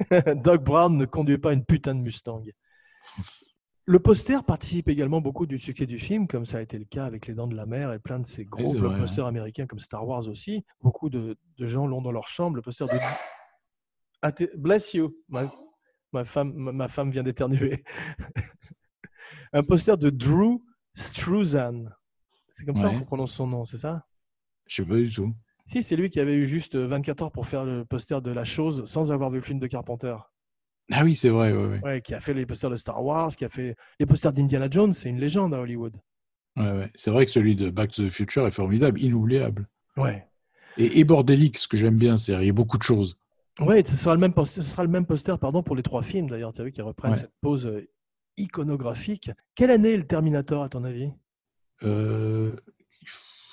Doug 0.43 0.63
Brown 0.63 0.97
ne 0.97 1.05
conduit 1.05 1.37
pas 1.37 1.53
une 1.53 1.65
putain 1.65 1.95
de 1.95 1.99
Mustang. 2.01 2.43
Le 3.85 3.99
poster 3.99 4.43
participe 4.45 4.87
également 4.87 5.19
beaucoup 5.19 5.45
du 5.45 5.59
succès 5.59 5.85
du 5.85 5.99
film, 5.99 6.27
comme 6.27 6.45
ça 6.45 6.59
a 6.59 6.61
été 6.61 6.77
le 6.79 6.85
cas 6.85 7.05
avec 7.05 7.27
Les 7.27 7.33
Dents 7.33 7.47
de 7.47 7.55
la 7.55 7.65
Mer 7.65 7.91
et 7.91 7.99
plein 7.99 8.19
de 8.19 8.25
ces 8.25 8.45
gros 8.45 8.69
vrai, 8.71 8.79
blockbusters 8.79 9.25
américains 9.25 9.65
comme 9.65 9.79
Star 9.79 10.07
Wars 10.07 10.27
aussi. 10.29 10.63
Beaucoup 10.81 11.09
de, 11.09 11.37
de 11.57 11.67
gens 11.67 11.85
l'ont 11.85 12.01
dans 12.01 12.11
leur 12.13 12.27
chambre. 12.29 12.55
Le 12.55 12.61
poster 12.61 12.85
de. 12.87 12.97
Ah, 14.21 14.31
Bless 14.55 14.93
you. 14.93 15.13
Ma, 15.27 15.51
ma 16.13 16.23
femme, 16.23 16.53
ma, 16.53 16.87
femme 16.87 17.11
vient 17.11 17.23
d'éternuer. 17.23 17.83
Un 19.53 19.63
poster 19.63 19.97
de 19.97 20.09
Drew 20.09 20.59
Struzan. 20.93 21.89
C'est 22.51 22.65
comme 22.65 22.77
ça 22.77 22.87
Ouais. 22.87 22.99
qu'on 22.99 23.05
prononce 23.05 23.33
son 23.33 23.47
nom, 23.47 23.65
c'est 23.65 23.77
ça? 23.77 24.05
Je 24.67 24.77
sais 24.81 24.87
pas 24.87 24.95
du 24.95 25.11
tout. 25.13 25.33
Si, 25.65 25.81
c'est 25.81 25.95
lui 25.95 26.09
qui 26.09 26.19
avait 26.19 26.35
eu 26.35 26.45
juste 26.45 26.75
24 26.75 27.23
heures 27.23 27.31
pour 27.31 27.47
faire 27.47 27.63
le 27.63 27.85
poster 27.85 28.21
de 28.21 28.31
La 28.31 28.43
Chose 28.43 28.83
sans 28.85 29.11
avoir 29.11 29.29
vu 29.29 29.37
le 29.37 29.43
film 29.43 29.59
de 29.59 29.67
Carpenter. 29.67 30.15
Ah 30.91 31.03
oui, 31.03 31.15
c'est 31.15 31.29
vrai, 31.29 31.53
ouais, 31.53 31.65
ouais. 31.65 31.79
Ouais, 31.81 32.01
qui 32.01 32.13
a 32.13 32.19
fait 32.19 32.33
les 32.33 32.45
posters 32.45 32.69
de 32.69 32.75
Star 32.75 33.03
Wars, 33.03 33.33
qui 33.35 33.45
a 33.45 33.49
fait 33.49 33.75
les 33.99 34.05
posters 34.05 34.33
d'Indiana 34.33 34.67
Jones, 34.69 34.93
c'est 34.93 35.09
une 35.09 35.19
légende 35.19 35.53
à 35.53 35.59
Hollywood. 35.59 35.95
Ouais. 36.57 36.91
C'est 36.95 37.09
vrai 37.09 37.25
que 37.25 37.31
celui 37.31 37.55
de 37.55 37.69
Back 37.69 37.91
to 37.91 38.03
the 38.03 38.09
Future 38.09 38.45
est 38.45 38.51
formidable, 38.51 38.99
inoubliable. 39.01 39.67
Ouais. 39.95 40.27
Et, 40.77 40.99
et 40.99 41.03
bordélique, 41.03 41.57
ce 41.57 41.67
que 41.67 41.77
j'aime 41.77 41.95
bien, 41.95 42.17
c'est 42.17 42.33
il 42.33 42.45
y 42.45 42.49
a 42.49 42.53
beaucoup 42.53 42.77
de 42.77 42.83
choses. 42.83 43.17
Ouais, 43.59 43.83
ce 43.85 43.95
sera 43.95 44.15
le 44.15 44.19
même 44.19 44.33
poster, 44.33 44.61
ce 44.61 44.69
sera 44.69 44.83
le 44.83 44.89
même 44.89 45.05
poster 45.05 45.37
pardon, 45.39 45.61
pour 45.63 45.75
les 45.75 45.83
trois 45.83 46.01
films 46.01 46.29
d'ailleurs, 46.29 46.51
tu 46.51 46.61
as 46.61 46.63
vu, 46.63 46.71
qui 46.71 46.81
reprennent 46.81 47.15
cette 47.15 47.33
pose 47.41 47.67
euh, 47.67 47.87
iconographique. 48.37 49.31
Quelle 49.55 49.71
année 49.71 49.93
est 49.93 49.97
le 49.97 50.07
Terminator 50.07 50.63
à 50.63 50.69
ton 50.69 50.83
avis? 50.83 51.11
Euh... 51.83 52.51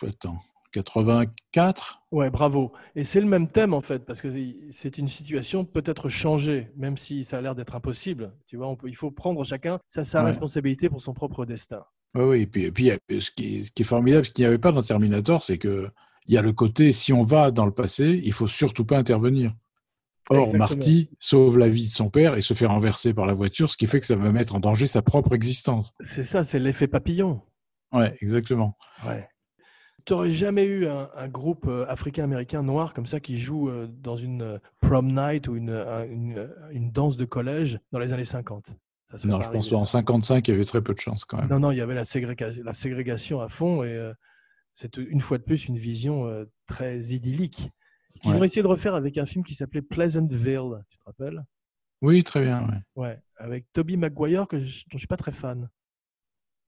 Attends, 0.02 0.38
84 0.72 2.02
Ouais, 2.12 2.30
bravo. 2.30 2.72
Et 2.96 3.04
c'est 3.04 3.20
le 3.20 3.26
même 3.26 3.48
thème 3.48 3.74
en 3.74 3.80
fait, 3.80 4.04
parce 4.04 4.20
que 4.20 4.28
c'est 4.70 4.98
une 4.98 5.08
situation 5.08 5.64
peut-être 5.64 6.08
changée, 6.08 6.70
même 6.76 6.96
si 6.96 7.24
ça 7.24 7.38
a 7.38 7.40
l'air 7.40 7.54
d'être 7.54 7.74
impossible. 7.76 8.32
Tu 8.46 8.56
vois, 8.56 8.68
on 8.68 8.76
peut, 8.76 8.88
il 8.88 8.96
faut 8.96 9.10
prendre 9.10 9.44
chacun 9.44 9.78
sa, 9.86 10.04
sa 10.04 10.20
Ouais. 10.20 10.26
responsabilité 10.26 10.88
pour 10.88 11.00
son 11.00 11.14
propre 11.14 11.44
destin. 11.46 11.84
Oui, 12.14 12.24
oui. 12.24 12.40
Et 12.42 12.46
puis, 12.46 12.88
et 12.88 12.92
a- 12.92 13.20
ce, 13.20 13.30
qui 13.30 13.58
est, 13.58 13.62
ce 13.64 13.70
qui 13.70 13.82
est 13.82 13.84
formidable, 13.84 14.26
ce 14.26 14.30
qu'il 14.32 14.42
n'y 14.42 14.48
avait 14.48 14.58
pas 14.58 14.72
dans 14.72 14.82
Terminator, 14.82 15.42
c'est 15.42 15.58
que 15.58 15.88
il 16.26 16.34
y 16.34 16.38
a 16.38 16.42
le 16.42 16.52
côté 16.52 16.92
si 16.92 17.12
on 17.12 17.22
va 17.22 17.50
dans 17.50 17.66
le 17.66 17.72
passé, 17.72 18.20
il 18.24 18.32
faut 18.32 18.46
surtout 18.46 18.84
pas 18.84 18.98
intervenir. 18.98 19.54
Or, 20.28 20.36
Exactement. 20.48 20.58
Marty 20.58 21.10
sauve 21.18 21.58
la 21.58 21.68
vie 21.68 21.88
de 21.88 21.92
son 21.92 22.08
père 22.08 22.36
et 22.36 22.40
se 22.40 22.54
fait 22.54 22.66
renverser 22.66 23.14
par 23.14 23.26
la 23.26 23.34
voiture, 23.34 23.68
ce 23.68 23.76
qui 23.76 23.86
fait 23.86 23.98
que 23.98 24.06
ça 24.06 24.14
va 24.14 24.30
mettre 24.30 24.54
en 24.54 24.60
danger 24.60 24.86
sa 24.86 25.02
propre 25.02 25.34
existence. 25.34 25.92
C'est 26.00 26.22
ça, 26.24 26.44
c'est 26.44 26.60
l'effet 26.60 26.86
papillon. 26.86 27.42
Ouais, 27.92 28.16
exactement. 28.20 28.76
Ouais. 29.04 29.26
Tu 30.06 30.12
n'aurais 30.12 30.32
jamais 30.32 30.64
eu 30.64 30.86
un, 30.86 31.10
un 31.14 31.28
groupe 31.28 31.66
euh, 31.68 31.84
africain-américain 31.88 32.62
noir 32.62 32.94
comme 32.94 33.06
ça 33.06 33.20
qui 33.20 33.38
joue 33.38 33.68
euh, 33.68 33.86
dans 33.86 34.16
une 34.16 34.42
euh, 34.42 34.58
prom 34.80 35.14
night 35.14 35.48
ou 35.48 35.56
une, 35.56 35.70
un- 35.70 36.04
une, 36.04 36.50
une 36.72 36.90
danse 36.90 37.16
de 37.16 37.24
collège 37.24 37.78
dans 37.92 37.98
les 37.98 38.12
années 38.12 38.24
50. 38.24 38.74
Ça 39.10 39.18
serait 39.18 39.28
Non, 39.32 39.40
je 39.42 39.50
pense 39.50 39.68
qu'en 39.70 39.84
ça. 39.84 39.98
55, 39.98 40.46
il 40.48 40.50
y 40.52 40.54
avait 40.54 40.64
très 40.64 40.82
peu 40.82 40.94
de 40.94 41.00
chance 41.00 41.24
quand 41.24 41.38
même. 41.38 41.48
Non, 41.48 41.58
non, 41.58 41.70
il 41.72 41.78
y 41.78 41.80
avait 41.80 41.94
la 41.94 42.04
ségrégation, 42.04 42.62
la 42.64 42.72
ségrégation 42.72 43.40
à 43.40 43.48
fond 43.48 43.82
et 43.82 43.88
euh, 43.94 44.14
c'est 44.72 44.96
une 44.96 45.20
fois 45.20 45.38
de 45.38 45.42
plus 45.42 45.66
une 45.66 45.78
vision 45.78 46.26
euh, 46.26 46.44
très 46.66 46.98
idyllique 47.00 47.70
qu'ils 48.22 48.32
Ouais. 48.32 48.38
ont 48.38 48.44
essayé 48.44 48.62
de 48.62 48.68
refaire 48.68 48.94
avec 48.94 49.18
un 49.18 49.26
film 49.26 49.44
qui 49.44 49.54
s'appelait 49.54 49.82
Pleasantville, 49.82 50.84
tu 50.90 50.98
te 50.98 51.04
rappelles? 51.04 51.44
Oui, 52.02 52.22
très 52.24 52.40
bien. 52.42 52.62
ouais. 52.68 52.78
Ouais, 53.02 53.20
avec 53.36 53.66
Toby 53.72 53.96
Maguire 53.96 54.46
que 54.46 54.58
je, 54.60 54.80
dont 54.84 54.92
je 54.94 54.98
suis 54.98 55.06
pas 55.06 55.16
très 55.16 55.32
fan. 55.32 55.68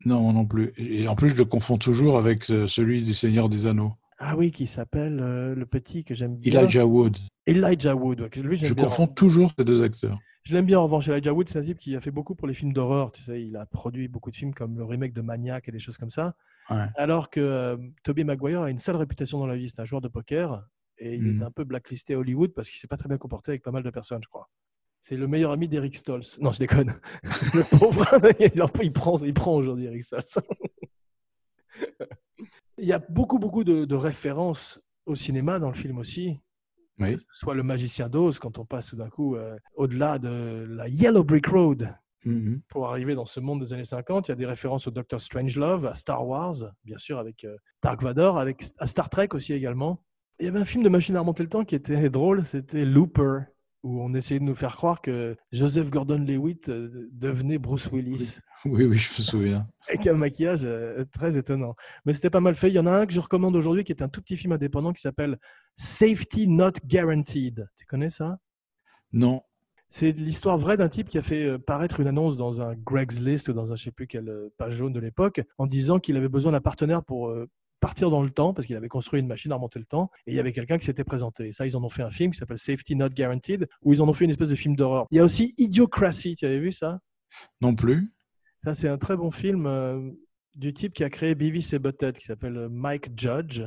Non, 0.04 0.20
moi 0.22 0.32
non 0.32 0.44
plus. 0.46 0.72
Et 0.76 1.06
en 1.08 1.14
plus, 1.14 1.28
je 1.28 1.36
le 1.36 1.44
confonds 1.44 1.78
toujours 1.78 2.18
avec 2.18 2.50
euh, 2.50 2.66
celui 2.66 3.02
du 3.02 3.14
Seigneur 3.14 3.48
des 3.48 3.66
Anneaux. 3.66 3.92
Ah 4.18 4.36
oui, 4.36 4.50
qui 4.52 4.66
s'appelle 4.66 5.18
euh, 5.20 5.54
le 5.54 5.66
petit 5.66 6.04
que 6.04 6.14
j'aime 6.14 6.36
bien. 6.36 6.60
Elijah 6.62 6.86
Wood. 6.86 7.18
Elijah 7.46 7.94
Wood. 7.96 8.20
ouais, 8.20 8.28
que 8.30 8.40
lui, 8.40 8.56
j'aime 8.56 8.68
Je 8.68 8.74
bien. 8.74 8.84
confonds 8.84 9.06
toujours 9.06 9.52
ces 9.58 9.64
deux 9.64 9.82
acteurs. 9.82 10.18
Je 10.44 10.54
l'aime 10.54 10.66
bien 10.66 10.78
en 10.78 10.84
revanche. 10.84 11.08
Elijah 11.08 11.32
Wood, 11.32 11.48
c'est 11.48 11.58
un 11.58 11.62
type 11.64 11.78
qui 11.78 11.94
a 11.96 12.00
fait 12.00 12.10
beaucoup 12.10 12.34
pour 12.34 12.46
les 12.48 12.54
films 12.54 12.72
d'horreur. 12.72 13.12
Tu 13.12 13.22
sais, 13.22 13.42
il 13.42 13.56
a 13.56 13.66
produit 13.66 14.08
beaucoup 14.08 14.30
de 14.30 14.36
films 14.36 14.54
comme 14.54 14.76
le 14.76 14.84
remake 14.84 15.12
de 15.12 15.20
Maniac 15.22 15.68
et 15.68 15.72
des 15.72 15.78
choses 15.78 15.96
comme 15.96 16.10
ça. 16.10 16.34
Ouais. 16.70 16.86
Alors 16.96 17.30
que 17.30 17.40
euh, 17.40 17.76
Tobey 18.04 18.24
Maguire 18.24 18.62
a 18.62 18.70
une 18.70 18.78
sale 18.78 18.96
réputation 18.96 19.38
dans 19.38 19.46
la 19.46 19.56
vie. 19.56 19.68
C'est 19.68 19.80
un 19.80 19.84
joueur 19.84 20.00
de 20.00 20.08
poker 20.08 20.64
et 20.98 21.14
il 21.14 21.22
Mm. 21.22 21.40
est 21.40 21.44
un 21.44 21.50
peu 21.50 21.64
blacklisté 21.64 22.14
à 22.14 22.18
Hollywood 22.18 22.52
parce 22.54 22.68
qu'il 22.70 22.78
s'est 22.80 22.86
pas 22.88 22.96
très 22.96 23.08
bien 23.08 23.18
comporté 23.18 23.52
avec 23.52 23.62
pas 23.62 23.70
mal 23.70 23.82
de 23.82 23.90
personnes, 23.90 24.20
je 24.22 24.28
crois. 24.28 24.48
C'est 25.02 25.16
le 25.16 25.26
meilleur 25.26 25.50
ami 25.50 25.68
d'Eric 25.68 25.96
Stoltz. 25.96 26.38
Non, 26.40 26.52
je 26.52 26.58
déconne. 26.60 26.94
le 27.54 27.78
pauvre, 27.78 28.04
il, 28.54 28.62
en- 28.62 28.68
il 28.82 28.92
prend, 28.92 29.18
il 29.18 29.34
prend 29.34 29.54
aujourd'hui 29.56 29.86
Eric 29.86 30.04
Stoltz. 30.04 30.38
il 32.78 32.84
y 32.86 32.92
a 32.92 32.98
beaucoup, 33.08 33.38
beaucoup 33.38 33.64
de, 33.64 33.84
de 33.84 33.94
références 33.94 34.80
au 35.06 35.14
cinéma 35.14 35.58
dans 35.58 35.68
le 35.68 35.74
film 35.74 35.98
aussi 35.98 36.38
Oui. 36.98 37.16
que 37.16 37.20
ce 37.22 37.26
soit 37.32 37.54
le 37.54 37.62
magicien 37.62 38.08
d'Oz 38.08 38.38
quand 38.38 38.58
on 38.58 38.64
passe 38.64 38.88
tout 38.90 38.96
d'un 38.96 39.08
coup 39.08 39.36
euh, 39.36 39.56
au-delà 39.74 40.18
de 40.18 40.66
la 40.68 40.88
Yellow 40.88 41.24
Brick 41.24 41.46
Road 41.46 41.94
Mhm. 42.24 42.60
pour 42.68 42.86
arriver 42.88 43.16
dans 43.16 43.26
ce 43.26 43.40
monde 43.40 43.64
des 43.64 43.72
années 43.72 43.84
50. 43.84 44.28
Il 44.28 44.30
y 44.30 44.32
a 44.32 44.36
des 44.36 44.46
références 44.46 44.86
au 44.86 44.92
Doctor 44.92 45.20
Strangelove, 45.20 45.86
à 45.86 45.94
Star 45.94 46.24
Wars, 46.24 46.54
bien 46.84 46.96
sûr, 46.96 47.18
avec 47.18 47.42
euh, 47.42 47.56
Dark 47.82 48.00
Vador, 48.00 48.38
avec, 48.38 48.62
à 48.78 48.86
Star 48.86 49.10
Trek 49.10 49.30
aussi 49.32 49.52
également. 49.54 50.04
Il 50.38 50.46
y 50.46 50.48
avait 50.48 50.60
un 50.60 50.64
film 50.64 50.84
de 50.84 50.88
machine 50.88 51.16
à 51.16 51.18
remonter 51.18 51.42
le 51.42 51.48
temps 51.48 51.64
qui 51.64 51.74
était 51.74 52.10
drôle, 52.10 52.46
c'était 52.46 52.84
Looper, 52.84 53.40
où 53.82 54.00
on 54.00 54.14
essayait 54.14 54.40
de 54.40 54.44
nous 54.44 54.54
faire 54.54 54.76
croire 54.76 55.00
que 55.00 55.36
Joseph 55.50 55.90
Gordon-Levitt 55.90 56.68
euh, 56.68 57.08
devenait 57.12 57.58
Bruce 57.58 57.90
Willis. 57.90 58.38
Oui, 58.64 58.84
oui, 58.84 58.96
je 58.96 59.20
me 59.20 59.24
souviens. 59.24 59.68
Avec 59.88 60.06
un 60.06 60.14
maquillage 60.14 60.64
euh, 60.64 61.04
très 61.12 61.36
étonnant. 61.36 61.74
Mais 62.06 62.14
c'était 62.14 62.30
pas 62.30 62.40
mal 62.40 62.54
fait. 62.54 62.68
Il 62.68 62.74
y 62.74 62.78
en 62.78 62.86
a 62.86 62.92
un 62.92 63.06
que 63.06 63.12
je 63.12 63.20
recommande 63.20 63.56
aujourd'hui 63.56 63.82
qui 63.82 63.92
est 63.92 64.02
un 64.02 64.08
tout 64.08 64.22
petit 64.22 64.36
film 64.36 64.52
indépendant 64.52 64.92
qui 64.92 65.00
s'appelle 65.00 65.36
Safety 65.74 66.46
Not 66.46 66.72
Guaranteed. 66.86 67.68
Tu 67.76 67.86
connais 67.86 68.10
ça? 68.10 68.38
Non. 69.12 69.42
C'est 69.88 70.12
l'histoire 70.12 70.58
vraie 70.58 70.76
d'un 70.76 70.88
type 70.88 71.08
qui 71.08 71.18
a 71.18 71.22
fait 71.22 71.44
euh, 71.44 71.58
paraître 71.58 71.98
une 71.98 72.06
annonce 72.06 72.36
dans 72.36 72.60
un 72.60 72.74
Greg's 72.76 73.18
List 73.18 73.48
ou 73.48 73.52
dans 73.52 73.72
un 73.72 73.76
je 73.76 73.84
sais 73.84 73.90
plus 73.90 74.06
quelle 74.06 74.32
page 74.58 74.74
jaune 74.74 74.92
de 74.92 75.00
l'époque 75.00 75.40
en 75.58 75.66
disant 75.66 75.98
qu'il 75.98 76.16
avait 76.16 76.28
besoin 76.28 76.52
d'un 76.52 76.60
partenaire 76.60 77.04
pour 77.04 77.34
partir 77.82 78.08
dans 78.08 78.22
le 78.22 78.30
temps 78.30 78.54
parce 78.54 78.66
qu'il 78.66 78.76
avait 78.76 78.88
construit 78.88 79.20
une 79.20 79.26
machine 79.26 79.52
à 79.52 79.56
remonter 79.56 79.78
le 79.78 79.84
temps 79.84 80.10
et 80.26 80.32
il 80.32 80.36
y 80.36 80.40
avait 80.40 80.52
quelqu'un 80.52 80.78
qui 80.78 80.86
s'était 80.86 81.04
présenté. 81.04 81.48
Et 81.48 81.52
ça, 81.52 81.66
ils 81.66 81.76
en 81.76 81.82
ont 81.84 81.88
fait 81.90 82.02
un 82.02 82.10
film 82.10 82.32
qui 82.32 82.38
s'appelle 82.38 82.56
Safety 82.58 82.96
Not 82.96 83.10
Guaranteed 83.10 83.68
où 83.82 83.92
ils 83.92 84.00
en 84.00 84.08
ont 84.08 84.12
fait 84.14 84.24
une 84.24 84.30
espèce 84.30 84.48
de 84.48 84.54
film 84.54 84.76
d'horreur. 84.76 85.06
Il 85.10 85.16
y 85.16 85.20
a 85.20 85.24
aussi 85.24 85.52
Idiocracy, 85.58 86.36
tu 86.36 86.46
avais 86.46 86.60
vu 86.60 86.72
ça? 86.72 87.00
Non 87.60 87.74
plus. 87.74 88.12
Ça, 88.64 88.74
c'est 88.74 88.88
un 88.88 88.96
très 88.98 89.16
bon 89.16 89.30
film 89.30 89.66
euh, 89.66 90.10
du 90.54 90.72
type 90.72 90.92
qui 90.94 91.04
a 91.04 91.10
créé 91.10 91.34
Beavis 91.34 91.70
et 91.74 91.78
Butthead 91.78 92.16
qui 92.16 92.24
s'appelle 92.24 92.56
euh, 92.56 92.68
Mike 92.70 93.10
Judge. 93.20 93.62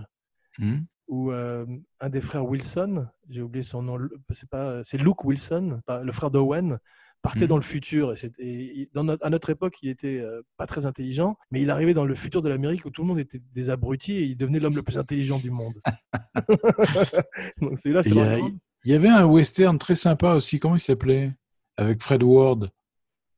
Mhm. 0.57 0.85
où 1.09 1.31
euh, 1.33 1.65
un 1.99 2.09
des 2.09 2.21
frères 2.21 2.45
Wilson, 2.45 3.05
j'ai 3.29 3.41
oublié 3.41 3.61
son 3.61 3.81
nom, 3.81 3.99
c'est 4.31 4.49
pas, 4.49 4.81
c'est 4.85 4.97
Luke 4.97 5.25
Wilson, 5.25 5.81
pas- 5.85 6.01
le 6.01 6.11
frère 6.13 6.31
d'Owen, 6.31 6.79
partait 7.25 7.41
Mhm. 7.41 7.47
dans 7.47 7.55
le 7.57 7.63
futur. 7.63 8.13
Et, 8.13 8.17
et 8.39 8.79
il- 8.81 8.89
dans 8.93 9.03
notre- 9.03 9.25
à 9.25 9.29
notre 9.29 9.49
époque, 9.49 9.75
il 9.81 9.89
était 9.89 10.19
euh, 10.19 10.41
pas 10.57 10.67
très 10.67 10.85
intelligent, 10.85 11.37
mais 11.51 11.61
il 11.61 11.69
arrivait 11.71 11.93
dans 11.95 12.05
le 12.05 12.13
futur 12.15 12.41
de 12.43 12.49
l'Amérique 12.49 12.85
où 12.85 12.91
tout 12.91 13.01
le 13.01 13.07
monde 13.07 13.19
était 13.19 13.41
des 13.53 13.69
abrutis 13.71 14.13
et 14.13 14.23
il 14.23 14.37
devenait 14.37 14.59
l'homme 14.59 14.75
le 14.75 14.83
plus 14.83 14.97
intelligent 14.97 15.39
du 15.39 15.49
monde. 15.51 15.73
Donc 17.61 17.77
celui-là, 17.79 18.03
c'est 18.03 18.09
Il 18.11 18.15
y, 18.17 18.59
il 18.85 18.93
avait 18.93 19.07
un 19.09 19.25
western 19.25 19.77
très 19.77 19.95
sympa 19.95 20.35
aussi, 20.35 20.59
comment 20.59 20.75
il 20.75 20.79
s'appelait? 20.81 21.33
Avec 21.77 22.01
Fred 22.01 22.23
Ward. 22.23 22.69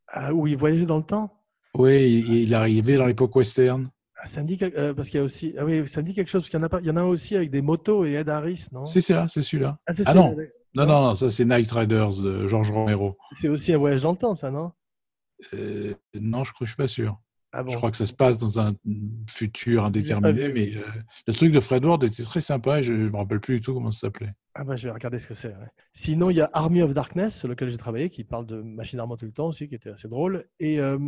Ah, 0.09 0.33
où 0.33 0.45
il 0.47 0.57
voyageait 0.57 0.85
dans 0.85 0.97
le 0.97 1.03
temps? 1.03 1.33
Oui, 1.73 2.23
il, 2.27 2.53
arrivait 2.53 2.97
dans 2.97 3.05
l'époque 3.05 3.35
western. 3.35 3.89
Ah, 4.19 4.25
Ça 4.25 4.41
me 4.41 4.47
dit 4.47 4.57
euh, 4.61 4.93
parce 4.93 5.09
qu'il 5.09 5.17
y 5.19 5.21
a 5.21 5.23
aussi, 5.23 5.53
ah 5.57 5.65
oui, 5.65 5.87
ça 5.87 6.01
me 6.01 6.05
dit 6.07 6.13
quelque 6.13 6.29
chose 6.29 6.41
parce 6.41 6.49
qu'il 6.49 6.59
y 6.59 6.61
en 6.61 6.65
a 6.65 6.69
pas, 6.69 6.79
il 6.81 6.87
y 6.87 6.89
en 6.91 6.95
a 6.97 7.01
un 7.01 7.05
aussi 7.05 7.35
avec 7.35 7.51
des 7.51 7.61
motos 7.61 8.05
et 8.05 8.13
Ed 8.13 8.29
Harris, 8.29 8.67
non? 8.71 8.85
C'est 8.85 9.01
ça, 9.01 9.27
c'est 9.29 9.41
celui-là. 9.41 9.77
Ah, 9.85 9.93
c'est 9.93 10.03
Ah 10.07 10.13
non. 10.13 10.35
Non, 10.77 10.85
non, 10.85 11.01
non, 11.07 11.15
ça 11.15 11.29
c'est 11.29 11.45
Night 11.45 11.71
Riders 11.71 12.21
de 12.21 12.47
George 12.47 12.71
Romero. 12.71 13.17
C'est 13.33 13.49
aussi 13.49 13.73
un 13.73 13.77
voyage 13.77 14.01
dans 14.03 14.11
le 14.11 14.17
temps, 14.17 14.35
ça, 14.35 14.51
non? 14.51 14.71
Euh, 15.53 15.93
non, 16.13 16.43
je 16.43 16.51
je 16.61 16.65
suis 16.65 16.75
pas 16.75 16.87
sûr. 16.87 17.19
Ah 17.53 17.63
bon. 17.63 17.71
Je 17.71 17.77
crois 17.77 17.89
que 17.91 17.97
ça 17.97 18.05
se 18.05 18.13
passe 18.13 18.37
dans 18.37 18.59
un 18.59 18.75
futur 19.27 19.85
indéterminé, 19.85 20.49
vu. 20.49 20.53
mais 20.53 20.77
euh, 20.77 20.83
le 21.27 21.33
truc 21.33 21.51
de 21.51 21.59
Fred 21.59 21.83
Ward 21.85 22.03
était 22.03 22.21
très 22.23 22.41
sympa 22.41 22.79
et 22.79 22.83
je 22.83 22.91
me 22.91 23.15
rappelle 23.15 23.39
plus 23.39 23.55
du 23.55 23.61
tout 23.61 23.73
comment 23.73 23.89
ça 23.91 24.01
s'appelait. 24.01 24.33
Ah 24.53 24.63
bah, 24.63 24.75
je 24.75 24.87
vais 24.87 24.93
regarder 24.93 25.17
ce 25.17 25.27
que 25.27 25.33
c'est. 25.33 25.49
ouais. 25.49 25.69
Sinon, 25.93 26.29
il 26.29 26.35
y 26.37 26.41
a 26.41 26.49
Army 26.53 26.81
of 26.81 26.93
Darkness, 26.93 27.39
sur 27.39 27.47
lequel 27.47 27.69
j'ai 27.69 27.77
travaillé, 27.77 28.09
qui 28.09 28.23
parle 28.23 28.45
de 28.45 28.61
machine 28.61 28.99
armement 28.99 29.17
tout 29.17 29.25
le 29.25 29.31
temps 29.31 29.47
aussi, 29.47 29.67
qui 29.69 29.75
était 29.75 29.89
assez 29.91 30.07
drôle. 30.07 30.45
Et 30.59 30.79
euh, 30.79 30.99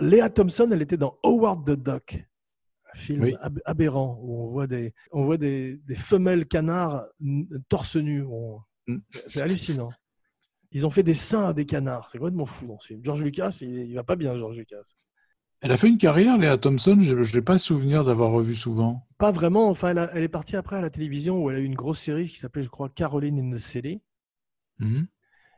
Léa 0.00 0.30
Thompson, 0.30 0.68
elle 0.72 0.82
était 0.82 0.96
dans 0.96 1.18
Howard 1.24 1.66
the 1.66 1.78
Duck, 1.78 2.24
un 2.94 2.98
film 2.98 3.22
Oui. 3.24 3.34
aberrant 3.64 4.18
où 4.22 4.44
on 4.44 4.48
voit 4.50 4.66
des, 4.66 4.94
on 5.10 5.24
voit 5.24 5.36
des, 5.38 5.78
des 5.78 5.94
femelles 5.96 6.46
canards 6.46 7.06
torse 7.68 7.96
nu. 7.96 8.22
On-. 8.22 8.60
C'est 9.28 9.40
hallucinant. 9.42 9.90
Ils 10.72 10.86
ont 10.86 10.90
fait 10.90 11.02
des 11.02 11.14
seins 11.14 11.48
à 11.48 11.52
des 11.54 11.64
canards. 11.66 12.08
C'est 12.10 12.18
complètement 12.18 12.46
fou 12.46 12.66
dans 12.66 12.78
ce 12.78 12.88
film. 12.88 13.00
George 13.04 13.22
Lucas, 13.22 13.58
il, 13.62 13.68
il 13.70 13.94
va 13.94 14.04
pas 14.04 14.16
bien, 14.16 14.36
George 14.36 14.56
Lucas. 14.56 14.82
Elle 15.60 15.72
a 15.72 15.76
fait 15.76 15.88
une 15.88 15.98
carrière, 15.98 16.38
Léa 16.38 16.56
Thompson, 16.56 16.98
je 17.00 17.16
n'ai 17.36 17.42
pas 17.42 17.58
souvenir 17.58 18.04
d'avoir 18.04 18.30
revu 18.30 18.54
souvent. 18.54 19.08
Pas 19.18 19.32
vraiment. 19.32 19.68
Enfin, 19.70 19.88
elle, 19.90 19.98
a- 19.98 20.10
elle 20.14 20.22
est 20.22 20.28
partie 20.28 20.54
après 20.56 20.76
à 20.76 20.80
la 20.80 20.90
télévision 20.90 21.42
où 21.42 21.50
elle 21.50 21.56
a 21.56 21.60
eu 21.60 21.64
une 21.64 21.74
grosse 21.74 21.98
série 22.00 22.28
qui 22.28 22.38
s'appelait, 22.38 22.62
je 22.62 22.68
crois, 22.68 22.88
Caroline 22.90 23.38
in 23.40 23.54
the 23.56 23.58
City. 23.58 24.00
Mhm. 24.78 25.08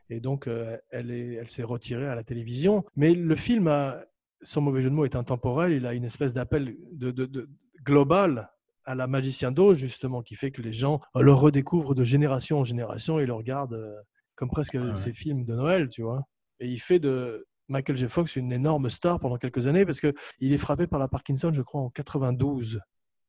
Et 0.09 0.19
donc, 0.19 0.47
euh, 0.47 0.77
elle 0.89 1.11
est- 1.11 1.33
elle 1.35 1.47
s'est 1.47 1.61
retirée 1.63 2.07
à 2.07 2.15
la 2.15 2.23
télévision. 2.23 2.83
Mais 2.95 3.13
le 3.13 3.35
film, 3.35 3.67
a, 3.67 4.03
sans 4.41 4.61
mauvais 4.61 4.81
jeu 4.81 4.89
de 4.89 4.95
mots, 4.95 5.05
est 5.05 5.15
intemporel. 5.15 5.71
Il 5.73 5.85
a 5.85 5.93
une 5.93 6.03
espèce 6.05 6.33
d'appel 6.33 6.75
de, 6.93 7.11
de- 7.11 7.25
de- 7.27 7.49
global 7.83 8.49
à 8.85 8.95
la 8.95 9.07
Magicien 9.07 9.51
d'Oz, 9.51 9.77
justement, 9.77 10.21
qui 10.21 10.35
fait 10.35 10.51
que 10.51 10.61
les 10.61 10.73
gens 10.73 10.99
le 11.15 11.33
redécouvrent 11.33 11.95
de 11.95 12.03
génération 12.03 12.59
en 12.59 12.63
génération 12.63 13.19
et 13.19 13.25
le 13.25 13.33
regardent 13.33 13.73
euh, 13.73 13.95
comme 14.35 14.49
presque 14.49 14.73
ouais. 14.73 14.93
ces 14.93 15.13
films 15.13 15.45
de 15.45 15.53
Noël, 15.55 15.89
tu 15.89 16.01
vois. 16.01 16.23
Et 16.59 16.67
il 16.67 16.79
fait 16.79 16.99
de 16.99 17.45
Michael 17.69 17.97
J. 17.97 18.07
Fox 18.07 18.35
une 18.35 18.51
énorme 18.51 18.89
star 18.89 19.19
pendant 19.19 19.37
quelques 19.37 19.67
années 19.67 19.85
parce 19.85 20.01
qu'il 20.01 20.13
est 20.53 20.57
frappé 20.57 20.87
par 20.87 20.99
la 20.99 21.07
Parkinson, 21.07 21.51
je 21.51 21.61
crois, 21.61 21.81
en 21.81 21.89
92. 21.89 22.79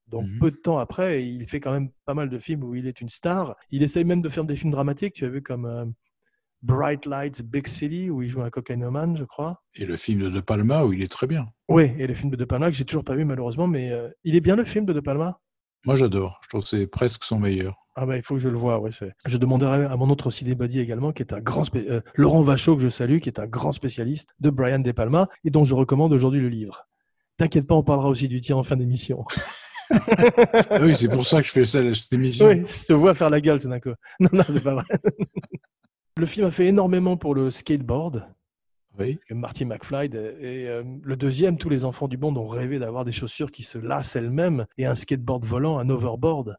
Donc 0.08 0.26
Mhm. 0.26 0.38
peu 0.38 0.50
de 0.50 0.56
temps 0.56 0.78
après, 0.78 1.26
il 1.26 1.46
fait 1.46 1.60
quand 1.60 1.72
même 1.72 1.90
pas 2.04 2.14
mal 2.14 2.28
de 2.28 2.38
films 2.38 2.64
où 2.64 2.74
il 2.74 2.86
est 2.86 3.00
une 3.00 3.08
star. 3.08 3.56
Il 3.70 3.82
essaye 3.82 4.04
même 4.04 4.20
de 4.20 4.28
faire 4.28 4.44
des 4.44 4.56
films 4.56 4.72
dramatiques. 4.72 5.14
Tu 5.14 5.24
as 5.24 5.28
vu 5.28 5.42
comme 5.42 5.64
euh, 5.64 5.86
Bright 6.62 7.06
Lights, 7.06 7.42
Big 7.42 7.66
City, 7.66 8.08
où 8.10 8.22
il 8.22 8.28
joue 8.28 8.42
un 8.42 8.50
cocaïnomane, 8.50 9.16
je 9.16 9.24
crois. 9.24 9.62
Et 9.74 9.84
le 9.84 9.96
film 9.96 10.20
de 10.22 10.28
De 10.28 10.40
Palma, 10.40 10.84
où 10.84 10.92
il 10.92 11.02
est 11.02 11.10
très 11.10 11.26
bien. 11.26 11.48
Oui, 11.68 11.92
et 11.98 12.06
le 12.06 12.14
film 12.14 12.30
de 12.30 12.36
De 12.36 12.44
Palma, 12.44 12.70
que 12.70 12.76
j'ai 12.76 12.84
toujours 12.84 13.04
pas 13.04 13.14
vu 13.14 13.24
malheureusement, 13.24 13.66
mais 13.66 13.90
euh, 13.90 14.08
il 14.24 14.36
est 14.36 14.40
bien 14.40 14.54
le 14.56 14.64
film 14.64 14.84
de 14.84 14.92
De 14.92 15.00
Palma? 15.00 15.40
Moi, 15.84 15.96
j'adore. 15.96 16.38
Je 16.44 16.48
trouve 16.48 16.62
que 16.62 16.68
c'est 16.68 16.86
presque 16.86 17.24
son 17.24 17.38
meilleur. 17.40 17.76
Ah 17.96 18.06
bah 18.06 18.16
il 18.16 18.22
faut 18.22 18.34
que 18.36 18.40
je 18.40 18.48
le 18.48 18.56
voie, 18.56 18.78
ouais. 18.80 18.90
c'est- 18.92 19.12
Je 19.26 19.36
demanderai 19.36 19.84
à 19.84 19.96
mon 19.96 20.08
autre 20.08 20.30
ciné 20.30 20.54
buddy 20.54 20.80
également, 20.80 21.12
qui 21.12 21.22
est 21.22 21.32
un 21.34 21.40
grand 21.40 21.64
spé- 21.64 21.86
euh, 21.90 22.00
Laurent 22.14 22.42
Vachaud, 22.42 22.76
que 22.76 22.82
je 22.82 22.88
salue, 22.88 23.18
qui 23.18 23.28
est 23.28 23.38
un 23.40 23.46
grand 23.46 23.72
spécialiste 23.72 24.30
de 24.40 24.48
Brian 24.48 24.78
De 24.78 24.92
Palma, 24.92 25.28
et 25.44 25.50
dont 25.50 25.64
je 25.64 25.74
recommande 25.74 26.12
aujourd'hui 26.12 26.40
le 26.40 26.48
livre. 26.48 26.86
T'inquiète 27.36 27.66
pas, 27.66 27.74
on 27.74 27.82
parlera 27.82 28.08
aussi 28.08 28.28
du 28.28 28.40
tien 28.40 28.56
en 28.56 28.62
fin 28.62 28.76
d'émission. 28.76 29.24
Ah 29.90 29.98
oui, 30.82 30.94
c'est 30.94 31.08
pour 31.08 31.26
ça 31.26 31.40
que 31.42 31.46
je 31.48 31.52
fais 31.52 31.64
ça, 31.66 31.80
cette 31.92 32.12
émission. 32.14 32.46
Oui, 32.46 32.62
je 32.64 32.86
te 32.86 32.92
vois 32.94 33.12
faire 33.14 33.28
la 33.28 33.40
gueule 33.40 33.60
tout 33.60 33.68
d'un 33.68 33.80
coup. 33.80 33.92
Non, 34.20 34.28
non, 34.32 34.44
c'est 34.48 34.62
pas 34.62 34.74
vrai. 34.74 34.84
le 36.18 36.26
film 36.26 36.46
a 36.46 36.50
fait 36.50 36.66
énormément 36.66 37.16
pour 37.16 37.34
le 37.34 37.50
skateboard. 37.50 38.26
Oui. 38.98 39.14
Parce 39.14 39.24
que 39.24 39.34
Marty 39.34 39.64
McFly 39.64 40.06
et 40.06 40.68
euh, 40.68 40.82
le 41.02 41.16
deuxième, 41.16 41.56
tous 41.56 41.70
les 41.70 41.84
enfants 41.84 42.08
du 42.08 42.18
monde 42.18 42.36
ont 42.36 42.48
rêvé 42.48 42.78
d'avoir 42.78 43.04
des 43.04 43.12
chaussures 43.12 43.50
qui 43.50 43.62
se 43.62 43.78
lassent 43.78 44.16
elles-mêmes 44.16 44.66
et 44.76 44.84
un 44.84 44.94
skateboard 44.94 45.44
volant, 45.44 45.78
un 45.78 45.88
overboard. 45.88 46.56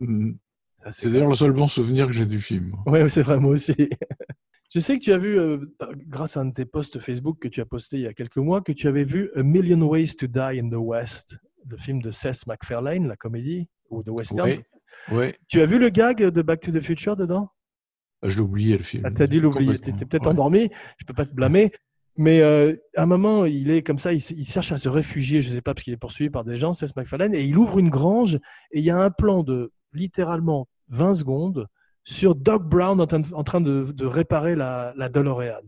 Mhm. 0.00 0.38
Ça, 0.84 0.92
C'est 0.92 1.12
d'ailleurs 1.12 1.28
le 1.28 1.34
seul 1.34 1.52
bon 1.52 1.68
souvenir 1.68 2.06
que 2.06 2.12
j'ai 2.12 2.26
du 2.26 2.40
film. 2.40 2.76
Ouais, 2.86 3.08
c'est 3.08 3.22
vrai, 3.22 3.38
moi 3.38 3.52
aussi. 3.52 3.74
Je 4.74 4.80
sais 4.80 4.98
que 4.98 5.04
tu 5.04 5.12
as 5.12 5.18
vu, 5.18 5.38
euh, 5.38 5.58
grâce 6.08 6.36
à 6.36 6.40
un 6.40 6.46
de 6.46 6.54
tes 6.54 6.64
posts 6.64 6.98
Facebook 6.98 7.38
que 7.40 7.48
tu 7.48 7.60
as 7.60 7.66
posté 7.66 7.96
il 7.96 8.02
y 8.02 8.06
a 8.06 8.14
quelques 8.14 8.38
mois, 8.38 8.62
que 8.62 8.72
tu 8.72 8.88
avais 8.88 9.04
vu 9.04 9.30
A 9.36 9.42
Million 9.42 9.82
Ways 9.82 10.14
to 10.18 10.26
Die 10.26 10.38
in 10.38 10.70
the 10.70 10.78
West, 10.78 11.36
le 11.68 11.76
film 11.76 12.00
de 12.00 12.10
Seth 12.10 12.46
MacFarlane, 12.46 13.06
la 13.06 13.16
comédie, 13.16 13.68
ou 13.90 14.02
de 14.02 14.10
western. 14.10 14.48
Oui. 14.48 14.60
Ouais. 15.14 15.38
Tu 15.48 15.60
as 15.60 15.66
vu 15.66 15.78
le 15.78 15.90
gag 15.90 16.22
de 16.22 16.42
Back 16.42 16.60
to 16.60 16.72
the 16.72 16.80
Future 16.80 17.16
dedans? 17.16 17.50
Je 18.22 18.36
l'ai 18.36 18.40
oublié, 18.42 18.76
le 18.76 18.82
film. 18.84 19.02
Ah, 19.06 19.10
T'as 19.10 19.26
dû 19.26 19.40
l'oublier, 19.40 19.78
t'étais 19.78 20.04
peut-être 20.04 20.26
Ouais. 20.26 20.32
endormi, 20.32 20.70
je 20.98 21.04
peux 21.04 21.14
pas 21.14 21.26
te 21.26 21.34
blâmer. 21.34 21.72
Mais 22.16 22.40
euh, 22.40 22.76
à 22.96 23.02
un 23.04 23.06
moment, 23.06 23.46
il 23.46 23.70
est 23.70 23.82
comme 23.82 23.98
ça, 23.98 24.12
il, 24.12 24.18
il 24.36 24.44
cherche 24.44 24.70
à 24.70 24.76
se 24.78 24.88
réfugier, 24.88 25.40
je 25.42 25.50
sais 25.52 25.62
pas, 25.62 25.72
parce 25.74 25.82
qu'il 25.84 25.94
est 25.94 25.96
poursuivi 25.98 26.28
par 26.30 26.44
des 26.44 26.56
gens, 26.58 26.72
Seth 26.74 26.94
MacFarlane, 26.94 27.34
et 27.34 27.42
il 27.42 27.56
ouvre 27.56 27.78
une 27.78 27.88
grange, 27.88 28.34
et 28.70 28.78
il 28.80 28.84
y 28.84 28.90
a 28.90 28.98
un 28.98 29.10
plan 29.10 29.42
de 29.42 29.72
littéralement 29.94 30.68
20 30.88 31.14
secondes 31.14 31.66
sur 32.04 32.34
Doc 32.34 32.68
Brown 32.68 33.00
en, 33.00 33.06
train- 33.06 33.22
en 33.32 33.44
train 33.44 33.60
de, 33.60 33.90
de 33.92 34.06
réparer 34.06 34.54
la, 34.56 34.92
la 34.96 35.08
DeLorean. 35.08 35.62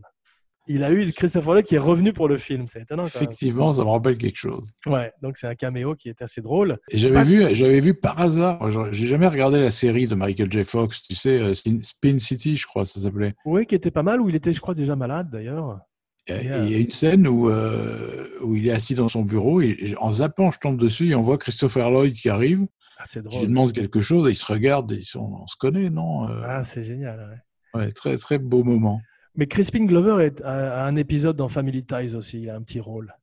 Il 0.67 0.83
a 0.83 0.91
eu 0.91 1.11
Christopher 1.11 1.53
Lee 1.55 1.63
qui 1.63 1.75
est 1.75 1.79
revenu 1.79 2.11
pour 2.11 2.27
le 2.27 2.37
film, 2.37 2.67
c'est 2.67 2.81
étonnant 2.81 3.03
quand 3.03 3.19
même. 3.19 3.23
Effectivement, 3.29 3.71
ça 3.73 3.83
me 3.83 3.89
rappelle 3.89 4.17
quelque 4.17 4.37
chose. 4.37 4.71
Ouais, 4.87 5.11
donc 5.21 5.37
c'est 5.37 5.47
un 5.47 5.55
caméo 5.55 5.93
qui 5.95 6.09
est 6.09 6.21
assez 6.21 6.41
drôle. 6.41 6.77
Et 6.89 6.97
j'avais 6.97 7.13
Pas- 7.15 7.23
vu, 7.23 7.53
j'avais 7.55 7.79
vu 7.81 7.93
par 7.93 8.19
hasard, 8.19 8.71
j'ai 8.91 9.07
jamais 9.07 9.27
regardé 9.27 9.59
la 9.59 9.71
série 9.71 10.07
de 10.07 10.15
Michael 10.15 10.51
J. 10.51 10.63
Fox, 10.65 11.03
tu 11.03 11.15
sais, 11.15 11.39
euh, 11.39 11.53
Spin 11.53 12.17
City, 12.19 12.57
je 12.57 12.65
crois, 12.65 12.85
ça 12.85 12.99
s'appelait. 12.99 13.33
Oui, 13.45 13.65
qui 13.65 13.75
était 13.75 13.91
pas 13.91 14.03
mal, 14.03 14.21
où 14.21 14.29
il 14.29 14.35
était, 14.35 14.53
je 14.53 14.59
crois, 14.61 14.73
déjà 14.73 14.95
malade 14.95 15.27
d'ailleurs. 15.31 15.79
Il 16.27 16.69
y 16.71 16.73
a 16.75 16.79
une 16.79 16.89
scène 16.89 17.27
où, 17.27 17.49
euh, 17.51 18.25
où 18.41 18.55
il 18.55 18.67
est 18.67 18.71
assis 18.71 18.95
dans 18.95 19.07
son 19.09 19.21
bureau 19.21 19.61
et, 19.61 19.93
en 19.99 20.09
zappant, 20.11 20.49
je 20.49 20.57
tombe 20.59 20.77
dessus 20.79 21.09
et 21.11 21.15
on 21.15 21.21
voit 21.21 21.37
Christopher 21.37 21.91
Lloyd 21.91 22.13
qui 22.15 22.29
arrive, 22.29 22.65
Ah, 22.97 23.03
c'est 23.05 23.21
drôle. 23.21 23.45
demande 23.47 23.71
quelque 23.73 24.01
chose 24.01 24.27
et 24.27 24.31
ils 24.31 24.35
se 24.35 24.51
regardent 24.51 24.91
et 24.93 24.95
ils 24.95 25.05
sont, 25.05 25.41
on 25.43 25.45
se 25.45 25.55
connaît, 25.55 25.91
non 25.91 26.27
Euh, 26.27 26.41
Ah, 26.43 26.63
c'est 26.63 26.83
génial. 26.83 27.39
ouais. 27.75 27.79
ouais, 27.81 27.91
Très, 27.91 28.17
très 28.17 28.39
beau 28.39 28.63
moment. 28.63 29.01
Mais 29.37 29.47
Crispin 29.47 29.85
Glover 29.85 30.25
est, 30.25 30.41
a, 30.41 30.83
a 30.83 30.87
un 30.87 30.95
épisode 30.95 31.35
dans 31.35 31.49
Family 31.49 31.85
Ties 31.85 32.15
aussi, 32.15 32.41
il 32.41 32.49
a 32.49 32.55
un 32.55 32.61
petit 32.61 32.79
rôle. 32.79 33.13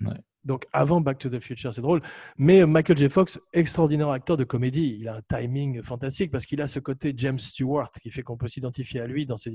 Ouais. 0.00 0.14
Donc 0.42 0.64
avant 0.72 1.02
Back 1.02 1.18
to 1.18 1.28
the 1.28 1.38
Future, 1.38 1.74
c'est 1.74 1.82
drôle. 1.82 2.00
Mais 2.38 2.64
Michael 2.64 2.96
J. 2.96 3.10
Fox, 3.10 3.38
extraordinaire 3.52 4.08
acteur 4.08 4.38
de 4.38 4.44
comédie, 4.44 4.96
il 4.98 5.06
a 5.06 5.16
un 5.16 5.20
timing 5.28 5.82
fantastique 5.82 6.30
parce 6.30 6.46
qu'il 6.46 6.62
a 6.62 6.66
ce 6.66 6.78
côté 6.78 7.12
James 7.14 7.38
Stewart 7.38 7.90
qui 8.00 8.10
fait 8.10 8.22
qu'on 8.22 8.38
peut 8.38 8.48
s'identifier 8.48 9.00
à 9.00 9.06
lui 9.06 9.26
dans, 9.26 9.36
cette, 9.36 9.52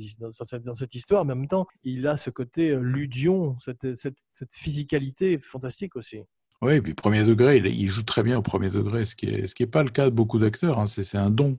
dans 0.64 0.74
cette 0.76 0.94
histoire, 0.94 1.26
mais 1.26 1.34
en 1.34 1.38
même 1.38 1.48
temps, 1.48 1.66
il 1.84 2.06
a 2.06 2.18
ce 2.18 2.30
côté 2.30 2.70
euh, 2.70 2.80
ludion, 2.80 3.58
cette, 3.60 3.96
cette, 3.96 4.20
cette 4.30 4.54
physicalité 4.54 5.40
fantastique 5.40 5.96
aussi. 5.96 6.20
Oui, 6.62 6.76
et 6.76 6.82
puis 6.82 6.94
premier 6.94 7.24
degré, 7.24 7.58
il, 7.58 7.66
il 7.66 7.88
joue 7.88 8.04
très 8.04 8.22
bien 8.22 8.38
au 8.38 8.44
premier 8.44 8.70
degré, 8.70 9.06
ce 9.06 9.16
qui 9.16 9.26
est, 9.26 9.48
ce 9.48 9.56
qui 9.56 9.64
est 9.64 9.68
pas 9.68 9.82
le 9.82 9.90
cas 9.90 10.06
de 10.12 10.16
beaucoup 10.16 10.38
d'acteurs. 10.38 10.78
hein, 10.78 10.86
c'est 10.86 11.04
c'est 11.04 11.18
un 11.18 11.32
don. 11.32 11.58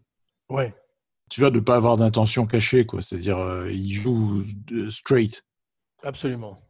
Ouais. 0.48 0.72
Tu 1.30 1.40
vois, 1.40 1.50
de 1.50 1.60
pas 1.60 1.76
avoir 1.76 1.96
d'intention 1.96 2.46
cachée, 2.46 2.86
quoi. 2.86 3.02
C'est-à-dire, 3.02 3.38
euh, 3.38 3.70
il 3.72 3.92
joue 3.92 4.44
de- 4.66 4.90
straight. 4.90 5.42
Absolument. 6.02 6.62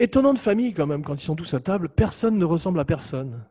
Étonnant 0.00 0.34
de 0.34 0.38
famille 0.38 0.72
quand 0.72 0.86
même, 0.86 1.04
quand 1.04 1.14
ils 1.14 1.24
sont 1.24 1.36
tous 1.36 1.54
à 1.54 1.60
table, 1.60 1.88
personne 1.88 2.36
ne 2.38 2.44
ressemble 2.44 2.80
à 2.80 2.84
personne. 2.84 3.46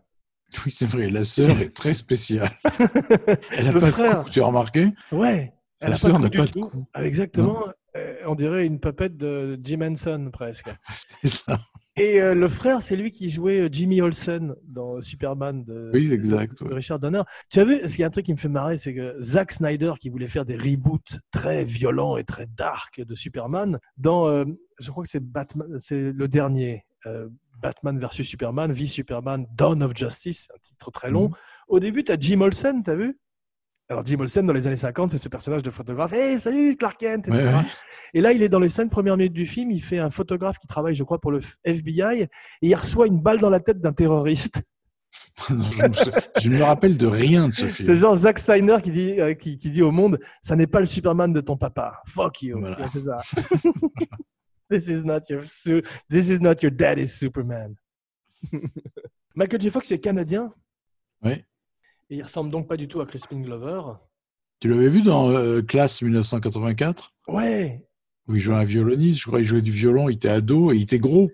Oui, 0.66 0.72
c'est 0.72 0.86
vrai. 0.86 1.10
La 1.10 1.24
sœur 1.24 1.50
est 1.62 1.74
très 1.74 1.94
spéciale. 1.96 2.52
Elle 3.52 3.68
a 3.70 3.72
Le 3.72 3.80
pas 3.80 3.92
frère. 3.92 4.24
de 4.26 4.30
tu 4.30 4.42
as 4.42 4.46
remarqué? 4.46 4.90
Ouais. 5.12 5.52
Elle 5.80 5.90
La 5.92 5.96
sœur 5.96 6.12
pas 6.12 6.18
de 6.20 6.24
n'a 6.24 6.30
pas 6.30 6.46
de 6.46 6.52
tout. 6.52 6.70
cou. 6.70 6.86
Ah, 6.94 7.04
Exactement. 7.06 7.66
Euh, 7.96 8.16
on 8.28 8.36
dirait 8.36 8.66
une 8.66 8.80
papette 8.80 9.18
de 9.18 9.60
Jim 9.64 9.82
Henson 9.82 10.30
presque. 10.32 10.70
C'est 11.24 11.28
ça. 11.30 11.60
Et 11.96 12.20
euh, 12.20 12.34
le 12.34 12.48
frère, 12.48 12.82
c'est 12.82 12.96
lui 12.96 13.12
qui 13.12 13.30
jouait 13.30 13.62
euh, 13.62 13.70
Jimmy 13.72 14.02
Olsen 14.02 14.56
dans 14.64 15.00
Superman 15.02 15.64
de, 15.64 15.92
Oui, 15.94 16.12
exact, 16.12 16.60
de 16.64 16.68
ouais. 16.68 16.76
Richard 16.76 16.98
Donner. 16.98 17.22
Tu 17.50 17.60
as 17.60 17.66
vu, 17.66 17.82
qu'il 17.82 18.00
y 18.00 18.04
a 18.04 18.08
un 18.08 18.10
truc 18.10 18.26
qui 18.26 18.34
me 18.34 18.38
fait 18.38 18.50
marrer, 18.50 18.80
c'est 18.80 18.96
que 18.96 19.16
Zack 19.22 19.52
Snyder, 19.52 19.94
qui 20.00 20.10
voulait 20.10 20.28
faire 20.28 20.46
des 20.46 20.58
reboots 20.58 21.20
très 21.32 21.64
violents 21.64 22.18
et 22.18 22.24
très 22.24 22.48
dark 22.48 23.00
de 23.00 23.14
Superman, 23.14 23.80
dans, 23.98 24.28
euh, 24.28 24.44
je 24.80 24.90
crois 24.90 25.04
que 25.04 25.10
c'est 25.10 25.24
Batman, 25.24 25.78
c'est 25.78 26.12
le 26.12 26.28
dernier, 26.28 26.84
euh, 27.06 27.30
Batman 27.62 28.00
versus 28.00 28.28
Superman, 28.28 28.72
V 28.72 28.88
Superman, 28.88 29.46
Dawn 29.56 29.84
of 29.84 29.96
Justice, 29.96 30.48
un 30.54 30.58
titre 30.60 30.90
très 30.90 31.12
long. 31.12 31.30
Mhm. 31.30 31.36
Au 31.68 31.80
début, 31.80 32.04
tu 32.04 32.12
as 32.12 32.18
Jim 32.20 32.42
Olsen, 32.42 32.84
tu 32.84 32.90
as 32.90 32.96
vu? 32.96 33.20
Alors 33.90 34.06
Jim 34.06 34.20
Olsen, 34.20 34.46
dans 34.46 34.54
les 34.54 34.66
années 34.66 34.76
50, 34.76 35.12
c'est 35.12 35.18
ce 35.18 35.30
personnage 35.30 35.64
de 35.64 35.70
photographe. 35.70 36.14
Hey, 36.14 36.40
salut 36.40 36.76
Clark 36.78 36.98
Kent, 37.00 37.28
etc. 37.28 37.44
Ouais, 37.44 37.54
ouais. 37.54 37.62
Et 38.14 38.22
là, 38.22 38.32
il 38.32 38.42
est 38.42 38.50
dans 38.50 38.60
les 38.60 38.70
cinq 38.70 38.90
premières 38.90 39.18
minutes 39.18 39.34
du 39.34 39.46
film. 39.46 39.72
Il 39.72 39.84
fait 39.84 40.00
un 40.00 40.10
photographe 40.10 40.58
qui 40.58 40.68
travaille, 40.68 40.96
je 40.96 41.04
crois, 41.04 41.20
pour 41.20 41.32
le 41.32 41.40
FBI. 41.66 42.22
Et 42.22 42.30
il 42.62 42.76
reçoit 42.76 43.08
une 43.08 43.20
balle 43.20 43.40
dans 43.40 43.50
la 43.50 43.60
tête 43.60 43.82
d'un 43.82 43.92
terroriste. 43.92 44.64
je, 45.50 46.48
ne 46.48 46.58
me 46.58 46.64
rappelle 46.64 46.98
de 46.98 47.08
rien 47.08 47.50
de 47.50 47.54
ce 47.54 47.66
film. 47.66 47.88
C'est 47.88 47.96
genre 47.96 48.16
Zack 48.16 48.40
Steiner 48.40 48.78
qui 48.82 48.92
dit, 48.92 49.20
euh, 49.20 49.34
qui, 49.34 49.58
qui 49.58 49.70
dit 49.72 49.82
au 49.82 49.92
monde, 49.92 50.20
ça 50.42 50.56
n'est 50.56 50.68
pas 50.68 50.80
le 50.80 50.86
Superman 50.86 51.34
de 51.34 51.42
ton 51.42 51.58
papa. 51.58 52.02
Fuck 52.08 52.42
you. 52.42 52.60
Voilà. 52.60 52.88
C'est 52.88 53.02
ça. 53.02 53.20
this 54.70 54.88
is 54.88 55.04
not 55.04 55.22
your, 55.30 55.42
this 56.10 56.30
is 56.30 56.40
not 56.40 56.56
your 56.62 56.72
daddy's 56.72 57.14
Superman. 57.14 57.76
Michael 59.36 59.60
J. 59.60 59.70
Fox 59.70 59.92
est 59.92 60.00
canadien. 60.00 60.54
Ouais. 61.24 61.46
Et 62.14 62.18
il 62.18 62.22
ressemble 62.22 62.52
donc 62.52 62.68
pas 62.68 62.78
du 62.78 62.88
tout 62.88 63.02
à 63.02 63.08
Crispin 63.08 63.42
Glover. 63.42 63.82
Tu 64.60 64.68
l'avais 64.70 64.88
vu 64.88 65.02
dans 65.02 65.32
euh, 65.32 65.64
Classe 65.64 66.04
1984 66.04 67.12
Ouais, 67.28 67.84
où 68.28 68.36
il 68.36 68.40
jouait 68.40 68.56
un 68.56 68.64
violoniste, 68.64 69.20
je 69.22 69.26
crois 69.26 69.40
qu'il 69.40 69.48
jouait 69.48 69.64
du 69.64 69.72
violon, 69.72 70.10
il 70.10 70.14
était 70.16 70.30
ado 70.30 70.72
et 70.72 70.76
il 70.76 70.84
était 70.84 71.00
gros. 71.00 71.32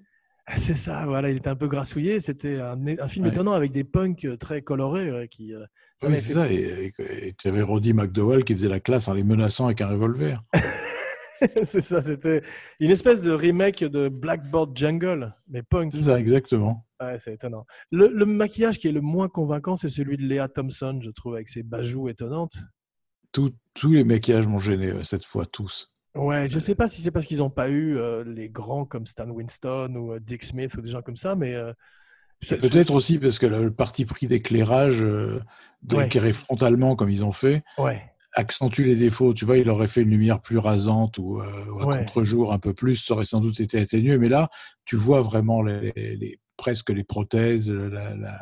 c'est 0.55 0.75
ça. 0.75 1.05
Voilà, 1.05 1.29
il 1.31 1.35
était 1.37 1.49
un 1.49 1.57
peu 1.57 1.67
grassouillé. 1.67 2.21
C'était 2.21 2.61
un, 2.61 2.77
un 2.97 3.07
film 3.09 3.25
Ouais. 3.25 3.31
étonnant 3.31 3.51
avec 3.51 3.73
des 3.73 3.83
punks 3.83 4.23
euh, 4.23 4.37
très 4.37 4.61
colorés 4.61 5.27
qui. 5.29 5.53
euh, 5.53 5.65
ça 5.97 6.07
Oui, 6.07 6.15
c'est 6.15 6.27
fait- 6.27 6.33
ça. 6.33 6.49
Et 6.49 7.33
tu 7.37 7.49
avais 7.49 7.61
Roddy 7.61 7.93
McDowell 7.93 8.45
qui 8.45 8.53
faisait 8.53 8.69
la 8.69 8.79
classe 8.79 9.09
en 9.09 9.13
les 9.13 9.23
menaçant 9.25 9.65
avec 9.65 9.81
un 9.81 9.87
revolver. 9.87 10.41
c'est 11.65 11.81
ça. 11.81 12.01
C'était 12.01 12.41
une 12.79 12.91
espèce 12.91 13.19
de 13.21 13.31
remake 13.31 13.83
de 13.83 14.07
Blackboard 14.07 14.77
Jungle, 14.77 15.35
mais 15.49 15.61
punk. 15.61 15.91
C'est 15.93 16.03
ça, 16.03 16.17
exactement. 16.17 16.85
Ouais, 17.01 17.17
c'est 17.19 17.33
étonnant. 17.33 17.65
Le, 17.91 18.07
le 18.07 18.25
maquillage 18.25 18.77
qui 18.77 18.87
est 18.87 18.91
le 18.91 19.01
moins 19.01 19.29
convaincant, 19.29 19.75
c'est 19.77 19.89
celui 19.89 20.17
de 20.17 20.23
Léa 20.23 20.47
Thompson, 20.49 20.99
je 21.01 21.09
trouve, 21.11 21.35
avec 21.35 21.47
ses 21.49 21.63
bajoux 21.63 22.09
étonnantes. 22.09 22.57
Tout- 23.31 23.53
tous 23.73 23.91
les 23.93 24.03
maquillages 24.03 24.47
m'ont 24.47 24.57
gêné 24.57 24.87
euh, 24.87 25.03
cette 25.03 25.23
fois, 25.25 25.45
tous. 25.45 25.91
Ouais, 26.15 26.49
je 26.49 26.59
sais 26.59 26.75
pas 26.75 26.87
si 26.87 27.01
c'est 27.01 27.11
parce 27.11 27.25
qu'ils 27.25 27.37
n'ont 27.37 27.51
pas 27.51 27.69
eu 27.69 27.95
euh, 27.97 28.23
les 28.25 28.49
grands 28.49 28.83
comme 28.85 29.05
Stan 29.05 29.29
Winston 29.29 29.93
ou 29.95 30.13
euh, 30.13 30.19
Dick 30.19 30.43
Smith 30.43 30.73
ou 30.75 30.81
des 30.81 30.89
gens 30.89 31.01
comme 31.01 31.15
ça, 31.15 31.35
mais 31.35 31.53
euh, 31.53 31.71
Peut-être 32.47 32.91
aussi 32.93 33.19
parce 33.19 33.37
que 33.37 33.45
le, 33.45 33.65
le 33.65 33.73
parti 33.73 34.05
pris 34.05 34.25
d'éclairage, 34.27 35.03
euh, 35.03 35.41
Ouais. 35.91 36.03
d'éclairer 36.03 36.33
frontalement 36.33 36.95
comme 36.97 37.09
ils 37.09 37.23
ont 37.23 37.31
fait, 37.31 37.63
Ouais, 37.77 38.01
accentue 38.33 38.83
les 38.83 38.95
défauts. 38.97 39.33
Tu 39.33 39.45
vois, 39.45 39.57
il 39.57 39.69
aurait 39.69 39.87
fait 39.87 40.01
une 40.01 40.09
lumière 40.09 40.41
plus 40.41 40.57
rasante 40.57 41.17
ou, 41.19 41.39
euh, 41.41 41.65
ou 41.71 41.79
à 41.81 41.85
Ouais. 41.85 41.99
contre-jour 41.99 42.51
un 42.51 42.59
peu 42.59 42.73
plus, 42.73 42.95
ça 42.97 43.13
aurait 43.13 43.23
sans 43.25 43.39
doute 43.39 43.59
été 43.61 43.79
atténué. 43.79 44.17
Mais 44.17 44.27
là, 44.29 44.49
tu 44.85 44.95
vois 44.97 45.21
vraiment 45.21 45.61
les- 45.61 46.39
presque 46.59 46.89
les 46.91 47.03
prothèses. 47.03 47.69
La, 47.69 48.15
la... 48.15 48.39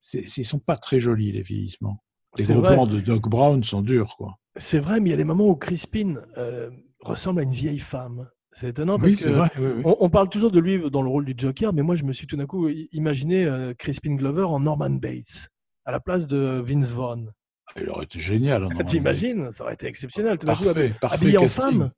c'est- 0.00 0.36
Ils 0.38 0.44
sont 0.44 0.58
pas 0.60 0.76
très 0.76 0.98
jolis, 1.00 1.32
les 1.32 1.42
vieillissements. 1.42 2.02
Les 2.38 2.44
gros 2.44 2.62
plans 2.62 2.86
de 2.86 3.00
Doc 3.00 3.28
Brown 3.28 3.62
sont 3.64 3.82
durs, 3.82 4.14
quoi. 4.16 4.38
c'est 4.56 4.78
vrai, 4.78 5.00
mais 5.00 5.08
il 5.08 5.12
y 5.12 5.14
a 5.14 5.18
des 5.18 5.24
moments 5.24 5.48
où 5.48 5.56
Crispin 5.56 6.22
euh, 6.36 6.70
ressemble 7.02 7.40
à 7.40 7.42
une 7.42 7.52
vieille 7.52 7.78
femme. 7.80 8.28
C'est 8.52 8.68
étonnant 8.68 8.98
parce 8.98 9.10
Oui, 9.12 9.16
que 9.18 9.24
c'est 9.24 9.30
vrai. 9.30 9.50
oui, 9.58 9.66
oui. 9.76 9.82
On, 9.84 9.96
on 10.00 10.10
parle 10.10 10.28
toujours 10.28 10.50
de 10.50 10.58
lui 10.60 10.90
dans 10.90 11.02
le 11.02 11.08
rôle 11.08 11.24
du 11.24 11.34
Joker, 11.36 11.72
mais 11.72 11.82
moi 11.82 11.94
je 11.96 12.04
me 12.04 12.12
suis 12.12 12.26
tout 12.26 12.36
d'un 12.36 12.46
coup 12.46 12.68
imaginé 12.92 13.44
euh, 13.44 13.72
Crispin 13.74 14.14
Glover 14.16 14.44
en 14.44 14.60
Norman 14.60 14.90
Bates 14.90 15.48
à 15.84 15.92
la 15.92 16.00
place 16.00 16.26
de 16.26 16.62
Vince 16.64 16.90
Vaughn. 16.90 17.32
Il 17.80 17.88
aurait 17.90 18.04
été 18.04 18.18
génial. 18.20 18.68
T'imagines? 18.86 19.52
Ça 19.52 19.64
aurait 19.64 19.74
été 19.74 19.86
exceptionnel. 19.86 20.38
Tout 20.38 20.46
coup, 20.46 20.64
Parfait, 20.64 20.92
parfait 21.00 21.16
habillé 21.16 21.38
en 21.38 21.42
casting. 21.42 21.62
femme. 21.64 21.90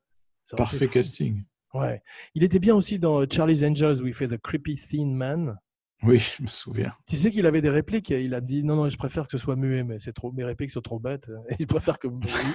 Parfait 0.56 0.88
casting. 0.88 1.44
Ouais. 1.74 2.02
Il 2.34 2.42
était 2.42 2.58
bien 2.58 2.74
aussi 2.74 2.98
dans 2.98 3.24
Charlie's 3.28 3.62
Angels 3.62 4.02
où 4.02 4.06
il 4.06 4.14
fait 4.14 4.28
The 4.28 4.38
Creepy 4.38 4.76
Thin 4.76 5.14
Man. 5.14 5.56
Oui, 6.02 6.18
je 6.38 6.42
me 6.42 6.48
souviens. 6.48 6.92
Tu 7.08 7.16
sais 7.16 7.30
qu'il 7.30 7.46
avait 7.46 7.60
des 7.60 7.70
répliques 7.70 8.10
et 8.10 8.22
il 8.24 8.34
a 8.34 8.40
dit 8.40 8.64
non, 8.64 8.76
non, 8.76 8.88
je 8.88 8.96
préfère 8.96 9.24
que 9.26 9.32
ce 9.32 9.38
soit 9.38 9.56
muet, 9.56 9.82
mais 9.82 9.98
c'est 9.98 10.12
trop, 10.12 10.32
mes 10.32 10.44
répliques 10.44 10.70
sont 10.70 10.80
trop 10.80 10.98
bêtes. 10.98 11.30
Et 11.50 11.54
il 11.60 11.66
préfère 11.66 11.98
que. 11.98 12.08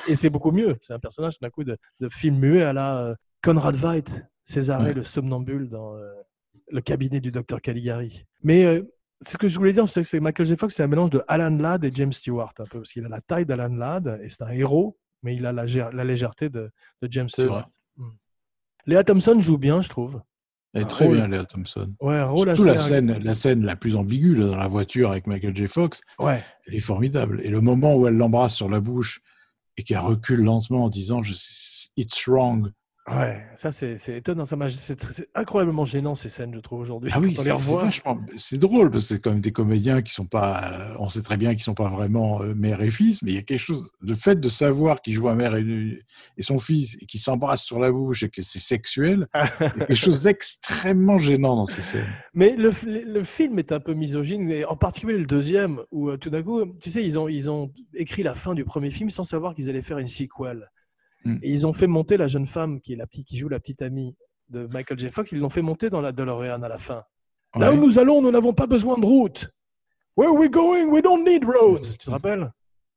Et 0.09 0.15
c'est 0.15 0.29
beaucoup 0.29 0.51
mieux. 0.51 0.75
C'est 0.81 0.93
un 0.93 0.99
personnage 0.99 1.39
d'un 1.39 1.49
coup 1.49 1.63
de, 1.63 1.77
de 1.99 2.09
film 2.09 2.37
muet 2.37 2.63
à 2.63 2.73
la 2.73 2.97
euh, 2.97 3.15
Conrad 3.43 3.75
Veidt, 3.75 4.23
Césaré, 4.43 4.85
Ouais. 4.85 4.93
le 4.93 5.03
somnambule 5.03 5.69
dans 5.69 5.95
euh, 5.95 6.11
le 6.71 6.81
cabinet 6.81 7.19
du 7.19 7.31
docteur 7.31 7.61
Caligari. 7.61 8.25
Mais 8.43 8.63
euh, 8.63 8.83
ce 9.21 9.37
que 9.37 9.47
je 9.47 9.57
voulais 9.57 9.73
dire, 9.73 9.87
c'est 9.87 10.01
que 10.01 10.17
Michael 10.17 10.45
J. 10.45 10.57
Fox, 10.57 10.75
c'est 10.75 10.83
un 10.83 10.87
mélange 10.87 11.11
de 11.11 11.23
Alan 11.27 11.55
Ladd 11.55 11.85
et 11.85 11.91
James 11.93 12.11
Stewart, 12.11 12.53
un 12.59 12.65
peu, 12.65 12.79
parce 12.79 12.91
qu'il 12.91 13.05
a 13.05 13.09
la 13.09 13.21
taille 13.21 13.45
d'Alan 13.45 13.73
Ladd 13.75 14.19
et 14.21 14.29
c'est 14.29 14.43
un 14.43 14.49
héros, 14.49 14.97
mais 15.23 15.35
il 15.35 15.45
a 15.45 15.51
la, 15.53 16.03
légèreté 16.03 16.49
de, 16.49 16.69
de 17.01 17.11
James 17.11 17.29
Stewart. 17.29 17.67
Hmm. 17.67 17.84
Léa 18.85 19.03
Thompson 19.03 19.39
joue 19.39 19.57
bien, 19.57 19.81
je 19.81 19.89
trouve. 19.89 20.21
Elle 20.73 20.81
est 20.83 20.85
très 20.85 21.05
rôle- 21.05 21.15
bien, 21.17 21.27
Léa 21.27 21.45
Thompson. 21.45 21.93
Ouais, 22.01 22.17
un 22.17 22.25
rôle 22.25 22.47
Surtout 22.55 22.63
assez. 22.71 22.73
la 22.73 22.79
scène, 22.79 23.17
la 23.23 23.35
scène 23.35 23.65
la 23.65 23.75
plus 23.75 23.95
ambiguë 23.95 24.35
là, 24.35 24.47
dans 24.47 24.55
la 24.57 24.67
voiture 24.67 25.11
avec 25.11 25.25
Michael 25.25 25.55
J. 25.55 25.67
Fox, 25.67 26.01
Ouais. 26.19 26.43
elle 26.67 26.75
est 26.75 26.79
formidable. 26.81 27.39
Et 27.43 27.49
le 27.49 27.61
moment 27.61 27.95
où 27.95 28.07
elle 28.07 28.15
l'embrasse 28.15 28.55
sur 28.55 28.67
la 28.69 28.79
bouche 28.81 29.21
et 29.77 29.83
qu'elle 29.83 29.99
recule 29.99 30.41
lentement 30.41 30.83
en 30.85 30.89
disant 30.89 31.23
je, 31.23 31.33
It's 31.97 32.27
wrong. 32.27 32.69
Ouais, 33.07 33.45
ça 33.55 33.71
c'est 33.71 33.97
c'est 33.97 34.17
étonnant, 34.17 34.45
c'est 34.45 35.29
incroyablement 35.35 35.85
gênant 35.85 36.15
ces 36.15 36.27
scènes, 36.27 36.51
je 36.55 36.59
trouve 36.59 36.79
aujourd'hui. 36.79 37.11
Ah 37.13 37.19
oui, 37.19 37.37
c'est 38.35 38.57
drôle 38.57 38.89
parce 38.89 39.03
que 39.03 39.09
c'est 39.09 39.19
quand 39.21 39.29
même 39.29 39.41
des 39.41 39.51
comédiens 39.51 40.01
qui 40.01 40.11
sont 40.11 40.25
pas. 40.25 40.63
euh, 40.73 40.95
on 40.97 41.07
sait 41.07 41.21
très 41.21 41.37
bien 41.37 41.53
qu'ils 41.53 41.61
sont 41.61 41.75
pas 41.75 41.87
vraiment 41.87 42.41
euh, 42.41 42.55
mère 42.55 42.81
et 42.81 42.89
fils, 42.89 43.21
mais 43.21 43.31
il 43.31 43.35
y 43.35 43.37
a 43.37 43.43
quelque 43.43 43.59
chose. 43.59 43.91
Le 44.01 44.15
fait 44.15 44.39
de 44.39 44.49
savoir 44.49 45.03
qu'ils 45.03 45.13
jouent 45.13 45.29
un 45.29 45.35
mère 45.35 45.55
et, 45.55 46.03
et 46.37 46.41
son 46.41 46.57
fils 46.57 46.97
et 46.99 47.05
qu'ils 47.05 47.19
s'embrassent 47.19 47.63
sur 47.63 47.79
la 47.79 47.91
bouche 47.91 48.23
et 48.23 48.29
que 48.29 48.41
c'est 48.41 48.57
sexuel, 48.57 49.27
il 49.35 49.79
y 49.79 49.81
a 49.81 49.85
quelque 49.85 49.93
chose 49.93 50.21
d'extrêmement 50.21 51.19
gênant 51.19 51.55
dans 51.55 51.67
ces 51.67 51.83
scènes. 51.83 52.11
Mais 52.33 52.55
le 52.55 52.71
film 52.71 53.59
est 53.59 53.71
un 53.71 53.79
peu 53.79 53.93
misogyne, 53.93 54.49
et 54.49 54.65
en 54.65 54.77
particulier 54.77 55.19
le 55.19 55.27
deuxième, 55.27 55.79
où 55.91 56.09
euh, 56.09 56.17
tout 56.17 56.31
d'un 56.31 56.41
coup, 56.41 56.65
tu 56.81 56.89
sais, 56.89 57.03
ils 57.05 57.19
ont, 57.19 57.27
ils 57.27 57.51
ont 57.51 57.71
écrit 57.93 58.23
la 58.23 58.33
fin 58.33 58.55
du 58.55 58.65
premier 58.65 58.89
film 58.89 59.11
sans 59.11 59.23
savoir 59.23 59.53
qu'ils 59.53 59.69
allaient 59.69 59.83
faire 59.83 59.99
une 59.99 60.07
sequel. 60.07 60.71
Hmm. 61.25 61.37
Et 61.41 61.51
ils 61.51 61.65
ont 61.67 61.73
fait 61.73 61.87
monter 61.87 62.17
la 62.17 62.27
jeune 62.27 62.45
femme 62.47 62.79
qui, 62.79 62.93
est 62.93 62.95
la, 62.95 63.07
petite- 63.07 63.27
qui 63.27 63.37
joue 63.37 63.49
la 63.49 63.59
petite 63.59 63.81
amie 63.81 64.15
de 64.49 64.67
Michael 64.67 64.99
J. 64.99 65.09
Fox, 65.09 65.31
ils 65.31 65.39
l'ont 65.39 65.49
fait 65.49 65.63
monter 65.63 65.89
dans 65.89 66.01
la 66.01 66.11
DeLorean 66.11 66.61
à 66.61 66.69
la 66.69 66.77
fin. 66.77 67.01
Là 67.57 67.71
où 67.73 67.77
nous 67.77 67.97
allons, 67.99 68.21
nous 68.21 68.31
n'avons 68.31 68.53
pas 68.53 68.67
besoin 68.67 68.97
de 68.99 69.05
route. 69.05 69.49
Where 70.17 70.31
we 70.33 70.49
going, 70.49 70.85
we 70.91 71.01
don't 71.01 71.23
need 71.25 71.43
roads. 71.45 71.93
Tu 71.93 72.05
te 72.05 72.09
rappelles? 72.11 72.51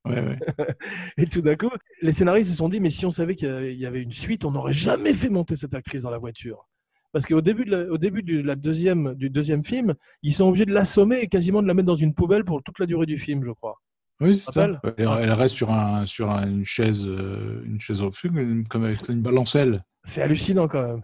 Ouais, 0.05 0.21
ouais. 0.21 0.39
Et 1.17 1.27
tout 1.27 1.41
d'un 1.43 1.57
coup, 1.57 1.71
les 2.03 2.13
scénaristes 2.13 2.51
se 2.51 2.57
sont 2.57 2.69
dit, 2.69 2.81
mais 2.81 2.91
si 2.91 3.07
on 3.07 3.11
savait 3.11 3.35
qu'il 3.35 3.73
y 3.75 3.87
avait- 3.87 4.03
une 4.03 4.13
suite, 4.13 4.45
on 4.45 4.51
n'aurait 4.51 4.73
jamais 4.73 5.15
fait 5.15 5.29
monter 5.29 5.57
cette 5.57 5.75
actrice 5.75 6.03
dans 6.03 6.11
la 6.11 6.19
voiture. 6.19 6.67
Parce 7.13 7.25
qu'au 7.25 7.41
début, 7.41 7.65
de 7.65 7.71
la- 7.71 7.91
au 7.91 7.99
début 7.99 8.23
du, 8.23 8.43
la 8.43 8.55
deuxième, 8.57 9.15
du 9.15 9.31
deuxième 9.31 9.65
film, 9.65 9.95
ils 10.23 10.35
sont 10.35 10.45
obligés 10.49 10.67
de 10.67 10.73
l'assommer 10.75 11.21
et 11.21 11.27
quasiment 11.29 11.63
de 11.63 11.67
la 11.67 11.75
mettre 11.75 11.87
dans 11.87 11.97
une 11.97 12.13
poubelle 12.15 12.45
pour 12.45 12.63
toute 12.63 12.79
la 12.79 12.87
durée 12.87 13.07
du 13.07 13.17
film, 13.17 13.43
je 13.45 13.51
crois. 13.53 13.77
Oui, 14.21 14.37
c'est 14.37 14.53
ça. 14.53 14.69
Elle, 14.97 15.09
elle 15.21 15.33
reste 15.33 15.55
sur, 15.55 15.71
un, 15.71 16.05
sur 16.07 16.31
un- 16.31 16.49
une 16.49 16.65
chaise, 16.65 17.03
euh, 17.07 17.63
une 17.65 17.81
chaise 17.81 18.03
au 18.03 18.11
feu, 18.11 18.31
comme 18.69 18.85
avec 18.85 19.09
une 19.09 19.23
balancelle. 19.23 19.85
C'est 20.05 20.23
hallucinant 20.23 20.67
quand 20.69 20.83
même. 20.87 21.03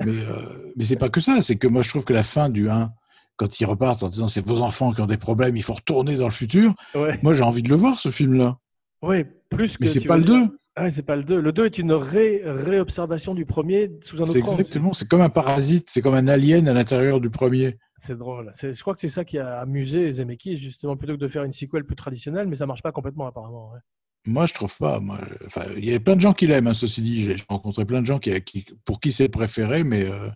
Mais, 0.00 0.06
euh, 0.08 0.72
mais 0.76 0.84
c'est 0.84 0.96
pas 0.96 1.08
que 1.08 1.20
ça, 1.20 1.40
c'est 1.42 1.56
que 1.56 1.66
moi 1.68 1.82
je 1.82 1.88
trouve 1.88 2.04
que 2.04 2.12
la 2.12 2.22
fin 2.24 2.50
du 2.50 2.68
1, 2.68 2.92
quand 3.36 3.60
ils 3.60 3.64
repartent 3.64 4.02
en 4.02 4.08
disant 4.08 4.26
c'est 4.28 4.44
vos 4.46 4.60
enfants 4.62 4.92
qui 4.92 5.00
ont 5.00 5.06
des 5.06 5.16
problèmes, 5.16 5.56
il 5.56 5.62
faut 5.62 5.72
retourner 5.74 6.16
dans 6.16 6.24
le 6.26 6.32
futur, 6.32 6.74
Ouais. 6.94 7.18
moi 7.22 7.32
j'ai 7.34 7.42
envie 7.44 7.62
de 7.62 7.68
le 7.68 7.76
voir 7.76 7.98
ce 7.98 8.10
film-là. 8.10 8.58
Ouais, 9.02 9.24
plus 9.50 9.76
que. 9.76 9.82
Mais 9.84 9.88
c'est 9.88 10.00
pas 10.00 10.16
le 10.16 10.24
dire- 10.24 10.48
2. 10.48 10.58
Ah, 10.76 10.90
c'est 10.90 11.04
pas 11.04 11.14
le 11.14 11.22
2. 11.22 11.40
Le 11.40 11.52
2 11.52 11.66
est 11.66 11.78
une 11.78 11.92
ré- 11.92 12.42
réobservation 12.44 13.34
du 13.34 13.46
premier 13.46 13.92
sous 14.02 14.18
un 14.18 14.22
autre 14.22 14.32
angle. 14.36 14.50
exactement, 14.50 14.92
c'est 14.92 15.08
comme 15.08 15.20
un 15.20 15.28
parasite, 15.28 15.88
c'est 15.88 16.00
comme 16.00 16.14
un 16.14 16.26
alien 16.26 16.66
à 16.66 16.72
l'intérieur 16.72 17.20
du 17.20 17.30
premier. 17.30 17.78
C'est 17.96 18.18
drôle. 18.18 18.50
Je 18.60 18.80
crois 18.80 18.92
que 18.94 19.00
c'est 19.00 19.08
ça 19.08 19.24
qui 19.24 19.38
a 19.38 19.60
amusé 19.60 20.10
Zemeckis, 20.10 20.56
justement, 20.56 20.96
plutôt 20.96 21.12
que 21.14 21.20
de 21.20 21.28
faire 21.28 21.44
une 21.44 21.52
sequel 21.52 21.84
plus 21.84 21.94
traditionnelle, 21.94 22.48
mais 22.48 22.56
ça 22.56 22.66
marche 22.66 22.82
pas 22.82 22.90
complètement 22.90 23.26
apparemment. 23.26 23.70
ouais. 23.72 23.78
Moi 24.26 24.46
je 24.46 24.54
trouve 24.54 24.76
pas. 24.78 25.00
Moi, 25.00 25.18
enfin, 25.46 25.62
il 25.76 25.84
y 25.84 25.94
a 25.94 26.00
plein 26.00 26.16
de 26.16 26.20
gens 26.20 26.32
qui 26.32 26.46
l'aiment, 26.46 26.66
hein, 26.66 26.74
ceci 26.74 27.02
dit. 27.02 27.22
J'ai 27.22 27.36
rencontré 27.48 27.84
plein 27.84 28.00
de 28.00 28.06
gens 28.06 28.18
qui, 28.18 28.32
qui- 28.42 28.66
pour 28.84 28.98
qui 28.98 29.12
c'est 29.12 29.28
préféré, 29.28 29.84
mais 29.84 30.04
euh, 30.10 30.28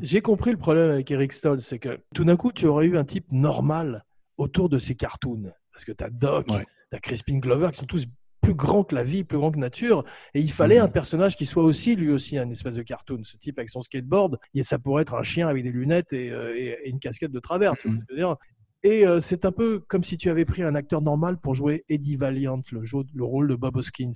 J'ai 0.00 0.22
compris 0.22 0.52
le 0.52 0.56
problème 0.56 0.90
avec 0.92 1.10
Eric 1.10 1.32
Stoll, 1.32 1.60
c'est 1.60 1.78
que 1.80 2.00
tout 2.14 2.24
d'un 2.24 2.36
coup, 2.36 2.52
tu 2.52 2.66
aurais 2.66 2.86
eu 2.86 2.96
un 2.96 3.04
type 3.04 3.30
normal 3.32 4.04
autour 4.38 4.68
de 4.68 4.78
ces 4.78 4.94
cartoons. 4.94 5.52
Parce 5.72 5.84
que 5.84 5.92
tu 5.92 6.04
as 6.04 6.10
Doc, 6.10 6.46
Ouais. 6.50 6.64
tu 6.90 6.96
as 6.96 7.00
Crispin 7.00 7.38
Glover, 7.38 7.68
qui 7.72 7.78
sont 7.80 7.86
tous 7.86 8.06
plus 8.44 8.54
grands 8.54 8.84
que 8.84 8.94
la 8.94 9.04
vie, 9.04 9.24
plus 9.24 9.38
grands 9.38 9.50
que 9.50 9.58
nature. 9.58 10.04
Et 10.34 10.40
il 10.40 10.52
fallait 10.52 10.78
un 10.78 10.88
personnage 10.88 11.36
qui 11.36 11.46
soit 11.46 11.64
aussi, 11.64 11.96
lui 11.96 12.10
aussi, 12.10 12.38
un 12.38 12.48
espèce 12.50 12.74
de 12.74 12.82
cartoon. 12.82 13.20
Ce 13.24 13.36
type 13.36 13.58
avec 13.58 13.70
son 13.70 13.82
skateboard, 13.82 14.38
et 14.54 14.62
ça 14.62 14.78
pourrait 14.78 15.02
être 15.02 15.14
un 15.14 15.22
chien 15.22 15.48
avec 15.48 15.64
des 15.64 15.72
lunettes 15.72 16.12
et, 16.12 16.30
euh, 16.30 16.54
et- 16.56 16.88
une 16.88 16.98
casquette 16.98 17.32
de 17.32 17.40
travers. 17.40 17.76
tu 17.78 17.88
vois 17.88 17.98
ce 17.98 18.04
que 18.04 18.14
je 18.14 18.14
veux 18.14 18.26
dire? 18.26 18.36
Et 18.82 19.06
euh, 19.06 19.20
c'est 19.20 19.46
un 19.46 19.52
peu 19.52 19.80
comme 19.88 20.04
si 20.04 20.18
tu 20.18 20.28
avais 20.28 20.44
pris 20.44 20.62
un 20.62 20.74
acteur 20.74 21.00
normal 21.00 21.38
pour 21.38 21.54
jouer 21.54 21.84
Eddie 21.88 22.16
Valiant, 22.16 22.60
le, 22.70 22.82
jeu- 22.82 23.04
le 23.14 23.24
rôle 23.24 23.48
de 23.48 23.54
Bob 23.54 23.76
Hoskins. 23.76 24.12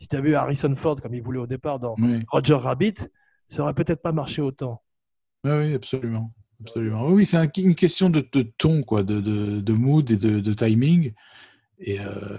Si 0.00 0.08
tu 0.08 0.16
avais 0.16 0.30
eu 0.30 0.34
Harrison 0.34 0.74
Ford, 0.76 1.00
comme 1.00 1.14
il 1.14 1.22
voulait 1.22 1.40
au 1.40 1.46
départ 1.48 1.80
dans 1.80 1.96
oui, 1.98 2.22
Roger 2.28 2.54
Rabbit, 2.54 2.94
ça 3.48 3.62
aurait 3.62 3.74
peut-être 3.74 4.02
pas 4.02 4.12
marché 4.12 4.40
autant. 4.40 4.82
oui, 5.44 5.50
oui, 5.50 5.74
absolument. 5.74 6.32
absolument. 6.60 7.08
Oui, 7.08 7.26
c'est 7.26 7.36
un- 7.36 7.50
une 7.58 7.74
question 7.74 8.08
de, 8.08 8.24
de 8.32 8.42
ton, 8.42 8.82
quoi, 8.82 9.02
de, 9.02 9.20
de, 9.20 9.60
de 9.60 9.72
mood 9.72 10.10
et 10.10 10.16
de, 10.16 10.40
de 10.40 10.52
timing. 10.52 11.12
Et 11.78 12.00
euh, 12.00 12.38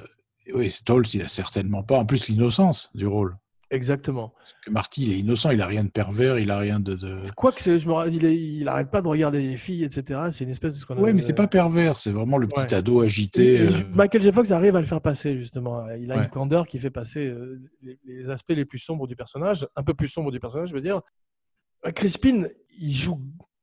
oui, 0.54 0.70
Stoltz, 0.70 1.14
il 1.16 1.22
a 1.22 1.28
certainement 1.28 1.84
pas, 1.84 1.98
en 1.98 2.06
plus, 2.06 2.28
l'innocence 2.30 2.91
du 2.96 3.08
rôle. 3.08 3.36
Exactement. 3.72 4.34
que 4.64 4.70
Marty, 4.72 5.04
il 5.04 5.12
est 5.14 5.20
innocent, 5.20 5.50
il 5.52 5.62
a 5.62 5.66
rien 5.68 5.84
de 5.84 5.89
pervers, 5.89 6.38
il 6.39 6.50
a 6.52 6.58
rien 6.60 6.80
de. 6.80 6.93
de... 6.96 7.22
Quoique, 7.36 7.60
c'est- 7.62 7.78
je 7.80 7.88
me, 7.88 8.10
il, 8.12 8.24
est- 8.26 8.36
il 8.36 8.68
arrête 8.68 8.89
pas 8.91 9.02
de 9.02 9.08
regarder 9.08 9.39
les 9.39 9.58
filles, 9.58 9.84
etc. 9.84 10.20
C'est 10.32 10.43
une 10.43 10.50
espèce 10.52 10.76
de 10.76 10.80
ce 10.80 10.86
qu'on 10.86 10.96
Ouais, 10.96 11.02
appelle, 11.02 11.16
mais 11.16 11.22
c'est 11.22 11.34
euh, 11.34 11.36
pas 11.36 11.48
pervers, 11.48 11.98
c'est 11.98 12.12
vraiment 12.12 12.38
le 12.38 12.48
petit 12.48 12.62
Ouais. 12.62 12.74
ado 12.76 13.02
agité. 13.02 13.56
et 13.56 13.62
euh, 13.62 13.72
Michael 13.93 14.22
J. 14.22 14.32
Fox 14.32 14.52
arrive 14.52 14.76
à 14.76 14.80
le 14.80 14.86
faire 14.86 15.02
passer, 15.02 15.38
justement. 15.38 15.88
Il 15.96 16.12
a 16.12 16.18
Ouais. 16.18 16.24
une 16.26 16.30
candeur 16.30 16.68
qui 16.68 16.80
fait 16.80 16.89
passer 16.91 17.28
euh, 17.28 17.60
les, 17.82 18.00
les 18.06 18.30
aspects 18.30 18.50
les 18.54 18.66
plus 18.66 18.80
sombres 18.80 19.08
du 19.08 19.16
personnage, 19.16 19.68
un 19.76 19.84
peu 19.84 19.93
plus 19.96 20.08
sombres 20.08 20.32
du 20.32 20.39
personnage, 20.39 20.70
je 20.70 20.74
veux 20.76 20.82
dire. 20.82 21.02
Crispin, 21.96 22.48
il 22.80 22.93
joue 22.93 23.20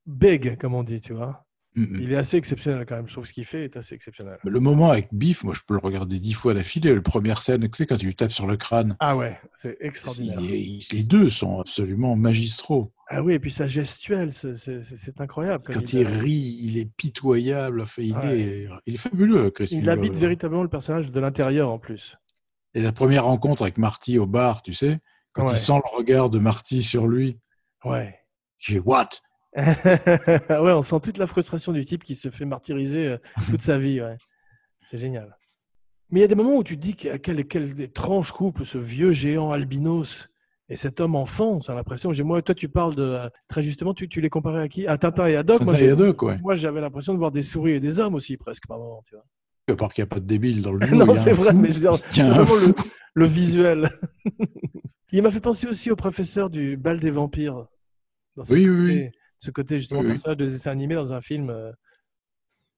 big, 0.07 0.57
comme 0.59 0.75
on 0.75 0.83
dit, 0.85 1.01
tu 1.01 1.13
vois. 1.15 1.45
Mm, 1.75 1.85
mm. 1.85 2.01
Il 2.03 2.13
est 2.13 2.17
assez 2.17 2.37
exceptionnel 2.37 2.85
quand 2.87 2.97
même. 2.97 3.09
Je 3.09 3.13
trouve 3.15 3.27
ce 3.27 3.33
qu'il 3.33 3.47
fait 3.47 3.65
est 3.65 3.77
assez 3.79 3.95
exceptionnel. 3.95 4.37
Le 4.45 4.61
moment 4.61 4.91
avec 4.91 5.09
Biff, 5.13 5.43
moi, 5.43 5.55
je 5.55 5.61
peux 5.67 5.73
le 5.75 5.81
regarder 5.81 6.19
dix 6.19 6.35
fois 6.35 6.53
d'affilée. 6.53 6.95
La 6.95 7.01
première 7.01 7.41
scène, 7.41 7.63
tu 7.63 7.71
sais, 7.77 7.87
quand 7.87 7.97
il 7.97 8.07
lui 8.07 8.15
tape 8.15 8.31
sur 8.31 8.47
le 8.47 8.59
crâne, 8.59 8.95
Ah 9.01 9.17
ouais, 9.17 9.41
c'est 9.55 9.79
extraordinaire. 9.81 10.39
il- 10.41 10.85
les 10.93 11.03
deux 11.03 11.31
sont 11.31 11.61
absolument 11.61 12.15
magistraux. 12.15 12.93
Ah 13.09 13.23
oui, 13.23 13.35
et 13.35 13.39
puis 13.39 13.51
sa 13.51 13.67
gestuelle, 13.67 14.33
c'est- 14.33 15.21
incroyable. 15.21 15.65
Quand 15.73 15.93
il 15.95 16.07
rit, 16.07 16.59
il 16.63 16.77
est 16.79 16.91
pitoyable. 16.95 17.81
Enfin, 17.83 18.03
il, 18.03 18.15
Ouais. 18.17 18.41
est, 18.41 18.69
il 18.87 18.95
est 18.95 18.99
fabuleux, 18.99 19.51
Chris 19.51 19.69
il 19.73 19.89
habite 19.89 20.15
véritablement 20.15 20.63
le 20.63 20.69
personnage 20.69 21.11
de 21.11 21.21
l'intérieur 21.21 21.71
en 21.71 21.79
plus. 21.79 22.17
Et 22.75 22.81
la 22.83 22.93
première 22.93 23.25
rencontre 23.25 23.63
avec 23.63 23.79
Marty 23.79 24.19
au 24.19 24.27
bar, 24.27 24.63
tu 24.63 24.73
sais, 24.75 24.99
quand 25.33 25.47
Ouais. 25.47 25.53
il 25.53 25.59
sent 25.59 25.75
le 25.75 25.97
regard 25.97 26.29
de 26.31 26.39
Marty 26.39 26.83
sur 26.83 27.07
lui, 27.07 27.39
Ouais. 27.85 28.15
fait 28.59 28.79
What? 28.79 29.09
ouais, 29.57 30.73
on 30.73 30.83
sent 30.83 31.01
toute 31.03 31.19
la 31.19 31.27
frustration 31.27 31.73
du 31.73 31.85
type 31.85 32.05
qui 32.05 32.15
se 32.17 32.31
fait 32.31 32.45
martyriser 32.45 33.07
euh, 33.09 33.19
toute 33.51 33.61
sa 33.61 33.79
vie. 33.79 34.01
Ouais. 34.01 34.17
C'est 34.91 34.99
génial. 34.99 35.37
Mais 36.11 36.21
il 36.21 36.23
y 36.23 36.25
a 36.25 36.29
des 36.29 36.35
moments 36.35 36.57
où 36.57 36.65
tu 36.65 36.77
te 36.77 36.83
dis 36.83 36.95
que- 36.97 37.17
quel, 37.17 37.47
quel 37.47 37.81
étrange 37.81 38.33
couple, 38.33 38.65
ce 38.65 38.79
vieux 38.79 39.13
géant 39.13 39.51
albinos 39.53 40.29
et 40.69 40.77
cet 40.77 41.01
homme 41.01 41.15
enfant. 41.17 41.61
C'est 41.61 41.75
l'impression. 41.75 42.13
j'ai- 42.13 42.23
Moi, 42.23 42.41
toi, 42.43 42.55
tu 42.55 42.69
parles 42.69 42.95
de. 42.95 43.03
euh, 43.03 43.29
Très 43.49 43.63
justement, 43.63 43.95
tu, 43.95 44.09
tu 44.09 44.21
les 44.21 44.31
comparais 44.31 44.63
à 44.63 44.69
qui? 44.69 44.87
À 44.87 44.97
Tintin 44.99 45.27
et 45.27 45.37
Haddock. 45.37 45.63
Moi, 45.63 45.73
Tintin 45.75 45.85
et 45.85 45.87
j'ai- 45.87 45.93
Haddock, 45.93 46.23
ouais. 46.23 46.39
moi, 46.43 46.55
j'avais 46.55 46.81
l'impression 46.81 47.13
de 47.15 47.19
voir 47.19 47.31
des 47.31 47.43
souris 47.43 47.73
et 47.73 47.81
des 47.81 47.99
hommes 48.01 48.15
aussi, 48.15 48.37
presque, 48.37 48.67
par 48.67 48.79
moment. 48.79 49.03
Tu 49.07 49.15
vois. 49.15 49.25
À 49.69 49.77
part 49.77 49.93
qu'il 49.93 50.03
n'y 50.03 50.07
a 50.09 50.11
pas 50.15 50.21
de 50.21 50.27
débile 50.27 50.61
dans 50.63 50.73
le 50.73 50.81
duo, 50.87 50.97
non, 50.97 51.15
c'est 51.17 51.33
vrai, 51.33 51.53
fou. 51.53 51.59
mais 51.59 51.69
je 51.69 51.75
veux 51.75 51.81
dire, 51.81 51.97
c'est 52.15 52.23
vraiment 52.23 52.75
le, 53.15 53.27
visuel. 53.27 53.89
il 55.13 55.23
m'a 55.23 55.31
fait 55.31 55.41
penser 55.41 55.67
aussi 55.67 55.91
au 55.91 55.97
professeur 55.97 56.51
du 56.51 56.77
bal 56.77 56.99
des 57.01 57.11
vampires. 57.11 57.67
Dans 58.37 58.45
Oui, 58.51 58.69
oui, 58.69 58.87
oui. 58.87 59.11
Ce 59.45 59.51
côté, 59.51 59.79
justement, 59.79 60.01
Oui, 60.01 60.07
oui. 60.07 60.13
personnage 60.13 60.37
de 60.37 60.47
dessin 60.47 60.71
animé 60.71 60.95
dans 60.95 61.13
un 61.13 61.21
film. 61.21 61.51
euh, 61.51 61.73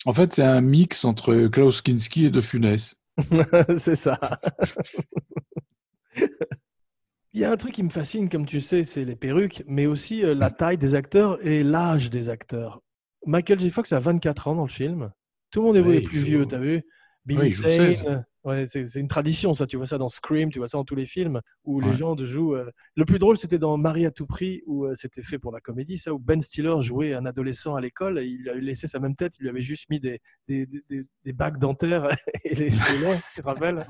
En 0.07 0.15
fait, 0.15 0.33
c'est 0.33 0.43
un 0.43 0.63
mix 0.63 1.05
entre 1.05 1.49
Klaus 1.49 1.83
Kinski 1.83 2.25
et 2.27 2.31
De 2.31 2.41
Funès. 2.41 2.97
c'est 3.79 3.97
ça. 3.97 4.19
Il 7.33 7.41
y 7.41 7.45
a 7.45 7.51
un 7.51 7.57
truc 7.57 7.73
qui 7.75 7.83
me 7.83 7.91
fascine, 7.91 8.29
comme 8.29 8.47
tu 8.47 8.61
sais, 8.61 8.85
c'est 8.85 9.05
les 9.05 9.17
perruques, 9.17 9.63
mais 9.67 9.87
aussi 9.87 10.25
euh, 10.25 10.35
la 10.35 10.51
taille 10.51 10.79
des 10.79 10.95
acteurs 10.95 11.45
et 11.47 11.63
l'âge 11.65 12.11
des 12.11 12.29
acteurs. 12.29 12.81
Michael 13.27 13.59
J. 13.61 13.71
Fox 13.71 13.93
a 13.93 13.99
24 14.01 14.49
ans 14.49 14.55
dans 14.55 14.63
le 14.63 14.69
film. 14.71 15.11
Tout 15.51 15.61
le 15.61 15.67
monde 15.67 15.77
est 15.93 15.99
il 15.99 16.05
plus 16.05 16.21
joue- 16.21 16.27
vieux, 16.27 16.47
t'as 16.47 16.59
vu? 16.59 16.83
Billy 17.27 17.51
joue 17.53 17.65
Zane, 17.65 17.93
16. 17.93 18.23
Ouais, 18.45 18.67
c'est 18.67 18.87
c'est 18.87 19.01
une 19.01 19.09
tradition, 19.09 19.55
ça. 19.55 19.67
Tu 19.67 19.77
vois 19.77 19.87
ça 19.87 19.99
dans 19.99 20.09
Scream, 20.09 20.51
tu 20.51 20.59
vois 20.59 20.69
ça 20.69 20.79
dans 20.79 20.85
tous 20.85 20.95
les 20.95 21.07
films 21.07 21.41
où 21.65 21.81
les 21.81 21.93
gens 21.93 22.17
jouent. 22.17 22.55
euh, 22.55 22.71
Le 22.97 23.05
plus 23.05 23.19
drôle, 23.19 23.37
c'était 23.37 23.59
dans 23.59 23.77
Marie 23.77 24.07
à 24.07 24.11
tout 24.11 24.27
prix, 24.27 24.63
où 24.67 24.85
euh, 24.87 24.95
c'était 24.97 25.23
fait 25.23 25.39
pour 25.39 25.53
la 25.53 25.61
comédie, 25.61 25.99
ça, 25.99 26.13
où 26.15 26.19
Ben 26.19 26.41
Stiller 26.41 26.77
jouait 26.81 27.15
un 27.15 27.27
adolescent 27.27 27.75
à 27.75 27.81
l'école 27.81 28.19
et 28.21 28.27
il 28.27 28.49
avait 28.49 28.61
laissé 28.61 28.87
sa 28.87 28.99
même 29.01 29.15
tête, 29.17 29.33
il 29.39 29.43
lui 29.43 29.49
avait 29.49 29.63
juste 29.63 29.91
mis 29.91 30.01
des, 30.01 30.21
des, 30.49 30.67
des, 30.67 31.05
des- 31.25 31.33
bagues 31.33 31.59
dentaires 31.59 32.09
et 32.45 32.55
les 32.55 32.71
cheveux 32.71 33.17
tu 33.35 33.41
te 33.43 33.47
rappelles? 33.47 33.87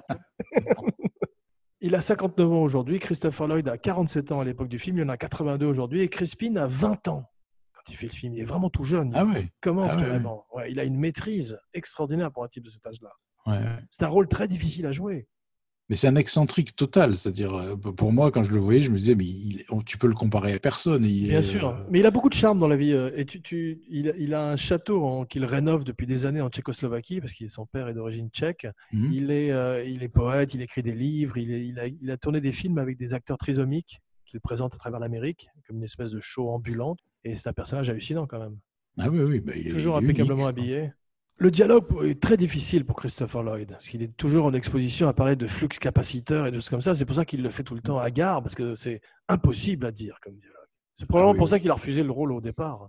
Il 1.81 1.95
a 1.95 2.01
59 2.01 2.51
ans 2.51 2.63
aujourd'hui, 2.63 2.99
Christopher 2.99 3.47
Lloyd 3.47 3.69
a 3.69 3.77
47 3.77 4.33
ans 4.33 4.41
à 4.41 4.45
l'époque 4.45 4.69
du 4.69 4.79
film, 4.79 4.97
il 4.99 5.05
en 5.05 5.09
a 5.11 5.17
82 5.19 5.67
aujourd'hui, 5.67 6.01
et 6.01 6.09
Crispin 6.09 6.57
a 6.57 6.67
20 6.67 7.09
ans 7.09 7.31
quand 7.75 7.83
il 7.93 7.97
fait 7.97 8.07
le 8.07 8.13
film. 8.13 8.33
Il 8.35 8.41
est 8.41 8.45
vraiment 8.47 8.71
tout 8.71 8.85
jeune, 8.85 9.09
il 9.09 9.17
Ah 9.17 9.27
ouais, 9.27 9.49
commence 9.61 9.93
Ah 9.97 10.01
carrément. 10.01 10.47
Ouais, 10.55 10.71
il 10.73 10.81
a 10.81 10.85
une 10.85 10.97
maîtrise 10.99 11.59
extraordinaire 11.75 12.33
pour 12.33 12.43
un 12.45 12.49
type 12.49 12.65
de 12.65 12.71
cet 12.71 12.87
âge-là. 12.87 13.11
Ouais. 13.47 13.59
C'est 13.91 14.05
un 14.05 14.09
rôle 14.09 14.29
très 14.29 14.49
difficile 14.49 14.87
à 14.87 14.93
jouer. 14.93 15.27
Mais 15.91 15.97
c'est 15.97 16.09
un 16.09 16.17
excentrique 16.17 16.75
total. 16.77 17.15
C'est-à-dire, 17.15 17.55
euh, 17.55 17.77
pour 17.77 18.11
moi, 18.11 18.31
quand 18.31 18.43
je 18.43 18.53
le 18.55 18.59
voyais, 18.59 18.83
je 18.83 18.91
me 18.91 18.97
disais, 18.97 19.15
mais 19.15 19.27
il- 19.27 19.65
on- 19.69 19.83
tu 19.83 19.99
peux 19.99 20.07
le 20.07 20.15
comparer 20.15 20.55
à 20.55 20.59
personne. 20.59 21.05
Il 21.05 21.29
Bien 21.29 21.41
est, 21.41 21.43
sûr, 21.43 21.69
euh, 21.69 21.85
mais 21.91 21.99
il 22.01 22.07
a 22.07 22.11
beaucoup 22.11 22.31
de 22.31 22.35
charme 22.35 22.59
dans 22.59 22.69
la 22.69 22.77
vie. 22.77 22.93
euh, 22.93 23.11
Et 23.15 23.27
tu, 23.27 23.43
tu, 23.43 23.83
il, 23.91 24.15
il 24.19 24.33
a 24.33 24.51
un 24.51 24.57
château 24.57 25.05
en- 25.05 25.25
qu'il 25.27 25.45
rénove 25.45 25.85
depuis 25.85 26.07
des 26.07 26.25
années 26.25 26.41
en 26.41 26.49
Tchécoslovaquie, 26.49 27.21
parce 27.21 27.35
que 27.35 27.47
son 27.49 27.67
père 27.67 27.87
est 27.89 27.93
d'origine 27.93 28.31
tchèque. 28.31 28.67
mhm. 28.95 29.13
Il, 29.13 29.31
est, 29.31 29.51
euh, 29.53 29.85
il 29.85 30.03
est 30.03 30.09
poète, 30.09 30.55
il 30.55 30.63
écrit 30.63 30.83
des 30.83 30.95
livres, 30.95 31.37
il, 31.37 31.51
est- 31.53 31.67
il, 31.67 31.79
a, 31.79 31.87
il 31.87 32.11
a 32.11 32.17
tourné 32.17 32.41
des 32.41 32.53
films 32.53 32.79
avec 32.79 32.97
des 32.97 33.13
acteurs 33.13 33.37
trisomiques 33.37 33.99
qu'il 34.25 34.41
présente 34.41 34.73
à 34.73 34.79
travers 34.79 35.01
l'Amérique, 35.01 35.49
comme 35.69 35.77
une 35.77 35.85
espèce 35.85 36.11
de 36.13 36.19
show 36.21 36.49
ambulante. 36.49 36.99
Et 37.25 37.37
c'est 37.37 37.49
un 37.51 37.53
personnage 37.53 37.91
hallucinant 37.91 38.27
quand 38.27 38.39
même. 38.39 38.57
Ah 38.97 39.11
oui, 39.11 39.21
oui. 39.21 39.41
bah, 39.41 39.53
il 39.55 39.69
est, 39.69 39.71
Toujours 39.73 39.97
il 40.01 40.05
est 40.05 40.07
impeccablement 40.07 40.49
unique, 40.49 40.57
je 40.57 40.63
habillé. 40.63 40.93
Le 41.37 41.51
dialogue 41.51 41.85
est 42.05 42.21
très 42.23 42.37
difficile 42.37 42.85
pour 42.85 42.97
Christopher 42.97 43.43
Lloyd, 43.43 43.69
parce 43.71 43.89
qu'il 43.89 44.03
est 44.03 44.17
toujours 44.17 44.47
en 44.47 44.55
exposition 44.55 45.09
à 45.09 45.13
parler 45.15 45.35
de 45.37 45.47
flux 45.49 45.69
capaciteur 45.69 46.47
et 46.47 46.51
de 46.51 46.57
choses 46.57 46.69
comme 46.69 46.83
ça. 46.83 46.95
C'est 46.95 47.05
pour 47.05 47.17
ça 47.17 47.25
qu'il 47.25 47.43
le 47.43 47.51
fait 47.51 47.65
tout 47.65 47.75
le 47.75 47.81
temps 47.81 47.99
à 47.99 48.11
gare, 48.11 48.43
parce 48.43 48.55
que 48.55 48.77
c'est 48.77 49.01
impossible 49.29 49.85
à 49.87 49.91
dire 49.91 50.19
comme 50.23 50.35
dialogue. 50.35 50.55
C'est 50.97 51.07
probablement 51.07 51.33
oui, 51.33 51.39
pour 51.39 51.47
oui. 51.47 51.51
ça 51.51 51.59
qu'il 51.59 51.71
a 51.71 51.75
refusé 51.75 52.05
le 52.05 52.13
rôle 52.13 52.33
au 52.33 52.41
départ. 52.41 52.89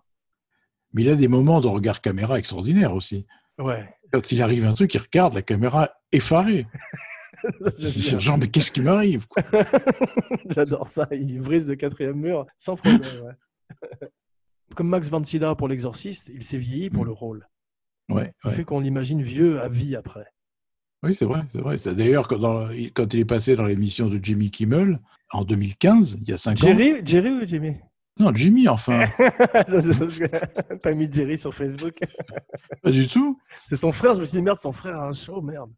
Mais 0.93 1.01
il 1.01 1.09
a 1.09 1.15
des 1.15 1.27
moments 1.27 1.59
de 1.59 1.67
regard 1.67 2.01
caméra 2.01 2.37
extraordinaires 2.37 2.93
aussi. 2.93 3.25
Ouais. 3.57 3.89
Quand 4.13 4.31
il 4.31 4.41
arrive 4.43 4.65
un 4.67 4.73
truc, 4.73 4.93
il 4.93 4.99
regarde 4.99 5.33
la 5.33 5.41
caméra 5.41 5.89
effarée. 6.11 6.67
C'est 7.77 8.19
genre, 8.19 8.37
mais 8.37 8.47
qu'est-ce 8.47 8.71
qui 8.71 8.81
m'arrive 8.81 9.25
J'adore 10.49 10.87
ça. 10.87 11.07
Il 11.11 11.41
brise 11.41 11.67
le 11.67 11.75
quatrième 11.75 12.15
mur 12.17 12.45
sans 12.57 12.75
problème. 12.75 13.01
ouais. 13.23 14.07
Comme 14.75 14.89
Max 14.89 15.09
Sydow 15.25 15.55
pour 15.55 15.67
l'exorciste, 15.67 16.31
il 16.33 16.43
s'est 16.43 16.57
vieilli 16.57 16.89
pour 16.89 17.03
Mm. 17.03 17.07
le 17.07 17.11
rôle. 17.11 17.47
Ouais, 18.09 18.31
Ce 18.37 18.41
qui 18.41 18.47
ouais. 18.47 18.53
fait 18.53 18.63
qu'on 18.63 18.79
l'imagine 18.79 19.21
vieux 19.21 19.61
à 19.61 19.69
vie 19.69 19.95
après. 19.95 20.25
Oui, 21.03 21.13
c'est 21.13 21.25
vrai, 21.25 21.41
c'est 21.49 21.61
vrai. 21.61 21.77
C'est- 21.77 21.93
D'ailleurs, 21.95 22.27
quand, 22.27 22.69
il 23.13 23.19
est 23.19 23.25
passé 23.25 23.55
dans 23.55 23.65
l'émission 23.65 24.07
de 24.07 24.19
Jimmy 24.21 24.49
Kimmel, 24.49 24.99
en 25.31 25.43
2015, 25.43 26.17
il 26.21 26.29
y 26.29 26.33
a 26.33 26.37
5 26.37 26.51
ans. 26.63 26.67
Jerry, 26.67 27.01
Jerry 27.05 27.29
ou 27.29 27.45
Jimmy? 27.47 27.75
Non, 28.19 28.33
Jimmy, 28.33 28.67
enfin. 28.67 29.05
T'as 30.81 30.93
mis 30.93 31.11
Jerry 31.11 31.37
sur 31.37 31.53
Facebook. 31.53 31.95
pas 32.81 32.91
du 32.91 33.07
tout. 33.07 33.37
C'est 33.67 33.75
son 33.75 33.91
frère. 33.91 34.15
Je 34.15 34.21
me 34.21 34.25
suis 34.25 34.37
dit, 34.37 34.43
merde, 34.43 34.57
son 34.59 34.71
frère 34.71 34.97
a 34.97 35.07
un 35.07 35.13
show, 35.13 35.41
merde. 35.41 35.71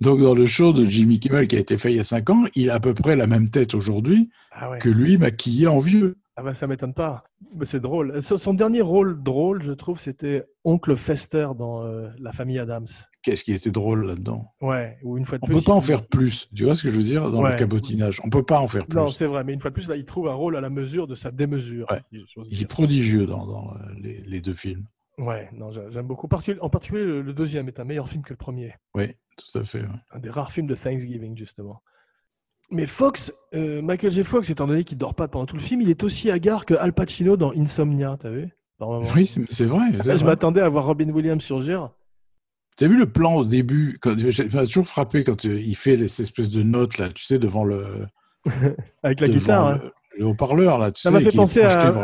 Donc, 0.00 0.20
dans 0.20 0.34
le 0.34 0.46
show 0.46 0.72
de 0.72 0.84
Jimmy 0.84 1.18
Kimmel 1.18 1.48
qui 1.48 1.56
a 1.56 1.60
été 1.60 1.78
fait 1.78 1.92
il 1.92 1.96
y 1.96 2.00
a 2.00 2.04
5 2.04 2.30
ans, 2.30 2.44
il 2.54 2.70
a 2.70 2.74
à 2.74 2.80
peu 2.80 2.94
près 2.94 3.16
la 3.16 3.26
même 3.26 3.50
tête 3.50 3.74
aujourd'hui 3.74 4.28
Ah 4.52 4.70
ouais. 4.70 4.78
que 4.78 4.88
lui 4.88 5.16
maquillé 5.18 5.66
en 5.66 5.78
vieux. 5.78 6.16
Ah 6.38 6.42
bah 6.42 6.52
ça 6.52 6.66
m'étonne 6.66 6.92
pas. 6.92 7.24
Mais 7.56 7.64
c'est 7.64 7.80
drôle. 7.80 8.22
Son 8.22 8.36
son 8.36 8.52
dernier 8.52 8.82
rôle 8.82 9.22
drôle, 9.22 9.62
je 9.62 9.72
trouve, 9.72 9.98
c'était 10.00 10.44
Oncle 10.64 10.94
Fester 10.94 11.48
dans 11.58 11.82
euh, 11.84 12.10
La 12.18 12.32
famille 12.32 12.58
Adams. 12.58 12.86
Qu'est-ce 13.22 13.42
qui 13.42 13.54
était 13.54 13.70
drôle 13.70 14.06
là-dedans? 14.06 14.52
Ouais, 14.60 14.98
ou 15.02 15.16
une 15.16 15.24
fois 15.24 15.38
de 15.38 15.44
On 15.44 15.46
plus. 15.46 15.56
peut 15.56 15.62
pas 15.62 15.72
il- 15.72 15.76
en 15.78 15.80
faire 15.80 16.06
plus. 16.06 16.48
Tu 16.54 16.64
vois 16.64 16.74
ce 16.76 16.82
que 16.82 16.90
je 16.90 16.96
veux 16.98 17.02
dire? 17.02 17.30
Dans 17.30 17.42
Ouais. 17.42 17.52
le 17.52 17.56
cabotinage 17.56 18.20
On 18.22 18.28
peut 18.28 18.42
pas 18.42 18.60
en 18.60 18.68
faire 18.68 18.86
plus. 18.86 18.96
Non, 18.98 19.08
c'est 19.08 19.24
vrai, 19.26 19.44
mais 19.44 19.54
une 19.54 19.60
fois 19.62 19.70
de 19.70 19.74
plus, 19.74 19.88
là, 19.88 19.96
il 19.96 20.04
trouve 20.04 20.28
un 20.28 20.34
rôle 20.34 20.56
à 20.56 20.60
la 20.60 20.68
mesure 20.70 21.06
de 21.06 21.14
sa 21.14 21.30
démesure. 21.30 21.86
Ouais. 21.90 22.02
il 22.12 22.62
est 22.62 22.66
prodigieux 22.68 23.24
dans, 23.26 23.46
dans, 23.46 23.70
euh, 23.72 23.78
les, 23.98 24.20
les 24.26 24.40
deux 24.42 24.54
films. 24.54 24.84
Ouais, 25.18 25.48
non, 25.54 25.72
j'a- 25.72 25.88
j'aime 25.88 26.06
beaucoup. 26.06 26.26
En 26.60 26.68
particulier, 26.68 27.04
le 27.06 27.22
le 27.22 27.32
deuxième 27.32 27.66
est 27.68 27.80
un 27.80 27.84
meilleur 27.84 28.10
film 28.10 28.22
que 28.22 28.34
le 28.34 28.36
premier. 28.36 28.74
Oui, 28.94 29.06
tout 29.38 29.58
à 29.58 29.64
fait. 29.64 29.80
ouais. 29.80 29.88
Un 30.10 30.18
des 30.18 30.28
rares 30.28 30.52
films 30.52 30.66
de 30.66 30.74
Thanksgiving, 30.74 31.34
justement. 31.38 31.80
Mais 32.70 32.86
Fox, 32.86 33.32
euh, 33.54 33.80
Michael 33.80 34.10
J. 34.12 34.24
Fox, 34.24 34.50
étant 34.50 34.66
donné 34.66 34.82
qu'il 34.84 34.98
dort 34.98 35.14
pas 35.14 35.28
pendant 35.28 35.46
tout 35.46 35.56
le 35.56 35.62
film, 35.62 35.80
il 35.82 35.90
est 35.90 36.02
aussi 36.02 36.30
hagard 36.30 36.64
que 36.66 36.74
Al 36.74 36.92
Pacino 36.92 37.36
dans 37.36 37.52
Insomnia, 37.52 38.16
t'as 38.20 38.30
vu. 38.30 38.48
Oui, 39.14 39.26
c'est 39.48 39.64
vrai. 39.64 39.90
Là, 40.04 40.16
je 40.16 40.24
m'attendais 40.24 40.60
à 40.60 40.68
voir 40.68 40.84
Robin 40.86 41.08
Williams 41.10 41.42
surgir. 41.42 41.90
Tu 42.76 42.84
as 42.84 42.88
vu 42.88 42.98
le 42.98 43.06
plan 43.06 43.36
au 43.36 43.44
début 43.44 43.98
quand, 44.02 44.14
Ça 44.32 44.44
m'a 44.52 44.66
toujours 44.66 44.86
frappé 44.86 45.24
quand 45.24 45.46
euh, 45.46 45.58
il 45.60 45.74
fait 45.76 45.96
les, 45.96 46.08
ces 46.08 46.24
espèces 46.24 46.50
de 46.50 46.62
notes, 46.62 46.98
là, 46.98 47.08
tu 47.08 47.24
sais, 47.24 47.38
devant 47.38 47.64
le, 47.64 47.84
Avec 49.02 49.20
la 49.20 49.28
devant 49.28 49.38
guitare. 49.38 49.66
hein. 49.68 49.80
le, 49.82 49.92
le 50.18 50.26
haut-parleur. 50.26 50.78
Là, 50.78 50.90
tu 50.92 51.00
Ça 51.00 51.08
sais, 51.08 51.14
m'a 51.14 51.20
fait 51.20 51.34
penser 51.36 51.62
à-. 51.62 51.94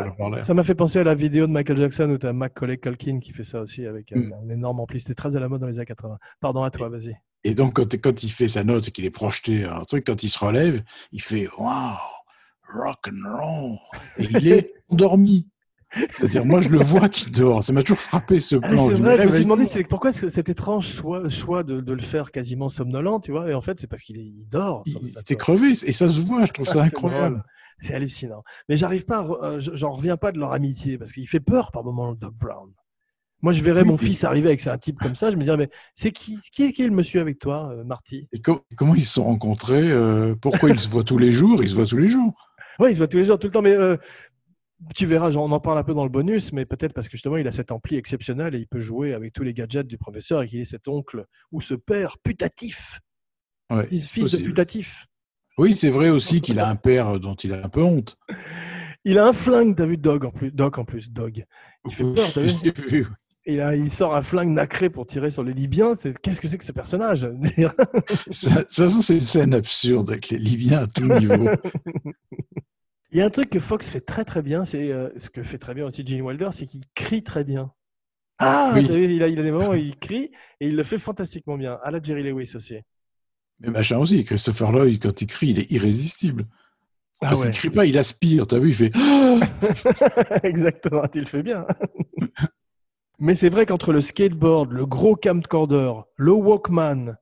Ça 0.40 0.54
m'a 0.54 0.62
fait 0.62 0.74
penser 0.74 1.00
à 1.00 1.04
la 1.04 1.14
vidéo 1.14 1.46
de 1.46 1.52
Michael 1.52 1.76
Jackson 1.76 2.08
où 2.08 2.16
tu 2.16 2.26
as 2.26 2.32
Macaulay 2.32 2.78
Culkin 2.78 3.18
qui 3.20 3.32
fait 3.32 3.44
ça 3.44 3.60
aussi 3.60 3.84
avec 3.84 4.12
un, 4.12 4.18
Mm. 4.20 4.32
un 4.44 4.48
énorme 4.48 4.80
ampli. 4.80 4.98
C'était 5.00 5.14
très 5.14 5.36
à 5.36 5.40
la 5.40 5.48
mode 5.50 5.60
dans 5.60 5.66
les 5.66 5.76
années 5.78 5.84
80. 5.86 6.16
Pardon 6.40 6.62
à 6.62 6.70
toi, 6.70 6.88
vas-y. 6.88 7.16
Et 7.44 7.54
donc, 7.54 7.74
quand, 7.74 7.94
quand 8.00 8.22
il 8.22 8.30
fait 8.30 8.48
sa 8.48 8.64
note 8.64 8.88
et 8.88 8.90
qu'il 8.92 9.04
est 9.04 9.10
projeté 9.10 9.64
un 9.64 9.84
truc, 9.84 10.06
quand 10.06 10.22
il 10.22 10.28
se 10.28 10.38
relève, 10.38 10.82
il 11.12 11.20
fait 11.22 11.48
Wow, 11.58 11.96
rock 12.72 13.08
and 13.08 13.36
roll. 13.38 13.78
Et 14.18 14.24
il 14.30 14.48
est 14.48 14.72
endormi. 14.88 15.48
C'est-à-dire, 16.14 16.46
moi, 16.46 16.62
je 16.62 16.70
le 16.70 16.78
vois 16.78 17.08
qui 17.10 17.30
dort. 17.30 17.62
Ça 17.62 17.72
m'a 17.74 17.82
toujours 17.82 17.98
frappé 17.98 18.40
ce 18.40 18.56
Ah, 18.56 18.60
plan. 18.68 18.86
c'est 18.86 18.96
Je 18.96 19.02
vrai, 19.02 19.18
je 19.18 19.22
me 19.24 19.30
suis 19.30 19.42
demandé 19.44 19.66
c'est- 19.66 19.84
pourquoi 19.86 20.10
ce- 20.12 20.30
cet 20.30 20.48
étrange 20.48 20.86
choix, 20.88 21.28
choix 21.28 21.64
de, 21.64 21.80
de 21.82 21.92
le 21.92 22.00
faire 22.00 22.30
quasiment 22.30 22.70
somnolent, 22.70 23.20
tu 23.22 23.30
vois. 23.32 23.50
Et 23.50 23.54
en 23.54 23.60
fait, 23.60 23.78
c'est 23.78 23.86
parce 23.88 24.02
qu'il 24.02 24.16
il 24.16 24.46
dort. 24.48 24.84
Il 24.86 25.14
était 25.18 25.36
crevé 25.36 25.72
et 25.72 25.92
ça 25.92 26.08
se 26.08 26.20
voit. 26.20 26.46
Je 26.46 26.52
trouve 26.52 26.66
ça 26.66 26.72
Ah, 26.80 26.84
c'est 26.84 26.96
incroyable. 26.96 27.44
C'est 27.76 27.92
hallucinant. 27.94 28.42
Mais 28.68 28.76
j'arrive 28.78 29.04
pas, 29.04 29.18
à 29.18 29.24
euh, 29.44 29.60
j'en 29.60 29.90
reviens 29.92 30.16
pas 30.16 30.32
de 30.32 30.38
leur 30.38 30.52
amitié 30.52 30.96
parce 30.96 31.12
qu'il 31.12 31.28
fait 31.28 31.40
peur 31.40 31.72
par 31.72 31.84
moment, 31.84 32.10
le 32.10 32.16
Doc 32.16 32.34
Brown. 32.36 32.70
Moi, 33.42 33.52
je 33.52 33.62
verrais 33.62 33.84
mon 33.84 33.98
fils 33.98 34.22
arriver 34.24 34.48
avec 34.48 34.64
un 34.66 34.78
type 34.78 34.98
comme 35.00 35.16
ça, 35.16 35.30
je 35.32 35.36
me 35.36 35.42
dirais, 35.42 35.56
mais 35.56 35.68
c'est 35.94 36.12
qui, 36.12 36.38
qui 36.52 36.62
est, 36.64 36.72
qui 36.72 36.82
est 36.82 36.86
le 36.86 36.94
monsieur 36.94 37.20
avec 37.20 37.38
toi, 37.40 37.70
euh, 37.72 37.82
Marty? 37.84 38.28
Et 38.32 38.40
com- 38.40 38.60
comment 38.76 38.94
ils 38.94 39.04
se 39.04 39.14
sont 39.14 39.24
rencontrés 39.24 39.90
euh, 39.90 40.36
Pourquoi 40.40 40.70
ils 40.70 40.78
se 40.78 40.88
voient 40.88 41.02
tous 41.02 41.18
les 41.18 41.32
jours? 41.32 41.62
Ils 41.62 41.70
se 41.70 41.74
voient 41.74 41.86
tous 41.86 41.96
les 41.98 42.08
jours. 42.08 42.32
Oui, 42.78 42.90
il 42.90 42.94
se 42.94 42.98
voit 42.98 43.08
tous 43.08 43.18
les 43.18 43.24
jours, 43.24 43.38
tout 43.40 43.48
le 43.48 43.52
temps, 43.52 43.62
mais 43.62 43.72
euh, 43.72 43.96
tu 44.94 45.06
verras, 45.06 45.32
on 45.34 45.50
en 45.50 45.60
parle 45.60 45.78
un 45.78 45.82
peu 45.84 45.94
dans 45.94 46.04
le 46.04 46.10
bonus, 46.10 46.52
mais 46.52 46.64
peut-être 46.64 46.92
parce 46.92 47.08
que 47.08 47.16
justement, 47.16 47.36
il 47.36 47.46
a 47.48 47.52
cet 47.52 47.72
ampli 47.72 47.96
exceptionnel 47.96 48.54
et 48.54 48.58
il 48.58 48.66
peut 48.68 48.80
jouer 48.80 49.12
avec 49.12 49.32
tous 49.32 49.42
les 49.42 49.54
gadgets 49.54 49.86
du 49.86 49.98
professeur 49.98 50.42
et 50.42 50.46
qu'il 50.46 50.60
est 50.60 50.64
cet 50.64 50.86
oncle 50.86 51.24
ou 51.50 51.60
ce 51.60 51.74
père 51.74 52.18
putatif, 52.22 53.00
Ouais, 53.70 53.88
fils, 53.88 54.30
de 54.32 54.38
putatif. 54.38 55.06
Oui, 55.58 55.76
c'est 55.76 55.90
vrai 55.90 56.10
aussi 56.10 56.40
qu'il 56.40 56.58
a 56.58 56.68
un 56.68 56.76
père 56.76 57.18
dont 57.20 57.34
il 57.34 57.52
a 57.52 57.64
un 57.64 57.68
peu 57.68 57.82
honte. 57.82 58.16
Il 59.04 59.18
a 59.18 59.26
un 59.26 59.32
flingue, 59.32 59.76
t'as 59.76 59.86
vu 59.86 59.96
Dog 59.96 60.24
en 60.24 60.30
plus, 60.30 60.50
Doc 60.52 60.78
en 60.78 60.84
plus, 60.84 61.10
Dog. 61.10 61.44
Il 61.86 61.92
fait 61.92 62.04
peur, 62.04 62.32
t'as 62.32 62.42
vu? 62.42 62.52
Et 63.44 63.56
là, 63.56 63.74
il 63.74 63.90
sort 63.90 64.14
un 64.14 64.22
flingue 64.22 64.50
nacré 64.50 64.88
pour 64.88 65.04
tirer 65.06 65.30
sur 65.30 65.42
les 65.42 65.52
Libyens. 65.52 65.94
C'est 65.96 66.16
qu'est-ce 66.20 66.40
que 66.40 66.46
c'est 66.46 66.58
que 66.58 66.64
ce 66.64 66.72
personnage? 66.72 67.22
De 67.32 67.48
toute 68.28 68.72
façon, 68.72 69.02
c'est 69.02 69.16
une 69.16 69.24
scène 69.24 69.52
absurde 69.54 70.10
avec 70.10 70.28
les 70.30 70.38
Libyens 70.38 70.82
à 70.82 70.86
tout 70.86 71.06
niveau. 71.06 71.48
Il 73.10 73.18
y 73.18 73.20
a 73.20 73.26
un 73.26 73.30
truc 73.30 73.50
que 73.50 73.58
Fox 73.58 73.90
fait 73.90 74.00
très 74.00 74.24
très 74.24 74.42
bien, 74.42 74.64
c'est 74.64 74.90
euh, 74.90 75.10
ce 75.18 75.28
que 75.28 75.42
fait 75.42 75.58
très 75.58 75.74
bien 75.74 75.84
aussi 75.84 76.06
Gene 76.06 76.22
Wilder, 76.22 76.48
c'est 76.52 76.66
qu'il 76.66 76.84
crie 76.94 77.22
très 77.22 77.44
bien. 77.44 77.70
Ah, 78.38 78.72
Oui. 78.74 78.86
vu, 78.86 79.14
il, 79.16 79.22
a, 79.22 79.28
il 79.28 79.38
a 79.38 79.42
des 79.42 79.50
moments 79.50 79.70
où 79.70 79.74
il 79.74 79.96
crie 79.98 80.30
et 80.60 80.68
il 80.68 80.76
le 80.76 80.82
fait 80.82 80.98
fantastiquement 80.98 81.58
bien. 81.58 81.78
À 81.82 81.90
la 81.90 82.02
Jerry 82.02 82.22
Lewis 82.22 82.52
aussi. 82.54 82.76
Mais 83.60 83.70
machin 83.70 83.98
aussi, 83.98 84.24
Christopher 84.24 84.72
Lloyd, 84.72 85.02
quand 85.02 85.20
il 85.20 85.26
crie, 85.26 85.50
il 85.50 85.58
est 85.58 85.70
irrésistible. 85.70 86.46
Ah 87.20 87.28
Parce 87.28 87.44
ouais, 87.44 87.50
crie 87.50 87.70
pas, 87.70 87.86
il 87.86 87.98
aspire. 87.98 88.46
T'as 88.46 88.58
vu, 88.58 88.70
il 88.70 88.74
fait. 88.74 88.92
exactement, 90.42 91.02
il 91.14 91.20
le 91.20 91.26
fait 91.26 91.42
bien. 91.42 91.66
Mais 93.22 93.36
c'est 93.36 93.50
vrai 93.50 93.66
qu'entre 93.66 93.92
le 93.92 94.00
skateboard, 94.00 94.72
le 94.72 94.84
gros 94.84 95.14
camcorder, 95.14 95.92
le 96.16 96.32
Walkman 96.32 97.16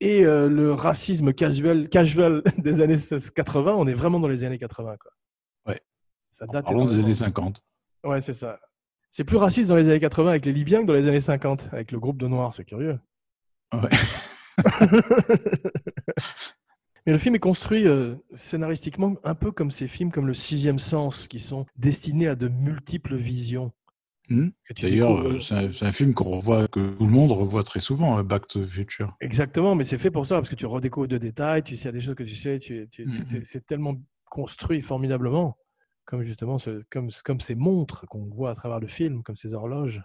et 0.00 0.24
euh, 0.24 0.48
le 0.48 0.72
racisme 0.72 1.34
casual, 1.34 1.90
casual 1.90 2.42
des 2.56 2.80
années 2.80 2.96
80, 3.34 3.74
on 3.76 3.86
est 3.86 3.92
vraiment 3.92 4.18
dans 4.18 4.28
les 4.28 4.44
années 4.44 4.56
80. 4.56 4.96
Quoi. 4.96 5.10
Ouais. 5.66 5.78
Ça 6.30 6.46
date 6.46 6.64
Parlons 6.64 6.86
des 6.86 7.00
années 7.00 7.14
50. 7.14 7.62
Ouais, 8.04 8.22
c'est 8.22 8.32
ça. 8.32 8.60
C'est 9.10 9.24
plus 9.24 9.36
raciste 9.36 9.68
dans 9.68 9.76
les 9.76 9.90
années 9.90 10.00
80 10.00 10.30
avec 10.30 10.46
les 10.46 10.54
Libyens 10.54 10.80
que 10.80 10.86
dans 10.86 10.94
les 10.94 11.06
années 11.06 11.20
50 11.20 11.68
avec 11.72 11.92
le 11.92 12.00
groupe 12.00 12.16
de 12.16 12.28
Noirs, 12.28 12.54
c'est 12.54 12.64
curieux. 12.64 12.98
Ouais. 13.74 13.90
Mais 17.04 17.12
le 17.12 17.18
film 17.18 17.34
est 17.34 17.40
construit 17.40 17.86
euh, 17.86 18.14
scénaristiquement 18.36 19.16
un 19.22 19.34
peu 19.34 19.52
comme 19.52 19.70
ces 19.70 19.86
films 19.86 20.12
comme 20.12 20.26
Le 20.26 20.34
Sixième 20.34 20.78
Sens, 20.78 21.28
qui 21.28 21.40
sont 21.40 21.66
destinés 21.76 22.28
à 22.28 22.36
de 22.36 22.48
multiples 22.48 23.16
visions. 23.16 23.70
Hmm. 24.28 24.50
D'ailleurs, 24.80 25.16
découvres- 25.22 25.52
euh, 25.52 25.70
c'est 25.72 25.84
un, 25.84 25.92
film 25.92 26.14
qu'on 26.14 26.36
revoit, 26.36 26.68
que 26.68 26.96
tout 26.96 27.04
le 27.04 27.10
monde 27.10 27.32
revoit 27.32 27.64
très 27.64 27.80
souvent, 27.80 28.18
euh, 28.18 28.22
Back 28.22 28.46
to 28.48 28.60
the 28.64 28.66
Future. 28.68 29.16
Exactement, 29.20 29.74
mais 29.74 29.82
c'est 29.84 29.98
fait 29.98 30.10
pour 30.12 30.26
ça, 30.26 30.36
parce 30.36 30.48
que 30.48 30.54
tu 30.54 30.64
redécouvres 30.66 31.08
de 31.08 31.18
détails, 31.18 31.62
tu 31.64 31.76
sais, 31.76 31.82
il 31.82 31.86
y 31.86 31.88
a 31.88 31.92
des 31.92 32.00
choses 32.00 32.14
que 32.14 32.22
tu 32.22 32.36
sais, 32.36 32.58
tu, 32.58 32.88
tu- 32.90 33.04
Mhm. 33.04 33.44
c'est- 33.44 33.66
tellement 33.66 33.94
construit 34.26 34.80
formidablement, 34.80 35.58
comme 36.04 36.22
justement 36.22 36.58
ce- 36.58 36.82
comme, 36.90 37.10
comme 37.24 37.40
ces 37.40 37.54
montres 37.56 38.06
qu'on 38.06 38.26
voit 38.30 38.50
à 38.50 38.54
travers 38.54 38.78
le 38.80 38.86
film, 38.86 39.22
comme 39.22 39.36
ces 39.36 39.54
horloges. 39.54 40.00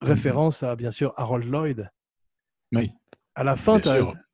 Référence 0.00 0.62
à, 0.62 0.76
bien 0.76 0.90
sûr, 0.92 1.12
Harold 1.16 1.44
Lloyd. 1.46 1.90
Oui. 2.72 2.90
À 3.34 3.44
la 3.44 3.56
fin, 3.56 3.78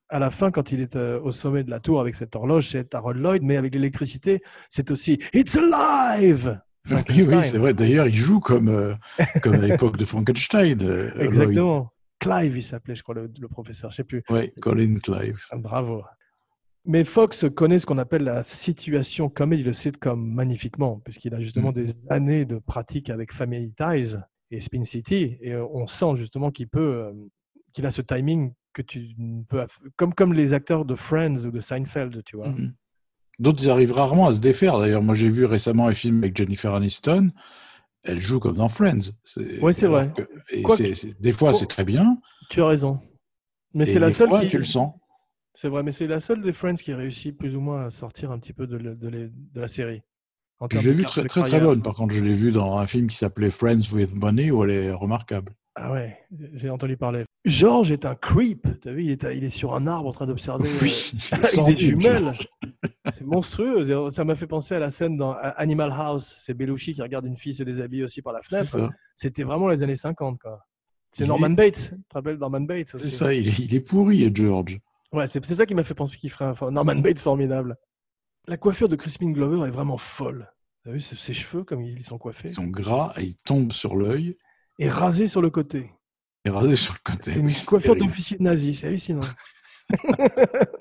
à 0.08 0.18
la 0.20 0.30
fin, 0.30 0.50
quand 0.52 0.70
il 0.70 0.80
est 0.80 0.94
euh, 0.94 1.20
au 1.20 1.32
sommet 1.32 1.64
de 1.64 1.70
la 1.70 1.80
tour 1.80 2.00
avec 2.00 2.14
cette 2.14 2.36
horloge, 2.36 2.68
c'est 2.68 2.94
Harold 2.94 3.18
Lloyd, 3.20 3.42
mais 3.42 3.56
avec 3.56 3.74
l'électricité, 3.74 4.40
c'est 4.70 4.90
aussi 4.92 5.18
It's 5.32 5.56
alive! 5.56 6.60
Oui, 6.90 6.96
oui, 7.28 7.42
c'est 7.42 7.58
vrai. 7.58 7.74
D'ailleurs, 7.74 8.06
il 8.06 8.14
joue 8.16 8.40
comme, 8.40 8.68
euh, 8.68 8.94
comme 9.42 9.54
à 9.54 9.66
l'époque 9.66 9.96
de 9.96 10.04
Frankenstein. 10.04 10.80
euh, 10.82 11.10
Lloyd. 11.14 11.22
Exactement. 11.22 11.92
Clive, 12.18 12.56
il 12.56 12.62
s'appelait, 12.62 12.94
je 12.94 13.02
crois, 13.02 13.14
le, 13.14 13.30
le 13.38 13.48
professeur, 13.48 13.90
je 13.90 13.96
sais 13.96 14.04
plus. 14.04 14.22
Ouais, 14.30 14.52
Colin 14.60 14.96
Clive. 15.02 15.44
Ah, 15.50 15.56
Bravo. 15.56 16.02
Mais 16.88 17.04
Fox 17.04 17.44
connaît 17.54 17.78
ce 17.80 17.86
qu'on 17.86 17.98
appelle 17.98 18.22
la 18.22 18.44
situation 18.44 19.28
comédie, 19.28 19.64
le 19.64 19.72
sitcom, 19.72 20.32
magnifiquement, 20.32 21.00
puisqu'il 21.04 21.34
a 21.34 21.40
justement 21.40 21.70
Mm. 21.70 21.74
des 21.74 21.92
années 22.10 22.44
de 22.44 22.58
pratique 22.58 23.10
avec 23.10 23.32
Family 23.32 23.72
Ties 23.74 24.14
et 24.52 24.60
Spin 24.60 24.84
City, 24.84 25.36
et 25.40 25.52
euh, 25.54 25.66
on 25.72 25.88
sent 25.88 26.14
justement 26.16 26.50
qu'il 26.52 26.68
peut, 26.68 27.12
qu'il 27.72 27.84
a 27.86 27.90
ce 27.90 28.02
timing 28.02 28.52
que 28.72 28.82
tu 28.82 29.08
ne 29.18 29.42
peux, 29.42 29.64
comme 29.96 30.14
comme 30.14 30.32
les 30.32 30.52
acteurs 30.52 30.84
de 30.84 30.94
Friends 30.94 31.44
ou 31.46 31.50
de 31.50 31.58
Seinfeld, 31.60 32.22
tu 32.24 32.36
vois. 32.36 32.50
Mhm. 32.50 32.72
D'autres, 33.38 33.62
ils 33.62 33.70
arrivent 33.70 33.92
rarement 33.92 34.28
à 34.28 34.32
se 34.34 34.40
défaire. 34.40 34.78
D'ailleurs, 34.78 35.02
moi, 35.02 35.14
j'ai 35.14 35.28
vu 35.28 35.44
récemment 35.44 35.86
un 35.88 35.94
film 35.94 36.18
avec 36.18 36.36
Jennifer 36.36 36.74
Aniston. 36.74 37.30
Elle 38.04 38.20
joue 38.20 38.38
comme 38.40 38.56
dans 38.56 38.68
Friends. 38.68 39.10
Ouais, 39.60 39.72
c'est 39.72 39.88
vrai. 39.88 40.12
que- 40.16 40.22
et 40.50 40.62
Quoi 40.62 40.76
des 41.20 41.32
fois, 41.32 41.52
c'est 41.52 41.66
très 41.66 41.84
bien. 41.84 42.18
Tu 42.50 42.62
as 42.62 42.66
raison. 42.66 43.00
Mais 43.74 43.84
c'est 43.84 43.98
la 43.98 44.06
des 44.06 44.12
seule 44.12 44.28
fois, 44.28 44.40
qui. 44.40 44.48
tu 44.50 44.58
le 44.58 44.64
sens. 44.66 44.94
C'est 45.54 45.68
vrai, 45.68 45.82
mais 45.82 45.92
c'est 45.92 46.06
la 46.06 46.20
seule 46.20 46.40
des 46.42 46.52
Friends 46.52 46.74
qui 46.76 46.94
réussit 46.94 47.36
plus 47.36 47.56
ou 47.56 47.60
moins 47.60 47.86
à 47.86 47.90
sortir 47.90 48.30
un 48.30 48.38
petit 48.38 48.52
peu 48.52 48.66
de, 48.66 48.76
le- 48.76 48.94
de 48.94 49.08
les- 49.08 49.28
de 49.28 49.60
la 49.60 49.68
série. 49.68 50.02
Je 50.72 50.76
l'ai 50.88 50.92
vue 50.94 51.04
très, 51.04 51.24
très, 51.26 51.40
très 51.42 51.60
bonne. 51.60 51.82
Par 51.82 51.94
contre, 51.94 52.14
je 52.14 52.24
l'ai 52.24 52.34
vue 52.34 52.52
dans 52.52 52.78
un 52.78 52.86
film 52.86 53.08
qui 53.08 53.16
s'appelait 53.16 53.50
Friends 53.50 53.92
with 53.92 54.14
Money, 54.14 54.50
où 54.50 54.64
elle 54.64 54.70
est 54.70 54.92
remarquable. 54.92 55.52
Ah 55.74 55.92
ouais, 55.92 56.16
j'ai 56.54 56.70
entendu 56.70 56.96
parler. 56.96 57.25
George 57.46 57.90
est 57.92 58.04
un 58.04 58.14
creep. 58.14 58.66
T'as 58.82 58.92
vu, 58.92 59.04
il 59.04 59.10
est, 59.10 59.24
à- 59.24 59.32
il 59.32 59.44
est 59.44 59.50
sur 59.50 59.74
un 59.74 59.86
arbre 59.86 60.08
en 60.08 60.12
train 60.12 60.26
d'observer 60.26 60.68
Oui, 60.82 61.12
euh, 61.32 61.64
des 61.66 61.76
jumelles. 61.76 62.34
C'est 63.10 63.24
monstrueux. 63.24 64.10
Ça 64.10 64.24
m'a 64.24 64.34
fait 64.34 64.46
penser 64.46 64.74
à 64.74 64.78
la 64.80 64.90
scène 64.90 65.16
dans 65.16 65.32
Animal 65.32 65.92
House. 65.92 66.36
C'est 66.40 66.54
Belushi 66.54 66.92
qui 66.94 67.02
regarde 67.02 67.24
une 67.26 67.36
fille 67.36 67.54
se 67.54 67.62
déshabiller 67.62 68.02
aussi 68.04 68.20
par 68.20 68.32
la 68.32 68.42
fenêtre. 68.42 68.90
C'était 69.14 69.44
vraiment 69.44 69.68
les 69.68 69.82
années 69.82 69.96
50. 69.96 70.38
quoi. 70.40 70.66
C'est 71.12 71.26
Norman 71.26 71.50
est- 71.52 71.54
Bates. 71.54 71.90
Tu 71.94 72.02
te 72.08 72.14
rappelles 72.14 72.36
Norman 72.36 72.60
Bates 72.62 72.88
C'est 72.96 72.98
ça, 73.08 73.32
il 73.32 73.48
est, 73.48 73.58
il 73.60 73.74
est 73.74 73.80
pourri, 73.80 74.30
George. 74.34 74.78
Ouais, 75.12 75.26
c'est 75.26 75.42
ça 75.44 75.64
qui 75.66 75.74
m'a 75.74 75.84
fait 75.84 75.94
penser 75.94 76.16
qu'il 76.18 76.30
ferait 76.30 76.46
un 76.46 76.70
Norman 76.70 76.96
Bates 76.96 77.20
formidable. 77.20 77.76
La 78.48 78.56
coiffure 78.56 78.88
de 78.88 78.96
Crispin 78.96 79.30
Glover 79.30 79.66
est 79.66 79.70
vraiment 79.72 79.96
folle. 79.98 80.52
T'as 80.84 80.90
vu 80.92 81.00
ses 81.00 81.16
ses 81.16 81.32
cheveux 81.32 81.64
comme 81.64 81.82
ils 81.82 82.02
sont 82.04 82.18
coiffés 82.18 82.48
Ils 82.48 82.54
sont 82.54 82.66
gras 82.66 83.12
et 83.16 83.22
ils 83.24 83.34
tombent 83.36 83.72
sur 83.72 83.96
l'œil 83.96 84.36
et 84.78 84.88
rasés 84.88 85.26
sur 85.26 85.40
le 85.42 85.50
côté. 85.50 85.90
Et 86.46 86.50
rasés 86.50 86.76
sur 86.76 86.94
le 86.94 87.00
côté. 87.12 87.32
C'est 87.32 87.40
une 87.40 87.46
Oui, 87.46 87.56
coiffure 87.66 87.96
d'officier 87.96 88.36
nazi, 88.40 88.74
c'est 88.74 88.86
hallucinant. 88.86 89.22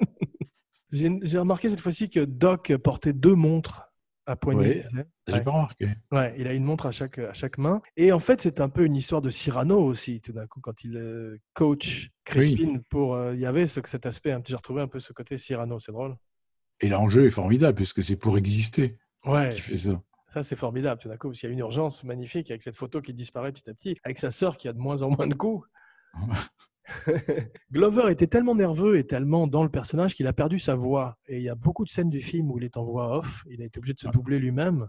J'ai 0.91 1.37
remarqué 1.39 1.69
cette 1.69 1.81
fois-ci 1.81 2.09
que 2.09 2.21
Doc 2.21 2.73
portait 2.77 3.11
deux 3.13 3.35
montres 3.35 3.81
à 4.25 4.35
poignet. 4.35 4.85
J'ai 5.27 5.33
Ouais. 5.33 5.43
pas 5.43 5.51
remarqué. 5.51 5.89
Ouais, 6.11 6.33
il 6.37 6.47
a 6.47 6.53
une 6.53 6.63
montre 6.63 6.85
à 6.85 6.91
chaque, 6.91 7.17
à 7.19 7.33
chaque 7.33 7.57
main. 7.57 7.81
Et 7.97 8.11
en 8.11 8.19
fait, 8.19 8.41
c'est 8.41 8.61
un 8.61 8.69
peu 8.69 8.85
une 8.85 8.95
histoire 8.95 9.21
de 9.21 9.29
Cyrano 9.29 9.79
aussi, 9.83 10.21
tout 10.21 10.31
d'un 10.31 10.47
coup, 10.47 10.61
quand 10.61 10.83
il 10.83 10.95
euh, 10.97 11.37
coach 11.53 12.09
Crispin 12.23 12.79
pour. 12.89 13.15
euh, 13.15 13.33
il 13.33 13.39
y 13.39 13.45
avait 13.45 13.67
ce, 13.67 13.81
cet 13.85 14.05
aspect, 14.05 14.31
hein, 14.31 14.41
j'ai 14.45 14.55
retrouvé 14.55 14.81
un 14.81 14.87
peu 14.87 14.99
ce 14.99 15.13
côté 15.13 15.37
Cyrano, 15.37 15.79
c'est 15.79 15.91
drôle. 15.91 16.15
Et 16.79 16.89
l'enjeu 16.89 17.25
est 17.25 17.29
formidable 17.31 17.75
puisque 17.75 18.03
c'est 18.03 18.17
pour 18.17 18.37
exister 18.37 18.97
Ouais, 19.25 19.49
qu'il 19.49 19.61
fait 19.61 19.77
ça. 19.77 20.01
Ça 20.35 20.43
c'est 20.43 20.57
formidable, 20.57 20.99
tout 21.01 21.07
d'un 21.07 21.15
coup, 21.15 21.29
parce 21.29 21.39
qu'il 21.39 21.47
y 21.47 21.51
a 21.51 21.53
une 21.53 21.59
urgence 21.59 22.03
magnifique 22.03 22.51
avec 22.51 22.61
cette 22.61 22.75
photo 22.75 23.01
qui 23.01 23.13
disparaît 23.13 23.53
petit 23.53 23.69
à 23.69 23.73
petit, 23.73 23.95
avec 24.03 24.17
sa 24.17 24.31
sœur 24.31 24.57
qui 24.57 24.67
a 24.67 24.73
de 24.73 24.77
moins 24.77 25.01
en 25.01 25.09
moins 25.09 25.27
de 25.27 25.33
coups. 25.33 25.65
Glover 27.71 28.11
était 28.11 28.27
tellement 28.27 28.53
nerveux 28.53 28.97
et 28.97 29.07
tellement 29.07 29.47
dans 29.47 29.63
le 29.63 29.69
personnage 29.69 30.13
qu'il 30.13 30.27
a 30.27 30.33
perdu 30.33 30.59
sa 30.59 30.75
voix. 30.75 31.17
Et 31.27 31.37
il 31.37 31.43
y 31.43 31.49
a 31.49 31.55
beaucoup 31.55 31.85
de 31.85 31.89
scènes 31.89 32.09
du 32.09 32.19
film 32.19 32.51
où 32.51 32.57
il 32.57 32.65
est 32.65 32.75
en 32.75 32.83
voix 32.83 33.17
off. 33.17 33.43
Il 33.49 33.61
a 33.61 33.65
été 33.65 33.79
obligé 33.79 33.93
de 33.93 33.99
se 33.99 34.07
doubler 34.09 34.39
lui-même. 34.39 34.87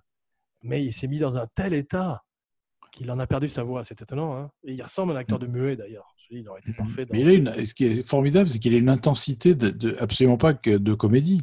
Mais 0.62 0.84
il 0.84 0.92
s'est 0.92 1.06
mis 1.06 1.20
dans 1.20 1.38
un 1.38 1.46
tel 1.54 1.72
état 1.72 2.24
qu'il 2.92 3.10
en 3.10 3.18
a 3.18 3.26
perdu 3.26 3.48
sa 3.48 3.62
voix. 3.62 3.84
C'est 3.84 4.02
étonnant. 4.02 4.36
Hein 4.36 4.50
et 4.64 4.74
il 4.74 4.82
ressemble 4.82 5.12
à 5.12 5.14
un 5.14 5.18
acteur 5.18 5.38
de 5.38 5.46
muet 5.46 5.76
d'ailleurs. 5.76 6.12
Il 6.30 6.48
aurait 6.48 6.60
été 6.60 6.72
parfait. 6.72 7.06
Dans... 7.06 7.14
Mais 7.14 7.20
il 7.20 7.28
a 7.28 7.32
une, 7.32 7.64
ce 7.64 7.72
qui 7.72 7.84
est 7.84 8.06
formidable, 8.06 8.50
c'est 8.50 8.58
qu'il 8.58 8.74
a 8.74 8.78
une 8.78 8.88
intensité 8.88 9.54
de, 9.54 9.70
de- 9.70 9.96
absolument 10.00 10.36
pas 10.36 10.54
que 10.54 10.76
de 10.76 10.92
comédie. 10.92 11.40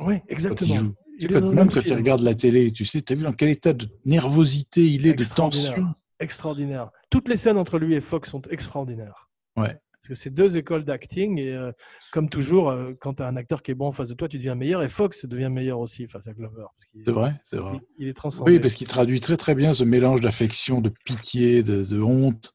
Oui, 0.00 0.16
exactement. 0.28 0.92
Joue. 1.20 1.28
Tu 1.28 1.34
sais, 1.34 1.34
Il 1.34 1.36
est 1.36 1.40
quand- 1.40 1.46
même 1.46 1.54
même 1.56 1.68
quand 1.68 1.80
il 1.80 1.84
film. 1.84 1.96
regarde 1.98 2.20
la 2.22 2.34
télé, 2.34 2.72
tu 2.72 2.84
sais, 2.84 3.02
tu 3.02 3.12
as 3.12 3.16
vu 3.16 3.22
dans 3.24 3.32
quel 3.32 3.48
état 3.50 3.72
de 3.72 3.86
nervosité 4.04 4.82
il 4.84 5.06
est, 5.06 5.14
de 5.14 5.24
tension. 5.24 5.94
Extraordinaire. 6.20 6.90
Toutes 7.10 7.28
les 7.28 7.36
scènes 7.36 7.56
entre 7.58 7.78
lui 7.78 7.94
et 7.94 8.00
Fox 8.00 8.28
sont 8.30 8.42
extraordinaires. 8.50 9.28
Ouais. 9.56 9.76
Parce 10.00 10.08
que 10.08 10.14
c'est 10.14 10.30
deux 10.30 10.56
écoles 10.56 10.84
d'acting 10.84 11.38
et 11.38 11.52
euh, 11.52 11.72
comme 12.12 12.28
toujours, 12.28 12.70
euh, 12.70 12.92
quand 13.00 13.14
tu 13.14 13.22
as 13.22 13.26
un 13.26 13.36
acteur 13.36 13.62
qui 13.62 13.72
est 13.72 13.74
bon 13.74 13.88
en 13.88 13.92
face 13.92 14.08
de 14.08 14.14
toi, 14.14 14.28
tu 14.28 14.38
deviens 14.38 14.54
meilleur 14.54 14.82
et 14.82 14.88
Fox 14.88 15.26
devient 15.26 15.48
meilleur 15.50 15.80
aussi 15.80 16.06
face 16.06 16.26
à 16.28 16.32
Glover. 16.32 16.64
C'est 17.04 17.10
vrai, 17.12 17.34
c'est 17.44 17.56
vrai. 17.56 17.72
il, 17.98 18.04
il 18.04 18.08
est 18.08 18.14
transcendé. 18.14 18.52
Oui, 18.52 18.60
parce 18.60 18.74
qu'il 18.74 18.86
traduit 18.86 19.20
très 19.20 19.36
très 19.36 19.54
bien 19.56 19.74
ce 19.74 19.84
mélange 19.84 20.20
d'affection, 20.20 20.80
de 20.80 20.90
pitié, 21.04 21.62
de, 21.64 21.84
de 21.84 22.00
honte 22.00 22.54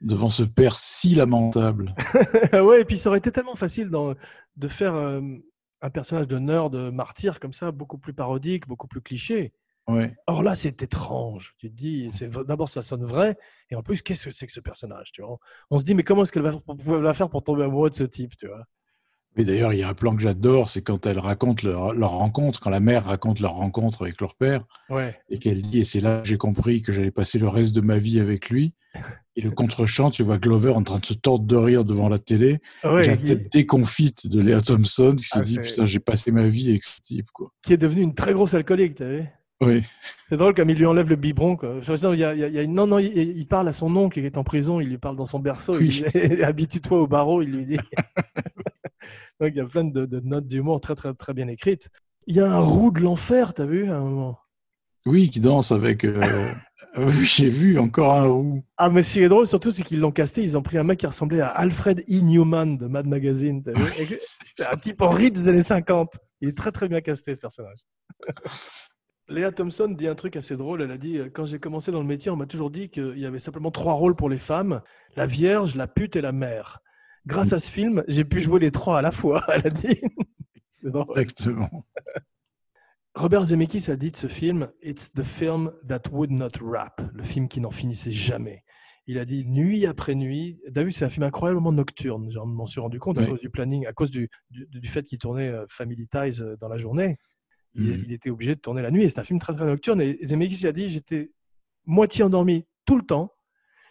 devant 0.00 0.30
ce 0.30 0.42
père 0.42 0.78
si 0.78 1.14
lamentable. 1.14 1.94
ouais, 2.52 2.80
et 2.80 2.84
puis 2.84 2.98
ça 2.98 3.10
aurait 3.10 3.18
été 3.18 3.30
tellement 3.30 3.54
facile 3.54 3.88
dans- 3.90 4.14
de 4.56 4.68
faire 4.68 4.94
euh, 4.94 5.20
un 5.82 5.90
personnage 5.90 6.28
de 6.28 6.38
nerd 6.38 6.72
de 6.72 6.90
martyr 6.90 7.40
comme 7.40 7.52
ça, 7.52 7.70
beaucoup 7.72 7.98
plus 7.98 8.12
parodique, 8.14 8.66
beaucoup 8.68 8.86
plus 8.86 9.00
cliché. 9.00 9.52
Ouais. 9.88 10.14
Or 10.26 10.42
là, 10.42 10.54
c'est 10.54 10.82
étrange. 10.82 11.54
Tu 11.58 11.70
te 11.70 11.74
dis, 11.74 12.10
d'abord 12.46 12.68
ça 12.68 12.82
sonne 12.82 13.04
vrai, 13.04 13.36
et 13.70 13.76
en 13.76 13.82
plus, 13.82 14.02
qu'est-ce 14.02 14.26
que 14.26 14.30
c'est 14.30 14.46
que 14.46 14.52
ce 14.52 14.60
personnage 14.60 15.10
tu 15.12 15.22
vois? 15.22 15.38
On 15.70 15.78
se 15.78 15.84
dit, 15.84 15.94
mais 15.94 16.02
comment 16.04 16.22
est-ce 16.22 16.32
qu'elle 16.32 16.42
va, 16.42 16.52
faire 16.52 16.62
pour- 16.62 16.76
va 16.76 17.14
faire 17.14 17.30
pour 17.30 17.42
tomber 17.42 17.64
amoureux 17.64 17.90
de 17.90 17.94
ce 17.94 18.04
type 18.04 18.36
tu 18.36 18.46
vois? 18.46 18.64
Mais 19.36 19.44
d'ailleurs, 19.44 19.72
il 19.72 19.78
y 19.78 19.82
a 19.84 19.88
un 19.88 19.94
plan 19.94 20.14
que 20.14 20.22
j'adore, 20.22 20.68
c'est 20.68 20.82
quand 20.82 21.06
elle 21.06 21.18
raconte 21.20 21.62
leur, 21.62 21.94
leur 21.94 22.10
rencontre, 22.10 22.60
quand 22.60 22.70
la 22.70 22.80
mère 22.80 23.04
raconte 23.04 23.38
leur 23.40 23.52
rencontre 23.52 24.02
avec 24.02 24.20
leur 24.20 24.34
père, 24.34 24.64
Ouais. 24.90 25.18
et 25.28 25.38
qu'elle 25.38 25.62
dit, 25.62 25.80
et 25.80 25.84
c'est 25.84 26.00
là 26.00 26.20
que 26.20 26.26
j'ai 26.28 26.36
compris 26.36 26.82
que 26.82 26.90
j'allais 26.92 27.12
passer 27.12 27.38
le 27.38 27.48
reste 27.48 27.74
de 27.74 27.80
ma 27.80 27.98
vie 27.98 28.18
avec 28.20 28.50
lui. 28.50 28.74
Et 29.40 29.42
le 29.42 29.50
contre-champ, 29.52 30.10
tu 30.10 30.22
vois 30.22 30.36
Glover 30.36 30.72
en 30.72 30.82
train 30.82 30.98
de 30.98 31.06
se 31.06 31.14
tordre 31.14 31.46
de 31.46 31.56
rire 31.56 31.86
devant 31.86 32.10
la 32.10 32.18
télé, 32.18 32.60
Ouais, 32.84 33.06
la 33.06 33.14
il- 33.14 33.24
tête 33.24 33.50
déconfite 33.50 34.26
de 34.26 34.38
Léa 34.38 34.60
Thompson, 34.60 35.14
qui 35.16 35.24
se 35.24 35.38
Ah, 35.38 35.42
dit, 35.42 35.58
putain, 35.58 35.86
j'ai 35.86 35.98
passé 35.98 36.30
ma 36.30 36.46
vie 36.46 36.68
avec 36.70 36.82
ce 36.84 37.00
type, 37.00 37.30
quoi. 37.32 37.50
qui 37.62 37.72
est 37.72 37.78
devenu 37.78 38.02
une 38.02 38.14
très 38.14 38.34
grosse 38.34 38.52
alcoolique, 38.52 38.96
tu 38.96 39.04
vu? 39.04 39.24
Oui. 39.62 39.82
C'est 40.28 40.36
drôle 40.36 40.52
comme 40.54 40.68
il 40.68 40.76
lui 40.76 40.84
enlève 40.86 41.08
le 41.08 41.16
biberon. 41.16 41.56
Quoi. 41.56 41.76
Enfin, 41.78 41.94
non, 42.02 42.12
il 42.12 42.18
y 42.20 42.24
a, 42.24 42.34
il 42.34 42.54
y 42.54 42.68
non, 42.68 42.86
non, 42.86 42.98
il, 42.98 43.14
il 43.16 43.46
parle 43.46 43.68
à 43.68 43.72
son 43.72 43.94
oncle 43.96 44.20
qui 44.20 44.26
est 44.26 44.36
en 44.38 44.44
prison, 44.44 44.78
il 44.80 44.88
lui 44.88 44.98
parle 44.98 45.16
dans 45.16 45.26
son 45.26 45.38
berceau, 45.38 45.76
Oui. 45.78 46.04
habitue-toi 46.42 47.00
au 47.00 47.06
barreau, 47.06 47.40
il 47.42 47.50
lui 47.50 47.64
dit. 47.66 47.76
Donc 49.40 49.50
il 49.52 49.56
y 49.56 49.60
a 49.60 49.64
plein 49.66 49.84
de, 49.84 50.04
de 50.06 50.20
notes 50.20 50.46
d'humour 50.46 50.80
très, 50.80 50.94
très, 50.94 51.14
très 51.14 51.32
bien 51.34 51.48
écrites. 51.48 51.88
Il 52.26 52.36
y 52.36 52.40
a 52.40 52.50
un 52.50 52.58
roux 52.60 52.90
de 52.90 53.00
l'enfer, 53.00 53.54
t'as 53.54 53.64
vu, 53.66 53.90
à 53.90 53.96
un 53.96 54.00
moment? 54.04 54.38
Oui, 55.06 55.30
qui 55.30 55.40
danse 55.40 55.72
avec. 55.72 56.04
euh, 56.04 56.52
j'ai 57.22 57.48
vu 57.48 57.78
encore 57.78 58.14
un 58.14 58.26
roux. 58.26 58.64
Ah, 58.76 58.90
mais 58.90 59.02
ce 59.02 59.14
qui 59.14 59.22
est 59.22 59.28
drôle 59.28 59.46
surtout, 59.46 59.70
c'est 59.70 59.82
qu'ils 59.82 60.00
l'ont 60.00 60.10
casté. 60.10 60.42
Ils 60.42 60.56
ont 60.56 60.62
pris 60.62 60.78
un 60.78 60.82
mec 60.82 60.98
qui 60.98 61.06
ressemblait 61.06 61.40
à 61.40 61.48
Alfred 61.48 62.00
E. 62.00 62.20
Newman 62.20 62.76
de 62.76 62.86
Mad 62.86 63.06
Magazine. 63.06 63.62
vu 63.64 64.18
un 64.70 64.76
type 64.76 65.00
Henri 65.00 65.30
des 65.30 65.48
années 65.48 65.62
50. 65.62 66.18
Il 66.40 66.48
est 66.48 66.56
très 66.56 66.72
très 66.72 66.88
bien 66.88 67.00
casté 67.00 67.34
ce 67.34 67.40
personnage. 67.40 67.78
Léa 69.28 69.52
Thompson 69.52 69.94
dit 69.96 70.08
un 70.08 70.16
truc 70.16 70.34
assez 70.34 70.56
drôle. 70.56 70.82
Elle 70.82 70.90
a 70.90 70.98
dit 70.98 71.18
euh, 71.18 71.30
Quand 71.32 71.44
j'ai 71.44 71.60
commencé 71.60 71.92
dans 71.92 72.00
le 72.00 72.06
métier, 72.06 72.30
on 72.32 72.36
m'a 72.36 72.46
toujours 72.46 72.70
dit 72.70 72.90
qu'il 72.90 73.18
y 73.18 73.26
avait 73.26 73.38
simplement 73.38 73.70
trois 73.70 73.92
rôles 73.92 74.16
pour 74.16 74.28
les 74.28 74.38
femmes 74.38 74.82
la 75.16 75.26
vierge, 75.26 75.76
la 75.76 75.86
pute 75.86 76.16
et 76.16 76.20
la 76.20 76.32
mère. 76.32 76.80
Grâce 77.26 77.52
à 77.52 77.60
ce 77.60 77.70
film, 77.70 78.02
j'ai 78.08 78.24
pu 78.24 78.40
jouer 78.40 78.60
les 78.60 78.70
trois 78.70 78.98
à 78.98 79.02
la 79.02 79.12
fois. 79.12 79.44
Elle 79.54 79.66
a 79.66 79.70
dit. 79.70 80.00
Exactement. 81.16 81.84
Robert 83.20 83.44
Zemeckis 83.46 83.90
a 83.90 83.96
dit 83.96 84.10
de 84.10 84.16
ce 84.16 84.28
film 84.28 84.70
It's 84.82 85.12
the 85.12 85.22
film 85.22 85.72
that 85.86 86.02
would 86.10 86.30
not 86.30 86.48
wrap, 86.62 87.02
le 87.12 87.22
film 87.22 87.48
qui 87.48 87.60
n'en 87.60 87.70
finissait 87.70 88.10
jamais. 88.10 88.62
Il 89.06 89.18
a 89.18 89.26
dit 89.26 89.44
nuit 89.46 89.84
après 89.84 90.14
nuit. 90.14 90.58
T'as 90.74 90.82
vu, 90.84 90.92
c'est 90.92 91.04
un 91.04 91.10
film 91.10 91.24
incroyablement 91.24 91.70
nocturne. 91.72 92.30
J'en 92.30 92.46
m'en 92.46 92.66
suis 92.66 92.80
rendu 92.80 92.98
compte 92.98 93.18
à 93.18 93.26
cause 93.26 93.40
du 93.40 93.50
planning, 93.50 93.86
à 93.86 93.92
cause 93.92 94.10
du, 94.10 94.30
du, 94.50 94.66
du 94.66 94.88
fait 94.88 95.02
qu'il 95.02 95.18
tournait 95.18 95.48
euh, 95.48 95.66
Family 95.68 96.06
Ties 96.08 96.40
euh, 96.42 96.56
dans 96.60 96.68
la 96.68 96.78
journée. 96.78 97.18
Il, 97.74 97.82
Mhm. 97.90 98.04
il 98.06 98.12
était 98.12 98.30
obligé 98.30 98.54
de 98.54 98.60
tourner 98.60 98.80
la 98.82 98.90
nuit. 98.90 99.02
Et 99.02 99.08
c'est 99.10 99.18
un 99.20 99.24
film 99.24 99.38
très 99.38 99.54
très 99.54 99.66
nocturne. 99.66 100.00
Et 100.00 100.18
Zemeckis 100.26 100.66
a 100.66 100.72
dit 100.72 100.88
j'étais 100.88 101.30
moitié 101.84 102.24
endormi 102.24 102.66
tout 102.86 102.96
le 102.96 103.02
temps. 103.04 103.32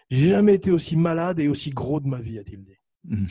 J'ai 0.10 0.30
jamais 0.30 0.56
été 0.56 0.72
aussi 0.72 0.96
malade 0.96 1.40
et 1.40 1.48
aussi 1.50 1.70
gros 1.70 2.00
de 2.00 2.08
ma 2.08 2.20
vie, 2.20 2.40
a-t-il 2.40 2.64
dit. 2.64 2.78
Mhm. 3.04 3.28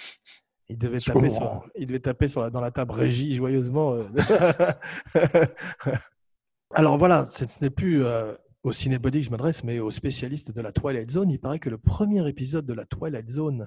Il 0.70 0.77
devait, 0.78 1.01
Je 1.01 1.07
taper 1.07 1.28
comprends. 1.28 1.62
sur, 1.62 1.70
il 1.77 1.86
devait 1.86 1.99
taper 2.01 2.28
sur 2.28 2.43
la- 2.43 2.51
dans 2.51 2.61
la 2.61 2.70
table 2.70 2.93
régie 2.93 3.35
joyeusement. 3.35 3.95
euh. 3.95 4.05
Alors 6.74 6.99
voilà, 6.99 7.27
ce 7.31 7.47
ce 7.47 7.65
n'est 7.65 7.70
plus 7.70 8.05
euh, 8.05 8.35
au 8.62 8.73
cinébody 8.73 9.20
que 9.20 9.27
je 9.27 9.31
m'adresse, 9.31 9.65
mais 9.65 9.78
aux 9.78 9.90
spécialistes 9.90 10.53
de 10.53 10.61
la 10.61 10.73
Twilight 10.73 11.11
Zone. 11.11 11.31
Il 11.31 11.39
paraît 11.40 11.59
que 11.59 11.70
le 11.70 11.78
premier 11.78 12.27
épisode 12.28 12.66
de 12.66 12.74
la 12.74 12.85
Twilight 12.85 13.28
Zone, 13.28 13.66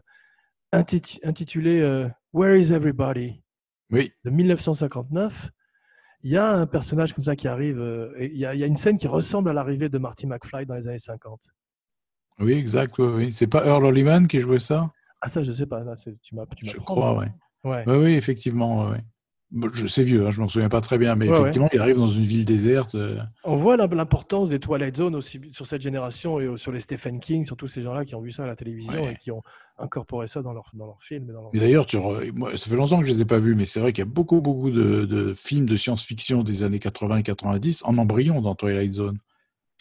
intitu- 0.71 1.19
intitulé 1.23 1.79
euh, 1.81 2.07
Where 2.33 2.55
is 2.59 2.71
Everybody? 2.71 3.41
Oui, 3.89 4.11
de 4.23 4.29
1959, 4.29 5.49
il 6.23 6.31
y 6.31 6.37
a 6.37 6.51
un 6.53 6.67
personnage 6.67 7.13
comme 7.13 7.23
ça 7.23 7.35
qui 7.35 7.47
arrive, 7.47 7.79
euh, 7.81 8.13
et 8.17 8.27
il 8.31 8.37
y, 8.37 8.45
a, 8.45 8.53
il 8.53 8.59
y 8.59 8.63
a 8.63 8.67
une 8.67 8.77
scène 8.77 8.97
qui 8.97 9.07
ressemble 9.07 9.49
à 9.49 9.53
l'arrivée 9.53 9.89
de 9.89 9.97
Marty 9.97 10.27
McFly 10.27 10.65
dans 10.67 10.75
les 10.75 10.87
années 10.87 10.99
50. 10.99 11.41
oui, 12.39 12.53
exact. 12.53 12.95
Oui, 12.99 13.07
oui. 13.07 13.31
C'est 13.33 13.47
pas 13.47 13.65
Earl 13.65 13.85
Holliman 13.85 14.27
qui 14.27 14.39
jouait 14.39 14.59
ça? 14.59 14.91
Ah 15.21 15.29
ça, 15.29 15.41
je 15.43 15.51
sais 15.51 15.65
pas, 15.67 15.83
là, 15.83 15.93
tu 15.95 16.35
m'as 16.35 16.45
tu 16.55 16.67
Je 16.67 16.77
crois, 16.77 17.17
oui. 17.17 17.25
Ouais. 17.63 17.83
Oui, 17.87 18.13
effectivement. 18.13 18.85
ouais, 18.89 18.91
ouais. 18.93 19.03
Je 19.73 19.85
c'est 19.85 20.03
vieux, 20.05 20.25
hein, 20.25 20.31
je 20.31 20.39
m'en 20.39 20.47
souviens 20.47 20.69
pas 20.69 20.79
très 20.79 20.97
bien, 20.97 21.15
mais 21.15 21.27
Ouais, 21.29 21.37
effectivement, 21.37 21.67
il 21.73 21.79
arrive 21.81 21.97
dans 21.97 22.07
une 22.07 22.23
ville 22.23 22.45
déserte. 22.45 22.95
euh, 22.95 23.21
On 23.43 23.57
voit 23.57 23.75
l'im- 23.75 23.93
l'importance 23.93 24.47
des 24.47 24.59
Twilight 24.59 24.95
Zone 24.95 25.13
aussi 25.13 25.41
sur 25.51 25.67
cette 25.67 25.81
génération 25.81 26.39
et 26.39 26.57
sur 26.57 26.71
les 26.71 26.79
Stephen 26.79 27.19
King, 27.19 27.43
sur 27.43 27.57
tous 27.57 27.67
ces 27.67 27.81
gens-là 27.81 28.05
qui 28.05 28.15
ont 28.15 28.21
vu 28.21 28.31
ça 28.31 28.45
à 28.45 28.47
la 28.47 28.55
télévision 28.55 29.03
Ouais. 29.03 29.11
et 29.11 29.15
qui 29.17 29.29
ont 29.29 29.41
incorporé 29.77 30.27
ça 30.27 30.41
dans 30.41 30.53
leurs 30.53 30.71
dans 30.73 30.85
leurs 30.85 31.01
films. 31.01 31.29
Leurs- 31.31 31.49
Et 31.53 31.59
d'ailleurs, 31.59 31.85
tu 31.85 31.97
re- 31.97 32.31
moi, 32.31 32.55
ça 32.55 32.69
fait 32.69 32.77
longtemps 32.77 32.99
que 33.01 33.05
je 33.05 33.11
les 33.11 33.21
ai 33.21 33.25
pas 33.25 33.39
vus, 33.39 33.55
mais 33.55 33.65
c'est 33.65 33.81
vrai 33.81 33.91
qu'il 33.91 33.99
y 34.05 34.07
a 34.07 34.09
beaucoup, 34.09 34.39
beaucoup 34.39 34.71
de, 34.71 35.03
de 35.03 35.33
films 35.33 35.65
de 35.65 35.75
science-fiction 35.75 36.43
des 36.43 36.63
années 36.63 36.79
80 36.79 37.17
et 37.17 37.23
90 37.23 37.83
en 37.83 37.97
embryon 37.97 38.39
dans 38.41 38.55
Twilight 38.55 38.93
Zone. 38.93 39.19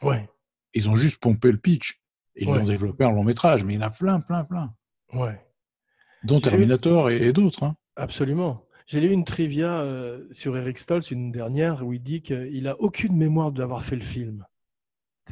Ouais, 0.02 0.28
Ils 0.74 0.90
ont 0.90 0.96
juste 0.96 1.18
pompé 1.22 1.50
le 1.52 1.58
pitch. 1.58 2.00
Et 2.34 2.42
ils 2.44 2.48
Ouais. 2.50 2.58
l'ont 2.58 2.64
développé 2.64 3.04
en 3.04 3.10
long 3.12 3.24
métrage, 3.24 3.64
mais 3.64 3.74
il 3.74 3.76
y 3.76 3.82
en 3.82 3.86
a 3.86 3.90
plein, 3.90 4.18
plein, 4.20 4.44
plein. 4.44 4.72
Ouais, 5.14 5.40
Dont 6.24 6.40
Terminator 6.40 7.10
et, 7.10 7.26
et 7.28 7.32
d'autres. 7.32 7.62
hein. 7.64 7.76
absolument. 7.96 8.66
J'ai 8.86 9.00
lu 9.00 9.10
une 9.10 9.24
trivia 9.24 9.80
euh, 9.82 10.26
sur 10.32 10.56
Eric 10.56 10.78
Stoltz, 10.78 11.10
une 11.12 11.30
dernière, 11.30 11.86
où 11.86 11.92
il 11.92 12.02
dit 12.02 12.22
qu'il 12.22 12.66
a 12.66 12.80
aucune 12.80 13.16
mémoire 13.16 13.52
d'avoir 13.52 13.82
fait 13.82 13.94
le 13.94 14.02
film. 14.02 14.44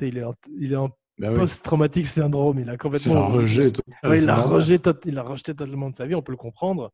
Il 0.00 0.16
est 0.16 0.22
en, 0.22 0.34
il 0.60 0.72
est 0.72 0.76
en 0.76 0.90
Bah 1.18 1.30
oui, 1.32 1.36
post-traumatic 1.36 2.06
syndrome. 2.06 2.60
Il 2.60 2.70
a 2.70 2.76
complètement. 2.76 3.24
un 3.24 3.26
rejet 3.26 3.72
total. 3.72 4.10
Ouais, 4.10 4.18
il 4.20 4.26
normal. 4.26 4.46
rejeté, 4.46 4.90
il 5.06 5.14
totalement 5.42 5.90
de 5.90 5.96
sa 5.96 6.06
vie, 6.06 6.14
on 6.14 6.22
peut 6.22 6.30
le 6.30 6.36
comprendre. 6.38 6.92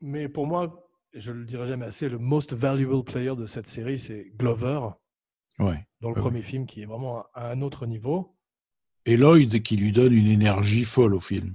Mais 0.00 0.28
pour 0.28 0.48
moi, 0.48 0.88
je 1.14 1.30
le 1.30 1.44
dirai 1.44 1.68
jamais 1.68 1.86
assez, 1.86 2.08
le 2.08 2.18
most 2.18 2.52
valuable 2.52 3.04
player 3.04 3.36
de 3.36 3.46
cette 3.46 3.68
série, 3.68 3.98
c'est 4.00 4.32
Glover, 4.36 4.80
Ouais. 5.60 5.86
dans 6.00 6.10
le 6.10 6.16
Ouais, 6.16 6.20
premier 6.20 6.42
film, 6.42 6.66
qui 6.66 6.82
est 6.82 6.86
vraiment 6.86 7.24
à 7.32 7.50
un 7.52 7.62
autre 7.62 7.86
niveau. 7.86 8.34
Et 9.06 9.16
Lloyd 9.16 9.62
qui 9.62 9.76
lui 9.76 9.92
donne 9.92 10.12
une 10.12 10.26
énergie 10.26 10.84
folle 10.84 11.14
au 11.14 11.20
film. 11.20 11.54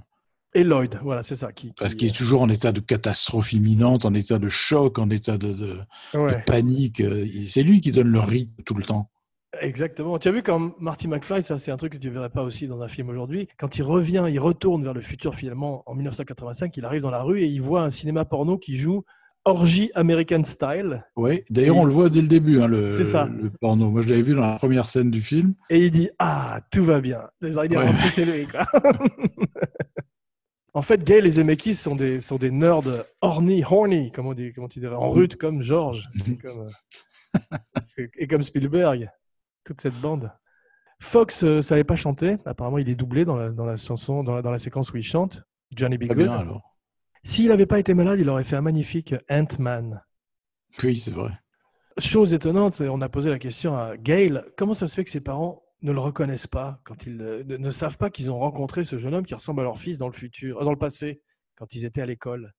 Et 0.54 0.64
Lloyd, 0.64 0.98
voilà, 1.02 1.22
c'est 1.22 1.34
ça. 1.36 1.50
Qui, 1.52 1.72
Parce 1.78 1.94
qui- 1.94 1.98
qu'il 2.00 2.08
est 2.08 2.16
toujours 2.16 2.42
en 2.42 2.48
état 2.48 2.72
de 2.72 2.80
catastrophe 2.80 3.52
imminente, 3.54 4.04
en 4.04 4.12
état 4.14 4.38
de 4.38 4.48
choc, 4.50 4.98
en 4.98 5.08
état 5.10 5.38
de, 5.38 5.48
de- 5.52 5.78
de 6.14 6.18
Ouais, 6.18 6.42
panique. 6.44 7.02
C'est 7.48 7.62
lui 7.62 7.80
qui 7.80 7.90
donne 7.92 8.08
le 8.08 8.20
rythme 8.20 8.62
tout 8.64 8.74
le 8.74 8.82
temps. 8.82 9.08
exactement. 9.60 10.18
Tu 10.18 10.28
as 10.28 10.32
vu 10.32 10.42
quand 10.42 10.72
Marty 10.80 11.08
McFly, 11.08 11.42
ça 11.42 11.58
c'est 11.58 11.70
un 11.70 11.76
truc 11.76 11.92
que 11.94 11.98
tu 11.98 12.08
ne 12.08 12.12
verrais 12.12 12.30
pas 12.30 12.42
aussi 12.42 12.66
dans 12.68 12.82
un 12.82 12.88
film 12.88 13.08
aujourd'hui, 13.08 13.48
quand 13.58 13.76
il 13.78 13.82
revient, 13.82 14.26
il 14.30 14.38
retourne 14.40 14.82
vers 14.84 14.94
le 14.94 15.00
futur 15.00 15.34
finalement 15.34 15.82
en 15.86 15.94
1985, 15.94 16.76
il 16.76 16.84
arrive 16.84 17.02
dans 17.02 17.10
la 17.10 17.22
rue 17.22 17.40
et 17.42 17.46
il 17.46 17.60
voit 17.62 17.82
un 17.82 17.90
cinéma 17.90 18.24
porno 18.24 18.58
qui 18.58 18.76
joue 18.76 19.04
Orgie 19.44 19.90
American 19.94 20.44
Style 20.44 21.04
Ouais. 21.16 21.44
D'ailleurs, 21.50 21.76
on 21.78 21.84
le 21.84 21.92
voit 21.92 22.08
dès 22.08 22.20
le 22.22 22.28
début, 22.28 22.60
hein, 22.62 22.68
le, 22.68 23.04
ça. 23.04 23.24
le 23.26 23.50
porno. 23.50 23.90
Moi, 23.90 24.02
je 24.02 24.10
l'avais 24.10 24.22
vu 24.22 24.34
dans 24.34 24.40
la 24.42 24.54
première 24.56 24.88
scène 24.88 25.10
du 25.10 25.20
film. 25.20 25.54
et 25.70 25.84
il 25.86 25.90
dit 25.90 26.10
Ah, 26.18 26.60
tout 26.70 26.84
va 26.84 27.00
bien. 27.00 27.22
Il 27.42 27.48
est 27.48 27.56
Ouais. 27.76 28.24
lui. 28.24 28.46
quoi. 28.46 28.64
en 30.74 30.82
fait, 30.82 31.04
Gail 31.04 31.26
et 31.26 31.32
Zemeckis 31.32 31.74
sont 31.74 31.94
des, 31.94 32.20
sont 32.20 32.36
des 32.36 32.50
nerds 32.50 33.04
horny, 33.20 33.62
horny, 33.62 34.10
comme 34.10 34.26
on 34.26 34.34
dit, 34.34 34.52
comment 34.54 34.68
tu 34.68 34.80
dirais, 34.80 34.96
en 34.96 35.10
rut, 35.10 35.36
comme 35.36 35.62
George. 35.62 36.08
comme, 36.42 36.66
euh, 37.98 38.06
et 38.16 38.26
comme 38.26 38.42
Spielberg, 38.42 39.10
toute 39.64 39.80
cette 39.80 40.00
bande. 40.00 40.32
Fox 41.00 41.42
ne 41.42 41.60
savait 41.60 41.84
pas 41.84 41.96
chanter. 41.96 42.36
Apparemment, 42.46 42.78
il 42.78 42.88
est 42.88 42.94
doublé 42.94 43.24
dans 43.24 43.36
la, 43.36 43.50
dans 43.50 43.66
la 43.66 43.76
chanson, 43.76 44.22
dans 44.22 44.36
la, 44.36 44.42
dans 44.42 44.52
la 44.52 44.58
séquence 44.58 44.92
où 44.92 44.96
il 44.96 45.02
chante. 45.02 45.42
Johnny 45.74 45.98
B. 45.98 46.04
Good. 46.04 46.30
S'il 47.24 47.48
n'avait 47.48 47.66
pas 47.66 47.78
été 47.78 47.94
malade, 47.94 48.18
il 48.20 48.28
aurait 48.28 48.44
fait 48.44 48.56
un 48.56 48.62
magnifique 48.62 49.14
Ant-Man. 49.30 50.02
Oui, 50.82 50.96
c'est 50.96 51.12
vrai. 51.12 51.32
Chose 51.98 52.32
étonnante, 52.32 52.80
on 52.80 53.00
a 53.00 53.08
posé 53.08 53.30
la 53.30 53.38
question 53.38 53.76
à 53.76 53.96
Gail, 53.96 54.42
comment 54.56 54.74
ça 54.74 54.86
se 54.86 54.94
fait 54.94 55.04
que 55.04 55.10
ses 55.10 55.20
parents 55.20 55.62
ne 55.82 55.92
le 55.92 55.98
reconnaissent 55.98 56.46
pas 56.46 56.80
quand 56.84 57.06
ils 57.06 57.16
ne, 57.16 57.70
savent 57.70 57.96
pas 57.96 58.10
qu'ils 58.10 58.30
ont 58.30 58.38
rencontré 58.38 58.84
ce 58.84 58.98
jeune 58.98 59.14
homme 59.14 59.24
qui 59.24 59.34
ressemble 59.34 59.60
à 59.60 59.64
leur 59.64 59.78
fils 59.78 59.98
dans 59.98 60.08
le 60.08 60.12
futur, 60.12 60.60
euh, 60.60 60.64
dans 60.64 60.70
le 60.70 60.78
passé, 60.78 61.20
quand 61.56 61.74
ils 61.74 61.84
étaient 61.84 62.02
à 62.02 62.06
l'école 62.06 62.52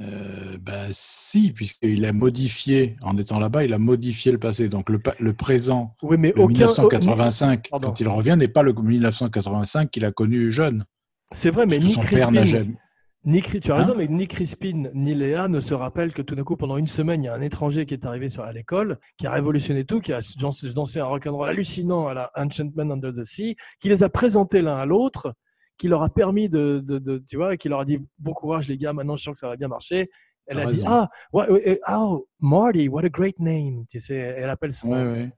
Euh, 0.00 0.56
bah, 0.58 0.86
si, 0.90 1.52
puisqu'il 1.52 2.04
a 2.06 2.12
modifié, 2.14 2.96
en 3.02 3.18
étant 3.18 3.38
là-bas, 3.38 3.64
il 3.64 3.74
a 3.74 3.78
modifié 3.78 4.32
le 4.32 4.38
passé. 4.38 4.68
Donc, 4.70 4.88
le, 4.88 5.32
présent, 5.34 5.94
Oui, 6.02 6.16
mais 6.18 6.32
le 6.34 6.42
aucun. 6.42 6.66
1985, 6.66 7.68
Pardon. 7.70 7.88
quand 7.88 8.00
il 8.00 8.08
revient, 8.08 8.36
n'est 8.38 8.48
pas 8.48 8.62
le 8.62 8.72
1985 8.72 9.90
qu'il 9.90 10.04
a 10.04 10.12
connu 10.12 10.50
jeune. 10.50 10.86
C'est 11.32 11.50
vrai, 11.50 11.66
mais 11.66 11.78
ni 11.78 11.94
Crispin, 11.98 12.44
jamais. 12.44 12.74
Ni 13.24 13.40
tu 13.42 13.70
as 13.70 13.74
Hein 13.74 13.78
raison, 13.78 13.94
mais 13.96 14.08
ni 14.08 14.26
Crispin 14.26 14.90
ni 14.94 15.14
Léa 15.14 15.48
ne 15.48 15.60
se 15.60 15.74
rappellent 15.74 16.12
que 16.12 16.22
tout 16.22 16.34
d'un 16.34 16.42
coup, 16.44 16.56
pendant 16.56 16.76
une 16.76 16.88
semaine, 16.88 17.22
il 17.22 17.26
y 17.26 17.28
a 17.28 17.34
un 17.34 17.40
étranger 17.40 17.86
qui 17.86 17.94
est 17.94 18.04
arrivé 18.04 18.28
sur, 18.28 18.42
à 18.42 18.52
l'école, 18.52 18.98
qui 19.16 19.26
a 19.26 19.30
révolutionné 19.32 19.84
tout, 19.84 20.00
qui 20.00 20.12
a 20.12 20.20
dansé, 20.38 20.98
un 21.00 21.04
rock'n'roll 21.04 21.48
hallucinant 21.48 22.08
à 22.08 22.14
la 22.14 22.30
Enchantment 22.34 22.90
Under 22.90 23.12
the 23.12 23.24
Sea, 23.24 23.56
qui 23.80 23.88
les 23.88 24.02
a 24.02 24.08
présentés 24.08 24.60
l'un 24.62 24.76
à 24.76 24.86
l'autre, 24.86 25.34
qui 25.78 25.88
leur 25.88 26.02
a 26.02 26.08
permis 26.08 26.48
de, 26.48 26.82
de, 26.84 26.98
de- 26.98 27.22
tu 27.28 27.36
vois, 27.36 27.56
qui 27.56 27.68
leur 27.68 27.80
a 27.80 27.84
dit 27.84 27.98
bon 28.18 28.32
courage 28.32 28.68
les 28.68 28.76
gars, 28.78 28.92
maintenant 28.92 29.16
je 29.16 29.22
sens 29.24 29.34
que 29.34 29.38
ça 29.38 29.48
va 29.48 29.56
bien 29.56 29.68
marcher. 29.68 30.10
Elle 30.46 30.58
a 30.58 30.66
dit 30.66 30.82
ah, 30.86 31.08
oh, 32.00 32.26
Marty, 32.40 32.88
what 32.88 33.04
a 33.04 33.08
great 33.08 33.38
name. 33.38 33.84
Tu 33.88 34.00
sais, 34.00 34.14
elle 34.16 34.50
appelle 34.50 34.72
son. 34.74 34.88
Ouais, 34.90 35.02
ouais. 35.12 35.32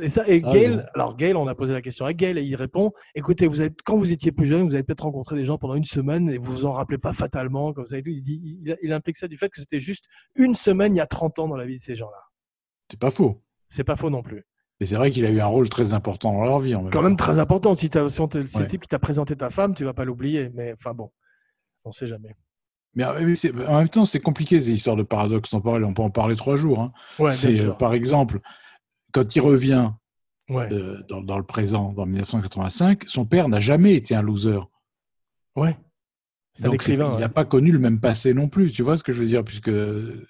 Et 0.00 0.08
ça, 0.08 0.24
et 0.28 0.42
T'as 0.42 0.50
Gail, 0.52 0.84
alors 0.94 1.16
Gail, 1.16 1.34
on 1.36 1.46
a 1.46 1.54
posé 1.54 1.72
la 1.72 1.80
question 1.80 2.04
à 2.06 2.12
Gail 2.12 2.38
et 2.38 2.42
il 2.42 2.56
répond 2.56 2.92
écoutez, 3.14 3.46
vous 3.46 3.60
avez, 3.60 3.70
quand 3.84 3.96
vous 3.96 4.10
étiez 4.12 4.32
plus 4.32 4.44
jeune, 4.46 4.66
vous 4.68 4.74
avez 4.74 4.82
peut-être 4.82 5.04
rencontré 5.04 5.36
des 5.36 5.44
gens 5.44 5.58
pendant 5.58 5.74
une 5.76 5.84
semaine 5.84 6.28
et 6.28 6.38
vous 6.38 6.52
vous 6.52 6.66
en 6.66 6.72
rappelez 6.72 6.98
pas 6.98 7.12
fatalement, 7.12 7.72
comme 7.72 7.86
ça 7.86 7.98
et 7.98 8.02
tout. 8.02 8.10
Il, 8.10 8.22
dit, 8.22 8.40
il, 8.62 8.76
il 8.82 8.92
implique 8.92 9.16
ça 9.16 9.28
du 9.28 9.36
fait 9.36 9.48
que 9.48 9.60
c'était 9.60 9.80
juste 9.80 10.04
une 10.34 10.54
semaine 10.54 10.94
il 10.94 10.98
y 10.98 11.02
a 11.02 11.06
30 11.06 11.38
ans 11.38 11.48
dans 11.48 11.56
la 11.56 11.66
vie 11.66 11.76
de 11.76 11.82
ces 11.82 11.94
gens-là. 11.96 12.18
C'est 12.90 12.98
pas 13.00 13.10
faux. 13.10 13.42
C'est 13.68 13.84
pas 13.84 13.96
faux 13.96 14.10
non 14.10 14.22
plus. 14.22 14.44
Et 14.80 14.86
c'est 14.86 14.96
vrai 14.96 15.10
qu'il 15.10 15.24
a 15.24 15.30
eu 15.30 15.40
un 15.40 15.46
rôle 15.46 15.68
très 15.68 15.94
important 15.94 16.32
dans 16.32 16.44
leur 16.44 16.58
vie. 16.58 16.74
En 16.74 16.82
même 16.82 16.90
Quand 16.90 17.00
temps. 17.00 17.08
même 17.08 17.16
très 17.16 17.38
important. 17.38 17.74
Si, 17.76 17.88
t'as- 17.88 18.10
si 18.10 18.20
on 18.20 18.28
te- 18.28 18.44
si 18.46 18.56
Ouais. 18.56 18.62
le 18.64 18.68
type 18.68 18.82
qui 18.82 18.88
t'a 18.88 18.98
présenté 18.98 19.34
ta 19.36 19.50
femme, 19.50 19.74
tu 19.74 19.84
vas 19.84 19.94
pas 19.94 20.04
l'oublier. 20.04 20.50
Mais 20.52 20.72
enfin 20.74 20.92
bon, 20.92 21.10
on 21.84 21.92
sait 21.92 22.06
jamais. 22.06 22.36
Mais, 22.94 23.04
c'est- 23.36 23.52
en 23.66 23.78
même 23.78 23.88
temps, 23.88 24.04
c'est 24.04 24.20
compliqué 24.20 24.60
ces 24.60 24.72
histoires 24.72 24.96
de 24.96 25.02
paradoxe 25.02 25.50
temporel. 25.50 25.84
On 25.84 25.94
peut 25.94 26.02
en 26.02 26.10
parler 26.10 26.34
trois 26.36 26.56
jours. 26.56 26.80
hein. 26.80 26.88
Ouais, 27.18 27.32
c'est 27.32 27.60
euh, 27.60 27.70
par 27.72 27.94
exemple 27.94 28.40
quand 29.16 29.34
il 29.36 29.40
revient 29.40 29.90
Ouais, 30.48 30.68
euh, 30.72 31.02
dans, 31.08 31.20
dans 31.22 31.38
le 31.38 31.42
présent, 31.42 31.92
dans 31.92 32.06
1985, 32.06 33.02
son 33.08 33.24
père 33.24 33.48
n'a 33.48 33.58
jamais 33.58 33.94
été 33.94 34.14
un 34.14 34.22
loser. 34.22 34.60
ouais. 35.56 35.76
Donc 36.62 36.86
il 36.88 37.02
ouais. 37.02 37.18
n'a 37.18 37.28
pas 37.28 37.44
connu 37.44 37.70
le 37.72 37.78
même 37.78 38.00
passé 38.00 38.32
non 38.32 38.48
plus. 38.48 38.70
Tu 38.72 38.82
vois 38.82 38.96
ce 38.96 39.02
que 39.02 39.12
je 39.12 39.20
veux 39.20 39.26
dire 39.26 39.44
Puisque 39.44 39.68
de 39.70 40.26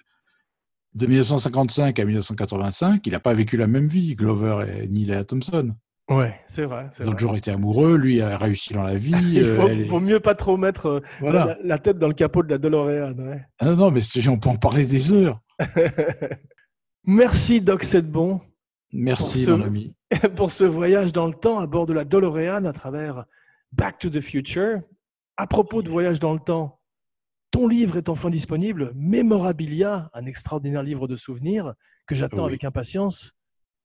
1955 0.95 1.99
à 1.99 2.05
1985, 2.05 3.05
il 3.05 3.11
n'a 3.13 3.19
pas 3.19 3.33
vécu 3.33 3.55
la 3.57 3.67
même 3.67 3.87
vie, 3.87 4.15
Glover 4.15 4.65
et 4.81 4.87
ni 4.87 5.05
Léa 5.05 5.23
Thompson. 5.23 5.73
Ouais, 6.09 6.39
c'est 6.47 6.65
vrai. 6.65 6.89
Ils 6.99 7.09
ont 7.09 7.13
toujours 7.13 7.35
été 7.37 7.51
amoureux. 7.51 7.95
Lui 7.95 8.19
a 8.21 8.37
réussi 8.37 8.73
dans 8.73 8.83
la 8.83 8.95
vie. 9.05 9.13
Il 9.33 9.39
euh, 9.39 9.55
faut, 9.55 9.67
elle 9.67 9.87
faut 9.87 9.99
mieux 9.99 10.19
pas 10.19 10.35
trop 10.35 10.57
mettre 10.57 10.85
euh, 10.87 11.01
Voilà. 11.19 11.45
la, 11.45 11.57
la 11.63 11.77
tête 11.77 11.97
dans 11.99 12.07
le 12.07 12.13
capot 12.13 12.43
de 12.43 12.49
la 12.49 12.57
DeLorean. 12.57 13.13
Ouais. 13.19 13.45
Ah 13.59 13.75
non, 13.75 13.91
mais 13.91 14.01
on 14.27 14.39
peut 14.39 14.49
en 14.49 14.57
parler 14.57 14.85
des 14.85 15.13
heures. 15.13 15.39
Merci 17.05 17.61
Doc 17.61 17.83
Sedbon. 17.83 18.41
Merci, 18.93 19.43
ce- 19.45 19.51
mon 19.51 19.63
ami. 19.65 19.95
pour 20.35 20.51
ce 20.51 20.63
voyage 20.63 21.11
dans 21.13 21.27
le 21.27 21.33
temps 21.33 21.59
à 21.59 21.67
bord 21.67 21.85
de 21.85 21.93
la 21.93 22.05
DeLorean 22.05 22.65
à 22.65 22.73
travers 22.73 23.25
Back 23.71 23.99
to 23.99 24.09
the 24.09 24.21
Future. 24.21 24.79
À 25.37 25.45
propos 25.47 25.81
de 25.83 25.89
voyage 25.89 26.19
dans 26.19 26.33
le 26.33 26.39
temps, 26.39 26.79
ton 27.51 27.67
livre 27.67 27.97
est 27.97 28.09
enfin 28.09 28.29
disponible, 28.29 28.91
Memorabilia, 28.95 30.09
un 30.13 30.25
extraordinaire 30.25 30.83
livre 30.83 31.07
de 31.07 31.15
souvenirs 31.15 31.73
que 32.07 32.15
j'attends 32.15 32.43
Oui. 32.43 32.49
avec 32.49 32.63
impatience. 32.63 33.33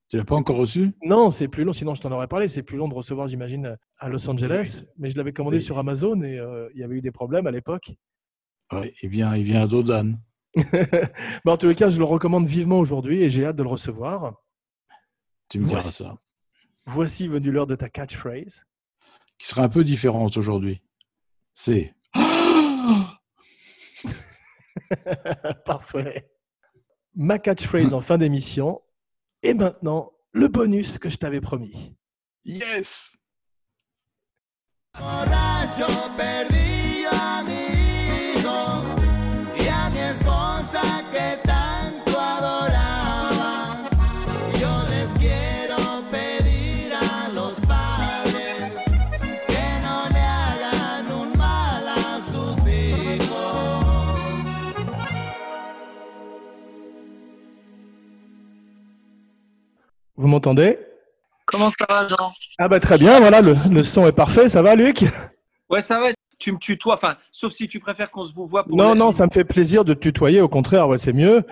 Tu 0.09 0.17
l'as 0.19 0.25
pas 0.25 0.35
encore 0.37 0.57
reçu? 0.57 0.93
Non, 1.05 1.31
c'est 1.31 1.49
plus 1.49 1.65
long, 1.65 1.73
sinon 1.73 1.95
je 1.95 2.01
t'en 2.03 2.13
aurais 2.13 2.29
parlé. 2.29 2.47
C'est 2.49 2.63
plus 2.63 2.77
long 2.77 2.89
de 2.89 2.95
recevoir, 2.95 3.29
j'imagine, 3.29 3.77
à 3.99 4.09
Los 4.09 4.29
Angeles. 4.29 4.85
Mais 4.99 5.09
je 5.11 5.17
l'avais 5.17 5.33
commandé 5.33 5.57
Oui. 5.57 5.63
sur 5.63 5.79
Amazon 5.79 6.23
et 6.23 6.39
euh, 6.39 6.69
il 6.75 6.81
y 6.81 6.85
avait 6.85 6.97
eu 6.97 7.01
des 7.01 7.13
problèmes 7.13 7.47
à 7.47 7.51
l'époque. 7.51 7.93
Ouais, 8.73 8.93
il 9.03 9.09
vient, 9.09 9.35
il 9.37 9.45
vient 9.45 9.63
à 9.63 9.67
Dodan. 9.67 10.15
En 11.47 11.57
tous 11.57 11.69
les 11.69 11.75
cas, 11.75 11.89
je 11.91 11.99
le 11.99 12.05
recommande 12.05 12.47
vivement 12.47 12.79
aujourd'hui 12.79 13.23
et 13.23 13.31
j'ai 13.31 13.45
hâte 13.47 13.57
de 13.57 13.63
le 13.63 13.69
recevoir. 13.69 14.35
Tu 15.53 15.61
me 15.61 15.67
diras 15.67 15.83
Voici. 15.83 16.03
ça. 16.03 16.17
Voici 16.87 17.29
venu 17.29 17.51
l'heure 17.51 17.67
de 17.67 17.77
ta 17.77 17.91
catchphrase. 17.91 18.65
Qui 19.37 19.47
sera 19.47 19.65
un 19.65 19.69
peu 19.69 19.85
différente 19.85 20.39
aujourd'hui. 20.39 20.81
C'est. 21.53 21.95
Parfait. 25.67 26.33
Ma 27.15 27.39
catchphrase 27.39 27.93
en 27.93 28.01
fin 28.01 28.17
d'émission. 28.17 28.81
Et 29.43 29.53
maintenant, 29.53 30.11
le 30.31 30.49
bonus 30.49 30.99
que 30.99 31.11
je 31.11 31.19
t'avais 31.19 31.43
promis. 31.43 31.95
Yes 32.47 33.19
Vous 60.17 60.29
m'entendez? 60.29 60.79
Comment 61.47 61.71
ça 61.71 61.87
va, 61.89 62.07
Jean? 62.07 62.33
Ah 62.59 62.69
bah 62.69 62.81
très 62.81 62.99
bien, 62.99 63.19
voilà, 63.21 63.41
le, 63.41 63.57
le 63.71 63.83
son 63.83 64.07
est 64.07 64.13
parfait. 64.13 64.49
Ça 64.49 64.63
va, 64.63 64.75
Luc? 64.75 65.05
Ouais, 65.69 65.83
ça 65.83 65.99
va. 66.01 66.11
Tu 66.39 66.53
me 66.53 66.59
tutoies, 66.59 66.95
enfin, 66.95 67.17
sauf 67.31 67.53
si 67.53 67.69
tu 67.69 67.79
préfères 67.81 68.11
qu'on 68.11 68.25
se 68.25 68.33
vous 68.33 68.47
voit 68.47 68.65
pour. 68.65 68.77
Non, 68.77 68.95
non, 68.95 69.13
ça 69.13 69.27
me 69.27 69.31
fait 69.31 69.45
plaisir 69.45 69.85
de 69.85 69.95
te 69.95 70.01
tutoyer. 70.01 70.41
Au 70.41 70.49
contraire, 70.49 70.89
ouais, 70.89 70.99
c'est 70.99 71.13
mieux. 71.13 71.45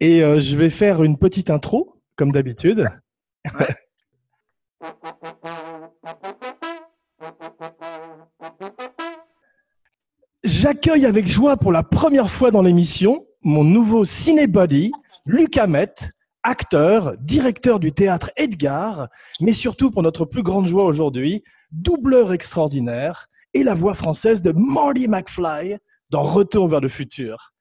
Et 0.00 0.22
euh, 0.22 0.40
je 0.40 0.56
vais 0.56 0.70
faire 0.70 1.02
une 1.02 1.16
petite 1.18 1.50
intro, 1.50 2.00
comme 2.16 2.32
d'habitude. 2.32 2.88
J'accueille 10.44 11.06
avec 11.06 11.26
joie 11.26 11.56
pour 11.56 11.72
la 11.72 11.82
première 11.82 12.30
fois 12.30 12.50
dans 12.50 12.62
l'émission 12.62 13.24
mon 13.44 13.62
nouveau 13.62 14.04
cinébody, 14.04 14.90
Luc 15.26 15.56
Hamet, 15.58 15.94
acteur, 16.44 17.16
directeur 17.18 17.80
du 17.80 17.92
théâtre 17.92 18.30
Edgar, 18.36 19.08
mais 19.40 19.54
surtout 19.54 19.90
pour 19.90 20.02
notre 20.02 20.26
plus 20.26 20.42
grande 20.42 20.68
joie 20.68 20.84
aujourd'hui, 20.84 21.42
doubleur 21.72 22.32
extraordinaire 22.32 23.26
et 23.54 23.62
la 23.62 23.74
voix 23.74 23.94
française 23.94 24.42
de 24.42 24.52
Marty 24.52 25.08
McFly 25.08 25.78
dans 26.10 26.22
Retour 26.22 26.68
vers 26.68 26.80
le 26.80 26.88
futur. 26.88 27.53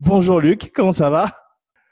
Bonjour 0.00 0.40
Luc, 0.40 0.70
comment 0.72 0.92
ça 0.92 1.10
va? 1.10 1.34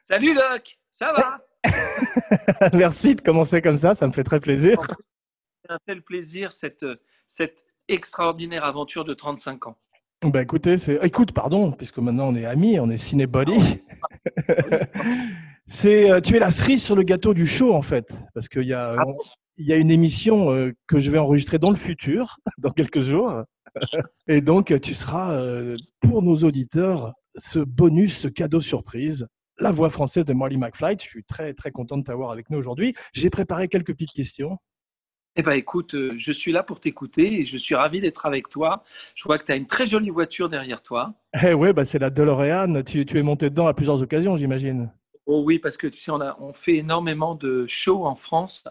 Salut, 0.08 0.32
Luc 0.32 0.78
Ça 0.92 1.12
va? 1.12 1.40
Merci 2.72 3.16
de 3.16 3.20
commencer 3.20 3.60
comme 3.60 3.76
ça, 3.76 3.96
ça 3.96 4.06
me 4.06 4.12
fait 4.12 4.22
très 4.22 4.38
plaisir. 4.38 4.78
C'est 5.64 5.72
un 5.72 5.78
tel 5.84 6.02
plaisir, 6.02 6.52
cette, 6.52 6.86
cette 7.26 7.56
extraordinaire 7.88 8.64
aventure 8.64 9.04
de 9.04 9.12
35 9.12 9.66
ans. 9.66 9.76
Bah 10.24 10.40
écoutez, 10.40 10.78
c'est... 10.78 11.00
écoute, 11.02 11.32
pardon, 11.32 11.72
puisque 11.72 11.98
maintenant 11.98 12.28
on 12.28 12.36
est 12.36 12.46
amis, 12.46 12.78
on 12.78 12.90
est 12.90 12.96
cinébody. 12.96 13.82
c'est, 15.66 16.08
euh, 16.08 16.20
tu 16.20 16.36
es 16.36 16.38
la 16.38 16.52
cerise 16.52 16.84
sur 16.84 16.94
le 16.94 17.02
gâteau 17.02 17.34
du 17.34 17.46
show 17.46 17.74
en 17.74 17.82
fait, 17.82 18.14
parce 18.34 18.48
qu'il 18.48 18.68
y 18.68 18.72
a, 18.72 18.94
Ah 18.96 19.04
il 19.56 19.66
y 19.66 19.72
a 19.72 19.76
une 19.76 19.90
émission 19.90 20.52
euh, 20.52 20.72
que 20.86 21.00
je 21.00 21.10
vais 21.10 21.18
enregistrer 21.18 21.58
dans 21.58 21.70
le 21.70 21.76
futur, 21.76 22.38
dans 22.58 22.70
quelques 22.70 23.00
jours, 23.00 23.42
et 24.28 24.40
donc 24.40 24.80
tu 24.80 24.94
seras 24.94 25.32
euh, 25.32 25.76
pour 26.00 26.22
nos 26.22 26.36
auditeurs 26.44 27.12
ce 27.36 27.58
bonus, 27.58 28.16
ce 28.16 28.28
cadeau 28.28 28.60
surprise. 28.60 29.26
La 29.58 29.70
voix 29.70 29.88
française 29.88 30.24
de 30.24 30.32
Marty 30.34 30.58
McFly. 30.58 30.96
Je 31.00 31.06
suis 31.06 31.24
très 31.24 31.54
très 31.54 31.70
content 31.70 31.96
de 31.96 32.04
t'avoir 32.04 32.30
avec 32.30 32.50
nous 32.50 32.58
aujourd'hui. 32.58 32.94
J'ai 33.12 33.30
préparé 33.30 33.68
quelques 33.68 33.92
petites 33.92 34.12
questions. 34.12 34.58
Eh 35.38 35.42
ben, 35.42 35.52
écoute, 35.52 35.94
euh, 35.94 36.14
je 36.16 36.32
suis 36.32 36.50
là 36.50 36.62
pour 36.62 36.80
t'écouter 36.80 37.40
et 37.40 37.44
je 37.44 37.58
suis 37.58 37.74
ravi 37.74 38.00
d'être 38.00 38.24
avec 38.24 38.48
toi. 38.48 38.84
Je 39.14 39.24
vois 39.24 39.38
que 39.38 39.44
tu 39.44 39.52
as 39.52 39.56
une 39.56 39.66
très 39.66 39.86
jolie 39.86 40.08
voiture 40.08 40.48
derrière 40.48 40.82
toi. 40.82 41.14
Eh 41.46 41.52
ouais, 41.52 41.74
bah 41.74 41.84
c'est 41.84 41.98
la 41.98 42.08
DeLorean. 42.08 42.82
Tu, 42.82 43.04
tu 43.04 43.18
es 43.18 43.22
monté 43.22 43.50
dedans 43.50 43.66
à 43.66 43.74
plusieurs 43.74 44.00
occasions, 44.00 44.36
j'imagine. 44.36 44.90
Oh 45.26 45.42
oui, 45.44 45.58
parce 45.58 45.76
que 45.76 45.88
tu 45.88 46.00
sais, 46.00 46.10
on, 46.10 46.20
a, 46.20 46.38
on 46.40 46.54
fait 46.54 46.76
énormément 46.76 47.34
de 47.34 47.66
shows 47.66 48.06
en 48.06 48.14
France 48.14 48.64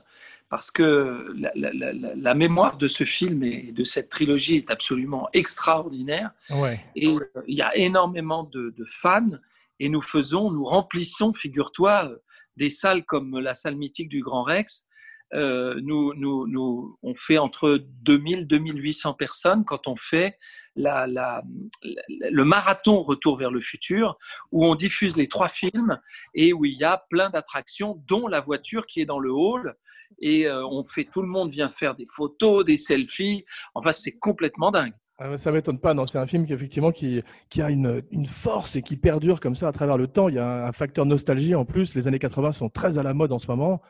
parce 0.50 0.70
que 0.72 1.34
la, 1.38 1.52
la- 1.56 1.74
la- 1.74 1.94
la- 1.94 2.16
la 2.16 2.34
mémoire 2.36 2.78
de 2.78 2.88
ce 2.88 3.04
film 3.04 3.44
et 3.44 3.72
de 3.72 3.84
cette 3.84 4.10
trilogie 4.10 4.58
est 4.58 4.72
absolument 4.72 5.28
extraordinaire. 5.34 6.32
Ouais. 6.50 6.80
Et 6.96 7.08
euh, 7.08 7.20
il 7.48 7.56
y 7.58 7.62
a 7.62 7.76
énormément 7.76 8.44
de, 8.44 8.74
de 8.78 8.86
fans 8.86 9.32
et 9.80 9.90
nous 9.90 10.02
faisons, 10.02 10.52
nous 10.52 10.64
remplissons, 10.66 11.34
figure-toi, 11.34 12.06
euh, 12.10 12.18
des 12.58 12.70
salles 12.70 13.04
comme 13.06 13.40
la 13.40 13.54
salle 13.54 13.76
mythique 13.76 14.10
du 14.10 14.22
Grand 14.22 14.44
Rex. 14.44 14.88
Euh, 15.34 15.82
nous, 15.84 16.14
nous, 16.14 16.48
nous, 16.48 16.98
on 17.02 17.16
fait 17.16 17.40
entre 17.40 17.84
2000 18.04 18.46
2800 18.48 19.16
personnes 19.16 19.66
quand 19.66 19.88
on 19.88 19.96
fait 19.96 20.38
la, 20.76 21.08
la, 21.08 21.44
la- 21.84 22.30
le 22.32 22.46
marathon 22.46 23.02
Retour 23.02 23.36
vers 23.38 23.50
le 23.52 23.60
futur, 23.62 24.18
où 24.52 24.66
on 24.66 24.76
diffuse 24.76 25.18
les 25.18 25.28
trois 25.28 25.50
films 25.50 26.00
et 26.36 26.54
où 26.54 26.64
il 26.66 26.78
y 26.78 26.84
a 26.84 27.04
plein 27.10 27.30
d'attractions, 27.32 28.02
dont 28.08 28.28
la 28.28 28.40
voiture 28.42 28.86
qui 28.86 29.02
est 29.02 29.06
dans 29.06 29.20
le 29.20 29.32
hall. 29.32 29.76
Et 30.20 30.48
euh, 30.48 30.66
on 30.66 30.84
fait, 30.84 31.06
tout 31.06 31.22
le 31.22 31.28
monde 31.28 31.52
vient 31.52 31.70
faire 31.70 31.96
des 31.96 32.06
photos, 32.06 32.66
des 32.66 32.78
selfies. 32.78 33.46
Enfin, 33.74 33.92
c'est 33.92 34.18
complètement 34.20 34.72
dingue. 34.72 34.94
Ah 35.18 35.38
ça 35.38 35.52
m'étonne 35.52 35.80
pas. 35.80 35.94
Non, 35.94 36.06
c'est 36.06 36.18
un 36.18 36.28
film 36.28 36.46
qui 36.46 36.54
effectivement 36.54 36.92
qui, 36.92 37.22
qui 37.50 37.62
a 37.62 37.70
une, 37.70 38.02
une 38.12 38.28
force 38.28 38.76
et 38.76 38.82
qui 38.82 38.98
perdure 38.98 39.40
comme 39.40 39.56
ça 39.56 39.70
à 39.70 39.72
travers 39.72 39.98
le 39.98 40.08
temps. 40.08 40.28
Il 40.28 40.36
y 40.36 40.40
a 40.40 40.68
un 40.68 40.72
facteur 40.74 41.06
nostalgie 41.06 41.56
en 41.56 41.64
plus. 41.64 41.96
Les 41.96 42.08
années 42.08 42.20
80 42.20 42.52
sont 42.52 42.70
très 42.70 42.98
à 42.98 43.04
la 43.04 43.14
mode 43.14 43.32
en 43.32 43.40
ce 43.40 43.48
moment. 43.48 43.82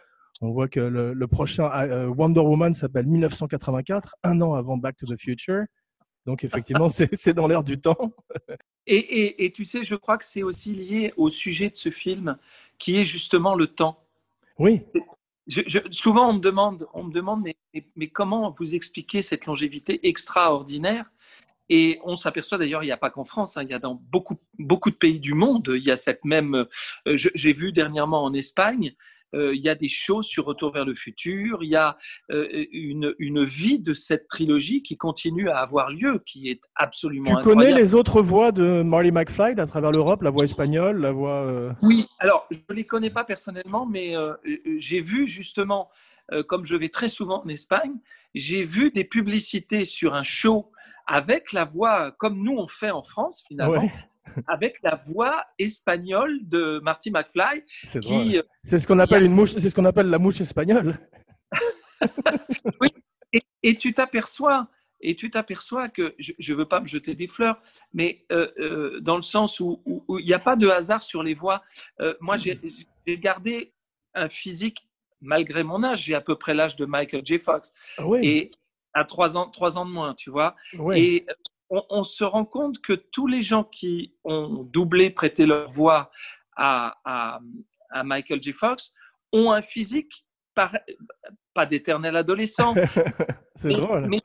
On 0.42 0.52
voit 0.52 0.68
que 0.68 0.80
le, 0.80 1.14
le 1.14 1.28
prochain 1.28 1.70
euh, 1.72 2.08
Wonder 2.08 2.42
Woman 2.42 2.74
s'appelle 2.74 3.08
1984, 3.08 4.16
un 4.24 4.42
an 4.42 4.54
avant 4.54 4.78
Back 4.78 4.98
to 4.98 5.08
the 5.08 5.20
Future. 5.20 5.64
Donc 6.28 6.44
effectivement, 6.44 6.90
c'est 6.92 7.10
c'est 7.16 7.34
dans 7.34 7.48
l'air 7.48 7.64
du 7.64 7.80
temps. 7.80 7.98
Et, 8.88 8.98
et, 8.98 9.46
et 9.46 9.52
tu 9.52 9.66
sais, 9.66 9.84
je 9.84 9.96
crois 9.96 10.16
que 10.20 10.26
c'est 10.26 10.44
aussi 10.44 10.72
lié 10.76 11.12
au 11.18 11.32
sujet 11.32 11.72
de 11.72 11.76
ce 11.76 11.90
film, 11.90 12.38
qui 12.78 12.98
est 12.98 13.04
justement 13.04 13.56
le 13.56 13.66
temps. 13.66 13.98
Oui. 14.60 14.84
Je, 15.48 15.80
souvent, 15.92 16.30
on 16.30 16.34
me 16.34 16.40
demande, 16.40 16.88
on 16.94 17.04
me 17.04 17.14
demande 17.14 17.44
mais, 17.44 18.08
comment 18.08 18.56
vous 18.58 18.74
expliquez 18.74 19.22
cette 19.22 19.46
longévité 19.46 20.08
extraordinaire? 20.08 21.06
Et 21.70 22.00
on 22.04 22.16
s'aperçoit 22.16 22.58
d'ailleurs, 22.60 22.84
il 22.84 22.88
n'y 22.88 22.92
a 22.92 22.98
pas 22.98 23.10
qu'en 23.10 23.26
France, 23.26 23.58
hein, 23.58 23.64
il 23.64 23.70
y 23.70 23.74
a 23.74 23.80
dans 23.80 23.96
beaucoup, 23.96 24.38
beaucoup 24.60 24.92
de 24.92 24.96
pays 24.96 25.20
du 25.20 25.34
monde, 25.34 25.72
il 25.76 25.84
y 25.84 25.92
a 25.92 25.98
cette 25.98 26.24
même. 26.24 26.68
euh, 27.08 27.18
J'ai 27.18 27.54
vu 27.54 27.72
dernièrement 27.72 28.24
en 28.24 28.34
Espagne, 28.34 28.96
il 29.34 29.62
y 29.62 29.68
a 29.70 29.76
des 29.76 29.90
shows 29.90 30.22
sur 30.22 30.46
Retour 30.46 30.72
vers 30.72 30.86
le 30.86 30.94
futur, 30.94 31.64
il 31.64 31.70
y 31.70 31.76
a 31.76 31.98
euh, 32.32 32.48
une, 32.72 33.14
une 33.20 33.44
vie 33.44 33.80
de 33.80 33.94
cette 33.94 34.28
trilogie 34.28 34.82
qui 34.82 34.96
continue 34.98 35.50
à 35.50 35.58
avoir 35.60 35.90
lieu, 35.92 36.24
qui 36.26 36.50
est 36.50 36.62
absolument 36.76 37.26
Tu 37.32 37.36
incroyable. 37.38 37.62
connais 37.66 37.78
les 37.78 37.96
autres 37.96 38.22
voix 38.22 38.52
de 38.52 38.82
Marty 38.84 39.12
McFly 39.12 39.60
à 39.60 39.66
travers 39.68 39.92
l'Europe, 39.92 40.22
la 40.22 40.30
voix 40.30 40.46
espagnole, 40.46 41.02
la 41.02 41.12
voix. 41.12 41.42
euh, 41.46 41.72
Oui, 41.82 42.08
alors 42.20 42.48
je 42.52 42.58
ne 42.70 42.76
les 42.76 42.86
connais 42.86 43.10
pas 43.10 43.24
personnellement, 43.26 43.86
mais 43.86 44.16
euh, 44.16 44.34
euh, 44.48 44.58
j'ai 44.80 45.02
vu 45.02 45.28
justement, 45.28 45.90
euh, 46.32 46.44
comme 46.44 46.66
je 46.66 46.76
vais 46.76 46.90
très 46.90 47.10
souvent 47.10 47.44
en 47.44 47.48
Espagne, 47.50 47.94
j'ai 48.36 48.64
vu 48.64 48.92
des 48.92 49.04
publicités 49.04 49.86
sur 49.86 50.14
un 50.14 50.24
show 50.24 50.72
avec 51.08 51.52
la 51.54 51.66
voix, 51.66 52.12
comme 52.18 52.42
nous 52.42 52.56
on 52.58 52.68
fait 52.68 52.92
en 52.92 53.04
France 53.04 53.44
finalement, 53.48 53.82
Ouais. 53.82 53.92
Avec 54.48 54.78
la 54.84 54.96
voix 54.96 55.46
espagnole 55.60 56.40
de 56.44 56.80
Marty 56.84 57.12
McFly, 57.12 57.64
C'est 57.84 58.06
euh, 58.06 58.42
C'est 58.64 58.80
ce 58.80 58.88
qu'on 58.88 59.00
appelle 59.00 59.24
une 59.24 59.34
mouche. 59.34 59.52
C'est 59.52 59.70
ce 59.70 59.76
qu'on 59.76 59.86
appelle 59.86 60.08
la 60.10 60.20
mouche 60.20 60.42
espagnole. 60.42 60.98
et, 63.34 63.42
et 63.64 63.76
tu 63.78 63.94
t'aperçois, 63.94 64.68
et 65.02 65.16
tu 65.16 65.30
t'aperçois 65.30 65.90
que 65.90 66.16
je 66.20 66.34
ne 66.54 66.58
veux 66.58 66.66
pas 66.68 66.80
me 66.80 66.88
jeter 66.88 67.16
des 67.16 67.28
fleurs, 67.28 67.62
mais 67.94 68.26
euh, 68.32 68.52
euh, 68.60 69.00
dans 69.02 69.16
le 69.16 69.22
sens 69.22 69.60
où 69.60 69.82
il 70.20 70.26
n'y 70.26 70.34
a 70.34 70.40
pas 70.40 70.56
de 70.56 70.68
hasard 70.68 71.04
sur 71.04 71.24
les 71.24 71.34
voix. 71.34 71.64
Euh, 72.00 72.16
moi, 72.20 72.38
j'ai 72.38 72.60
gardé 73.08 73.74
un 74.14 74.30
physique, 74.30 74.88
malgré 75.22 75.64
mon 75.64 75.84
âge, 75.84 76.04
j'ai 76.04 76.16
à 76.16 76.22
peu 76.22 76.36
près 76.36 76.54
l'âge 76.54 76.76
de 76.76 76.86
Michael 76.86 77.26
J. 77.26 77.40
Fox, 77.40 77.74
Ah 77.98 78.08
Oui, 78.08 78.20
et 78.24 78.52
à 78.94 79.04
trois 79.04 79.38
ans, 79.38 79.50
trois 79.50 79.78
ans 79.78 79.86
de 79.86 79.92
moins, 79.92 80.14
tu 80.16 80.30
vois. 80.30 80.56
oui. 80.78 81.00
Et 81.00 81.26
on, 81.70 81.84
on 81.90 82.04
se 82.04 82.24
rend 82.24 82.46
compte 82.46 82.80
que 82.80 82.94
tous 82.94 83.28
les 83.28 83.42
gens 83.42 83.64
qui 83.64 84.14
ont 84.24 84.64
doublé, 84.64 85.10
prêté 85.10 85.46
leur 85.46 85.70
voix 85.72 86.12
à, 86.56 86.96
à- 87.06 87.40
à 87.90 88.04
Michael 88.04 88.42
J. 88.42 88.52
Fox 88.54 88.94
ont 89.32 89.52
un 89.52 89.62
physique 89.62 90.26
par- 90.54 90.76
pas 91.54 91.66
d'éternel 91.66 92.16
adolescent. 92.16 92.74
c'est 93.56 93.70
drôle. 93.74 94.08
mais 94.08 94.22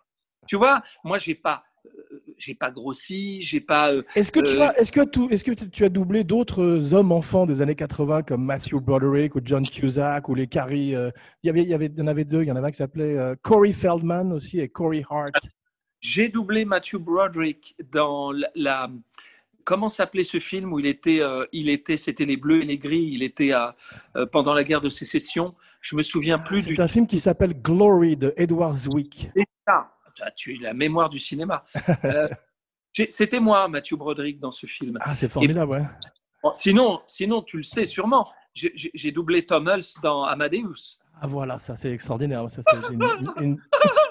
tu 0.46 0.56
vois, 0.56 0.82
moi, 1.04 1.18
j'ai 1.18 1.34
pas, 1.34 1.62
euh, 1.86 2.22
j'ai 2.36 2.54
pas 2.54 2.70
grossi, 2.70 3.40
j'ai 3.42 3.60
pas. 3.60 3.92
euh, 3.92 4.02
Est-ce 4.16 4.32
que, 4.32 4.40
tu 4.40 4.56
euh, 4.58 4.66
as, 4.68 4.78
est-ce, 4.78 4.90
que 4.92 5.04
tu, 5.04 5.32
est-ce 5.32 5.44
que 5.44 5.52
tu 5.52 5.84
as 5.84 5.88
doublé 5.88 6.24
d'autres 6.24 6.92
hommes 6.94 7.12
enfants 7.12 7.46
des 7.46 7.62
années 7.62 7.76
80 7.76 8.22
comme 8.22 8.44
Matthew 8.44 8.76
Broderick 8.80 9.36
ou 9.36 9.40
John 9.44 9.66
Cusack 9.66 10.28
ou 10.28 10.34
les 10.34 10.46
Carrie 10.48 10.94
euh, 10.96 11.10
il, 11.42 11.46
y 11.46 11.50
avait, 11.50 11.62
il, 11.62 11.68
y 11.68 11.74
avait, 11.74 11.86
il 11.86 11.98
y 11.98 12.02
en 12.02 12.06
avait 12.06 12.24
deux, 12.24 12.42
il 12.42 12.48
y 12.48 12.52
en 12.52 12.56
avait 12.56 12.68
un 12.68 12.70
qui 12.70 12.78
s'appelait 12.78 13.16
euh, 13.16 13.34
Corey 13.42 13.72
Feldman 13.72 14.32
aussi 14.32 14.58
et 14.60 14.68
Corey 14.68 15.04
Hart. 15.08 15.34
J'ai 16.00 16.28
doublé 16.28 16.64
Matthew 16.64 16.96
Broderick 16.96 17.76
dans 17.92 18.32
la. 18.32 18.48
la- 18.54 18.90
comment 19.64 19.88
s'appelait 19.88 20.24
ce 20.24 20.40
film 20.40 20.72
où 20.72 20.78
il 20.78 20.86
était, 20.86 21.20
euh, 21.20 21.44
il 21.52 21.68
était, 21.68 21.96
c'était 21.96 22.24
les 22.24 22.36
bleus 22.36 22.62
et 22.62 22.64
les 22.66 22.78
gris. 22.78 23.08
Il 23.12 23.22
était 23.22 23.52
à, 23.52 23.76
euh, 24.16 24.26
pendant 24.26 24.54
la 24.54 24.64
guerre 24.64 24.80
de 24.80 24.88
sécession. 24.90 25.54
Je 25.82 25.96
me 25.96 26.02
souviens 26.02 26.38
plus 26.38 26.66
du. 26.66 26.74
C'est 26.76 26.82
un 26.82 26.88
film 26.88 27.06
qui 27.06 27.18
s'appelle 27.18 27.54
Glory 27.60 28.16
de 28.16 28.32
Edward 28.36 28.74
Zwick. 28.74 29.30
C'est 29.36 29.46
ça. 29.66 29.92
Ah, 30.22 30.30
Tu 30.36 30.54
es 30.54 30.58
la 30.58 30.74
mémoire 30.74 31.08
du 31.10 31.18
cinéma. 31.18 31.64
Euh, 32.04 32.28
c'était 32.92 33.38
moi, 33.40 33.68
Matthew 33.68 33.94
Broderick, 33.94 34.40
dans 34.40 34.50
ce 34.50 34.66
film. 34.66 34.98
Ah, 35.00 35.14
c'est 35.14 35.28
formidable, 35.28 35.70
ouais. 35.70 35.84
Bon, 36.42 36.50
sinon, 36.54 37.00
sinon, 37.06 37.40
tu 37.42 37.58
le 37.58 37.62
sais 37.62 37.86
sûrement. 37.86 38.28
J'ai- 38.52 39.12
doublé 39.12 39.46
Tom 39.46 39.68
Hulce 39.68 39.94
dans 40.02 40.24
Amadeus. 40.24 40.98
Ah 41.22 41.26
voilà, 41.28 41.58
ça 41.58 41.76
c'est 41.76 41.92
extraordinaire. 41.92 42.50
Ça, 42.50 42.62
c'est 42.62 42.76
une- 42.92 43.00
une- 43.02 43.32
une- 43.40 43.62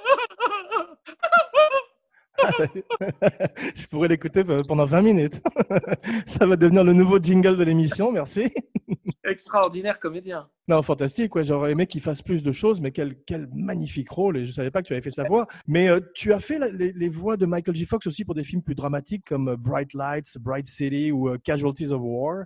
Je 3.76 3.88
pourrais 3.88 4.07
l'écouter 4.07 4.44
pendant 4.68 4.86
20 4.86 5.02
minutes. 5.02 5.41
Ça 6.26 6.45
va 6.45 6.56
devenir 6.56 6.84
le 6.84 6.94
nouveau 6.94 7.20
jingle 7.20 7.57
de 7.57 7.64
l'émission, 7.64 8.11
merci. 8.11 8.52
Extraordinaire 9.24 9.99
comédien. 9.99 10.49
Non, 10.68 10.82
fantastique, 10.82 11.36
ouais. 11.36 11.44
J'aurais 11.44 11.72
aimé 11.74 11.86
qu'il 11.88 12.02
fasse 12.02 12.22
plus 12.22 12.41
de 12.41 12.52
choses, 12.52 12.82
mais 12.82 12.91
quel, 12.91 13.16
quel 13.26 13.48
magnifique 13.53 14.10
rôle. 14.10 14.38
Et 14.38 14.45
je 14.45 14.52
savais 14.52 14.72
pas 14.72 14.82
que 14.82 14.88
tu 14.88 14.94
avais 14.94 15.02
fait 15.02 15.11
sa 15.11 15.24
voix. 15.26 15.45
Mais 15.68 15.88
euh, 15.88 15.99
tu 16.16 16.34
as 16.34 16.40
fait 16.40 16.57
la- 16.57 16.70
les, 16.70 16.91
les 16.94 17.10
voix 17.10 17.38
de 17.38 17.45
Michael 17.45 17.76
J. 17.76 17.86
Fox 17.86 18.07
aussi 18.07 18.26
pour 18.26 18.34
des 18.36 18.44
films 18.44 18.64
plus 18.64 18.76
dramatiques 18.76 19.26
comme 19.26 19.49
euh, 19.49 19.57
Bright 19.57 19.94
Lights, 19.94 20.38
Bright 20.40 20.68
City 20.68 21.11
ou 21.11 21.30
euh, 21.30 21.38
Casualties 21.44 21.91
of 21.91 22.02
War. 22.02 22.45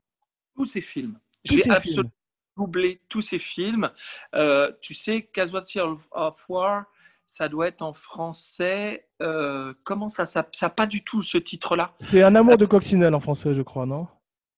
Tous 0.56 0.66
ces 0.66 0.82
films. 0.82 1.18
J'ai 1.46 1.70
absolument 1.70 2.10
doublé 2.58 3.02
tous 3.10 3.22
ces 3.22 3.40
films. 3.40 3.90
Euh, 4.36 4.72
tu 4.82 4.94
sais, 4.94 5.30
Casualty 5.34 5.80
of, 5.80 6.08
of 6.12 6.44
War, 6.50 6.86
ça 7.26 7.50
doit 7.50 7.68
être 7.68 7.82
en 7.82 7.94
français. 7.94 9.08
euh, 9.22 9.74
comment 9.84 10.10
ça 10.10 10.26
Ça 10.26 10.46
n'a 10.62 10.70
pas 10.70 10.86
du 10.88 11.04
tout 11.04 11.22
ce 11.22 11.38
titre-là? 11.38 11.94
C'est 12.00 12.22
un 12.24 12.36
amour 12.36 12.58
de 12.58 12.66
coccinelle 12.66 13.14
en 13.16 13.20
français, 13.20 13.54
je 13.54 13.62
crois, 13.62 13.86
non? 13.86 14.08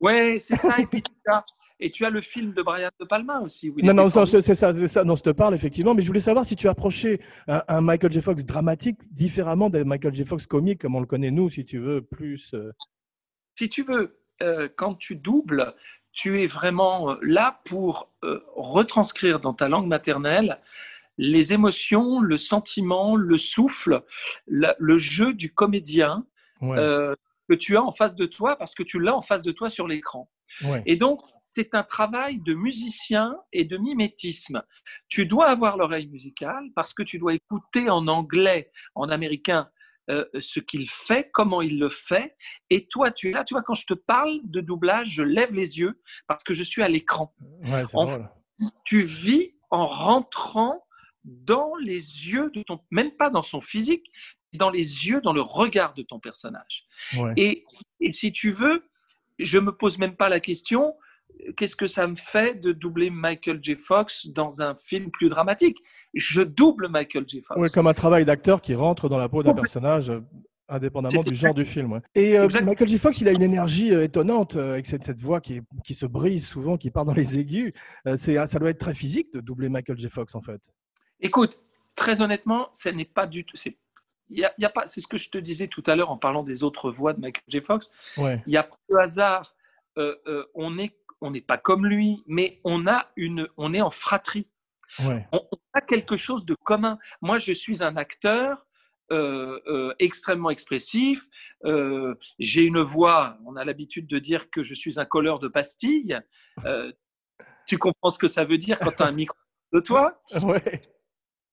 Ouais, 0.01 0.37
c'est 0.39 0.55
ça. 0.57 0.77
et, 0.79 0.85
puis, 0.85 1.01
tu 1.01 1.11
as, 1.31 1.45
et 1.79 1.89
tu 1.91 2.05
as 2.05 2.09
le 2.09 2.21
film 2.21 2.53
de 2.53 2.61
Brian 2.61 2.89
De 2.99 3.05
Palma 3.05 3.39
aussi. 3.39 3.69
où 3.69 3.79
il 3.79 3.85
Non, 3.85 3.93
non, 3.93 4.07
non, 4.13 4.25
c'est 4.25 4.41
ça, 4.41 4.73
ça 4.87 5.03
dont 5.03 5.15
je 5.15 5.23
te 5.23 5.29
parle, 5.29 5.53
effectivement. 5.55 5.93
Mais 5.93 6.01
je 6.01 6.07
voulais 6.07 6.19
savoir 6.19 6.45
si 6.45 6.55
tu 6.55 6.67
approchais 6.67 7.19
un, 7.47 7.63
un 7.67 7.81
Michael 7.81 8.11
J. 8.11 8.21
Fox 8.21 8.43
dramatique 8.45 8.99
différemment 9.11 9.69
des 9.69 9.83
Michael 9.83 10.13
J. 10.13 10.25
Fox 10.25 10.45
comiques, 10.47 10.81
comme 10.81 10.95
on 10.95 10.99
le 10.99 11.05
connaît 11.05 11.31
nous, 11.31 11.49
si 11.49 11.63
tu 11.65 11.79
veux, 11.79 12.01
plus. 12.01 12.53
euh, 12.53 12.71
si 13.57 13.69
tu 13.69 13.83
veux, 13.83 14.19
euh, 14.43 14.67
quand 14.75 14.95
tu 14.95 15.15
doubles, 15.15 15.73
tu 16.11 16.41
es 16.43 16.47
vraiment 16.47 17.15
là 17.21 17.61
pour 17.65 18.09
retranscrire 18.55 19.39
dans 19.39 19.53
ta 19.53 19.67
langue 19.69 19.87
maternelle 19.87 20.59
les 21.17 21.53
émotions, 21.53 22.19
le 22.19 22.37
sentiment, 22.37 23.15
le 23.15 23.37
souffle, 23.37 24.03
la- 24.47 24.75
le 24.79 24.97
jeu 24.97 25.33
du 25.33 25.53
comédien 25.53 26.25
ouais, 26.61 26.77
euh, 26.77 27.15
que 27.49 27.53
tu 27.55 27.77
as 27.77 27.83
en 27.83 27.91
face 27.91 28.15
de 28.15 28.25
toi 28.25 28.55
parce 28.57 28.75
que 28.75 28.83
tu 28.83 28.99
l'as 28.99 29.15
en 29.15 29.21
face 29.21 29.43
de 29.43 29.51
toi 29.51 29.69
sur 29.69 29.87
l'écran. 29.87 30.29
ouais. 30.63 30.81
Et 30.85 30.95
donc, 30.95 31.21
c'est 31.41 31.73
un 31.75 31.83
travail 31.83 32.39
de 32.39 32.53
musicien 32.53 33.37
et 33.53 33.65
de 33.65 33.77
mimétisme. 33.77 34.63
Tu 35.07 35.25
dois 35.25 35.47
avoir 35.47 35.77
l'oreille 35.77 36.07
musicale 36.07 36.65
parce 36.75 36.93
que 36.93 37.03
tu 37.03 37.17
dois 37.19 37.33
écouter 37.33 37.89
en 37.89 38.07
anglais, 38.07 38.71
en 38.95 39.09
américain, 39.09 39.69
euh, 40.09 40.25
ce 40.39 40.59
qu'il 40.59 40.87
fait, 40.89 41.29
comment 41.33 41.61
il 41.61 41.79
le 41.79 41.89
fait. 41.89 42.35
Et 42.69 42.87
toi, 42.87 43.11
tu 43.11 43.29
es 43.29 43.31
là, 43.31 43.43
tu 43.43 43.53
vois, 43.55 43.63
quand 43.63 43.73
je 43.73 43.87
te 43.87 43.93
parle 43.95 44.39
de 44.43 44.61
doublage, 44.61 45.09
je 45.09 45.23
lève 45.23 45.53
les 45.53 45.79
yeux 45.79 45.99
parce 46.27 46.43
que 46.43 46.53
je 46.53 46.63
suis 46.63 46.83
à 46.83 46.87
l'écran. 46.87 47.33
Ouais. 47.65 47.83
Tu 48.85 49.01
vis 49.03 49.55
en 49.71 49.87
rentrant 49.87 50.84
dans 51.25 51.73
les 51.75 51.95
yeux 52.29 52.51
de 52.53 52.61
ton, 52.63 52.79
même 52.91 53.11
pas 53.11 53.29
dans 53.29 53.43
son 53.43 53.59
physique, 53.61 54.05
dans 54.53 54.69
les 54.69 55.07
yeux, 55.07 55.19
dans 55.21 55.33
le 55.33 55.41
regard 55.41 55.93
de 55.95 56.03
ton 56.03 56.19
personnage. 56.19 56.85
Ouais. 57.17 57.33
Et, 57.35 57.65
et 57.99 58.11
si 58.11 58.31
tu 58.31 58.51
veux, 58.51 58.83
je 59.39 59.57
me 59.57 59.71
pose 59.71 59.97
même 59.97 60.15
pas 60.15 60.29
la 60.29 60.39
question, 60.39 60.95
qu'est-ce 61.57 61.75
que 61.75 61.87
ça 61.87 62.07
me 62.07 62.15
fait 62.15 62.55
de 62.61 62.71
doubler 62.71 63.09
Michael 63.09 63.59
J. 63.61 63.75
Fox 63.75 64.27
dans 64.27 64.61
un 64.61 64.75
film 64.75 65.11
plus 65.11 65.27
dramatique? 65.29 65.77
Je 66.13 66.41
double 66.41 66.87
Michael 66.87 67.25
J. 67.27 67.41
Fox. 67.41 67.59
Ouais, 67.59 67.67
comme 67.69 67.87
un 67.87 67.93
travail 67.93 68.23
d'acteur 68.23 68.61
qui 68.61 68.73
rentre 68.75 69.09
dans 69.09 69.17
la 69.17 69.27
peau 69.27 69.43
d'un 69.43 69.53
personnage, 69.53 70.09
euh, 70.09 70.21
indépendamment 70.69 71.21
du 71.23 71.33
genre 71.35 71.53
du 71.53 71.65
film. 71.65 71.91
ouais. 71.91 71.99
Et 72.15 72.37
euh. 72.37 72.47
Michael 72.63 72.87
J. 72.87 72.97
Fox, 72.97 73.19
il 73.19 73.27
a 73.27 73.33
une 73.33 73.43
énergie 73.43 73.93
euh, 73.93 74.03
étonnante 74.05 74.55
euh, 74.55 74.73
avec 74.73 74.85
cette, 74.85 75.03
cette 75.03 75.19
voix 75.19 75.41
qui, 75.41 75.55
est- 75.57 75.63
qui 75.83 75.93
se 75.93 76.05
brise 76.05 76.47
souvent, 76.47 76.77
qui 76.77 76.89
part 76.91 77.03
dans 77.03 77.13
les 77.13 77.37
aigus. 77.39 77.73
Ça 78.15 78.59
doit 78.59 78.69
être 78.69 78.79
très 78.79 78.93
physique 78.93 79.33
de 79.33 79.41
doubler 79.41 79.67
Michael 79.67 79.97
J. 79.97 80.07
Fox, 80.09 80.33
en 80.35 80.41
fait. 80.41 80.61
Écoute, 81.19 81.59
très 81.95 82.21
honnêtement, 82.21 82.69
ce 82.73 82.89
n'est 82.89 83.05
pas 83.05 83.27
du 83.27 83.45
tout. 83.45 83.57
C'est, 83.57 83.77
y 84.29 84.43
a, 84.43 84.53
y 84.57 84.67
pas, 84.73 84.87
c'est 84.87 85.01
ce 85.01 85.07
que 85.07 85.17
je 85.17 85.29
te 85.29 85.37
disais 85.37 85.67
tout 85.67 85.83
à 85.85 85.95
l'heure 85.95 86.11
en 86.11 86.17
parlant 86.17 86.43
des 86.43 86.63
autres 86.63 86.91
voix 86.91 87.13
de 87.13 87.19
Michael 87.19 87.43
J. 87.47 87.61
Fox. 87.61 87.91
Ouais. 88.17 88.41
Il 88.45 88.51
n'y 88.51 88.57
a 88.57 88.63
pas 88.63 88.77
de 88.89 88.95
hasard. 88.95 89.55
Euh, 89.97 90.15
euh, 90.27 90.45
on 90.55 90.77
est, 90.77 90.95
on 91.21 91.31
n'est 91.31 91.41
pas 91.41 91.57
comme 91.57 91.85
lui, 91.85 92.23
mais 92.27 92.59
on 92.63 92.87
a 92.87 93.07
une, 93.15 93.47
on 93.57 93.73
est 93.73 93.81
en 93.81 93.89
fratrie. 93.91 94.47
Ouais. 94.99 95.25
on, 95.31 95.41
on 95.51 95.57
a 95.73 95.81
quelque 95.81 96.17
chose 96.17 96.45
de 96.45 96.55
commun. 96.55 96.99
Moi, 97.21 97.37
je 97.37 97.53
suis 97.53 97.83
un 97.83 97.97
acteur 97.97 98.65
euh, 99.11 99.59
euh, 99.67 99.93
extrêmement 99.99 100.49
expressif. 100.49 101.27
Euh, 101.63 102.15
J'ai 102.39 102.63
une 102.63 102.79
voix, 102.79 103.37
on 103.45 103.55
a 103.55 103.63
l'habitude 103.63 104.07
de 104.07 104.17
dire 104.17 104.49
que 104.49 104.63
je 104.63 104.73
suis 104.73 104.99
un 104.99 105.05
colleur 105.05 105.37
de 105.37 105.47
pastilles. 105.47 106.19
Tu 107.67 107.77
comprends 107.77 108.09
ce 108.09 108.17
que 108.17 108.27
ça 108.27 108.45
veut 108.45 108.57
dire 108.57 108.79
quand 108.79 108.91
tu 108.91 109.03
as 109.03 109.05
un 109.05 109.11
micro 109.11 109.37
de 109.73 109.79
toi? 109.79 110.19
Ouais. 110.41 110.81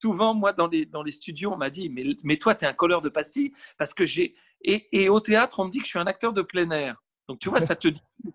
Souvent, 0.03 0.35
moi, 0.35 0.53
dans 0.53 0.67
les, 0.67 0.85
dans 0.85 1.05
les 1.05 1.13
studios, 1.13 1.53
on 1.53 1.57
m'a 1.57 1.71
dit 1.71 1.89
mais, 1.89 2.05
mais 2.25 2.37
toi, 2.37 2.57
tu 2.57 2.65
es 2.65 2.69
un 2.69 2.73
colleur 2.73 3.03
de 3.03 3.09
pastilles 3.09 3.53
parce 3.79 3.95
que 3.95 4.05
j'ai. 4.05 4.35
Et, 4.65 4.89
et 4.91 5.09
au 5.09 5.21
théâtre, 5.21 5.61
on 5.61 5.67
me 5.67 5.71
dit 5.71 5.79
que 5.79 5.85
je 5.85 5.91
suis 5.91 5.99
un 5.99 6.07
acteur 6.07 6.33
de 6.33 6.43
plein 6.43 6.69
air. 6.73 7.01
Donc, 7.29 7.39
tu 7.39 7.49
vois, 7.49 7.61
ça 7.61 7.77
te 7.77 7.89
dit. 7.89 8.03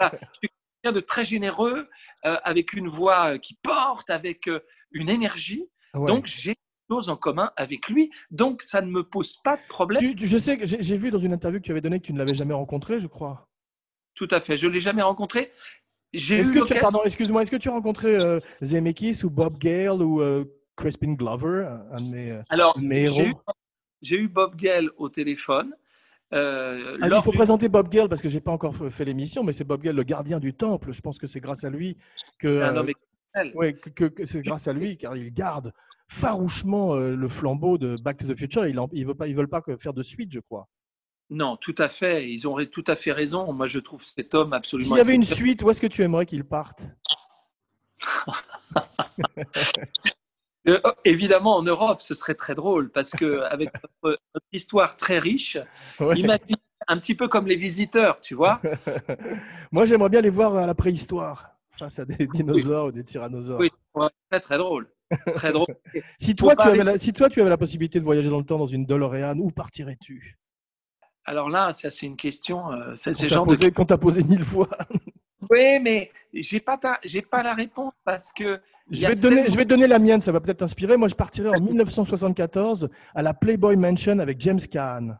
Ah, 0.00 0.10
je 0.12 0.38
suis 0.38 0.48
quelqu'un 0.82 0.94
de 0.96 1.00
très 1.00 1.24
généreux, 1.24 1.88
euh, 2.24 2.36
avec 2.42 2.72
une 2.72 2.88
voix 2.88 3.38
qui 3.38 3.54
porte, 3.62 4.10
avec 4.10 4.48
euh, 4.48 4.58
une 4.90 5.08
énergie. 5.08 5.68
Ouais. 5.94 6.10
Donc, 6.10 6.26
j'ai 6.26 6.52
des 6.52 6.56
choses 6.90 7.08
en 7.10 7.16
commun 7.16 7.52
avec 7.56 7.88
lui. 7.88 8.10
Donc, 8.32 8.62
ça 8.62 8.80
ne 8.80 8.90
me 8.90 9.04
pose 9.04 9.36
pas 9.44 9.56
de 9.56 9.62
problème. 9.68 10.00
Tu- 10.02 10.16
tu- 10.16 10.26
je 10.26 10.36
sais 10.38 10.58
que 10.58 10.66
j'ai, 10.66 10.96
vu 10.96 11.12
dans 11.12 11.20
une 11.20 11.32
interview 11.32 11.60
que 11.60 11.66
tu 11.66 11.70
avais 11.70 11.80
donnée 11.80 12.00
que 12.00 12.06
tu 12.06 12.12
ne 12.12 12.18
l'avais 12.18 12.34
jamais 12.34 12.54
rencontré, 12.54 12.98
je 12.98 13.06
crois. 13.06 13.46
Tout 14.14 14.26
à 14.32 14.40
fait. 14.40 14.56
Je 14.56 14.66
ne 14.66 14.72
l'ai 14.72 14.80
jamais 14.80 15.02
rencontré. 15.02 15.52
J'ai 16.12 16.38
Est-ce 16.38 16.52
que 16.52 16.64
tu, 16.66 16.74
pardon, 16.80 17.02
excuse-moi, 17.04 17.42
est-ce 17.42 17.50
que 17.50 17.56
tu 17.56 17.68
as 17.68 17.72
rencontré 17.72 18.14
euh, 18.16 18.40
Zemeckis 18.62 19.24
ou 19.24 19.30
Bob 19.30 19.58
Gale 19.58 20.02
ou 20.02 20.22
euh, 20.22 20.44
Crispin 20.76 21.12
Glover, 21.14 21.66
un 21.92 22.00
de 22.00 22.10
mes, 22.10 22.30
euh, 22.32 22.42
Alors, 22.48 22.78
mes 22.78 23.02
héros 23.04 23.40
j'ai 24.02 24.16
eu, 24.16 24.28
Bob 24.28 24.54
Gale 24.56 24.90
au 24.98 25.08
téléphone. 25.08 25.74
euh, 26.34 26.92
Ah, 27.00 27.08
il 27.10 27.22
faut 27.22 27.30
du- 27.30 27.36
présenter 27.38 27.68
Bob 27.70 27.88
Gale 27.88 28.08
parce 28.08 28.20
que 28.20 28.28
j'ai 28.28 28.40
pas 28.40 28.52
encore 28.52 28.74
fait 28.90 29.04
l'émission, 29.04 29.42
mais 29.44 29.52
c'est 29.52 29.64
Bob 29.64 29.80
Gale, 29.82 29.96
le 29.96 30.02
gardien 30.02 30.40
du 30.40 30.52
temple. 30.52 30.92
Je 30.92 31.00
pense 31.00 31.18
que 31.18 31.26
c'est 31.26 31.40
grâce 31.40 31.64
à 31.64 31.70
lui 31.70 31.96
que, 32.38 32.60
un 32.60 32.76
euh, 32.76 32.80
homme 32.80 32.88
exceptionnel. 32.90 33.52
ouais, 33.56 33.72
que, 33.74 33.88
que- 33.90 34.04
que 34.04 34.26
c'est 34.26 34.42
grâce 34.42 34.68
à 34.68 34.72
lui 34.74 34.98
car 34.98 35.16
il 35.16 35.32
garde 35.32 35.72
farouchement 36.08 36.94
euh, 36.96 37.16
le 37.16 37.28
flambeau 37.28 37.78
de 37.78 37.96
Back 38.02 38.18
to 38.18 38.26
the 38.26 38.36
Future. 38.38 38.66
Il 38.66 38.78
en, 38.78 38.88
il 38.92 39.06
veut 39.06 39.14
pas, 39.14 39.26
ils 39.26 39.34
veulent 39.34 39.48
pas 39.48 39.62
faire 39.78 39.94
de 39.94 40.02
suite, 40.02 40.32
je 40.32 40.40
crois. 40.40 40.68
Non, 41.30 41.56
tout 41.56 41.74
à 41.78 41.88
fait. 41.88 42.30
Ils 42.30 42.46
ont 42.46 42.62
tout 42.66 42.84
à 42.86 42.96
fait 42.96 43.12
raison. 43.12 43.50
Moi, 43.54 43.68
je 43.68 43.78
trouve 43.78 44.04
cet 44.04 44.34
homme 44.34 44.52
absolument. 44.52 44.88
S'il 44.88 44.98
y 44.98 45.00
avait 45.00 45.14
une 45.14 45.24
suite, 45.24 45.62
où 45.62 45.70
est-ce 45.70 45.80
que 45.80 45.86
tu 45.86 46.02
aimerais 46.02 46.26
qu'il 46.26 46.44
parte? 46.44 46.82
Euh, 50.66 50.80
oh, 50.84 50.92
évidemment, 51.04 51.56
en 51.56 51.62
Europe, 51.62 52.00
ce 52.02 52.14
serait 52.14 52.34
très 52.34 52.54
drôle 52.54 52.90
parce 52.90 53.10
que 53.10 53.40
avec 53.50 53.70
notre, 53.74 54.18
notre 54.34 54.46
histoire 54.52 54.96
très 54.96 55.18
riche, 55.18 55.58
Ouais. 56.00 56.18
imagine 56.18 56.56
un 56.88 56.98
petit 56.98 57.14
peu 57.14 57.28
comme 57.28 57.46
les 57.46 57.56
visiteurs, 57.56 58.20
tu 58.20 58.34
vois. 58.34 58.60
Moi, 59.72 59.84
j'aimerais 59.84 60.08
bien 60.08 60.20
les 60.20 60.30
voir 60.30 60.54
à 60.56 60.66
la 60.66 60.74
préhistoire 60.74 61.50
face 61.70 61.98
à 61.98 62.04
des 62.04 62.26
dinosaures 62.26 62.86
ou 62.86 62.92
des 62.92 63.04
tyrannosaures. 63.04 63.58
Oui, 63.60 63.70
ouais, 63.94 64.08
très 64.30 64.40
très 64.40 64.58
drôle, 64.58 64.88
très 65.36 65.52
drôle. 65.52 65.66
Si 66.18 66.34
toi, 66.34 66.54
tu 66.56 66.66
avais 66.66 66.84
la, 66.84 66.98
si 66.98 67.12
toi, 67.12 67.28
tu 67.28 67.40
avais 67.40 67.50
la 67.50 67.56
possibilité 67.56 67.98
de 68.00 68.04
voyager 68.04 68.30
dans 68.30 68.38
le 68.38 68.44
temps 68.44 68.58
dans 68.58 68.66
une 68.66 68.84
DeLorean, 68.86 69.38
où 69.38 69.50
partirais-tu? 69.50 70.36
Alors 71.26 71.48
là, 71.48 71.72
ça 71.72 71.90
c'est 71.90 72.06
une 72.06 72.16
question. 72.16 72.70
euh, 72.72 72.94
Qu'on 73.74 73.84
t'a 73.86 73.96
de 73.96 74.00
posé, 74.00 74.22
mille 74.24 74.44
fois. 74.44 74.68
Oui, 75.50 75.78
mais 75.80 76.10
j'ai 76.32 76.60
pas, 76.60 76.76
ta- 76.78 77.00
j'ai 77.04 77.22
pas 77.22 77.42
la 77.42 77.54
réponse 77.54 77.92
parce 78.04 78.32
que. 78.32 78.60
Je 78.90 79.06
vais, 79.06 79.14
te 79.16 79.20
donner, 79.20 79.44
je 79.50 79.56
vais 79.56 79.64
te 79.64 79.70
donner 79.70 79.86
la 79.86 79.98
mienne, 79.98 80.20
ça 80.20 80.30
va 80.30 80.40
peut-être 80.40 80.58
t'inspirer. 80.58 80.96
Moi, 80.96 81.08
je 81.08 81.14
partirai 81.14 81.48
en 81.48 81.60
1974 81.60 82.88
à 83.14 83.22
la 83.22 83.32
Playboy 83.32 83.76
Mansion 83.76 84.18
avec 84.18 84.40
James 84.40 84.60
Caan. 84.70 85.18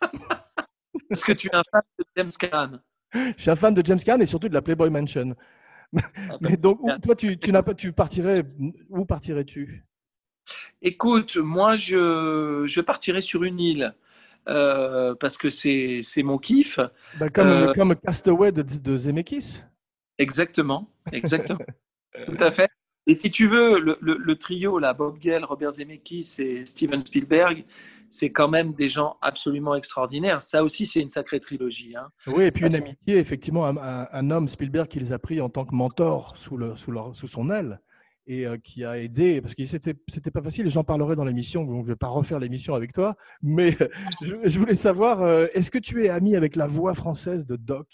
Parce 1.10 1.24
que 1.24 1.32
tu 1.32 1.48
es 1.48 1.54
un 1.54 1.62
fan 1.70 1.82
de 1.98 2.04
James 2.16 2.30
Caan? 2.38 2.80
Je 3.12 3.42
suis 3.42 3.50
un 3.50 3.56
fan 3.56 3.74
de 3.74 3.84
James 3.84 3.98
Caan 3.98 4.20
et 4.20 4.26
surtout 4.26 4.48
de 4.48 4.54
la 4.54 4.62
Playboy 4.62 4.90
Mansion. 4.90 5.34
Mais 6.40 6.56
donc, 6.56 6.80
où- 6.82 6.90
toi, 7.02 7.16
tu, 7.16 7.38
tu 7.38 7.52
pas, 7.52 7.74
tu 7.74 7.92
partirais, 7.92 8.44
où 8.88 9.04
partirais-tu? 9.04 9.84
Écoute, 10.80 11.36
moi, 11.36 11.76
je, 11.76 12.64
je 12.66 12.80
partirais 12.80 13.20
sur 13.20 13.42
une 13.42 13.58
île 13.58 13.94
euh, 14.48 15.14
parce 15.16 15.36
que 15.36 15.50
c'est 15.50 16.00
c'est 16.02 16.22
mon 16.22 16.38
kiff. 16.38 16.78
Bah, 17.18 17.28
comme, 17.28 17.48
Euh, 17.48 17.72
comme 17.72 17.96
Castaway 17.96 18.52
de, 18.52 18.62
de 18.62 18.96
Zemeckis. 18.96 19.62
Exactement, 20.18 20.88
exactement. 21.12 21.58
Tout 22.26 22.36
à 22.40 22.50
fait. 22.50 22.68
Et 23.06 23.14
si 23.14 23.30
tu 23.30 23.46
veux, 23.48 23.78
le, 23.80 23.96
le- 24.00 24.16
le 24.18 24.36
trio, 24.36 24.78
là, 24.78 24.92
Bob 24.92 25.18
Gale, 25.18 25.44
Robert 25.44 25.72
Zemeckis 25.72 26.34
et 26.38 26.66
Steven 26.66 27.00
Spielberg, 27.00 27.64
c'est 28.10 28.30
quand 28.32 28.48
même 28.48 28.72
des 28.74 28.88
gens 28.88 29.16
absolument 29.22 29.74
extraordinaires. 29.74 30.42
Ça 30.42 30.62
aussi, 30.64 30.86
c'est 30.86 31.00
une 31.00 31.10
sacrée 31.10 31.40
trilogie. 31.40 31.94
hein. 31.96 32.08
Oui, 32.26 32.44
et 32.44 32.50
puis 32.50 32.66
une 32.66 32.74
amitié, 32.74 33.16
effectivement, 33.18 33.66
un, 33.66 33.76
un- 33.76 34.08
un 34.12 34.30
homme, 34.30 34.48
Spielberg, 34.48 34.88
qui 34.88 34.98
les 35.00 35.12
a 35.12 35.18
pris 35.18 35.40
en 35.40 35.48
tant 35.48 35.64
que 35.64 35.74
mentor 35.74 36.36
sous, 36.36 36.56
le, 36.56 36.76
sous, 36.76 36.90
leur- 36.90 37.14
sous 37.16 37.26
son 37.28 37.50
aile 37.50 37.80
et 38.26 38.46
euh, 38.46 38.58
qui 38.58 38.84
a 38.84 38.98
aidé, 38.98 39.40
parce 39.40 39.54
que 39.54 39.64
c'était 39.64 39.94
c'était 40.06 40.30
pas 40.30 40.42
facile, 40.42 40.68
j'en 40.68 40.84
parlerai 40.84 41.16
dans 41.16 41.24
l'émission, 41.24 41.64
donc 41.64 41.84
je 41.84 41.88
vais 41.88 41.96
pas 41.96 42.08
refaire 42.08 42.38
l'émission 42.38 42.74
avec 42.74 42.92
toi, 42.92 43.16
mais 43.40 43.70
je, 44.22 44.34
je 44.44 44.58
voulais 44.58 44.74
savoir, 44.74 45.22
euh, 45.22 45.46
est-ce 45.54 45.70
que 45.70 45.78
tu 45.78 46.04
es 46.04 46.10
ami 46.10 46.36
avec 46.36 46.54
la 46.54 46.66
voix 46.66 46.92
française 46.92 47.46
de 47.46 47.56
Doc? 47.56 47.86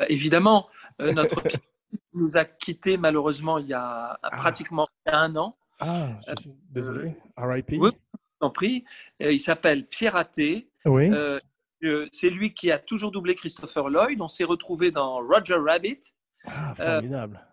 Euh, 0.00 0.06
Évidemment, 0.08 0.66
euh, 1.00 1.12
notre 1.12 1.40
nous 2.14 2.36
a 2.36 2.44
quittés 2.44 2.96
malheureusement 2.96 3.58
il 3.58 3.66
y 3.66 3.74
a 3.74 4.18
pratiquement 4.32 4.86
un 5.06 5.34
an. 5.36 5.56
Ah, 5.80 6.18
je 6.26 6.34
suis 6.42 6.50
désolé, 6.70 7.14
RIP 7.36 7.72
Oui, 7.78 7.90
je 7.94 8.18
t'en 8.40 8.50
prie. 8.50 8.84
Euh, 9.22 9.32
il 9.32 9.40
s'appelle 9.40 9.86
Pierre 9.86 10.16
Athé. 10.16 10.70
Oui. 10.84 11.10
Euh, 11.12 11.38
euh, 11.84 12.08
c'est 12.12 12.30
lui 12.30 12.54
qui 12.54 12.72
a 12.72 12.78
toujours 12.80 13.12
doublé 13.12 13.34
Christopher 13.36 13.88
Lloyd. 13.88 14.20
On 14.20 14.26
s'est 14.28 14.44
retrouvé 14.44 14.90
dans 14.90 15.18
Roger 15.18 15.54
Rabbit. 15.54 16.00
Ah, 16.44 16.72
Euh, 16.80 16.84
formidable. 16.94 17.44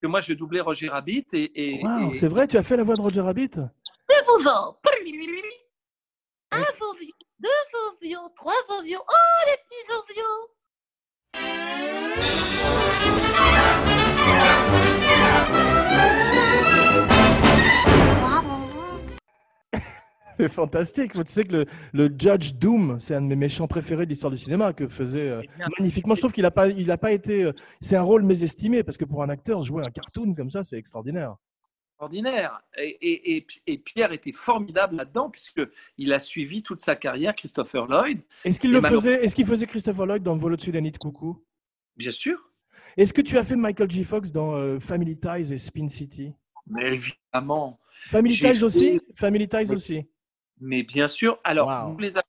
que 0.00 0.06
moi, 0.06 0.20
je 0.20 0.34
doublais 0.34 0.60
Roger 0.60 0.88
Rabbit. 0.88 1.26
Et, 1.32 1.78
et- 1.78 1.82
Wow, 1.84 2.10
et- 2.10 2.14
c'est 2.14 2.28
vrai, 2.28 2.46
tu 2.46 2.56
as 2.56 2.62
fait 2.62 2.76
la 2.76 2.84
voix 2.84 2.96
de 2.96 3.00
Roger 3.02 3.20
Rabbit? 3.22 3.50
Deux 3.56 4.22
fauvons. 4.26 4.76
Un 6.54 6.64
fauvion, 6.64 7.08
deux 7.40 7.48
fauvions, 7.72 8.30
trois 8.36 8.52
fauvions. 8.68 9.00
Oh, 9.08 9.46
les 9.46 9.56
petits 9.56 9.84
fauvions. 9.88 10.48
C'est 20.38 20.48
fantastique. 20.48 21.12
Tu 21.12 21.20
sais 21.26 21.44
que 21.44 21.52
le, 21.52 21.66
le 21.92 22.06
Judge 22.18 22.54
Doom, 22.54 22.98
c'est 23.00 23.14
un 23.14 23.22
de 23.22 23.26
mes 23.26 23.36
méchants 23.36 23.66
préférés 23.68 24.04
de 24.06 24.10
l'histoire 24.10 24.30
du 24.30 24.38
cinéma 24.38 24.72
que 24.72 24.86
faisait 24.88 25.28
euh, 25.28 25.42
magnifiquement. 25.78 26.14
Je 26.14 26.20
trouve 26.20 26.32
qu'il 26.32 26.42
n'a 26.42 26.50
pas, 26.50 26.68
il 26.68 26.90
a 26.90 26.98
pas 26.98 27.12
été. 27.12 27.44
euh, 27.44 27.52
c'est 27.80 27.96
un 27.96 28.02
rôle 28.02 28.22
mésestimé 28.22 28.82
parce 28.82 28.96
que 28.96 29.04
pour 29.04 29.22
un 29.22 29.28
acteur, 29.28 29.62
jouer 29.62 29.82
un 29.86 29.90
cartoon 29.90 30.34
comme 30.34 30.50
ça, 30.50 30.64
c'est 30.64 30.76
extraordinaire. 30.76 31.36
extraordinaire. 31.94 32.60
Et, 32.78 32.88
et- 33.00 33.36
et- 33.36 33.46
et 33.66 33.78
Pierre 33.78 34.12
était 34.12 34.32
formidable 34.32 34.96
là-dedans, 34.96 35.30
puisqu'il 35.30 36.12
a 36.12 36.18
suivi 36.18 36.62
toute 36.62 36.80
sa 36.80 36.96
carrière, 36.96 37.34
Christopher 37.34 37.86
Lloyd. 37.86 38.20
Est-ce 38.44 38.58
qu'il 38.60 38.72
le 38.72 38.80
faisait 38.80 39.24
Est-ce 39.24 39.34
qu'il 39.36 39.46
faisait 39.46 39.66
Christopher 39.66 40.06
Lloyd 40.06 40.22
dans 40.22 40.36
Vol 40.36 40.54
au-dessus 40.54 40.72
des 40.72 40.80
nids 40.80 40.90
de 40.92 40.98
coucou? 40.98 41.44
Bien 41.96 42.10
sûr. 42.10 42.38
Est-ce 42.96 43.12
que 43.12 43.20
tu 43.20 43.36
as 43.38 43.42
fait 43.42 43.54
Michael 43.56 43.90
J. 43.90 44.02
Fox 44.02 44.32
dans 44.32 44.54
euh, 44.56 44.78
Family 44.80 45.16
Ties 45.18 45.52
et 45.52 45.58
Spin 45.58 45.88
City? 45.88 46.32
Mais 46.66 46.94
évidemment. 46.94 47.78
Family 48.08 48.34
Ties 48.36 48.64
aussi? 48.64 49.00
Family 49.14 49.46
Ties 49.48 49.72
aussi. 49.72 50.08
Mais 50.62 50.82
bien 50.84 51.08
sûr. 51.08 51.38
Alors, 51.44 51.68
Wow. 51.68 51.92
nous, 51.92 51.98
les 51.98 52.16
avons, 52.16 52.26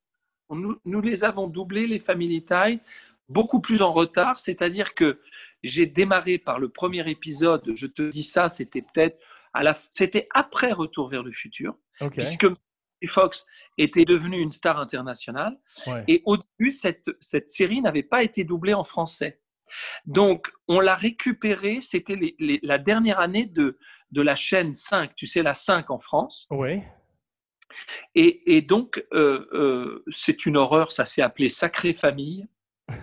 nous, 0.50 0.76
nous 0.84 1.00
les 1.00 1.24
avons 1.24 1.46
doublés, 1.46 1.86
les 1.86 2.00
Family 2.00 2.44
Ties, 2.44 2.80
beaucoup 3.28 3.60
plus 3.60 3.80
en 3.80 3.92
retard. 3.92 4.38
C'est-à-dire 4.40 4.94
que 4.94 5.20
j'ai 5.62 5.86
démarré 5.86 6.36
par 6.38 6.58
le 6.58 6.68
premier 6.68 7.08
épisode. 7.08 7.62
Je 7.74 7.86
te 7.86 8.10
dis 8.10 8.22
ça, 8.24 8.48
c'était 8.48 8.82
peut-être 8.82 9.18
à 9.54 9.62
la, 9.62 9.74
c'était 9.88 10.26
après 10.34 10.72
Retour 10.72 11.08
vers 11.08 11.22
le 11.22 11.32
futur, 11.32 11.76
puisque 12.22 12.46
Fox 13.06 13.46
était 13.78 14.04
devenu 14.04 14.40
une 14.40 14.50
star 14.50 14.78
internationale. 14.80 15.56
Ouais. 15.86 16.04
Et 16.08 16.22
au 16.24 16.36
début, 16.36 16.72
cette, 16.72 17.10
cette 17.20 17.48
série 17.48 17.80
n'avait 17.82 18.02
pas 18.02 18.22
été 18.22 18.42
doublée 18.44 18.74
en 18.74 18.84
français. 18.84 19.40
Donc, 20.06 20.50
on 20.68 20.80
l'a 20.80 20.94
récupérée, 20.94 21.80
c'était 21.80 22.16
les- 22.16 22.34
les- 22.38 22.60
la 22.62 22.78
dernière 22.78 23.20
année 23.20 23.44
de, 23.46 23.78
de 24.10 24.22
la 24.22 24.36
chaîne 24.36 24.72
5, 24.72 25.14
tu 25.16 25.26
sais, 25.26 25.42
la 25.42 25.54
5 25.54 25.90
en 25.90 25.98
France. 25.98 26.46
Oui. 26.50 26.80
Et, 28.14 28.56
et 28.56 28.62
donc, 28.62 29.04
euh, 29.12 29.46
euh, 29.52 30.04
c'est 30.10 30.46
une 30.46 30.56
horreur, 30.56 30.92
ça 30.92 31.04
s'est 31.04 31.22
appelé 31.22 31.48
Sacrée 31.48 31.94
Famille. 31.94 32.46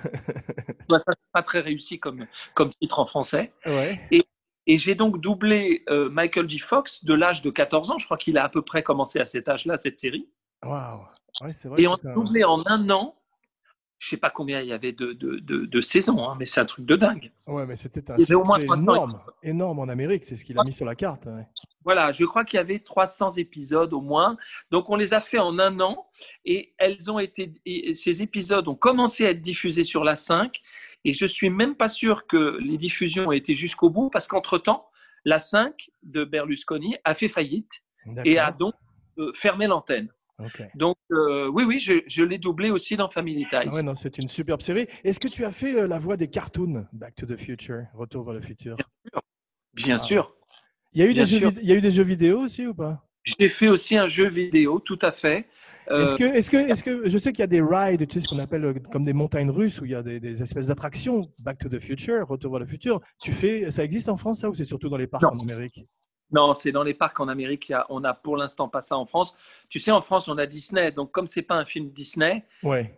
Bah, 0.89 0.99
ça, 0.99 1.13
c'est 1.13 1.31
pas 1.31 1.41
très 1.43 1.61
réussi 1.61 1.99
comme, 1.99 2.27
comme 2.53 2.69
titre 2.73 2.99
en 2.99 3.05
français. 3.05 3.53
Ouais. 3.65 3.99
Et, 4.11 4.25
et 4.67 4.77
j'ai 4.77 4.93
donc 4.93 5.21
doublé 5.21 5.83
euh, 5.89 6.09
Michael 6.09 6.49
J. 6.49 6.59
Fox 6.59 7.05
de 7.05 7.13
l'âge 7.13 7.41
de 7.41 7.49
14 7.49 7.91
ans. 7.91 7.97
Je 7.97 8.05
crois 8.05 8.17
qu'il 8.17 8.37
a 8.37 8.43
à 8.43 8.49
peu 8.49 8.61
près 8.61 8.83
commencé 8.83 9.19
à 9.19 9.25
cet 9.25 9.47
âge-là, 9.47 9.77
cette 9.77 9.97
série. 9.97 10.27
Waouh. 10.65 10.99
Ouais. 11.41 11.51
Et 11.81 11.87
on 11.87 11.93
a 11.95 11.99
un- 12.09 12.13
doublé 12.13 12.43
en 12.43 12.61
un 12.65 12.89
an. 12.89 13.15
Je 14.01 14.09
sais 14.09 14.17
pas 14.17 14.31
combien 14.31 14.61
il 14.61 14.67
y 14.67 14.73
avait 14.73 14.93
de, 14.93 15.13
de, 15.13 15.37
de, 15.37 15.65
de 15.67 15.81
saisons, 15.81 16.27
hein, 16.27 16.35
mais 16.39 16.47
c'est 16.47 16.59
un 16.59 16.65
truc 16.65 16.87
de 16.87 16.95
dingue. 16.95 17.31
Ouais, 17.45 17.67
mais 17.67 17.75
c'était 17.75 18.09
un 18.09 18.15
Il 18.17 18.21
y 18.21 18.23
avait 18.23 18.33
au 18.33 18.43
moins 18.43 18.55
succès 18.57 18.65
300 18.65 18.81
énorme, 18.81 19.21
énorme 19.43 19.79
en 19.79 19.89
Amérique. 19.89 20.23
C'est 20.23 20.35
ce 20.35 20.43
qu'il 20.43 20.57
a 20.57 20.63
mis 20.63 20.73
sur 20.73 20.85
la 20.85 20.95
carte. 20.95 21.27
ouais. 21.27 21.45
Voilà, 21.83 22.11
je 22.11 22.25
crois 22.25 22.43
qu'il 22.43 22.57
y 22.57 22.59
avait 22.59 22.79
300 22.79 23.33
épisodes 23.33 23.93
au 23.93 24.01
moins. 24.01 24.37
Donc 24.71 24.89
on 24.89 24.95
les 24.95 25.13
a 25.13 25.21
fait 25.21 25.37
en 25.37 25.59
un 25.59 25.79
an 25.81 26.07
et 26.45 26.73
elles 26.79 27.11
ont 27.11 27.19
été, 27.19 27.53
et 27.67 27.93
ces 27.93 28.23
épisodes 28.23 28.67
ont 28.67 28.75
commencé 28.75 29.27
à 29.27 29.29
être 29.29 29.41
diffusés 29.41 29.83
sur 29.83 30.03
la 30.03 30.15
5 30.15 30.59
et 31.05 31.13
je 31.13 31.27
suis 31.27 31.51
même 31.51 31.75
pas 31.75 31.87
sûr 31.87 32.25
que 32.25 32.57
les 32.59 32.77
diffusions 32.79 33.27
ont 33.27 33.31
été 33.31 33.53
jusqu'au 33.53 33.91
bout 33.91 34.09
parce 34.09 34.27
qu'entre-temps, 34.27 34.89
la 35.25 35.37
5 35.37 35.91
de 36.01 36.23
Berlusconi 36.23 36.97
a 37.03 37.13
fait 37.13 37.27
faillite 37.27 37.83
et 38.25 38.39
a 38.39 38.51
donc 38.51 38.73
euh, 39.19 39.31
fermé 39.35 39.67
l'antenne. 39.67 40.09
Donc 40.75 40.97
euh, 41.11 41.47
oui, 41.47 41.63
oui, 41.63 41.79
je, 41.79 41.93
je 42.07 42.23
l'ai 42.23 42.37
doublé 42.37 42.69
aussi 42.71 42.95
dans 42.97 43.09
Family 43.09 43.45
Ties. 43.49 43.55
Ah 43.67 43.75
ouais, 43.75 43.83
non, 43.83 43.95
c'est 43.95 44.17
une 44.17 44.29
superbe 44.29 44.61
série. 44.61 44.87
Est-ce 45.03 45.19
que 45.19 45.27
tu 45.27 45.45
as 45.45 45.51
fait 45.51 45.75
euh, 45.75 45.87
la 45.87 45.99
voix 45.99 46.17
des 46.17 46.27
cartoons 46.29 46.85
Back 46.93 47.15
to 47.15 47.25
the 47.25 47.37
Future, 47.37 47.83
Retour 47.93 48.23
vers 48.25 48.33
le 48.33 48.41
futur? 48.41 48.77
Bien 49.73 49.95
Ah. 49.95 49.97
sûr. 49.99 50.35
Il 50.93 50.99
y 50.99 51.03
a 51.03 51.09
eu 51.09 51.13
Bien 51.13 51.23
des 51.23 51.29
jeux, 51.29 51.39
sûr. 51.39 51.51
il 51.61 51.67
y 51.67 51.71
a 51.71 51.75
eu 51.75 51.81
des 51.81 51.91
jeux 51.91 52.03
vidéo 52.03 52.39
aussi 52.39 52.67
ou 52.67 52.73
pas? 52.73 53.07
J'ai 53.23 53.49
fait 53.49 53.67
aussi 53.67 53.95
un 53.97 54.07
jeu 54.07 54.27
vidéo, 54.27 54.79
tout 54.79 54.97
à 55.01 55.11
fait. 55.11 55.45
Euh, 55.89 56.03
Est-ce 56.03 56.15
que, 56.15 56.23
est-ce 56.23 56.49
que, 56.51 56.57
est-ce 56.57 56.83
que, 56.83 57.07
je 57.09 57.17
sais 57.17 57.31
qu'il 57.31 57.41
y 57.41 57.43
a 57.43 57.47
des 57.47 57.61
rides, 57.61 58.07
tu 58.07 58.15
sais 58.15 58.19
ce 58.21 58.27
qu'on 58.27 58.39
appelle 58.39 58.81
comme 58.91 59.03
des 59.05 59.13
montagnes 59.13 59.49
russes 59.51 59.79
où 59.79 59.85
il 59.85 59.91
y 59.91 59.95
a 59.95 60.01
des, 60.03 60.19
des 60.19 60.41
espèces 60.41 60.67
d'attractions. 60.67 61.31
Back 61.39 61.59
to 61.59 61.69
the 61.69 61.79
Future, 61.79 62.27
Retour 62.27 62.51
vers 62.51 62.59
le 62.59 62.65
futur. 62.65 62.99
Tu 63.21 63.31
fais, 63.31 63.69
ça 63.71 63.83
existe 63.83 64.09
en 64.09 64.17
France 64.17 64.41
ça 64.41 64.49
ou 64.49 64.53
c'est 64.53 64.63
surtout 64.63 64.89
dans 64.89 64.97
les 64.97 65.07
parcs 65.07 65.23
Non. 65.23 65.29
en 65.29 65.37
Amérique? 65.43 65.85
Non, 66.31 66.53
c'est 66.53 66.71
dans 66.71 66.83
les 66.83 66.93
parcs 66.93 67.19
en 67.19 67.27
Amérique. 67.27 67.71
a- 67.71 67.85
on 67.89 67.99
n'a 67.99 68.13
pour 68.13 68.37
l'instant 68.37 68.69
pas 68.69 68.81
ça 68.81 68.97
en 68.97 69.05
France. 69.05 69.37
Tu 69.69 69.79
sais, 69.79 69.91
en 69.91 70.01
France, 70.01 70.27
on 70.27 70.37
a 70.37 70.45
Disney. 70.45 70.91
Donc, 70.91 71.11
comme 71.11 71.27
c'est 71.27 71.41
pas 71.41 71.55
un 71.55 71.65
film 71.65 71.89
Disney, 71.89 72.45
Ouais. 72.63 72.95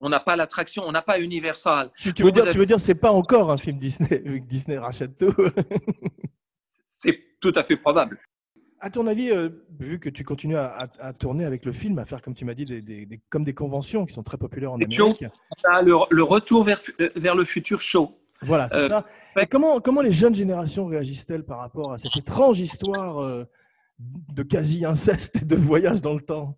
on 0.00 0.08
n'a 0.08 0.20
pas 0.20 0.36
l'attraction, 0.36 0.82
on 0.86 0.92
n'a 0.92 1.02
pas 1.02 1.20
Universal. 1.20 1.90
Tu, 1.98 2.08
veux 2.22 2.32
dire, 2.32 2.44
vous 2.46 2.50
tu 2.52 2.58
veux 2.58 2.66
dire, 2.66 2.80
c'est 2.80 2.94
pas 2.94 3.12
encore 3.12 3.50
un 3.50 3.56
film 3.58 3.78
Disney 3.78 4.20
vu 4.24 4.40
que 4.40 4.46
Disney 4.46 4.78
rachète 4.78 5.16
tout. 5.18 5.34
C'est 6.98 7.18
tout 7.40 7.52
à 7.54 7.64
fait 7.64 7.76
probable. 7.76 8.18
À 8.80 8.90
ton 8.90 9.06
avis, 9.06 9.30
euh, 9.30 9.48
vu 9.78 10.00
que 10.00 10.08
tu 10.08 10.24
continues 10.24 10.56
à, 10.56 10.66
à- 10.66 11.06
à 11.08 11.12
tourner 11.12 11.44
avec 11.44 11.64
le 11.64 11.72
film, 11.72 11.98
à 11.98 12.04
faire 12.04 12.20
comme 12.20 12.34
tu 12.34 12.44
m'as 12.44 12.54
dit, 12.54 12.64
des, 12.64 12.82
des- 12.82 13.06
des- 13.06 13.20
comme 13.28 13.44
des 13.44 13.54
conventions 13.54 14.06
qui 14.06 14.12
sont 14.12 14.22
très 14.24 14.38
populaires 14.38 14.72
en 14.72 14.80
Amérique. 14.80 15.24
Le, 15.82 15.94
le 16.10 16.22
retour 16.22 16.64
vers, 16.64 16.80
euh, 17.00 17.10
vers 17.14 17.34
le 17.36 17.44
futur 17.44 17.80
show. 17.80 18.18
Voilà, 18.42 18.68
c'est 18.68 18.76
Euh, 18.78 18.88
ça. 18.88 19.06
Et 19.40 19.46
comment, 19.46 19.80
comment 19.80 20.00
les 20.02 20.10
jeunes 20.12 20.34
générations 20.34 20.86
réagissent-elles 20.86 21.44
par 21.44 21.58
rapport 21.58 21.92
à 21.92 21.98
cette 21.98 22.16
étrange 22.16 22.60
histoire 22.60 23.20
euh, 23.22 23.44
de 23.98 24.42
quasi-inceste 24.42 25.42
et 25.42 25.44
de 25.44 25.56
voyage 25.56 26.00
dans 26.02 26.14
le 26.14 26.20
temps? 26.20 26.56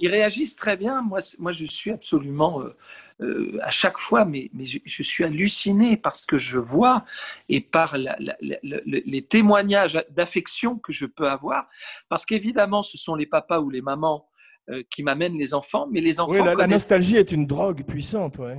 Ils 0.00 0.08
réagissent 0.08 0.56
très 0.56 0.76
bien. 0.76 1.02
Moi, 1.02 1.20
moi 1.38 1.52
je 1.52 1.64
suis 1.64 1.90
absolument, 1.90 2.60
euh, 2.60 2.76
euh, 3.22 3.58
à 3.62 3.70
chaque 3.70 3.98
fois, 3.98 4.24
mais, 4.24 4.50
mais 4.52 4.66
je, 4.66 4.78
je 4.84 5.02
suis 5.02 5.24
halluciné 5.24 5.96
par 5.96 6.14
ce 6.16 6.26
que 6.26 6.38
je 6.38 6.58
vois 6.58 7.04
et 7.48 7.60
par 7.60 7.96
la- 7.96 8.16
la- 8.20 8.36
la- 8.40 8.58
la- 8.62 8.80
les 8.84 9.22
témoignages 9.22 9.98
d'affection 10.10 10.78
que 10.78 10.92
je 10.92 11.06
peux 11.06 11.28
avoir. 11.28 11.68
Parce 12.08 12.26
qu'évidemment, 12.26 12.82
ce 12.82 12.98
sont 12.98 13.14
les 13.14 13.26
papas 13.26 13.60
ou 13.60 13.70
les 13.70 13.80
mamans 13.82 14.28
euh, 14.68 14.82
qui 14.90 15.02
m'amènent 15.02 15.38
les 15.38 15.54
enfants, 15.54 15.86
mais 15.90 16.00
les 16.00 16.18
enfants 16.20 16.32
Oui, 16.32 16.38
la, 16.38 16.44
la 16.46 16.54
connaissent- 16.54 16.70
nostalgie 16.72 17.16
est 17.16 17.32
une 17.32 17.46
drogue 17.46 17.84
puissante. 17.84 18.38
Ouais. 18.38 18.58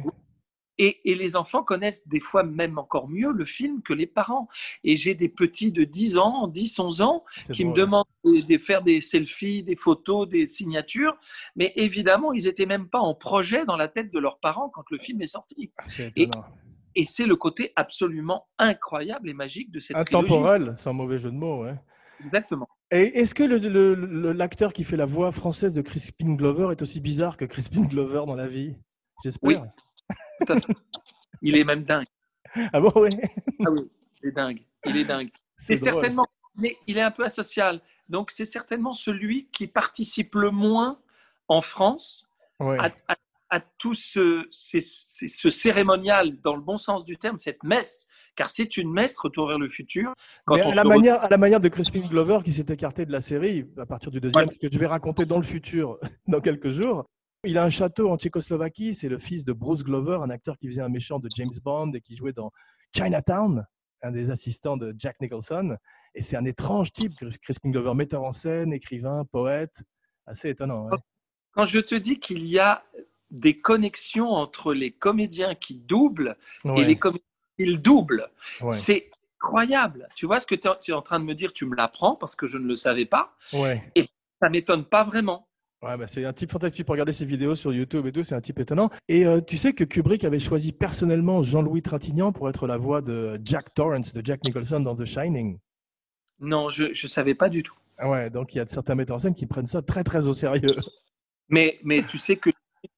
Et, 0.79 1.09
et 1.09 1.15
les 1.15 1.35
enfants 1.35 1.63
connaissent 1.63 2.07
des 2.07 2.19
fois 2.19 2.43
même 2.43 2.77
encore 2.77 3.07
mieux 3.09 3.31
le 3.31 3.45
film 3.45 3.81
que 3.81 3.93
les 3.93 4.05
parents. 4.07 4.47
Et 4.83 4.95
j'ai 4.95 5.15
des 5.15 5.29
petits 5.29 5.71
de 5.71 5.83
10 5.83 6.17
ans, 6.17 6.47
10, 6.47 6.79
11 6.79 7.01
ans, 7.01 7.23
qui 7.53 7.65
me 7.65 7.69
drôle. 7.71 7.79
demandent 7.79 8.05
de, 8.23 8.41
de 8.41 8.57
faire 8.57 8.83
des 8.83 9.01
selfies, 9.01 9.63
des 9.63 9.75
photos, 9.75 10.27
des 10.29 10.45
signatures. 10.47 11.17
Mais 11.55 11.73
évidemment, 11.75 12.31
ils 12.33 12.43
n'étaient 12.45 12.65
même 12.67 12.87
pas 12.89 12.99
en 12.99 13.15
projet 13.15 13.65
dans 13.65 13.77
la 13.77 13.87
tête 13.87 14.11
de 14.13 14.19
leurs 14.19 14.39
parents 14.39 14.69
quand 14.69 14.83
le 14.91 14.99
film 14.99 15.21
est 15.21 15.27
sorti. 15.27 15.71
C'est 15.85 16.11
Et, 16.15 16.23
étonnant. 16.23 16.45
et 16.95 17.05
c'est 17.05 17.25
le 17.25 17.35
côté 17.35 17.73
absolument 17.75 18.45
incroyable 18.59 19.29
et 19.29 19.33
magique 19.33 19.71
de 19.71 19.79
cette 19.79 19.95
trilogie. 20.05 20.25
Intemporel, 20.25 20.73
sans 20.77 20.93
mauvais 20.93 21.17
jeu 21.17 21.31
de 21.31 21.35
mots, 21.37 21.63
ouais. 21.63 21.75
Exactement. 22.21 22.67
Et 22.91 23.19
est-ce 23.19 23.35
que 23.35 23.43
l'acteur 24.31 24.73
qui 24.73 24.83
fait 24.83 24.95
la 24.97 25.05
voix 25.05 25.31
française 25.31 25.73
de 25.73 25.81
Crispin 25.81 26.33
Glover 26.35 26.69
est 26.71 26.81
aussi 26.81 26.99
bizarre 26.99 27.35
que 27.37 27.45
Crispin 27.45 27.83
Glover 27.85 28.23
dans 28.25 28.35
la 28.35 28.47
vie? 28.47 28.75
J'espère. 29.23 29.61
Oui. 29.61 29.67
Tout 30.45 30.53
à 30.53 30.59
fait. 30.59 30.73
Il 31.41 31.55
est 31.57 31.64
même 31.64 31.84
dingue. 31.84 32.07
Ah 32.73 32.80
bon, 32.80 32.91
oui. 32.95 33.09
Ah 33.65 33.72
oui, 33.72 33.89
il 34.23 34.30
est 34.30 34.31
dingue. 34.31 34.61
Il 34.85 34.97
est 34.97 35.05
dingue. 35.05 35.30
C'est 35.57 35.77
certainement, 35.77 36.27
mais 36.55 36.76
il 36.88 36.97
est 36.97 37.01
un 37.01 37.11
peu 37.11 37.26
asocial. 37.26 37.81
Donc 38.09 38.31
c'est 38.31 38.45
certainement 38.45 38.93
celui 38.93 39.47
qui 39.51 39.68
participe 39.68 40.35
le 40.35 40.51
moins 40.51 40.99
en 41.47 41.61
France 41.61 42.30
Ouais. 42.59 42.77
à, 42.80 42.91
à- 43.07 43.15
à 43.49 43.59
tout 43.61 43.93
ce, 43.93 44.45
cérémonial, 45.49 46.39
dans 46.41 46.55
le 46.55 46.61
bon 46.61 46.77
sens 46.77 47.05
du 47.05 47.18
terme, 47.18 47.38
cette 47.38 47.64
messe, 47.64 48.07
car 48.35 48.49
c'est 48.49 48.77
une 48.77 48.91
messe, 48.91 49.18
Retour 49.18 49.47
vers 49.47 49.57
le 49.57 49.68
futur. 49.69 50.14
Quand 50.45 50.55
Mais 50.55 50.64
on 50.64 50.72
à 50.72 50.76
la, 50.76 50.84
manière, 50.84 51.23
à 51.23 51.30
la 51.30 51.38
manière 51.38 51.59
de 51.59 51.69
Crispin 51.69 52.01
Glover 52.01 52.39
qui 52.43 52.51
s'est 52.51 52.65
écarté 52.68 53.05
de 53.05 53.11
la 53.11 53.22
série 53.22 53.65
à 53.77 53.85
partir 53.85 54.11
du 54.11 54.19
deuxième, 54.19 54.47
Ouais. 54.49 54.55
que 54.57 54.68
je 54.72 54.77
vais 54.77 54.88
raconter 54.88 55.26
dans 55.26 55.38
le 55.38 55.43
futur, 55.43 55.97
dans 56.27 56.41
quelques 56.41 56.69
jours. 56.69 57.05
Il 57.47 57.57
a 57.57 57.63
un 57.63 57.69
château 57.69 58.09
en 58.09 58.17
Tchécoslovaquie, 58.17 58.93
c'est 58.93 59.07
le 59.07 59.17
fils 59.17 59.45
de 59.45 59.53
Bruce 59.53 59.81
Glover, 59.83 60.19
un 60.21 60.29
acteur 60.29 60.57
qui 60.57 60.67
faisait 60.67 60.81
un 60.81 60.89
méchant 60.89 61.17
de 61.17 61.29
James 61.33 61.49
Bond 61.63 61.93
et 61.93 62.01
qui 62.01 62.13
jouait 62.13 62.33
dans 62.33 62.51
Chinatown, 62.93 63.65
un 64.01 64.11
des 64.11 64.31
assistants 64.31 64.75
de 64.75 64.93
Jack 64.97 65.21
Nicholson. 65.21 65.77
Et 66.13 66.21
c'est 66.23 66.35
un 66.35 66.43
étrange 66.43 66.91
type, 66.91 67.13
Chris- 67.15 67.55
Glover, 67.63 67.93
metteur 67.93 68.23
en 68.23 68.33
scène, 68.33 68.73
écrivain, 68.73 69.23
poète, 69.31 69.81
assez 70.25 70.49
étonnant. 70.49 70.89
ouais. 70.89 70.97
Quand 71.53 71.65
je 71.65 71.79
te 71.79 71.95
dis 71.95 72.19
qu'il 72.19 72.45
y 72.45 72.59
a 72.59 72.83
des 73.31 73.59
connexions 73.59 74.29
entre 74.31 74.73
les 74.73 74.91
comédiens 74.91 75.55
qui 75.55 75.75
doublent 75.75 76.35
et 76.81 76.83
les 76.85 76.97
comédiens 76.99 77.23
qui 77.57 77.77
doublent, 77.77 78.29
ouais, 78.61 78.75
c'est 78.75 79.09
incroyable. 79.41 80.09
Tu 80.15 80.25
vois 80.25 80.39
ce 80.41 80.45
que 80.47 80.55
tu 80.55 80.67
es- 80.91 80.93
en 80.93 81.01
train 81.01 81.19
de 81.19 81.25
me 81.25 81.33
dire, 81.33 81.53
tu 81.53 81.65
me 81.65 81.75
l'apprends 81.75 82.15
parce 82.15 82.35
que 82.35 82.45
je 82.45 82.57
ne 82.57 82.67
le 82.67 82.75
savais 82.75 83.05
pas. 83.05 83.35
ouais. 83.53 83.81
Ça 84.41 84.49
m'étonne 84.49 84.85
pas 84.85 85.03
vraiment. 85.03 85.46
Ouais, 85.83 85.95
bah, 85.95 86.07
c'est 86.07 86.25
un 86.25 86.33
type 86.33 86.51
fantastique 86.51 86.85
pour 86.85 86.93
regarder 86.93 87.13
ses 87.13 87.25
vidéos 87.25 87.53
sur 87.53 87.71
YouTube 87.71 88.07
et 88.07 88.11
tout, 88.11 88.23
c'est 88.23 88.33
un 88.33 88.41
type 88.41 88.59
étonnant. 88.59 88.89
Et 89.07 89.27
euh, 89.27 89.41
tu 89.41 89.57
sais 89.57 89.73
que 89.73 89.83
Kubrick 89.83 90.23
avait 90.23 90.39
choisi 90.39 90.71
personnellement 90.71 91.43
Jean-Louis 91.43 91.83
Trintignant 91.83 92.31
pour 92.31 92.49
être 92.49 92.65
la 92.65 92.77
voix 92.77 93.01
de 93.01 93.39
Jack 93.43 93.73
Torrance, 93.75 94.13
de 94.13 94.25
Jack 94.25 94.43
Nicholson 94.43 94.79
dans 94.79 94.95
The 94.95 95.05
Shining. 95.05 95.59
Non, 96.39 96.69
je 96.69 96.85
ne 96.85 97.07
savais 97.07 97.35
pas 97.35 97.49
du 97.49 97.61
tout. 97.61 97.75
Ah 97.97 98.09
Ouais, 98.09 98.29
donc 98.29 98.53
il 98.53 98.57
y 98.57 98.61
a 98.61 98.65
certains 98.67 98.95
metteurs 98.95 99.17
en 99.17 99.19
scène 99.19 99.33
qui 99.35 99.45
prennent 99.45 99.67
ça 99.67 99.81
très 99.81 100.03
très 100.03 100.27
au 100.27 100.33
sérieux. 100.33 100.75
Mais, 101.49 101.79
mais 101.83 102.03
tu 102.05 102.17
sais 102.17 102.35
que 102.35 102.49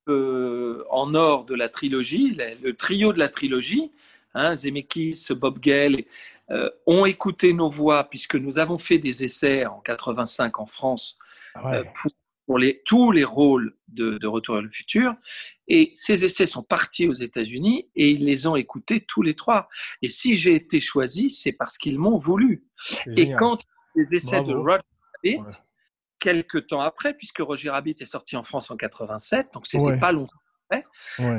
euh, 0.08 0.84
en 0.90 1.14
or 1.14 1.46
de 1.46 1.56
la 1.56 1.70
trilogie, 1.70 2.36
le, 2.62 2.72
trio 2.74 3.14
de 3.14 3.20
la 3.20 3.30
trilogie, 3.30 3.92
hein, 4.34 4.56
Zemeckis, 4.56 5.28
Bob 5.32 5.60
Gale, 5.60 6.04
euh, 6.50 6.70
ont 6.88 7.06
écouté 7.06 7.54
nos 7.54 7.70
voix 7.70 8.06
puisque 8.06 8.36
nous 8.36 8.58
avons 8.58 8.78
fait 8.78 8.98
des 8.98 9.24
essais 9.24 9.66
en 9.68 9.80
85 9.82 10.60
en 10.60 10.66
France 10.66 11.20
Ah 11.54 11.70
Ouais. 11.70 11.78
euh, 11.78 11.84
pour, 11.94 12.12
pour 12.50 12.58
les, 12.58 12.82
tous 12.84 13.12
les 13.12 13.24
rôles 13.24 13.76
de, 13.90 14.18
de 14.18 14.26
Retour 14.26 14.56
vers 14.56 14.64
le 14.64 14.72
futur. 14.72 15.14
Et 15.68 15.92
ces 15.94 16.26
essais 16.26 16.48
sont 16.48 16.64
partis 16.64 17.08
aux 17.08 17.14
États-Unis 17.14 17.92
et 17.96 18.10
ils 18.10 18.26
les 18.26 18.48
ont 18.48 18.56
écoutés 18.56 19.06
tous 19.08 19.22
les 19.22 19.36
trois. 19.36 19.70
Et 20.02 20.08
si 20.08 20.36
j'ai 20.36 20.56
été 20.56 20.80
choisi, 20.80 21.30
c'est 21.30 21.52
parce 21.52 21.78
qu'ils 21.78 22.00
m'ont 22.00 22.18
voulu. 22.18 22.64
Et 23.16 23.36
quand 23.36 23.60
les 23.96 24.16
essais 24.16 24.44
de. 24.44 24.56
Roger 24.56 24.78
Rabbit, 25.24 25.38
Ouais. 25.42 25.54
quelques 26.20 26.66
temps 26.66 26.82
après, 26.82 27.14
puisque 27.14 27.38
Roger 27.38 27.70
Rabbit 27.70 27.98
est 28.00 28.06
sorti 28.08 28.36
en 28.36 28.44
France 28.44 28.72
en 28.72 28.78
87, 28.78 29.50
donc 29.54 29.68
c'était 29.68 29.84
Ouais. 29.84 30.00
pas 30.00 30.12
longtemps, 30.12 30.34
Ouais. 30.72 30.84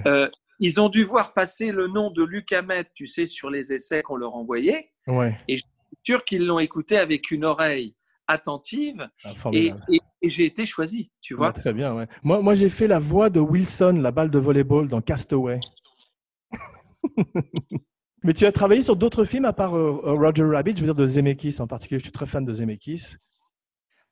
euh, 0.06 0.30
ils 0.60 0.80
ont 0.80 0.90
dû 0.90 1.02
voir 1.02 1.32
passer 1.32 1.72
le 1.72 1.88
nom 1.88 2.12
de 2.12 2.22
Luc 2.22 2.52
Hamet, 2.52 2.86
tu 2.94 3.08
sais, 3.08 3.26
sur 3.26 3.50
les 3.50 3.72
essais 3.72 4.02
qu'on 4.02 4.14
leur 4.14 4.36
envoyait. 4.36 4.92
Ouais. 5.08 5.36
Je 5.48 5.56
suis 5.56 5.64
sûr 6.04 6.24
qu'ils 6.24 6.46
l'ont 6.46 6.60
écouté 6.60 6.96
avec 6.98 7.32
une 7.32 7.44
oreille 7.44 7.96
attentive 8.30 9.08
Ah, 9.24 9.32
et, 9.32 9.34
formidable. 9.36 9.84
et- 9.88 10.00
et 10.22 10.28
j'ai 10.28 10.44
été 10.44 10.66
choisi, 10.66 11.10
tu 11.20 11.34
vois. 11.34 11.46
Ouais, 11.48 11.52
très 11.54 11.72
bien, 11.72 11.94
ouais. 11.94 12.06
Moi, 12.22 12.42
moi 12.42 12.54
j'ai 12.54 12.68
fait 12.68 12.86
la 12.86 12.98
voix 12.98 13.30
de 13.30 13.40
Wilson, 13.40 13.98
la 14.02 14.10
balle 14.12 14.30
de 14.30 14.38
volleyball 14.38 14.86
dans 14.88 15.00
Castaway. 15.00 15.60
Mais 18.22 18.34
tu 18.34 18.44
as 18.44 18.52
travaillé 18.52 18.82
sur 18.82 18.96
d'autres 18.96 19.24
films 19.24 19.46
à 19.46 19.52
part 19.54 19.74
euh, 19.76 19.92
Roger 20.02 20.44
Rabbit, 20.44 20.72
je 20.76 20.80
veux 20.80 20.86
dire 20.86 20.94
de 20.94 21.06
Zemeckis 21.06 21.56
en 21.60 21.66
particulier. 21.66 21.98
Je 21.98 22.04
suis 22.04 22.12
très 22.12 22.26
fan 22.26 22.44
de 22.44 22.52
Zemeckis. 22.52 23.16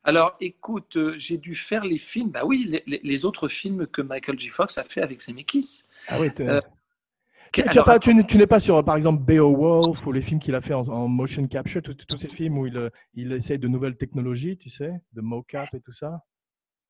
Alors, 0.05 0.35
écoute, 0.41 0.97
euh, 0.97 1.15
j'ai 1.19 1.37
dû 1.37 1.55
faire 1.55 1.85
les 1.85 1.99
films, 1.99 2.31
bah 2.31 2.45
oui, 2.47 2.81
les, 2.87 3.25
autres 3.27 3.49
films 3.49 3.87
que 3.87 4.01
Michael 4.01 4.39
J. 4.39 4.49
Fox 4.49 4.79
a 4.79 4.85
fait 4.85 5.03
avec 5.03 5.21
Zemeckis. 5.23 5.83
Ah 6.07 6.19
oui, 6.19 6.31
Euh, 6.41 6.63
tu- 7.53 7.63
tu 7.63 7.69
as 7.69 7.71
alors, 7.73 7.85
pas- 7.85 7.99
tu 7.99 8.11
n- 8.11 8.27
tu 8.27 8.39
n'es 8.39 8.47
pas 8.47 8.61
sur, 8.61 8.83
par 8.85 8.97
exemple, 8.97 9.23
Beowulf 9.25 10.07
ou 10.07 10.13
les 10.13 10.21
films 10.21 10.41
qu'il 10.41 10.55
a 10.55 10.61
fait 10.61 10.75
en, 10.75 10.83
en 10.89 11.09
motion 11.09 11.45
capture, 11.47 11.83
tous 11.83 12.17
ces 12.17 12.29
films 12.29 12.59
où 12.59 12.67
il, 12.67 12.77
euh, 12.77 12.91
il 13.15 13.33
essaye 13.33 13.59
de 13.59 13.69
nouvelles 13.69 13.97
technologies, 13.97 14.57
tu 14.57 14.71
sais, 14.71 14.93
de 15.13 15.21
mocap 15.21 15.73
et 15.75 15.81
tout 15.81 15.93
ça? 15.93 16.21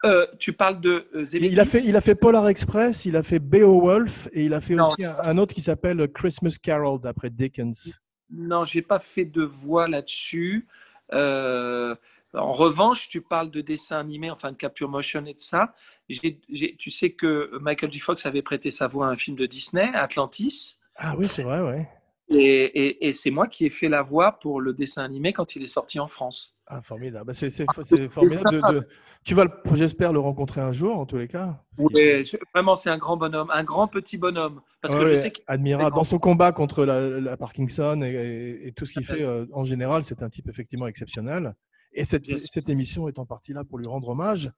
euh, 0.04 0.26
tu 0.38 0.52
parles 0.52 0.80
de 0.80 1.08
euh, 1.14 1.26
Il, 1.32 1.58
a 1.58 1.64
fait, 1.64 1.82
il 1.84 1.96
a 1.96 2.00
fait 2.00 2.14
Polar 2.14 2.48
Express, 2.48 3.04
il 3.04 3.16
a 3.16 3.24
fait 3.24 3.40
Beowulf 3.40 4.28
et 4.32 4.44
il 4.44 4.54
a 4.54 4.60
fait 4.60 4.76
Non. 4.76 4.84
aussi 4.84 5.04
un, 5.04 5.16
un 5.20 5.38
autre 5.38 5.52
qui 5.54 5.62
s'appelle 5.62 6.06
Christmas 6.12 6.56
Carol 6.62 7.00
d'après 7.00 7.30
Dickens. 7.30 7.98
Non, 8.30 8.64
j'ai 8.64 8.82
pas 8.82 9.00
fait 9.00 9.24
de 9.24 9.42
voix 9.42 9.88
là-dessus. 9.88 10.68
Euh, 11.12 11.96
en 12.34 12.52
revanche, 12.52 13.08
tu 13.08 13.20
parles 13.22 13.50
de 13.50 13.60
dessin 13.60 13.98
animé, 13.98 14.30
enfin 14.30 14.52
de 14.52 14.56
capture 14.56 14.88
motion 14.88 15.24
et 15.26 15.34
tout 15.34 15.44
ça. 15.44 15.74
Tu 16.08 16.90
sais 16.90 17.12
que 17.12 17.58
Michael 17.60 17.92
J. 17.92 18.00
Fox 18.00 18.26
avait 18.26 18.42
prêté 18.42 18.70
sa 18.70 18.86
voix 18.88 19.08
à 19.08 19.10
un 19.10 19.16
film 19.16 19.36
de 19.36 19.46
Disney, 19.46 19.88
Atlantis, 19.94 20.76
Ah 20.96 21.14
oui, 21.16 21.26
c'est 21.28 21.42
vrai, 21.42 21.60
ouais. 21.60 21.88
et, 22.28 22.36
et- 22.36 23.08
et 23.08 23.12
c'est 23.14 23.30
moi 23.30 23.46
qui 23.46 23.66
ai 23.66 23.70
fait 23.70 23.88
la 23.88 24.02
voix 24.02 24.32
pour 24.40 24.60
le 24.60 24.72
dessin 24.74 25.04
animé 25.04 25.32
quand 25.32 25.54
il 25.56 25.64
est 25.64 25.68
sorti 25.68 25.98
en 26.00 26.08
France. 26.08 26.54
Ah, 26.66 26.82
formidable. 26.82 27.26
Bah, 27.26 27.32
c'est 27.34 27.50
formidable. 27.72 28.28
de- 28.28 28.60
sympa. 28.60 28.72
de- 28.72 28.88
Tu 29.24 29.34
vas, 29.34 29.46
j'espère, 29.72 30.12
le 30.12 30.20
rencontrer 30.20 30.60
un 30.60 30.72
jour, 30.72 30.98
en 30.98 31.06
tous 31.06 31.16
les 31.16 31.26
cas. 31.28 31.62
Je- 31.78 32.36
vraiment, 32.54 32.76
c'est 32.76 32.90
un 32.90 32.98
grand 32.98 33.16
bonhomme, 33.16 33.50
un 33.50 33.64
grand 33.64 33.88
petit 33.88 34.18
bonhomme. 34.18 34.60
Parce 34.82 34.94
que 34.94 35.00
Ouais, 35.02 35.16
je 35.16 35.22
sais 35.22 35.30
qu'il 35.30 35.44
admirable. 35.46 35.94
Dans 35.96 36.04
son 36.04 36.18
combat 36.18 36.52
contre 36.52 36.84
la, 36.84 37.08
la 37.08 37.36
Parkinson 37.38 38.00
et, 38.02 38.72
tout 38.76 38.84
ce 38.84 38.92
qu'il 38.92 39.04
fait 39.04 39.22
euh, 39.22 39.46
en 39.52 39.64
général, 39.64 40.02
c'est 40.02 40.22
un 40.22 40.28
type 40.28 40.48
effectivement 40.48 40.86
exceptionnel. 40.86 41.54
Et 41.98 42.04
cette, 42.04 42.68
émission 42.68 43.08
est 43.08 43.18
en 43.18 43.26
partie 43.26 43.52
là 43.52 43.64
pour 43.64 43.76
lui 43.76 43.88
rendre 43.88 44.08
hommage. 44.10 44.52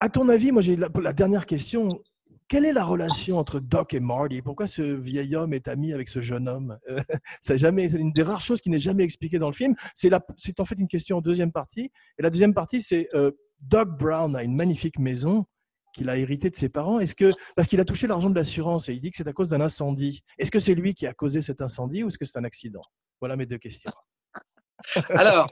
À 0.00 0.08
ton 0.08 0.30
avis, 0.30 0.50
moi 0.50 0.62
j'ai 0.62 0.76
la, 0.76 0.88
la 1.02 1.12
dernière 1.12 1.44
question. 1.44 2.00
Quelle 2.48 2.64
est 2.64 2.72
la 2.72 2.84
relation 2.84 3.38
entre 3.38 3.60
Doc 3.60 3.92
et 3.92 4.00
Marty? 4.00 4.40
Pourquoi 4.40 4.66
ce 4.66 4.80
vieil 4.80 5.36
homme 5.36 5.52
est 5.52 5.68
ami 5.68 5.92
avec 5.92 6.08
ce 6.08 6.20
jeune 6.20 6.48
homme? 6.48 6.78
Euh, 6.88 6.98
C'est 7.42 7.58
jamais, 7.58 7.88
c'est 7.88 7.98
une 7.98 8.12
des 8.12 8.22
rares 8.22 8.40
choses 8.40 8.62
qui 8.62 8.70
n'est 8.70 8.78
jamais 8.78 9.04
expliquée 9.04 9.38
dans 9.38 9.48
le 9.48 9.52
film. 9.52 9.74
C'est 9.94 10.08
la- 10.08 10.24
c'est 10.38 10.58
en 10.58 10.64
fait 10.64 10.76
une 10.78 10.88
question 10.88 11.18
en 11.18 11.20
deuxième 11.20 11.52
partie. 11.52 11.90
Et 12.18 12.22
la 12.22 12.30
deuxième 12.30 12.54
partie, 12.54 12.80
c'est 12.80 13.10
euh, 13.14 13.30
Doc 13.60 13.98
Brown 13.98 14.34
a 14.34 14.42
une 14.42 14.56
magnifique 14.56 14.98
maison 14.98 15.44
qu'il 15.92 16.08
a 16.08 16.16
héritée 16.16 16.48
de 16.48 16.56
ses 16.56 16.70
parents. 16.70 16.98
Est-ce 16.98 17.14
que 17.14 17.32
parce 17.56 17.68
qu'il 17.68 17.80
a 17.80 17.84
touché 17.84 18.06
l'argent 18.06 18.30
de 18.30 18.36
l'assurance 18.36 18.88
et 18.88 18.94
il 18.94 19.00
dit 19.02 19.10
que 19.10 19.18
c'est 19.18 19.28
à 19.28 19.34
cause 19.34 19.48
d'un 19.48 19.60
incendie. 19.60 20.22
Est-ce 20.38 20.50
que 20.50 20.60
c'est 20.60 20.74
lui 20.74 20.94
qui 20.94 21.06
a 21.06 21.12
causé 21.12 21.42
cet 21.42 21.60
incendie 21.60 22.04
ou 22.04 22.08
est-ce 22.08 22.16
que 22.16 22.24
c'est 22.24 22.38
un 22.38 22.44
accident? 22.44 22.82
Voilà 23.20 23.36
mes 23.36 23.44
deux 23.44 23.58
questions. 23.58 23.92
Alors, 25.10 25.50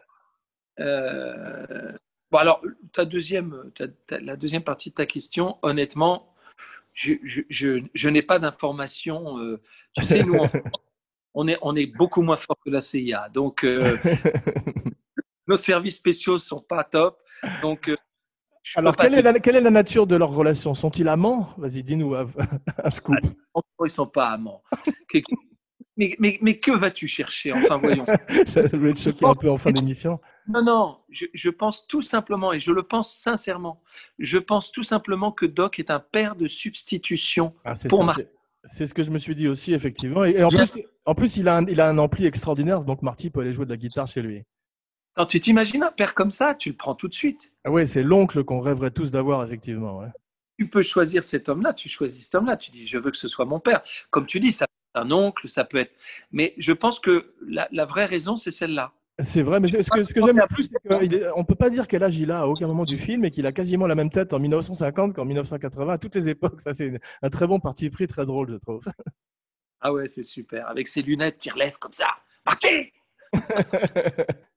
euh, 0.81 1.93
bon 2.31 2.39
alors 2.39 2.61
ta 2.93 3.05
deuxième, 3.05 3.71
ta- 3.77 3.89
ta- 4.07 4.21
la 4.21 4.37
deuxième 4.37 4.63
partie 4.65 4.91
de 4.91 4.95
ta 4.95 5.07
question, 5.07 5.59
honnêtement, 5.63 6.35
je, 6.93 7.15
je, 7.25 7.43
je, 7.49 7.83
je 7.95 8.09
n'ai 8.09 8.23
pas 8.23 8.39
d'informations. 8.39 9.39
euh, 9.39 9.61
tu 9.97 10.05
sais, 10.05 10.23
nous, 10.23 10.39
on 11.35 11.49
est, 11.49 11.59
on 11.63 11.75
est 11.77 11.87
beaucoup 11.87 12.23
moins 12.23 12.37
fort 12.37 12.57
que 12.65 12.71
la 12.71 12.81
CIA, 12.81 13.29
donc 13.31 13.65
euh, 13.65 13.97
nos 15.47 15.57
services 15.57 15.97
spéciaux 15.97 16.39
sont 16.39 16.61
pas 16.61 16.85
top. 16.85 17.21
Donc, 17.63 17.93
Alors, 18.77 18.97
quelle 18.97 19.13
te 19.13 19.19
est, 19.19 19.23
la, 19.23 19.39
quelle 19.41 19.57
est 19.57 19.61
la 19.61 19.71
nature 19.71 20.07
de 20.07 20.17
leur 20.17 20.31
relation 20.31 20.75
Sont-ils 20.75 21.07
amants? 21.09 21.49
Vas-y, 21.59 21.83
dis-nous 21.83 22.15
un, 22.15 22.27
scoop. 22.91 23.21
dire, 23.21 23.33
ils 23.85 23.91
sont 23.91 24.07
pas 24.07 24.29
amants. 24.31 24.63
Mais, 25.97 26.16
mais, 26.19 26.39
mais 26.43 26.59
que 26.59 26.73
vas-tu 26.73 27.07
chercher 27.07 27.53
Enfin, 27.53 27.77
voyons. 27.79 28.05
Ça 28.47 28.62
voulait 28.77 28.93
te 28.95 28.99
choquer 28.99 29.27
un 29.27 29.35
peu 29.35 29.49
en 29.51 29.57
fin 29.57 29.71
d'émission. 29.71 30.19
Non, 30.49 30.62
non, 30.62 30.99
je, 31.09 31.27
je 31.33 31.51
pense 31.51 31.87
tout 31.87 32.03
simplement, 32.03 32.53
et 32.53 32.61
je 32.61 32.73
le 32.73 32.83
pense 32.83 33.15
sincèrement, 33.16 33.81
je 34.19 34.39
pense 34.39 34.73
tout 34.73 34.83
simplement 34.83 35.31
que 35.33 35.47
Doc 35.47 35.79
est 35.79 35.91
un 35.91 36.01
père 36.01 36.35
de 36.37 36.47
substitution 36.49 37.55
Ah, 37.65 37.75
pour 37.89 37.99
ça, 38.01 38.05
Marty. 38.05 38.23
c'est- 38.65 38.87
ce 38.87 38.93
que 38.95 39.03
je 39.03 39.11
me 39.11 39.19
suis 39.19 39.35
dit 39.35 39.49
aussi, 39.49 39.73
effectivement. 39.73 40.25
Et, 40.25 40.33
et 40.33 40.43
en, 40.45 40.51
plus, 40.51 40.73
en 41.07 41.15
plus, 41.15 41.37
il 41.37 41.49
a, 41.49 41.57
un, 41.57 41.66
il 41.66 41.81
a 41.81 41.89
un 41.89 41.97
ampli 41.99 42.27
extraordinaire, 42.27 42.81
donc 42.83 43.01
Marty 43.03 43.31
peut 43.31 43.41
aller 43.41 43.53
jouer 43.53 43.65
de 43.65 43.71
la 43.71 43.77
guitare 43.77 44.07
chez 44.09 44.21
lui. 44.23 44.43
Quand 45.16 45.27
tu 45.27 45.39
t'imagines 45.39 45.83
un 45.85 45.93
père 45.93 46.12
comme 46.15 46.33
ça, 46.33 46.55
tu 46.57 46.71
le 46.71 46.77
prends 46.77 46.95
tout 46.97 47.07
de 47.09 47.15
suite. 47.15 47.53
Ah 47.65 47.71
ouais, 47.71 47.87
c'est 47.87 48.03
l'oncle 48.03 48.43
qu'on 48.43 48.61
rêverait 48.61 48.91
tous 48.91 49.12
d'avoir, 49.12 49.45
effectivement. 49.45 49.99
ouais. 50.01 50.09
Tu 50.59 50.69
peux 50.69 50.83
choisir 50.83 51.25
cet 51.25 51.49
homme-là, 51.49 51.73
tu 51.73 51.89
choisis 51.89 52.25
cet 52.25 52.35
homme-là, 52.35 52.57
tu 52.57 52.71
dis 52.71 52.87
je 52.87 52.99
veux 52.99 53.11
que 53.11 53.16
ce 53.16 53.29
soit 53.29 53.45
mon 53.45 53.61
père. 53.61 53.83
Comme 54.11 54.27
tu 54.27 54.41
dis, 54.41 54.53
ça 54.53 54.65
être 54.65 54.71
un 54.95 55.11
oncle, 55.11 55.49
ça 55.49 55.65
peut 55.65 55.79
être. 55.79 55.93
Mais 56.33 56.55
je 56.59 56.73
pense 56.73 57.01
que 57.01 57.35
la, 57.47 57.69
la 57.73 57.85
vraie 57.85 58.07
raison, 58.07 58.37
c'est 58.37 58.51
celle-là. 58.51 58.93
C'est 59.23 59.43
vrai, 59.43 59.61
mais 59.61 59.69
ce 59.69 59.91
que, 59.91 60.03
ce 60.03 60.12
que 60.12 60.21
j'aime 60.21 60.39
le 60.39 60.47
plus, 60.49 60.65
c'est 60.65 60.89
qu'on 60.89 61.41
ne 61.41 61.45
peut 61.45 61.55
pas 61.55 61.71
dire 61.71 61.87
quel 61.87 62.03
âge 62.03 62.19
il 62.19 62.33
a 62.33 62.41
à 62.41 62.47
aucun 62.47 62.66
moment 62.66 62.85
du 62.85 62.99
film 62.99 63.25
et 63.25 63.31
qu'il 63.31 63.47
a 63.47 63.53
quasiment 63.53 63.87
la 63.87 63.95
même 63.95 64.11
tête 64.11 64.33
en 64.33 64.41
1950 64.41 65.15
qu'en 65.15 65.25
1980, 65.25 65.93
à 65.93 65.99
toutes 65.99 66.16
les 66.16 66.29
époques. 66.29 66.61
Ça, 66.61 66.75
c'est 66.75 67.01
un 67.23 67.31
très 67.31 67.47
bon 67.47 67.61
parti 67.61 67.91
pris, 67.91 68.09
très 68.09 68.27
drôle, 68.27 68.51
je 68.51 68.57
trouve. 68.57 68.83
Ah 69.81 69.93
ouais, 69.93 70.09
c'est 70.09 70.23
super. 70.25 70.66
Avec 70.69 70.89
ses 70.89 71.03
lunettes 71.03 71.39
qui 71.39 71.51
relèvent 71.51 71.79
comme 71.79 71.93
ça. 71.93 72.07
Marqué 72.47 72.93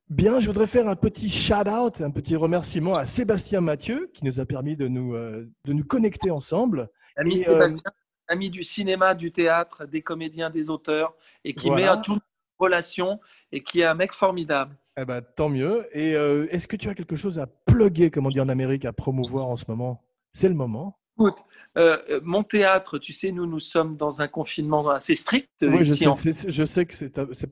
Bien, 0.09 0.39
je 0.39 0.47
voudrais 0.47 0.67
faire 0.67 0.87
un 0.87 0.95
petit 0.95 1.29
shout-out, 1.29 1.99
un 1.99 2.11
petit 2.11 2.37
remerciement 2.37 2.95
à 2.95 3.05
Sébastien 3.05 3.59
Mathieu 3.59 4.09
qui 4.13 4.23
nous 4.23 4.39
a 4.39 4.45
permis 4.45 4.77
de 4.77 4.87
nous, 4.87 5.15
euh, 5.15 5.51
de 5.65 5.73
nous 5.73 5.83
connecter 5.83 6.31
ensemble. 6.31 6.89
Ami 7.17 7.41
Et, 7.41 7.49
euh, 7.49 7.67
Sébastien, 7.67 7.91
ami 8.27 8.49
du 8.49 8.63
cinéma, 8.63 9.15
du 9.15 9.31
théâtre, 9.31 9.85
des 9.85 10.01
comédiens, 10.01 10.49
des 10.49 10.69
auteurs, 10.69 11.15
et 11.43 11.53
qui 11.53 11.67
Voilà. 11.67 11.81
met 11.81 11.87
à 11.87 11.97
tout 11.97 12.13
en 12.15 12.19
relation 12.63 13.19
et 13.51 13.61
qui 13.63 13.81
est 13.81 13.85
un 13.85 13.93
mec 13.93 14.11
formidable. 14.13 14.75
Eh 14.99 15.05
ben, 15.05 15.21
tant 15.21 15.49
mieux. 15.49 15.87
Et 15.93 16.15
euh, 16.15 16.47
est-ce 16.49 16.67
que 16.67 16.75
tu 16.75 16.89
as 16.89 16.95
quelque 16.95 17.15
chose 17.15 17.37
à 17.39 17.47
plugger, 17.47 18.09
comme 18.11 18.25
on 18.25 18.29
dit 18.31 18.39
en 18.41 18.49
Amérique, 18.49 18.85
à 18.85 18.93
promouvoir 18.93 19.47
en 19.47 19.55
ce 19.55 19.65
moment? 19.67 20.03
C'est 20.33 20.49
le 20.49 20.55
moment. 20.55 20.97
Écoute, 21.19 21.37
euh, 21.77 21.97
euh, 22.09 22.19
mon 22.23 22.43
théâtre, 22.43 22.97
tu 22.97 23.13
sais, 23.13 23.31
nous, 23.31 23.45
nous 23.45 23.59
sommes 23.59 23.95
dans 23.97 24.21
un 24.21 24.27
confinement 24.27 24.87
assez 24.89 25.15
strict. 25.15 25.49
Oui, 25.61 25.83
je 25.85 25.93
sais, 25.93 26.07
en 26.07 26.15
je 26.15 26.63
sais 26.65 26.85
que 26.85 26.93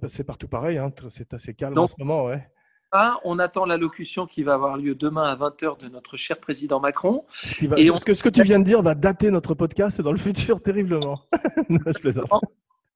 c'est 0.07 0.23
partout 0.23 0.47
pareil. 0.47 0.77
hein, 0.77 0.91
C'est 1.09 1.33
assez 1.33 1.53
calme 1.53 1.77
en 1.77 1.87
ce 1.87 1.95
moment. 1.99 2.25
Ouais. 2.25 2.47
On 3.23 3.39
attend 3.39 3.65
l'allocution 3.65 4.25
qui 4.27 4.43
va 4.43 4.53
avoir 4.53 4.77
lieu 4.77 4.95
demain 4.95 5.23
à 5.23 5.35
20h 5.35 5.79
de 5.79 5.89
notre 5.89 6.17
cher 6.17 6.37
président 6.39 6.79
Macron. 6.79 7.25
Ce, 7.43 7.55
qui 7.55 7.67
va, 7.67 7.77
Et 7.79 7.89
on- 7.91 7.95
ce, 7.95 8.05
que, 8.05 8.13
ce 8.13 8.23
que 8.23 8.29
tu 8.29 8.43
viens 8.43 8.59
de 8.59 8.63
dire 8.63 8.81
va 8.81 8.95
dater 8.95 9.31
notre 9.31 9.53
podcast 9.53 10.01
dans 10.01 10.11
le 10.11 10.17
futur 10.27 10.61
terriblement? 10.61 11.21
Non, 11.69 11.79
je 11.85 11.99
plaisante. 11.99 12.29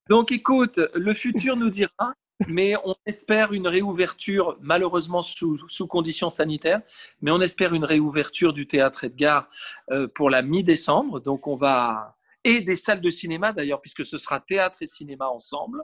Donc 0.09 0.31
écoute, 0.31 0.79
le 0.95 1.13
futur 1.13 1.55
nous 1.55 1.69
dira, 1.69 2.13
mais 2.47 2.75
on 2.85 2.95
espère 3.05 3.53
une 3.53 3.67
réouverture, 3.67 4.57
malheureusement 4.61 5.21
sous, 5.21 5.59
sous 5.67 5.87
conditions 5.87 6.29
sanitaires, 6.29 6.81
mais 7.21 7.31
on 7.31 7.41
espère 7.41 7.73
une 7.73 7.85
réouverture 7.85 8.53
du 8.53 8.65
théâtre 8.65 9.03
Edgar 9.03 9.49
euh, 9.91 10.07
pour 10.07 10.29
la 10.29 10.41
mi-décembre. 10.41 11.19
Donc 11.19 11.45
on 11.47 11.55
va... 11.55 12.15
Et 12.49 12.61
des 12.61 12.75
salles 12.75 13.01
de 13.01 13.09
cinéma 13.09 13.53
d'ailleurs, 13.53 13.81
puisque 13.81 14.05
ce 14.05 14.17
sera 14.17 14.39
théâtre 14.39 14.77
et 14.81 14.87
cinéma 14.87 15.27
ensemble. 15.29 15.83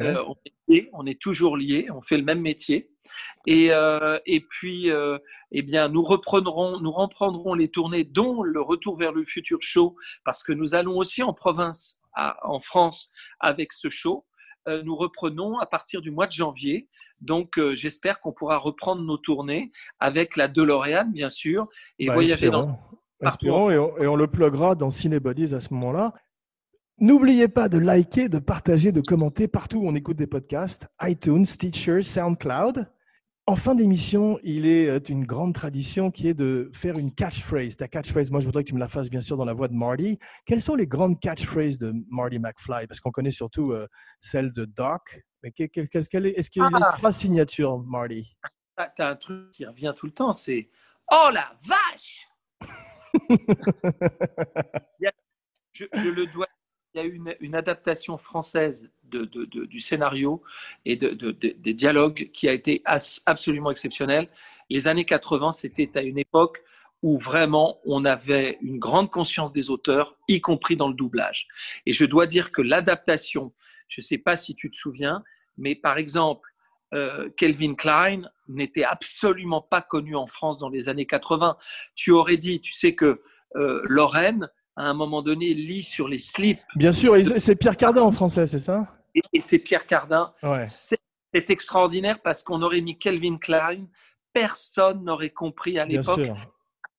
Euh, 0.00 0.24
on, 0.26 0.36
est 0.44 0.52
liés, 0.68 0.90
on 0.92 1.06
est 1.06 1.20
toujours 1.20 1.56
liés, 1.56 1.86
on 1.90 2.02
fait 2.02 2.16
le 2.16 2.24
même 2.24 2.40
métier. 2.40 2.90
Et, 3.46 3.70
euh, 3.72 4.18
et 4.26 4.40
puis, 4.40 4.90
euh, 4.90 5.18
eh 5.52 5.62
bien, 5.62 5.88
nous 5.88 6.02
reprendrons, 6.02 6.80
nous 6.80 6.90
reprendrons 6.92 7.54
les 7.54 7.68
tournées, 7.68 8.04
dont 8.04 8.42
le 8.42 8.60
Retour 8.60 8.96
vers 8.96 9.12
le 9.12 9.24
futur 9.24 9.58
show, 9.60 9.96
parce 10.24 10.42
que 10.42 10.52
nous 10.52 10.74
allons 10.74 10.96
aussi 10.96 11.22
en 11.22 11.32
province, 11.32 12.00
à- 12.14 12.36
en 12.48 12.58
France, 12.60 13.12
avec 13.40 13.72
ce 13.72 13.88
show. 13.90 14.24
Nous 14.84 14.94
reprenons 14.94 15.58
à 15.58 15.66
partir 15.66 16.00
du 16.02 16.10
mois 16.12 16.28
de 16.28 16.32
janvier. 16.32 16.88
Donc, 17.20 17.58
j'espère 17.74 18.20
qu'on 18.20 18.32
pourra 18.32 18.58
reprendre 18.58 19.02
nos 19.02 19.16
tournées 19.18 19.72
avec 19.98 20.36
la 20.36 20.46
DeLorean, 20.46 21.06
bien 21.10 21.30
sûr, 21.30 21.68
et 21.98 22.06
Bah, 22.06 22.14
voyager 22.14 22.46
espérons. 22.46 22.66
dans. 22.66 22.80
Espérons, 23.28 23.70
et 23.70 23.78
on, 23.78 23.96
et 23.98 24.06
on 24.06 24.16
le 24.16 24.26
pluggera 24.26 24.74
dans 24.74 24.90
Cinebodies 24.90 25.54
à 25.54 25.60
ce 25.60 25.72
moment-là. 25.74 26.12
N'oubliez 26.98 27.48
pas 27.48 27.68
de 27.68 27.78
liker, 27.78 28.28
de 28.28 28.38
partager, 28.38 28.92
de 28.92 29.00
commenter 29.00 29.48
partout 29.48 29.78
où 29.78 29.88
on 29.88 29.94
écoute 29.94 30.16
des 30.16 30.26
podcasts, 30.26 30.86
iTunes, 31.02 31.44
Stitcher, 31.46 32.02
SoundCloud. 32.02 32.88
En 33.46 33.56
fin 33.56 33.74
d'émission, 33.74 34.38
il 34.44 34.66
est 34.66 34.88
euh, 34.88 35.00
une 35.08 35.24
grande 35.26 35.52
tradition 35.52 36.12
qui 36.12 36.28
est 36.28 36.34
de 36.34 36.70
faire 36.72 36.96
une 36.96 37.12
catchphrase. 37.12 37.76
Ta 37.76 37.88
catchphrase, 37.88 38.30
moi 38.30 38.38
je 38.38 38.46
voudrais 38.46 38.62
que 38.62 38.68
tu 38.68 38.74
me 38.74 38.78
la 38.78 38.86
fasses 38.86 39.10
bien 39.10 39.20
sûr 39.20 39.36
dans 39.36 39.44
la 39.44 39.52
voix 39.52 39.66
de 39.66 39.74
Marty. 39.74 40.16
Quelles 40.46 40.62
sont 40.62 40.76
les 40.76 40.86
grandes 40.86 41.18
catchphrases 41.18 41.76
de 41.78 41.92
Marty 42.08 42.38
McFly? 42.38 42.86
Parce 42.86 43.00
qu'on 43.00 43.10
connaît 43.10 43.32
surtout 43.32 43.72
euh, 43.72 43.88
celle 44.20 44.52
de 44.52 44.64
Doc. 44.64 45.20
Mais 45.42 45.52
est 45.58 45.76
Est-ce 45.76 46.50
qu'il 46.50 46.62
y 46.62 46.64
a 46.64 46.70
Ah. 46.72 46.96
phrase 46.96 47.16
signature, 47.16 47.80
Marty? 47.80 48.36
Ah, 48.76 48.88
T'as 48.96 49.10
un 49.10 49.16
truc 49.16 49.50
qui 49.50 49.66
revient 49.66 49.92
tout 49.96 50.06
le 50.06 50.12
temps, 50.12 50.32
c'est 50.32 50.70
Oh 51.10 51.28
la 51.32 51.52
vache 51.66 52.28
je, 55.72 55.84
le 55.92 56.26
dois. 56.32 56.46
Il 56.94 56.98
y 56.98 57.00
a 57.00 57.06
eu 57.06 57.18
une, 57.40 57.54
adaptation 57.54 58.18
française 58.18 58.90
du 59.02 59.80
scénario 59.80 60.42
et 60.84 60.96
de, 60.96 61.08
de- 61.10 61.30
de- 61.32 61.54
des 61.56 61.72
dialogues 61.72 62.30
qui 62.34 62.48
a 62.48 62.52
été 62.52 62.82
absolument 63.24 63.70
exceptionnelle. 63.70 64.28
Les 64.68 64.88
années 64.88 65.06
80, 65.06 65.52
c'était 65.52 65.90
à 65.94 66.02
une 66.02 66.18
époque 66.18 66.62
où 67.02 67.18
vraiment 67.18 67.80
on 67.84 68.04
avait 68.04 68.58
une 68.60 68.78
grande 68.78 69.10
conscience 69.10 69.52
des 69.52 69.70
auteurs, 69.70 70.16
y 70.28 70.40
compris 70.40 70.76
dans 70.76 70.88
le 70.88 70.94
doublage. 70.94 71.48
Et 71.86 71.92
je 71.92 72.04
dois 72.04 72.26
dire 72.26 72.52
que 72.52 72.62
l'adaptation, 72.62 73.52
je 73.88 74.00
ne 74.00 74.04
sais 74.04 74.18
pas 74.18 74.36
si 74.36 74.54
tu 74.54 74.70
te 74.70 74.76
souviens, 74.76 75.24
mais 75.56 75.74
par 75.74 75.98
exemple, 75.98 76.51
euh, 76.92 77.30
Kelvin 77.36 77.74
Klein 77.74 78.22
n'était 78.48 78.84
absolument 78.84 79.62
pas 79.62 79.80
connu 79.82 80.14
en 80.16 80.26
France 80.26 80.58
dans 80.58 80.68
les 80.68 80.88
années 80.88 81.06
80. 81.06 81.56
Tu 81.94 82.10
aurais 82.10 82.36
dit, 82.36 82.60
tu 82.60 82.72
sais 82.72 82.94
que 82.94 83.22
euh, 83.56 83.82
Lorraine, 83.84 84.48
à 84.76 84.84
un 84.84 84.94
moment 84.94 85.22
donné, 85.22 85.54
lit 85.54 85.82
sur 85.82 86.08
les 86.08 86.18
slips, 86.18 86.60
Bien 86.76 86.92
sûr, 86.92 87.14
c'est 87.38 87.56
Pierre 87.56 87.76
Cardin 87.76 88.02
en 88.02 88.12
français, 88.12 88.46
c'est 88.46 88.58
ça? 88.58 88.86
Et, 89.14 89.20
et 89.32 89.40
c'est 89.40 89.58
Pierre 89.58 89.86
Cardin. 89.86 90.32
Ouais. 90.42 90.64
C'est 90.66 91.50
extraordinaire 91.50 92.20
parce 92.22 92.42
qu'on 92.42 92.62
aurait 92.62 92.80
mis 92.80 92.98
Kelvin 92.98 93.38
Klein, 93.38 93.86
personne 94.32 95.04
n'aurait 95.04 95.30
compris 95.30 95.78
à 95.78 95.84
l'époque, 95.86 96.30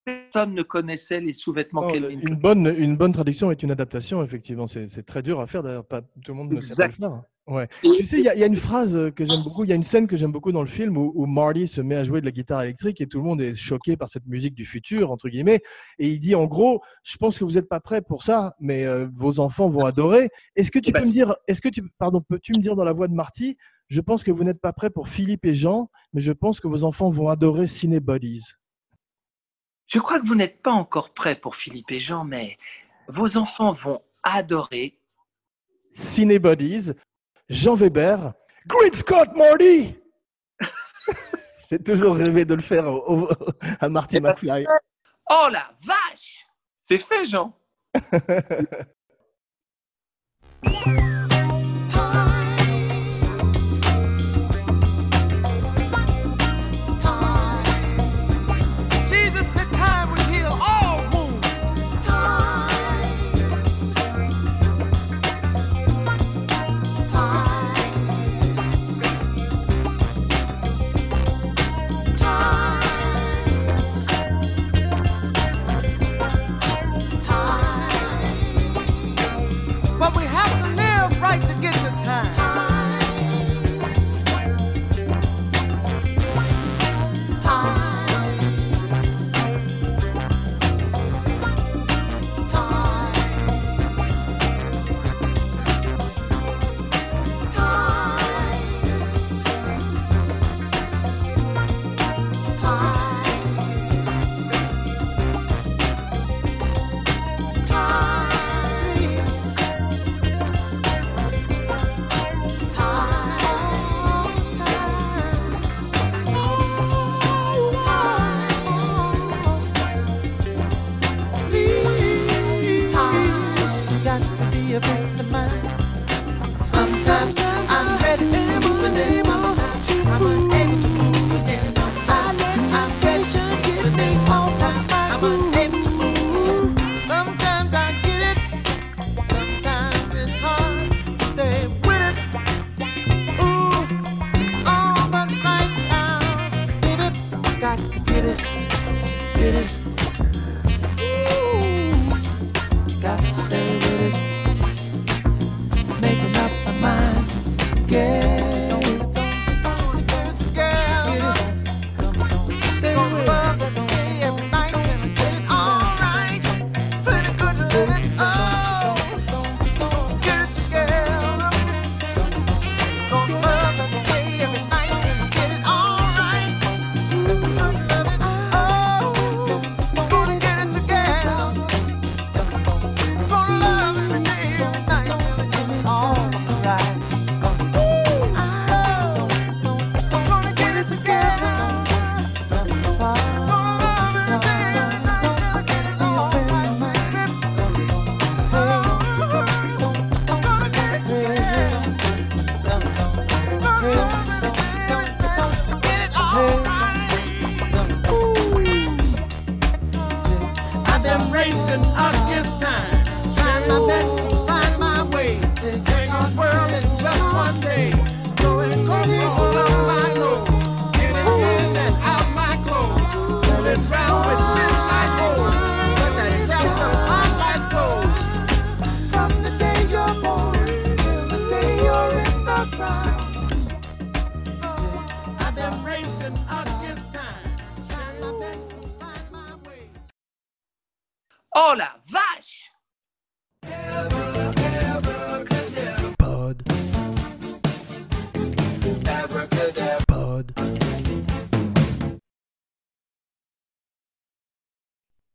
personne 0.06 0.54
ne 0.54 0.64
connaissait 0.64 1.20
les 1.22 1.34
sous-vêtements 1.34 1.84
Non, 1.84 1.92
Kelvin 1.92 2.10
une, 2.10 2.22
Klein. 2.22 2.36
bonne, 2.36 2.76
une 2.78 2.98
bonne 2.98 3.14
traduction 3.14 3.52
est 3.52 3.62
une 3.64 3.72
adaptation, 3.72 4.24
effectivement. 4.24 4.68
C'est 4.68 5.06
très 5.06 5.22
dur 5.22 5.40
à 5.40 5.48
faire, 5.48 5.64
d'ailleurs. 5.64 5.86
Pas 5.86 6.02
tout 6.02 6.32
le 6.32 6.34
monde 6.34 6.54
ne 6.54 6.62
sait 6.62 6.76
pas 6.76 6.84
le 6.84 6.90
Exact. 6.90 7.00
faire. 7.00 7.24
Ouais. 7.46 7.68
Tu 7.82 8.06
sais, 8.06 8.20
il 8.20 8.24
y, 8.24 8.30
a- 8.30 8.36
il 8.36 8.40
y 8.40 8.44
a 8.44 8.48
une 8.48 8.56
phrase 8.56 8.96
euh, 8.96 9.12
que 9.12 9.26
j'aime 9.26 9.44
beaucoup, 9.44 9.66
il 9.66 9.70
y 9.70 9.74
a 9.74 9.76
une 9.76 9.84
scène 9.84 10.08
que 10.08 10.16
j'aime 10.16 10.32
beaucoup 10.32 10.54
dans 10.54 10.62
le 10.62 10.68
film 10.68 10.98
où, 10.98 11.12
où 11.14 11.26
Marty 11.26 11.68
se 11.68 11.82
met 11.82 11.96
à 11.96 12.04
jouer 12.06 12.22
de 12.22 12.26
la 12.26 12.32
guitare 12.32 12.62
électrique 12.62 13.02
et 13.02 13.08
tout 13.08 13.18
le 13.18 13.26
monde 13.26 13.42
est 13.42 13.54
choqué 13.54 13.98
par 13.98 14.08
cette 14.08 14.26
musique 14.28 14.54
du 14.56 14.66
futur, 14.66 15.12
entre 15.12 15.28
guillemets. 15.28 15.60
Et 16.00 16.08
il 16.08 16.20
dit, 16.20 16.36
en 16.36 16.46
gros, 16.46 16.82
je 17.04 17.18
pense 17.18 17.38
que 17.38 17.44
vous 17.44 17.52
n'êtes 17.52 17.68
pas 17.68 17.82
prêts 17.82 18.02
pour 18.02 18.24
ça, 18.24 18.56
mais 18.62 18.86
euh, 18.86 19.10
vos 19.14 19.42
enfants 19.42 19.68
vont 19.68 19.86
adorer. 19.86 20.30
Est-ce 20.56 20.72
que 20.72 20.80
tu 20.80 20.94
ben, 20.94 21.02
peux 21.02 21.08
me 21.08 21.12
dire, 21.12 21.36
est-ce 21.48 21.62
que 21.62 21.68
tu, 21.68 21.84
pardon, 21.98 22.22
peux-tu 22.22 22.54
me 22.54 22.60
dire 22.60 22.78
dans 22.78 22.86
la 22.86 22.94
voix 22.94 23.10
de 23.10 23.14
Marty, 23.14 23.58
je 23.90 24.00
pense 24.00 24.24
que 24.24 24.32
vous 24.32 24.46
n'êtes 24.46 24.62
pas 24.62 24.72
prêts 24.72 24.90
pour 24.90 25.10
Philippe 25.10 25.44
et 25.46 25.54
Jean, 25.54 25.90
mais 26.14 26.22
je 26.22 26.32
pense 26.32 26.62
que 26.62 26.70
vos 26.70 26.86
enfants 26.86 27.10
vont 27.10 27.28
adorer 27.28 27.68
Ciné 27.68 28.00
Buddies. 28.00 28.54
Je 29.88 30.00
crois 30.00 30.22
que 30.22 30.26
vous 30.26 30.36
n'êtes 30.36 30.62
pas 30.62 30.72
encore 30.72 31.14
prêts 31.14 31.36
pour 31.36 31.58
Philippe 31.58 31.92
et 31.92 32.00
Jean, 32.00 32.24
mais 32.24 32.58
vos 33.10 33.36
enfants 33.36 33.74
vont 33.74 34.00
adorer. 34.24 34.98
Ciné 35.92 36.40
Buddies, 36.40 36.94
Jean 37.54 37.76
Weber, 37.76 38.34
Great 38.68 38.96
Scott 38.96 39.30
Marty 39.36 39.96
J'ai 41.70 41.80
toujours 41.80 42.16
rêvé 42.16 42.46
de 42.46 42.54
le 42.56 42.62
faire 42.62 42.88
au- 42.88 43.24
au- 43.26 43.30
à 43.80 43.90
Marty 43.90 44.18
Eh 44.18 44.20
ben, 44.20 44.30
McFly. 44.32 44.66
Oh 45.30 45.48
la 45.52 45.72
vache! 45.86 46.46
C'est 46.88 47.00
fait, 47.00 47.26
Jean 47.26 47.54